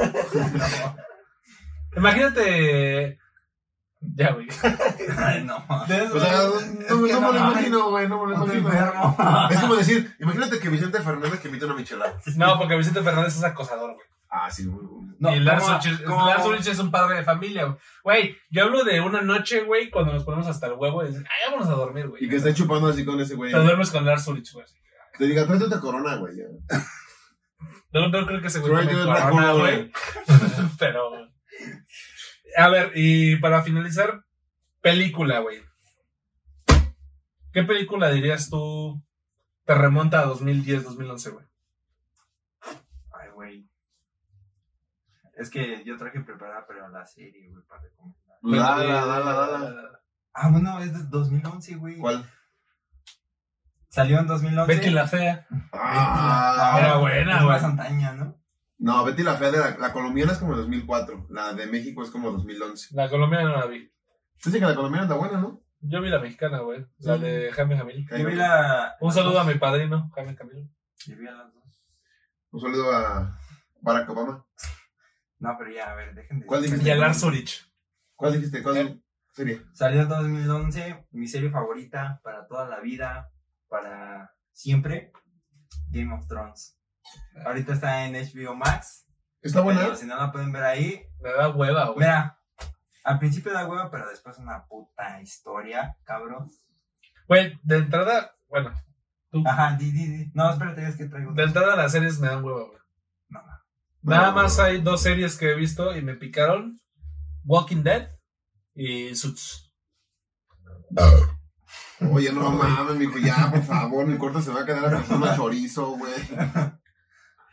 Imagínate. 1.96 3.18
Ya, 4.00 4.32
güey. 4.32 4.48
Ay, 5.16 5.44
no. 5.44 5.64
O 5.68 5.86
sea, 5.86 6.04
no, 6.04 6.58
Es 6.58 6.90
no, 6.90 7.06
que 7.06 7.12
no 7.12 7.20
no 7.20 7.32
me 7.32 7.38
lo 7.38 7.50
imagino, 7.50 7.90
güey, 7.90 8.08
no 8.08 8.24
me 8.24 8.32
lo 8.32 8.36
imagino. 8.36 8.68
enfermo. 8.68 9.16
Es 9.50 9.60
como 9.60 9.76
decir, 9.76 10.16
imagínate 10.18 10.58
que 10.58 10.68
Vicente 10.68 11.00
Fernández 11.00 11.40
que 11.40 11.48
invita 11.48 11.66
una 11.66 11.76
michelada. 11.76 12.18
No, 12.36 12.58
porque 12.58 12.76
Vicente 12.76 13.02
Fernández 13.02 13.36
es 13.36 13.44
acosador, 13.44 13.94
güey. 13.94 14.06
Ah, 14.34 14.50
sí, 14.50 14.66
bueno. 14.66 15.14
No, 15.18 15.36
y 15.36 15.40
Lars 15.40 15.62
¿cómo- 16.06 16.46
Ulrich, 16.46 16.66
es 16.66 16.78
un 16.78 16.90
padre 16.90 17.16
de 17.16 17.22
familia, 17.22 17.64
güey. 17.66 17.78
Güey, 18.02 18.36
yo 18.50 18.64
hablo 18.64 18.82
de 18.82 18.98
una 19.02 19.20
noche, 19.20 19.62
güey, 19.62 19.90
cuando 19.90 20.14
nos 20.14 20.24
ponemos 20.24 20.46
hasta 20.46 20.68
el 20.68 20.72
huevo 20.72 21.04
y 21.04 21.08
dices, 21.08 21.22
ay, 21.24 21.50
vámonos 21.50 21.68
a 21.68 21.76
dormir, 21.76 22.08
güey. 22.08 22.24
Y 22.24 22.30
que 22.30 22.36
esté 22.36 22.54
chupando 22.54 22.88
así 22.88 23.04
con 23.04 23.20
ese 23.20 23.34
güey. 23.34 23.52
Te 23.52 23.58
duermes 23.58 23.90
con 23.90 24.06
Lars 24.06 24.26
Ulrich, 24.26 24.50
güey. 24.54 24.64
Te 25.18 25.26
diga, 25.26 25.46
tráete 25.46 25.66
otra 25.66 25.80
corona, 25.80 26.16
güey. 26.16 26.34
No, 27.92 28.08
no 28.08 28.26
creo 28.26 28.40
que 28.40 28.46
ese 28.46 28.60
güey 28.60 28.72
Tráete 28.72 28.96
otra 28.96 29.28
corona, 29.28 29.52
güey. 29.52 29.92
Pero. 30.78 31.28
A 32.56 32.68
ver, 32.70 32.92
y 32.94 33.36
para 33.36 33.62
finalizar, 33.62 34.24
película, 34.80 35.40
güey. 35.40 35.62
¿Qué 37.52 37.64
película 37.64 38.10
dirías 38.10 38.48
tú 38.48 39.04
te 39.66 39.74
remonta 39.74 40.20
a 40.20 40.24
2010, 40.24 40.84
2011, 40.84 41.30
güey? 41.30 41.46
Ay, 43.12 43.28
güey. 43.34 43.68
Es 45.34 45.50
que 45.50 45.82
yo 45.84 45.96
traje 45.96 46.20
preparada, 46.20 46.64
pero 46.66 46.88
la 46.88 47.06
serie, 47.06 47.50
güey, 47.50 47.64
para 47.66 47.82
recomendar. 47.82 48.38
Dala, 48.42 49.06
dala, 49.06 49.46
dala. 49.46 50.00
Ah, 50.34 50.50
bueno, 50.50 50.78
es 50.80 50.92
de 50.92 51.04
2011, 51.08 51.74
güey. 51.76 51.98
¿Cuál? 51.98 52.24
Salió 53.88 54.18
en 54.18 54.26
2011. 54.26 54.74
Betty 54.74 54.90
la 54.90 55.06
fea. 55.06 55.46
Ah, 55.72 56.76
Era 56.78 56.96
buena, 56.96 57.36
güey. 57.42 57.48
más 57.48 57.62
antaña, 57.64 58.12
¿no? 58.12 58.40
No, 58.78 59.04
Betty 59.04 59.22
la 59.22 59.34
Fea 59.36 59.52
de 59.52 59.58
la, 59.58 59.76
la 59.78 59.92
colombiana 59.92 60.32
es 60.32 60.38
como 60.38 60.56
2004. 60.56 61.26
La 61.30 61.52
de 61.52 61.66
México 61.68 62.02
es 62.02 62.10
como 62.10 62.32
2011. 62.32 62.96
La 62.96 63.08
colombiana 63.08 63.48
no 63.48 63.56
la 63.58 63.66
vi. 63.66 63.92
Dice 64.44 64.58
que 64.58 64.66
la 64.66 64.74
colombiana 64.74 65.04
está 65.04 65.14
buena, 65.16 65.38
¿no? 65.40 65.62
Yo 65.80 66.00
vi 66.00 66.08
la 66.08 66.18
mexicana, 66.18 66.60
güey. 66.60 66.84
La 66.98 67.16
de 67.16 67.52
Jaime 67.52 67.76
Jamil. 67.76 68.08
Yo 68.08 68.26
vi 68.26 68.34
la... 68.34 68.96
Un 69.00 69.12
saludo 69.12 69.38
a 69.40 69.44
mi 69.44 69.54
padrino, 69.54 70.10
Jaime 70.14 70.34
Camilo. 70.34 70.68
Yo 71.06 71.16
vi 71.16 71.26
a 71.28 71.32
las 71.32 71.52
dos. 71.54 71.82
Un 72.50 72.60
saludo 72.60 72.92
a 72.92 73.38
Barack 73.82 74.08
Obama. 74.10 74.44
No, 75.42 75.56
pero 75.58 75.72
ya, 75.72 75.90
a 75.90 75.94
ver, 75.96 76.14
dejen 76.14 76.38
de... 76.38 76.46
¿Cuál 76.46 76.62
dijiste? 76.62 76.88
Y 76.88 76.90
a 76.92 76.94
Lars 76.94 77.20
Ulrich. 77.24 77.68
¿Cuál 78.14 78.34
dijiste? 78.34 78.62
¿Cuál 78.62 79.02
serie? 79.32 79.60
Salió 79.72 80.02
en 80.02 80.08
2011, 80.08 81.08
mi 81.10 81.26
serie 81.26 81.50
favorita 81.50 82.20
para 82.22 82.46
toda 82.46 82.68
la 82.68 82.78
vida, 82.78 83.32
para 83.68 84.36
siempre, 84.52 85.10
Game 85.90 86.14
of 86.14 86.28
Thrones. 86.28 86.78
Ahorita 87.44 87.72
está 87.72 88.04
en 88.04 88.14
HBO 88.14 88.54
Max. 88.54 89.08
¿Está 89.40 89.62
buena? 89.62 89.80
pero 89.80 89.96
si 89.96 90.06
no 90.06 90.16
la 90.16 90.30
pueden 90.30 90.52
ver 90.52 90.62
ahí, 90.62 91.02
Me 91.20 91.30
da 91.32 91.48
hueva, 91.48 91.86
güey. 91.86 91.98
mira, 91.98 92.38
al 93.02 93.18
principio 93.18 93.52
da 93.52 93.66
hueva, 93.66 93.90
pero 93.90 94.08
después 94.08 94.38
una 94.38 94.64
puta 94.66 95.20
historia, 95.20 95.96
cabrón. 96.04 96.48
Güey, 97.26 97.58
de 97.64 97.78
entrada, 97.78 98.36
bueno, 98.48 98.72
tú. 99.28 99.42
Ajá, 99.44 99.76
di, 99.76 99.90
di, 99.90 100.06
di. 100.06 100.30
No, 100.34 100.52
espérate, 100.52 100.86
es 100.86 100.96
que 100.96 101.06
traigo... 101.06 101.32
De 101.32 101.42
entrada 101.42 101.74
las 101.74 101.90
series 101.90 102.20
me 102.20 102.28
dan 102.28 102.44
hueva, 102.44 102.68
güey. 102.68 102.78
No, 103.28 103.42
no. 103.42 103.61
Nada 104.02 104.28
No. 104.30 104.34
más 104.36 104.58
hay 104.58 104.80
dos 104.80 105.02
series 105.02 105.36
que 105.36 105.50
he 105.50 105.54
visto 105.54 105.96
y 105.96 106.02
me 106.02 106.14
picaron. 106.16 106.80
Walking 107.44 107.82
Dead 107.82 108.10
y 108.74 109.14
Suits. 109.14 109.72
Oye, 112.10 112.32
no 112.32 112.50
mames, 112.50 112.96
mijo, 112.96 113.18
ya, 113.18 113.50
por 113.50 113.62
favor, 113.62 114.06
mi 114.06 114.18
corte 114.18 114.42
se 114.42 114.50
va 114.52 114.62
a 114.62 114.66
quedar 114.66 114.82
la 114.82 114.90
persona 114.98 115.36
chorizo, 115.36 115.96
güey. 115.96 116.12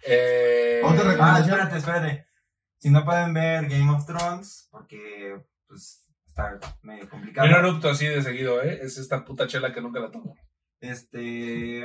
Eh, 0.07 0.79
Otra 0.81 1.01
Ah, 1.01 1.11
recomendación. 1.11 1.49
espérate, 1.59 1.77
espérate. 1.77 2.27
Si 2.77 2.89
no 2.89 3.03
pueden 3.03 3.33
ver 3.33 3.67
Game 3.67 3.91
of 3.91 4.05
Thrones, 4.05 4.69
porque 4.71 5.43
pues 5.67 6.09
está 6.25 6.57
medio 6.83 7.09
complicado. 7.09 7.45
yo 7.49 7.51
no 7.61 7.67
erupto 7.67 7.89
así 7.89 8.05
de 8.05 8.21
seguido, 8.23 8.63
¿eh? 8.63 8.79
Es 8.81 8.97
esta 8.97 9.25
puta 9.25 9.45
chela 9.47 9.73
que 9.73 9.81
nunca 9.81 9.99
la 9.99 10.09
tomo. 10.09 10.37
Este 10.79 11.83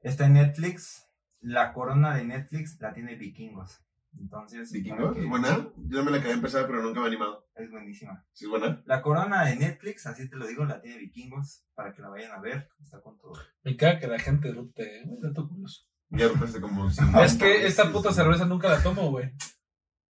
está 0.00 0.26
en 0.26 0.32
Netflix. 0.32 1.03
La 1.44 1.72
corona 1.72 2.14
de 2.16 2.24
Netflix 2.24 2.80
la 2.80 2.92
tiene 2.94 3.16
Vikingos. 3.16 3.80
Entonces, 4.18 4.70
¿Vikingos? 4.72 5.14
que- 5.16 5.24
¿Buena? 5.26 5.68
Yo 5.76 6.04
me 6.04 6.10
la 6.10 6.18
quería 6.18 6.34
empezar, 6.34 6.66
pero 6.66 6.82
nunca 6.82 7.00
me 7.00 7.06
he 7.06 7.08
animado. 7.10 7.46
Es 7.54 7.70
buenísima. 7.70 8.24
¿Sí 8.32 8.44
es 8.44 8.50
buena? 8.50 8.82
La 8.86 9.02
corona 9.02 9.44
de 9.44 9.56
Netflix, 9.56 10.06
así 10.06 10.28
te 10.28 10.36
lo 10.36 10.46
digo, 10.46 10.64
la 10.64 10.80
tiene 10.80 10.98
Vikingos 10.98 11.66
para 11.74 11.92
que 11.92 12.00
la 12.00 12.08
vayan 12.08 12.32
a 12.32 12.40
ver. 12.40 12.68
Está 12.80 13.00
con 13.02 13.18
todo. 13.18 13.32
Me 13.62 13.76
caga 13.76 13.98
que 13.98 14.06
la 14.06 14.18
gente 14.18 14.48
erupte, 14.48 15.00
¿eh? 15.00 15.04
Dato 15.20 15.48
curioso. 15.48 15.82
Ya 16.10 16.28
pensé 16.32 16.60
como... 16.60 16.88
cinco 16.90 17.20
Es 17.22 17.34
que 17.36 17.66
esta 17.66 17.90
puta 17.92 18.12
cerveza 18.12 18.46
nunca 18.46 18.68
la 18.68 18.82
tomo, 18.82 19.10
güey. 19.10 19.32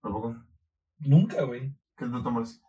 ¿Tampoco? 0.03 0.37
Nunca, 0.99 1.43
güey. 1.43 1.75
¿Qué 1.97 2.05
tú 2.07 2.23
tomas? 2.23 2.61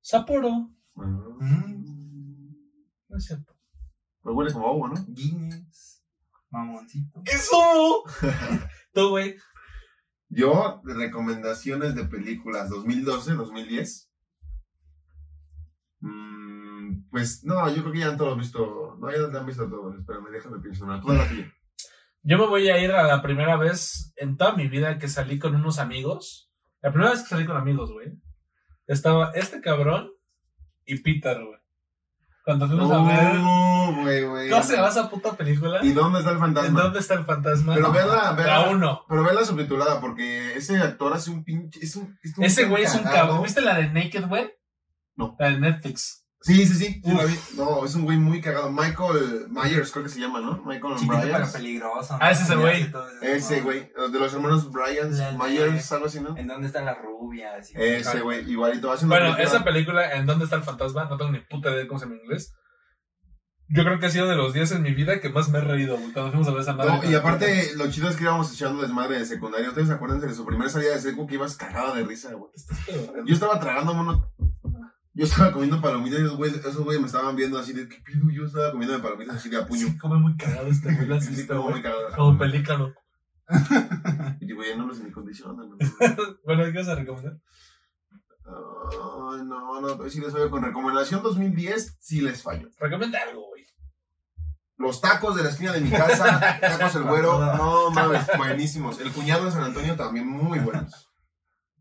Sapporo. 0.00 0.70
Bueno, 0.94 1.36
Mm, 1.40 2.54
No 3.08 3.16
es 3.16 3.24
cierto. 3.24 3.56
Pues 4.22 4.36
huele 4.36 4.52
como 4.52 4.68
agua, 4.68 4.88
¿no? 4.90 5.04
Guinness, 5.08 5.99
mamoncito. 6.50 7.22
¡Eso! 7.26 8.02
Tú, 8.92 9.10
güey. 9.10 9.36
Yo, 10.28 10.80
de 10.84 10.94
recomendaciones 10.94 11.94
de 11.94 12.04
películas 12.04 12.70
2012, 12.70 13.34
2010. 13.34 14.10
Mm, 16.00 17.10
pues 17.10 17.44
no, 17.44 17.68
yo 17.74 17.82
creo 17.82 17.92
que 17.92 17.98
ya 17.98 18.08
han 18.08 18.16
todos 18.16 18.38
visto. 18.38 18.96
No, 19.00 19.10
ya 19.10 19.38
han 19.38 19.46
visto 19.46 19.68
todos. 19.68 19.98
Espérame, 19.98 20.30
déjame 20.30 20.60
pensar 20.60 20.84
una. 20.84 21.00
Toda 21.00 21.14
la 21.18 21.28
tuya. 21.28 21.52
Yo 22.22 22.38
me 22.38 22.46
voy 22.46 22.68
a 22.68 22.78
ir 22.78 22.92
a 22.92 23.04
la 23.04 23.22
primera 23.22 23.56
vez 23.56 24.12
en 24.16 24.36
toda 24.36 24.54
mi 24.54 24.68
vida 24.68 24.98
que 24.98 25.08
salí 25.08 25.38
con 25.38 25.54
unos 25.54 25.78
amigos. 25.78 26.52
La 26.82 26.92
primera 26.92 27.12
vez 27.12 27.22
que 27.22 27.28
salí 27.28 27.46
con 27.46 27.56
amigos, 27.56 27.92
güey. 27.92 28.12
Estaba 28.86 29.30
este 29.34 29.60
cabrón 29.60 30.10
y 30.84 30.98
Peter, 30.98 31.42
güey. 31.42 31.59
Cuando 32.44 32.66
fuimos 32.66 32.90
a 32.90 33.02
ver. 33.02 33.34
No, 33.34 34.02
güey, 34.02 34.24
güey. 34.24 34.50
¿Cómo 34.50 34.62
se 34.62 34.76
llama 34.76 34.88
esa 34.88 35.08
puta 35.10 35.32
película? 35.36 35.78
¿Y 35.82 35.92
dónde 35.92 36.18
está 36.20 36.30
el 36.30 36.36
¿En 36.36 36.42
fantasma? 36.42 36.82
dónde 36.82 36.98
está 36.98 37.14
el 37.14 37.24
fantasma? 37.24 37.74
Pero 37.74 37.92
vela, 37.92 38.14
La 38.24 38.32
vela. 38.32 38.70
uno. 38.70 39.02
Pero 39.08 39.22
vela 39.24 39.44
subtitulada, 39.44 40.00
porque 40.00 40.56
ese 40.56 40.78
actor 40.78 41.12
hace 41.12 41.30
un 41.30 41.44
pinche. 41.44 41.80
Es 41.82 41.96
un, 41.96 42.18
es 42.22 42.36
un 42.38 42.44
Ese 42.44 42.64
güey 42.66 42.84
es 42.84 42.94
un 42.94 43.02
cabrón. 43.04 43.42
¿Viste 43.42 43.60
la 43.60 43.74
de 43.74 43.88
Naked, 43.90 44.26
güey? 44.26 44.50
La 45.38 45.50
de 45.50 45.60
Netflix. 45.60 46.26
Sí, 46.42 46.64
sí, 46.66 46.74
sí. 46.74 47.02
sí 47.04 47.12
Uf. 47.12 47.54
No, 47.56 47.84
es 47.84 47.94
un 47.94 48.04
güey 48.06 48.16
muy 48.16 48.40
cagado. 48.40 48.72
Michael 48.72 49.46
Myers, 49.50 49.90
creo 49.92 50.04
que 50.04 50.08
se 50.10 50.20
llama, 50.20 50.40
¿no? 50.40 50.62
Michael 50.64 50.94
Chiquito 50.94 51.18
pero 51.20 51.34
Myers. 51.38 51.50
peligroso. 51.52 52.16
Ah, 52.18 52.30
ese 52.30 52.44
es 52.44 52.50
el 52.50 52.58
güey. 52.60 52.92
Ese 53.20 53.60
güey. 53.60 53.90
De 54.10 54.18
los 54.18 54.32
hermanos 54.32 54.70
Bryans, 54.72 55.18
La 55.18 55.32
Myers, 55.32 55.92
algo 55.92 56.06
así, 56.06 56.18
¿no? 56.20 56.36
¿En 56.38 56.46
dónde 56.46 56.66
están 56.68 56.86
las 56.86 56.96
rubias? 56.98 57.70
Y- 57.72 57.74
Ese 57.76 58.20
güey, 58.20 58.50
igualito. 58.50 58.90
Hace 58.90 59.04
una 59.04 59.16
Bueno, 59.16 59.36
película- 59.36 59.56
esa 59.56 59.64
película, 59.64 60.12
¿En 60.14 60.24
dónde 60.26 60.44
está 60.44 60.56
el 60.56 60.62
fantasma? 60.62 61.04
No 61.04 61.18
tengo 61.18 61.30
ni 61.30 61.40
puta 61.40 61.68
idea 61.68 61.80
de 61.80 61.86
cómo 61.86 61.98
se 62.00 62.06
llama 62.06 62.16
en 62.16 62.22
inglés. 62.24 62.54
Yo 63.72 63.84
creo 63.84 64.00
que 64.00 64.06
ha 64.06 64.10
sido 64.10 64.26
de 64.26 64.34
los 64.34 64.52
días 64.52 64.72
en 64.72 64.82
mi 64.82 64.92
vida 64.94 65.20
que 65.20 65.28
más 65.28 65.48
me 65.48 65.58
he 65.58 65.60
reído, 65.60 65.96
güey, 65.96 66.10
cuando 66.12 66.32
fuimos 66.32 66.48
a 66.48 66.50
ver 66.50 66.62
esa 66.62 66.72
madre. 66.72 66.90
No, 66.90 67.08
y 67.08 67.14
aparte, 67.14 67.70
lo 67.76 67.88
chido 67.88 68.08
es 68.08 68.16
que 68.16 68.24
íbamos 68.24 68.52
echando 68.52 68.82
desmadre 68.82 69.18
de 69.20 69.24
secundaria. 69.24 69.68
¿Ustedes 69.68 69.86
se 69.86 69.94
acuerdan 69.94 70.18
de 70.20 70.34
su 70.34 70.44
primera 70.44 70.68
salida 70.68 70.92
de 70.94 71.00
secu 71.00 71.24
que 71.28 71.34
ibas 71.34 71.54
cagada 71.56 71.94
de 71.94 72.02
risa, 72.02 72.32
güey? 72.34 72.50
Yo 73.26 73.32
estaba 73.34 73.60
tragando 73.60 73.92
uno. 73.92 74.32
Yo 75.20 75.26
estaba 75.26 75.52
comiendo 75.52 75.82
palomitas 75.82 76.18
y 76.18 76.22
esos 76.22 76.38
güeyes, 76.38 76.64
esos 76.64 76.82
güeyes 76.82 76.98
me 76.98 77.06
estaban 77.06 77.36
viendo 77.36 77.58
así 77.58 77.74
de, 77.74 77.86
¿qué 77.86 77.98
pido? 78.00 78.30
Yo 78.30 78.46
estaba 78.46 78.72
comiendo 78.72 79.02
palomitas 79.02 79.36
así 79.36 79.50
de 79.50 79.58
a 79.58 79.66
puño. 79.66 79.88
Sí, 79.88 79.98
come 79.98 80.18
muy 80.18 80.34
cagado 80.34 80.66
este 80.68 80.94
güey, 80.94 81.06
la 81.08 81.20
Sí, 81.20 81.46
como 81.46 81.68
muy 81.68 81.82
cagada. 81.82 82.16
Como 82.16 82.38
pelícano. 82.38 82.94
Y 84.40 84.46
digo, 84.46 84.62
ya 84.64 84.76
no 84.76 84.86
los 84.86 84.98
en 84.98 85.04
mi 85.04 85.12
condición, 85.12 85.58
¿no? 85.58 85.76
Bueno, 86.46 86.64
¿qué 86.64 86.78
vas 86.78 86.88
a 86.88 86.94
recomendar? 86.94 87.38
Ay, 88.46 89.44
no, 89.44 89.82
no, 89.82 90.08
sí 90.08 90.20
les 90.20 90.32
fallo. 90.32 90.48
Con 90.48 90.62
recomendación 90.62 91.22
2010, 91.22 91.98
sí 92.00 92.22
les 92.22 92.42
fallo. 92.42 92.70
Recomienda 92.78 93.18
algo, 93.28 93.46
güey. 93.48 93.66
Los 94.78 95.02
tacos 95.02 95.36
de 95.36 95.42
la 95.42 95.50
esquina 95.50 95.74
de 95.74 95.82
mi 95.82 95.90
casa, 95.90 96.40
tacos 96.62 96.94
el 96.94 97.02
güero, 97.02 97.38
no 97.56 97.90
mames, 97.90 98.26
buenísimos. 98.38 98.98
El 98.98 99.12
cuñado 99.12 99.44
de 99.44 99.50
San 99.50 99.64
Antonio 99.64 99.96
también 99.96 100.26
muy 100.26 100.60
buenos. 100.60 101.10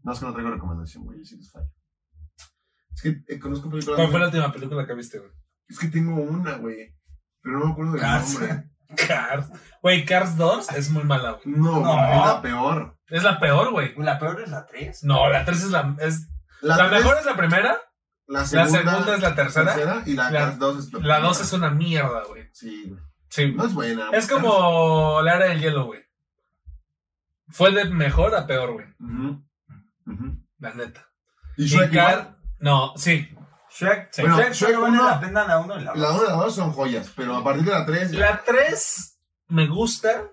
No 0.04 0.12
es 0.12 0.20
que 0.20 0.26
no 0.26 0.34
traigo 0.34 0.52
recomendación, 0.52 1.06
güey, 1.06 1.24
sí 1.24 1.38
les 1.38 1.50
fallo. 1.50 1.72
Es 3.00 3.02
que 3.02 3.34
eh, 3.34 3.40
conozco 3.40 3.70
películas. 3.70 3.96
¿Cuál 3.98 4.10
fue 4.10 4.20
la 4.20 4.26
última 4.26 4.52
película 4.52 4.86
que 4.86 4.94
viste, 4.94 5.20
güey? 5.20 5.32
Es 5.70 5.80
que 5.80 5.88
tengo 5.88 6.16
una, 6.16 6.56
güey. 6.58 6.96
Pero 7.42 7.60
no 7.60 7.66
me 7.68 7.72
acuerdo 7.72 7.92
del 7.94 8.02
Cars. 8.02 8.34
nombre. 8.34 8.70
Cars. 9.08 9.48
Güey, 9.82 10.04
Cars 10.06 10.36
2 10.36 10.72
es 10.72 10.90
muy 10.90 11.04
mala, 11.04 11.32
güey. 11.34 11.56
No, 11.56 11.80
No. 11.80 11.92
es 12.12 12.26
la 12.26 12.42
peor. 12.42 12.98
Es 13.08 13.24
la 13.24 13.40
peor, 13.40 13.72
güey. 13.72 13.94
La 13.98 14.20
peor 14.20 14.42
es 14.42 14.50
la 14.50 14.66
3. 14.66 15.04
No, 15.04 15.30
la 15.30 15.46
3 15.46 15.64
es 15.64 15.72
la... 15.72 15.96
Es, 16.02 16.28
La, 16.62 16.76
la 16.76 16.90
tres- 16.90 17.00
mejor 17.04 17.18
es 17.20 17.26
la 17.26 17.38
primera, 17.38 17.78
la 18.28 18.40
la 18.42 18.46
segunda, 18.46 18.70
segunda 18.82 19.16
es 19.16 19.22
la 19.22 19.36
tercera, 19.36 20.04
y 20.06 20.14
la, 20.14 20.30
la- 20.32 20.40
Cars 20.40 20.60
2 20.60 20.78
es 20.80 20.94
la 20.94 21.00
peor. 21.00 21.22
2 21.22 21.42
es 21.42 21.54
una 21.54 21.70
mierda, 21.72 22.24
güey. 22.28 22.50
Sí, 22.52 22.86
güey. 22.90 23.00
Sí. 23.30 23.54
No 23.54 23.64
es 23.66 23.74
buena. 23.74 24.10
Es 24.12 24.28
como 24.28 25.22
la 25.22 25.36
era 25.36 25.46
del 25.50 25.62
hielo, 25.62 25.86
güey. 25.86 26.02
Fue 27.48 27.72
de 27.72 27.86
mejor 27.86 28.36
a 28.36 28.46
peor, 28.46 28.74
güey. 28.74 28.86
Ujú, 29.00 29.44
ujú. 30.08 30.44
La 30.60 30.74
neta. 30.74 31.08
Y 31.58 31.64
Y 31.64 31.68
Shrek 31.68 31.94
igual. 31.94 32.38
No, 32.60 32.94
sí. 32.98 33.28
Shrek, 33.72 34.10
Sí. 34.12 34.22
Shrek, 34.24 34.32
Bueno, 34.38 34.54
Shrek 34.54 34.76
vale 34.80 34.88
uno- 34.98 35.10
la 35.10 35.20
pena 35.20 35.46
la 35.46 35.60
1 35.60 35.80
y 35.80 35.84
la 35.84 35.92
2. 35.92 36.00
La 36.00 36.12
1 36.12 36.24
y 36.24 36.28
la 36.28 36.34
2 36.34 36.56
son 36.56 36.72
joyas, 36.74 37.12
pero 37.16 37.36
a 37.38 37.44
partir 37.44 37.64
de 37.66 37.72
la 37.72 37.86
3 37.86 38.12
La 38.14 38.42
3 38.44 39.20
me 39.48 39.68
gusta, 39.68 40.30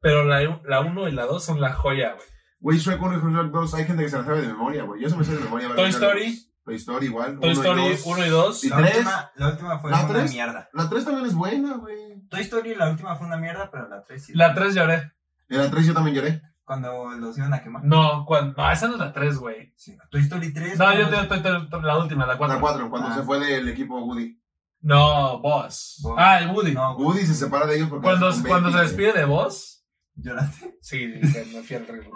pero 0.00 0.24
la, 0.24 0.40
la 0.64 0.80
1 0.80 1.08
y 1.08 1.12
la 1.12 1.26
2 1.26 1.44
son 1.44 1.60
la 1.60 1.72
joya, 1.72 2.14
güey. 2.14 2.26
Güey, 2.60 2.78
Shrek 2.78 3.00
1 3.02 3.18
y 3.18 3.20
Shrek 3.20 3.50
2, 3.52 3.74
hay 3.74 3.84
gente 3.84 4.02
que 4.04 4.08
se 4.08 4.16
la 4.18 4.24
sabe 4.24 4.40
de 4.40 4.48
memoria, 4.48 4.84
güey. 4.84 5.02
Yo 5.02 5.10
se 5.10 5.16
me 5.16 5.24
sé 5.24 5.34
de 5.36 5.40
memoria. 5.40 5.74
Toy 5.74 5.90
Story. 5.90 6.50
Toy 6.64 6.76
Story 6.76 7.06
igual. 7.06 7.38
Toy 7.38 7.50
uno 7.50 7.52
y 7.52 7.52
Story 7.52 7.88
dos. 7.90 8.06
1 8.06 8.26
y 8.26 8.28
2. 8.30 8.64
Y 8.64 8.68
La 8.70 8.76
tres. 8.78 8.96
última, 8.96 9.30
la 9.34 9.48
última 9.48 9.78
fue 9.80 9.90
¿La 9.90 9.98
una 10.00 10.08
tres? 10.14 10.30
mierda. 10.32 10.68
La 10.72 10.88
3 10.88 11.04
también 11.04 11.26
es 11.26 11.34
buena, 11.34 11.76
güey. 11.76 12.26
Toy 12.30 12.40
Story 12.40 12.74
la 12.74 12.88
última 12.88 13.16
fue 13.16 13.26
una 13.26 13.36
mierda, 13.36 13.70
pero 13.70 13.86
la 13.88 14.02
3 14.02 14.24
sí. 14.24 14.32
La 14.34 14.54
3 14.54 14.74
lloré. 14.74 15.12
En 15.50 15.58
la 15.58 15.70
3 15.70 15.86
yo 15.86 15.92
también 15.92 16.16
lloré. 16.16 16.40
Cuando 16.64 17.10
los 17.18 17.36
iban 17.36 17.52
a 17.52 17.62
quemar. 17.62 17.84
No, 17.84 18.24
cuando, 18.26 18.54
no, 18.62 18.70
esa 18.70 18.86
no 18.88 18.94
es 18.94 19.00
la 19.00 19.12
3, 19.12 19.36
güey. 19.38 19.72
Sí, 19.76 19.96
Toy 20.10 20.22
Story 20.22 20.52
3. 20.54 20.78
No, 20.78 20.92
yo 20.94 21.08
cuando- 21.10 21.28
te 21.28 21.34
estoy 21.36 21.82
la 21.82 21.98
última, 21.98 22.24
la 22.26 22.38
4. 22.38 22.54
La 22.54 22.60
4, 22.60 22.90
cuando 22.90 23.08
Ah. 23.08 23.14
se 23.16 23.22
fue 23.22 23.38
del 23.38 23.68
equipo 23.68 23.98
Woody. 24.02 24.40
No, 24.80 25.40
Boss. 25.40 26.00
Boss. 26.02 26.14
Ah, 26.18 26.38
el 26.38 26.50
Woody. 26.50 26.72
No. 26.72 26.96
Woody 26.96 27.26
se 27.26 27.34
separa 27.34 27.66
de 27.66 27.76
ellos 27.76 27.88
porque. 27.88 28.04
Cuando, 28.04 28.30
con 28.30 28.42
cuando 28.44 28.70
se 28.72 28.78
despide 28.78 29.12
de 29.12 29.24
Boss, 29.26 29.84
¿Lloraste? 30.16 30.76
sí, 30.80 31.06
dije, 31.06 31.44
me 31.52 31.62
fui 31.62 31.76
al 31.76 31.86
río. 31.86 32.10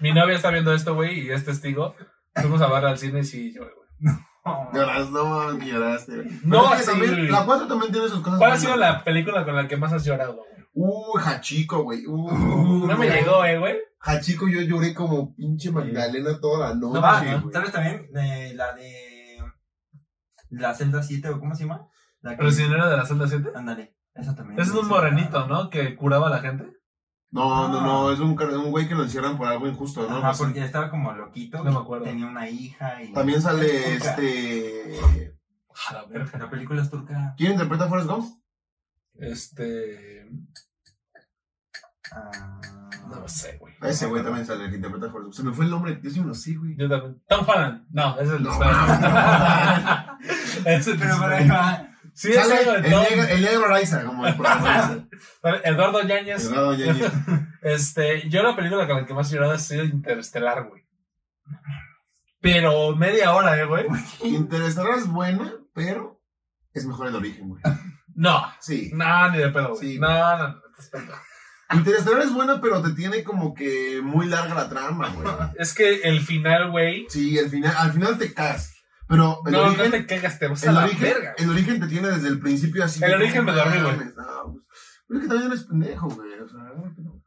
Mi 0.00 0.12
novia 0.12 0.36
está 0.36 0.50
viendo 0.50 0.72
esto, 0.74 0.94
güey, 0.94 1.20
y 1.26 1.30
es 1.30 1.44
testigo. 1.44 1.94
Fuimos 2.34 2.60
a 2.60 2.66
verla 2.68 2.90
al 2.90 2.98
cine 2.98 3.20
y 3.20 3.24
sí, 3.24 3.52
lloré, 3.54 3.72
güey. 3.74 3.88
No. 3.98 4.70
Lloras, 4.74 5.10
no 5.10 5.58
lloraste. 5.58 6.12
No, 6.44 6.60
Pero 6.62 6.74
es 6.74 6.78
que 6.80 6.82
sí, 6.84 6.90
también-. 6.90 7.32
La 7.32 7.44
4 7.46 7.66
también 7.66 7.92
tiene 7.92 8.08
sus 8.08 8.20
cosas. 8.20 8.38
¿Cuál 8.38 8.52
ha 8.52 8.56
sido 8.58 8.76
la 8.76 9.02
película 9.04 9.44
con 9.44 9.56
la 9.56 9.66
que 9.66 9.76
más 9.76 9.92
has 9.92 10.04
llorado, 10.04 10.34
güey? 10.36 10.65
Uh, 10.78 11.18
Hachiko, 11.18 11.84
güey. 11.84 12.04
Uh, 12.06 12.86
No 12.86 12.96
me 12.98 13.08
llegó, 13.08 13.42
eh, 13.46 13.58
güey. 13.58 13.76
Hachiko, 14.00 14.46
yo 14.46 14.60
lloré 14.60 14.92
como 14.92 15.34
pinche 15.34 15.70
Magdalena 15.72 16.38
toda 16.38 16.68
la 16.68 16.74
noche, 16.74 17.00
Ah, 17.02 17.38
güey. 17.40 17.52
¿Sabes 17.52 17.72
también? 17.72 18.10
Eh, 18.14 18.52
la 18.54 18.74
de. 18.74 19.38
La 20.50 20.74
celda 20.74 21.02
7, 21.02 21.30
o 21.30 21.40
¿cómo 21.40 21.54
se 21.54 21.64
llama? 21.64 21.88
La 22.20 22.32
que- 22.32 22.42
¿Prisionero 22.42 22.88
de 22.90 22.96
la 22.96 23.06
celda 23.06 23.26
7? 23.26 23.48
Ándale. 23.54 23.96
Esa 24.14 24.34
también. 24.34 24.60
Ese 24.60 24.70
es 24.70 24.76
un 24.76 24.88
morenito, 24.88 25.46
¿no? 25.46 25.70
Que 25.70 25.96
curaba 25.96 26.26
a 26.26 26.30
la 26.30 26.38
gente. 26.40 26.64
No, 27.30 27.68
no, 27.68 27.80
Ah. 27.80 27.84
no, 27.84 28.12
es 28.12 28.20
un, 28.20 28.38
un 28.40 28.70
güey 28.70 28.86
que 28.86 28.94
lo 28.94 29.02
encierran 29.02 29.36
por 29.38 29.48
algo 29.48 29.66
injusto, 29.66 30.02
¿no? 30.08 30.18
Ajá, 30.18 30.28
No 30.28 30.34
sé. 30.34 30.44
porque 30.44 30.62
estaba 30.64 30.90
como 30.90 31.12
loquito. 31.12 31.64
No 31.64 31.72
me 31.72 31.78
acuerdo. 31.78 32.04
Tenía 32.04 32.26
una 32.26 32.48
hija 32.50 33.02
y. 33.02 33.12
También 33.14 33.40
sale 33.40 33.94
este. 33.96 35.00
A 35.88 35.92
la 35.94 36.04
verga. 36.04 36.38
La 36.38 36.50
película 36.50 36.82
es 36.82 36.90
turca. 36.90 37.34
¿Quién 37.36 37.52
interpreta 37.52 37.84
a 37.84 37.88
Forrest 37.88 38.08
Gump? 38.10 38.26
Este. 39.18 40.28
Ah, 42.12 42.60
No 43.08 43.28
sé, 43.28 43.56
güey. 43.58 43.74
A 43.80 43.88
ese 43.88 44.06
güey 44.06 44.22
también 44.22 44.46
sale 44.46 44.64
el 44.64 44.70
que 44.70 44.76
interpreta 44.76 45.06
a. 45.06 45.32
Se 45.32 45.42
me 45.42 45.52
fue 45.52 45.64
el 45.64 45.70
nombre, 45.70 45.98
yo 46.02 46.10
sí 46.10 46.20
no 46.20 46.34
sé, 46.34 46.54
güey. 46.56 46.76
Yo 46.76 46.88
también. 46.88 47.22
Tom 47.28 47.44
Holland. 47.48 47.86
No, 47.90 48.18
ese 48.20 48.34
es 48.34 48.40
el. 48.40 48.46
Ese 50.66 50.92
es 50.92 50.98
Pero 50.98 51.16
por 51.18 51.32
ahí 51.32 51.48
va. 51.48 51.88
Sí, 52.14 52.32
es 52.32 52.50
el 52.50 52.82
de 52.82 52.90
Tom. 52.90 53.04
el 53.28 53.42
negro 53.42 53.66
Araiza, 53.66 54.04
como 54.04 54.26
el 54.26 54.34
protagonista. 54.36 55.06
Eduardo 55.64 56.02
Yáñez. 56.02 56.44
Eduardo 56.46 56.74
Yáñez. 56.74 57.12
Este, 57.62 58.28
yo 58.28 58.42
la 58.44 58.54
película 58.54 58.86
con 58.86 58.96
la 58.96 59.06
que 59.06 59.14
más 59.14 59.30
he 59.30 59.34
llorado 59.34 59.54
ha 59.54 59.58
sido 59.58 59.82
Interestelar, 59.84 60.68
güey. 60.68 60.84
Pero 62.40 62.94
media 62.94 63.32
hora, 63.34 63.58
eh, 63.58 63.64
güey. 63.64 63.86
Interestelar 64.22 64.98
es 64.98 65.08
buena, 65.08 65.52
pero 65.74 66.20
es 66.72 66.86
mejor 66.86 67.08
el 67.08 67.16
origen, 67.16 67.48
güey. 67.48 67.60
No, 68.14 68.40
Sí. 68.60 68.92
no, 68.94 69.30
ni 69.30 69.38
de 69.38 69.48
pedo, 69.48 69.70
güey. 69.70 69.80
Sí. 69.80 69.98
No, 69.98 70.08
no, 70.38 70.48
no. 70.48 70.62
Interestelar 71.72 72.22
es 72.22 72.32
buena, 72.32 72.60
pero 72.60 72.80
te 72.82 72.90
tiene 72.92 73.24
como 73.24 73.52
que 73.54 74.00
muy 74.02 74.26
larga 74.26 74.54
la 74.54 74.68
trama, 74.68 75.08
güey. 75.10 75.26
Es 75.58 75.74
que 75.74 76.02
el 76.02 76.20
final, 76.20 76.70
güey. 76.70 77.06
Sí, 77.08 77.38
al 77.38 77.48
final, 77.50 77.74
al 77.76 77.92
final 77.92 78.18
te 78.18 78.32
cagas. 78.32 78.72
Pero 79.08 79.40
el 79.46 79.52
No, 79.52 79.62
origen, 79.62 79.84
no 79.84 79.90
te 79.92 80.06
cagas, 80.06 80.38
te 80.38 80.48
vas 80.48 80.64
a 80.64 80.68
el, 80.68 80.74
la 80.74 80.84
origen 80.84 81.00
verga. 81.02 81.34
el 81.38 81.50
origen 81.50 81.80
te 81.80 81.86
tiene 81.86 82.08
desde 82.08 82.28
el 82.28 82.40
principio 82.40 82.84
así. 82.84 83.02
El 83.04 83.14
origen 83.14 83.44
me 83.44 83.52
dormí, 83.52 83.80
güey. 83.80 83.96
no, 83.96 84.02
pues, 84.04 84.14
pero 85.08 85.20
es 85.20 85.22
que 85.22 85.28
también 85.28 85.50
eres 85.52 85.64
pendejo, 85.64 86.08
güey. 86.08 86.32
O 86.40 86.48
sea, 86.48 86.58
no, 86.58 86.94
no. 86.98 87.22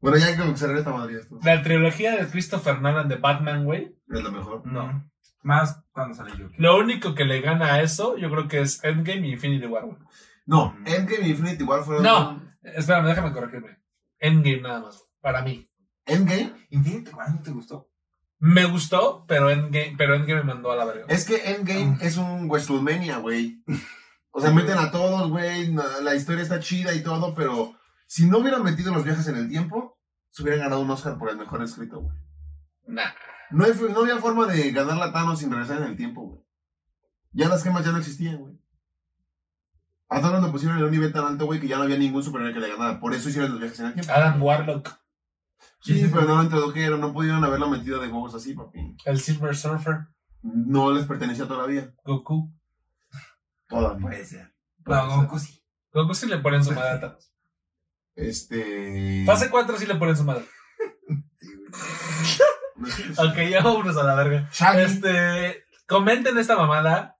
Bueno, 0.00 0.18
ya 0.18 0.26
hay 0.26 0.36
que 0.36 0.56
cerrar 0.56 0.76
esta 0.76 0.90
madre. 0.92 1.18
Esto. 1.20 1.38
La 1.42 1.62
trilogía 1.62 2.16
de 2.16 2.26
Christopher 2.26 2.80
Nolan 2.80 3.08
de 3.08 3.16
Batman, 3.16 3.64
güey. 3.64 3.94
Es 4.10 4.22
lo 4.22 4.30
mejor. 4.32 4.66
No. 4.66 5.10
Más 5.42 5.82
cuando 5.92 6.14
sale 6.14 6.30
Joker. 6.32 6.52
Lo 6.58 6.78
único 6.78 7.14
que 7.14 7.24
le 7.24 7.40
gana 7.40 7.74
a 7.74 7.82
eso, 7.82 8.16
yo 8.16 8.30
creo 8.30 8.48
que 8.48 8.60
es 8.60 8.82
Endgame 8.84 9.28
y 9.28 9.32
Infinity 9.32 9.66
War, 9.66 9.84
güey. 9.84 9.98
No, 10.46 10.74
Endgame 10.86 11.26
y 11.26 11.30
Infinity 11.30 11.64
War 11.64 11.82
fueron. 11.84 12.02
No. 12.02 12.53
Espérame, 12.64 13.06
déjame 13.06 13.32
corregirme. 13.32 13.78
Endgame 14.18 14.60
nada 14.62 14.80
más, 14.80 14.96
güey, 14.98 15.08
para 15.20 15.42
mí. 15.42 15.70
Endgame 16.06 16.66
Infinity 16.70 17.10
War 17.12 17.30
no 17.30 17.42
te 17.42 17.50
gustó. 17.50 17.90
Me 18.38 18.64
gustó, 18.66 19.24
pero 19.26 19.50
Endgame, 19.50 19.94
pero 19.96 20.14
Endgame 20.14 20.42
me 20.42 20.54
mandó 20.54 20.72
a 20.72 20.76
la 20.76 20.84
verga. 20.84 21.06
Es 21.08 21.24
que 21.24 21.52
Endgame 21.54 21.86
Mm. 21.86 21.98
es 22.00 22.16
un 22.16 22.48
Wrestlemania, 22.48 23.18
güey. 23.18 23.62
O 24.32 24.40
sea, 24.40 24.50
meten 24.50 24.78
a 24.78 24.90
todos, 24.90 25.30
güey. 25.30 25.72
La 26.02 26.14
historia 26.14 26.42
está 26.42 26.58
chida 26.60 26.92
y 26.94 27.02
todo, 27.02 27.34
pero 27.34 27.74
si 28.06 28.26
no 28.28 28.38
hubieran 28.38 28.62
metido 28.64 28.92
los 28.92 29.04
viajes 29.04 29.26
en 29.28 29.36
el 29.36 29.48
tiempo, 29.48 29.98
se 30.30 30.42
hubieran 30.42 30.60
ganado 30.64 30.82
un 30.82 30.90
Oscar 30.90 31.16
por 31.18 31.30
el 31.30 31.36
mejor 31.38 31.62
escrito, 31.62 32.00
güey. 32.00 32.16
Nah. 32.86 33.12
No, 33.50 33.64
hay- 33.64 33.72
no 33.92 34.00
había 34.00 34.18
forma 34.18 34.46
de 34.46 34.72
ganar 34.72 34.96
la 34.96 35.12
Thanos 35.12 35.38
sin 35.38 35.50
regresar 35.50 35.78
en 35.78 35.84
el 35.84 35.96
tiempo, 35.96 36.22
güey. 36.22 36.40
Ya 37.32 37.48
las 37.48 37.62
gemas 37.62 37.84
ya 37.84 37.92
no 37.92 37.98
existían, 37.98 38.36
güey. 38.38 38.58
A 40.08 40.20
todos 40.20 40.40
lo 40.42 40.52
pusieron 40.52 40.78
en 40.78 40.84
un 40.84 40.90
nivel 40.90 41.12
tan 41.12 41.24
alto, 41.24 41.46
güey, 41.46 41.60
que 41.60 41.66
ya 41.68 41.76
no 41.78 41.84
había 41.84 41.96
ningún 41.98 42.22
superhéroe 42.22 42.52
que 42.54 42.60
le 42.60 42.68
ganara. 42.68 43.00
Por 43.00 43.14
eso 43.14 43.28
hicieron 43.28 43.50
los 43.52 43.60
viajes 43.60 43.80
en 43.80 43.86
el 43.86 43.94
tiempo. 43.94 44.12
Adam 44.12 44.42
Warlock, 44.42 44.88
Sí, 45.80 45.98
Sí, 46.00 46.10
pero 46.12 46.22
no 46.26 46.36
lo 46.36 46.42
introdujeron, 46.44 47.00
no 47.00 47.12
pudieron 47.12 47.42
haberlo 47.44 47.68
metido 47.68 48.00
de 48.00 48.08
huevos 48.08 48.34
así, 48.34 48.54
papi. 48.54 48.96
el 49.04 49.20
Silver 49.20 49.56
Surfer, 49.56 50.06
No 50.42 50.92
les 50.92 51.06
pertenecía 51.06 51.46
todavía. 51.46 51.92
Goku. 52.04 52.52
Todavía. 53.68 54.00
Puede 54.06 54.24
ser. 54.24 54.54
Puede 54.84 55.00
No, 55.00 55.10
ser. 55.10 55.20
Goku 55.24 55.38
sí. 55.38 55.62
Goku 55.92 56.14
sí 56.14 56.26
le 56.26 56.38
ponen 56.38 56.62
su 56.64 56.72
madre 56.72 56.90
a 56.90 57.00
Thanos. 57.00 57.30
Este. 58.14 59.24
Fase 59.26 59.50
4 59.50 59.76
sí 59.78 59.86
le 59.86 59.94
ponen 59.96 60.16
su 60.16 60.24
madre. 60.24 60.44
Ok, 63.18 63.36
ya 63.50 63.62
vámonos 63.62 63.96
a 63.96 64.02
la 64.04 64.14
verga. 64.14 64.48
Shaggy. 64.52 64.82
Este, 64.82 65.64
comenten 65.86 66.36
esta 66.38 66.56
mamada. 66.56 67.13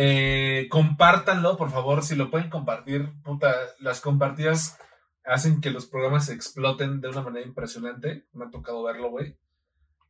Eh, 0.00 0.68
compártanlo, 0.70 1.56
por 1.56 1.72
favor, 1.72 2.04
si 2.04 2.14
lo 2.14 2.30
pueden 2.30 2.50
compartir. 2.50 3.12
Puta, 3.24 3.52
las 3.80 4.00
compartidas 4.00 4.78
hacen 5.24 5.60
que 5.60 5.70
los 5.70 5.86
programas 5.86 6.26
se 6.26 6.34
exploten 6.34 7.00
de 7.00 7.08
una 7.08 7.22
manera 7.22 7.44
impresionante. 7.44 8.24
Me 8.32 8.44
ha 8.44 8.50
tocado 8.50 8.84
verlo, 8.84 9.10
güey. 9.10 9.36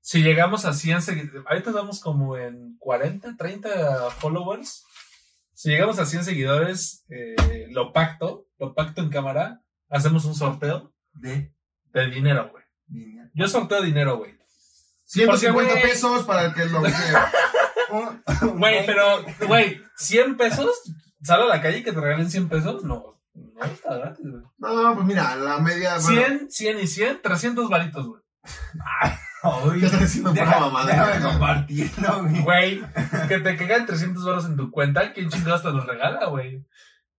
si 0.03 0.23
llegamos 0.23 0.67
a 0.67 0.75
100 0.75 1.01
seguidores, 1.01 1.43
ahorita 1.47 1.71
estamos 1.71 2.01
como 2.01 2.37
en 2.37 2.77
40, 2.79 3.37
30 3.39 4.11
followers. 4.11 4.85
Si 5.55 5.71
llegamos 5.71 5.99
a 5.99 6.05
100 6.05 6.25
seguidores, 6.25 7.07
eh, 7.09 7.69
lo 7.71 7.95
pacto, 7.95 8.47
lo 8.59 8.75
pacto 8.75 9.01
en 9.01 9.09
cámara, 9.09 9.63
hacemos 9.89 10.27
un 10.27 10.35
sorteo 10.35 10.93
De 11.15 11.51
de 11.95 12.11
dinero, 12.11 12.51
güey. 12.51 12.65
Yo 13.33 13.49
sorteo 13.49 13.81
dinero, 13.81 14.19
güey. 14.19 14.37
150 15.05 15.73
Porque, 15.73 15.89
pesos 15.89 16.25
para 16.25 16.45
el 16.45 16.55
que 16.55 16.67
lo 16.67 16.83
Güey, 18.59 18.87
pero, 18.87 19.25
güey, 19.47 19.81
100 19.97 20.37
pesos, 20.37 20.71
sal 21.23 21.43
a 21.43 21.47
la 21.47 21.61
calle 21.61 21.79
y 21.79 21.83
que 21.83 21.93
te 21.93 22.01
regalen 22.01 22.31
100 22.31 22.49
pesos, 22.49 22.85
no, 22.85 23.21
no 23.35 23.65
está 23.65 23.97
gratis, 23.97 24.27
güey. 24.29 24.43
No, 24.59 24.95
pues 24.95 25.07
mira, 25.07 25.37
la 25.37 25.59
media. 25.59 25.99
bueno, 25.99 26.21
100, 26.23 26.51
100 26.51 26.79
y 26.81 26.87
100, 26.87 27.23
300 27.23 27.69
varitos, 27.69 28.07
güey. 28.07 28.23
Ay, 29.43 29.79
¿Qué 29.81 29.87
estás 29.87 30.01
diciendo 30.01 30.33
deja- 30.33 30.59
mamada? 30.59 30.87
Déjame 30.87 31.23
compartirlo, 31.31 32.23
güey. 32.25 32.43
Güey, 32.43 32.83
que 33.29 33.39
te 33.39 33.57
caigan 33.57 33.87
300 33.87 34.25
baros 34.25 34.47
en 34.47 34.57
tu 34.57 34.71
cuenta, 34.71 35.13
¿quién 35.13 35.29
chingados 35.31 35.63
te 35.63 35.71
los 35.71 35.87
regala, 35.87 36.27
güey? 36.27 36.67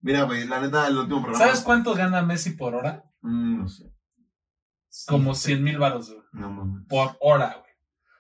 Mira, 0.01 0.23
güey, 0.23 0.45
la 0.47 0.59
neta, 0.59 0.87
el 0.87 0.97
último 0.97 1.21
programa. 1.21 1.45
¿Sabes 1.45 1.61
cuánto 1.61 1.93
gana 1.93 2.21
Messi 2.21 2.51
por 2.51 2.75
hora? 2.75 3.03
Mm, 3.21 3.59
no 3.61 3.67
sé. 3.69 3.85
Como 5.07 5.33
100 5.35 5.63
mil 5.63 5.77
baros, 5.77 6.09
güey. 6.09 6.21
No 6.33 6.49
mames. 6.51 6.85
Por 6.89 7.15
hora, 7.21 7.55
güey. 7.59 7.71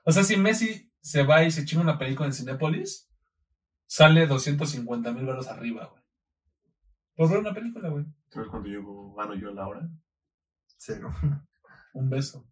O 0.05 0.11
sea, 0.11 0.23
si 0.23 0.37
Messi 0.37 0.88
se 1.01 1.23
va 1.23 1.43
y 1.43 1.51
se 1.51 1.65
chinga 1.65 1.83
una 1.83 1.97
película 1.97 2.27
en 2.27 2.33
Cinépolis, 2.33 3.09
sale 3.85 4.27
250 4.27 5.11
mil 5.11 5.25
baros 5.25 5.47
arriba, 5.47 5.85
güey. 5.85 6.03
Por 7.15 7.29
ver 7.29 7.39
una 7.39 7.53
película, 7.53 7.89
güey. 7.89 8.05
¿Sabes 8.29 8.49
cuánto 8.49 8.69
yo 8.69 9.13
gano 9.13 9.35
yo 9.35 9.49
a 9.49 9.53
la 9.53 9.67
hora? 9.67 9.89
Cero. 10.77 11.13
Un 11.93 12.09
beso. 12.09 12.47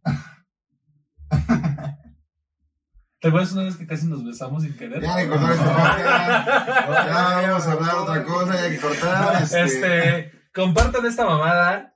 ¿Te 3.19 3.29
acuerdas 3.29 3.51
una 3.53 3.63
vez 3.63 3.75
que 3.77 3.87
casi 3.87 4.05
nos 4.05 4.23
besamos 4.23 4.63
sin 4.63 4.77
querer? 4.77 5.01
Ya 5.01 5.15
hay 5.15 5.25
que 5.25 5.31
cortar 5.31 5.51
este 5.51 5.63
podcast. 5.65 7.07
Ya 7.07 7.49
vamos 7.49 7.67
a 7.67 7.71
hablar 7.71 7.95
otra 7.95 8.23
cosa, 8.23 8.53
ya 8.55 8.63
hay 8.63 8.71
que 8.75 8.81
cortar. 8.81 9.43
Este, 9.43 9.63
Este, 9.63 10.31
compartan 10.53 11.05
esta 11.05 11.25
mamada, 11.25 11.95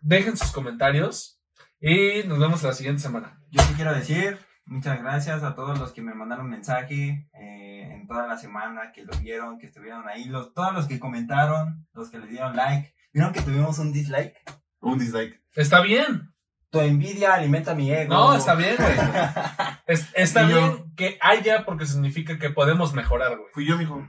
dejen 0.00 0.36
sus 0.36 0.50
comentarios 0.50 1.40
y 1.80 2.24
nos 2.26 2.38
vemos 2.38 2.62
la 2.62 2.72
siguiente 2.72 3.00
semana. 3.00 3.40
Yo 3.50 3.62
sí 3.62 3.74
quiero 3.74 3.94
decir 3.94 4.38
muchas 4.70 4.98
gracias 5.02 5.42
a 5.42 5.54
todos 5.54 5.78
los 5.78 5.92
que 5.92 6.00
me 6.00 6.14
mandaron 6.14 6.48
mensaje 6.48 7.28
eh, 7.34 7.92
en 7.92 8.06
toda 8.06 8.26
la 8.26 8.38
semana, 8.38 8.92
que 8.92 9.04
lo 9.04 9.12
vieron, 9.18 9.58
que 9.58 9.66
estuvieron 9.66 10.08
ahí, 10.08 10.24
los, 10.24 10.54
todos 10.54 10.72
los 10.72 10.86
que 10.86 10.98
comentaron, 10.98 11.86
los 11.92 12.08
que 12.10 12.18
le 12.18 12.26
dieron 12.28 12.56
like. 12.56 12.94
¿Vieron 13.12 13.32
que 13.32 13.42
tuvimos 13.42 13.78
un 13.78 13.92
dislike? 13.92 14.34
Un 14.80 14.98
dislike. 14.98 15.42
Está 15.54 15.82
bien. 15.82 16.32
Tu 16.70 16.78
envidia 16.80 17.34
alimenta 17.34 17.74
mi 17.74 17.90
ego. 17.90 18.14
No, 18.14 18.34
está 18.34 18.54
bien, 18.54 18.76
güey. 18.78 18.96
Es- 19.86 20.08
está 20.14 20.44
Y 20.44 20.50
yo- 20.50 20.56
bien 20.56 20.94
que 20.94 21.18
haya 21.20 21.64
porque 21.66 21.84
significa 21.84 22.38
que 22.38 22.50
podemos 22.50 22.94
mejorar, 22.94 23.36
güey. 23.36 23.48
Fui 23.52 23.66
yo, 23.66 23.76
mijo. 23.76 24.06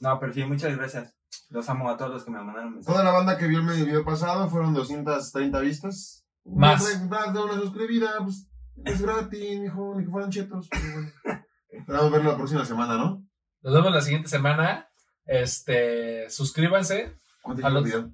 No, 0.00 0.18
pero 0.18 0.32
sí, 0.32 0.44
muchas 0.44 0.74
gracias. 0.76 1.14
Los 1.50 1.68
amo 1.68 1.90
a 1.90 1.96
todos 1.98 2.10
los 2.10 2.24
que 2.24 2.30
me 2.30 2.42
mandaron 2.42 2.74
mensaje. 2.74 2.92
Toda 2.92 3.04
la 3.04 3.12
banda 3.12 3.36
que 3.36 3.46
vio 3.46 3.58
el 3.58 3.64
medio 3.64 3.84
video 3.84 4.04
pasado 4.04 4.48
fueron 4.48 4.72
230 4.74 5.60
vistas. 5.60 6.24
Más. 6.44 6.82
Más 7.08 7.32
de 7.34 7.38
una 7.40 7.54
suscribida, 7.54 8.10
pues 8.22 8.48
es 8.84 9.02
gratis, 9.02 9.60
mijo, 9.60 9.94
ni 9.96 10.04
que 10.04 10.10
fueran 10.10 10.30
chetos. 10.30 10.68
Pero 10.70 10.92
bueno. 10.92 11.12
Esperamos 11.68 12.12
verlo 12.12 12.30
la 12.32 12.36
próxima 12.36 12.64
semana, 12.64 12.96
¿no? 12.96 13.26
Nos 13.62 13.74
vemos 13.74 13.92
la 13.92 14.00
siguiente 14.02 14.28
semana. 14.28 14.88
Este, 15.24 16.28
suscríbanse. 16.28 17.18
¿Cuánto 17.42 17.62
lleva 17.62 17.78
el 17.78 17.84
video? 17.84 18.12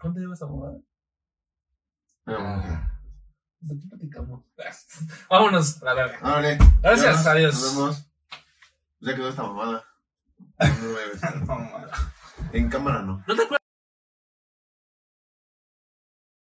¿Cuánto 0.00 0.20
lleva 0.20 0.34
esta 0.34 0.46
mamada? 0.46 0.78
Ah. 2.26 2.98
¿De 3.60 3.78
qué 3.78 3.86
platicamos? 3.88 4.44
Vámonos, 5.30 5.82
a 5.82 5.86
la 5.86 5.94
verga. 5.94 6.18
Órale. 6.22 6.58
Gracias, 6.80 7.24
Ya, 7.24 7.30
adiós. 7.30 7.54
Nos 7.54 7.76
vemos. 7.76 8.10
Ya 9.00 9.14
quedó 9.14 9.28
esta 9.28 9.42
mamada. 9.42 9.84
No 10.58 10.74
me 10.82 10.92
voy 10.92 11.02
a 11.02 11.12
besar. 11.12 11.36
No, 11.36 11.46
man. 11.46 11.86
En 12.52 12.68
cámara 12.68 13.02
no. 13.02 13.22
¿No 13.26 13.34
te 13.34 13.42
acuerdas? 13.42 13.61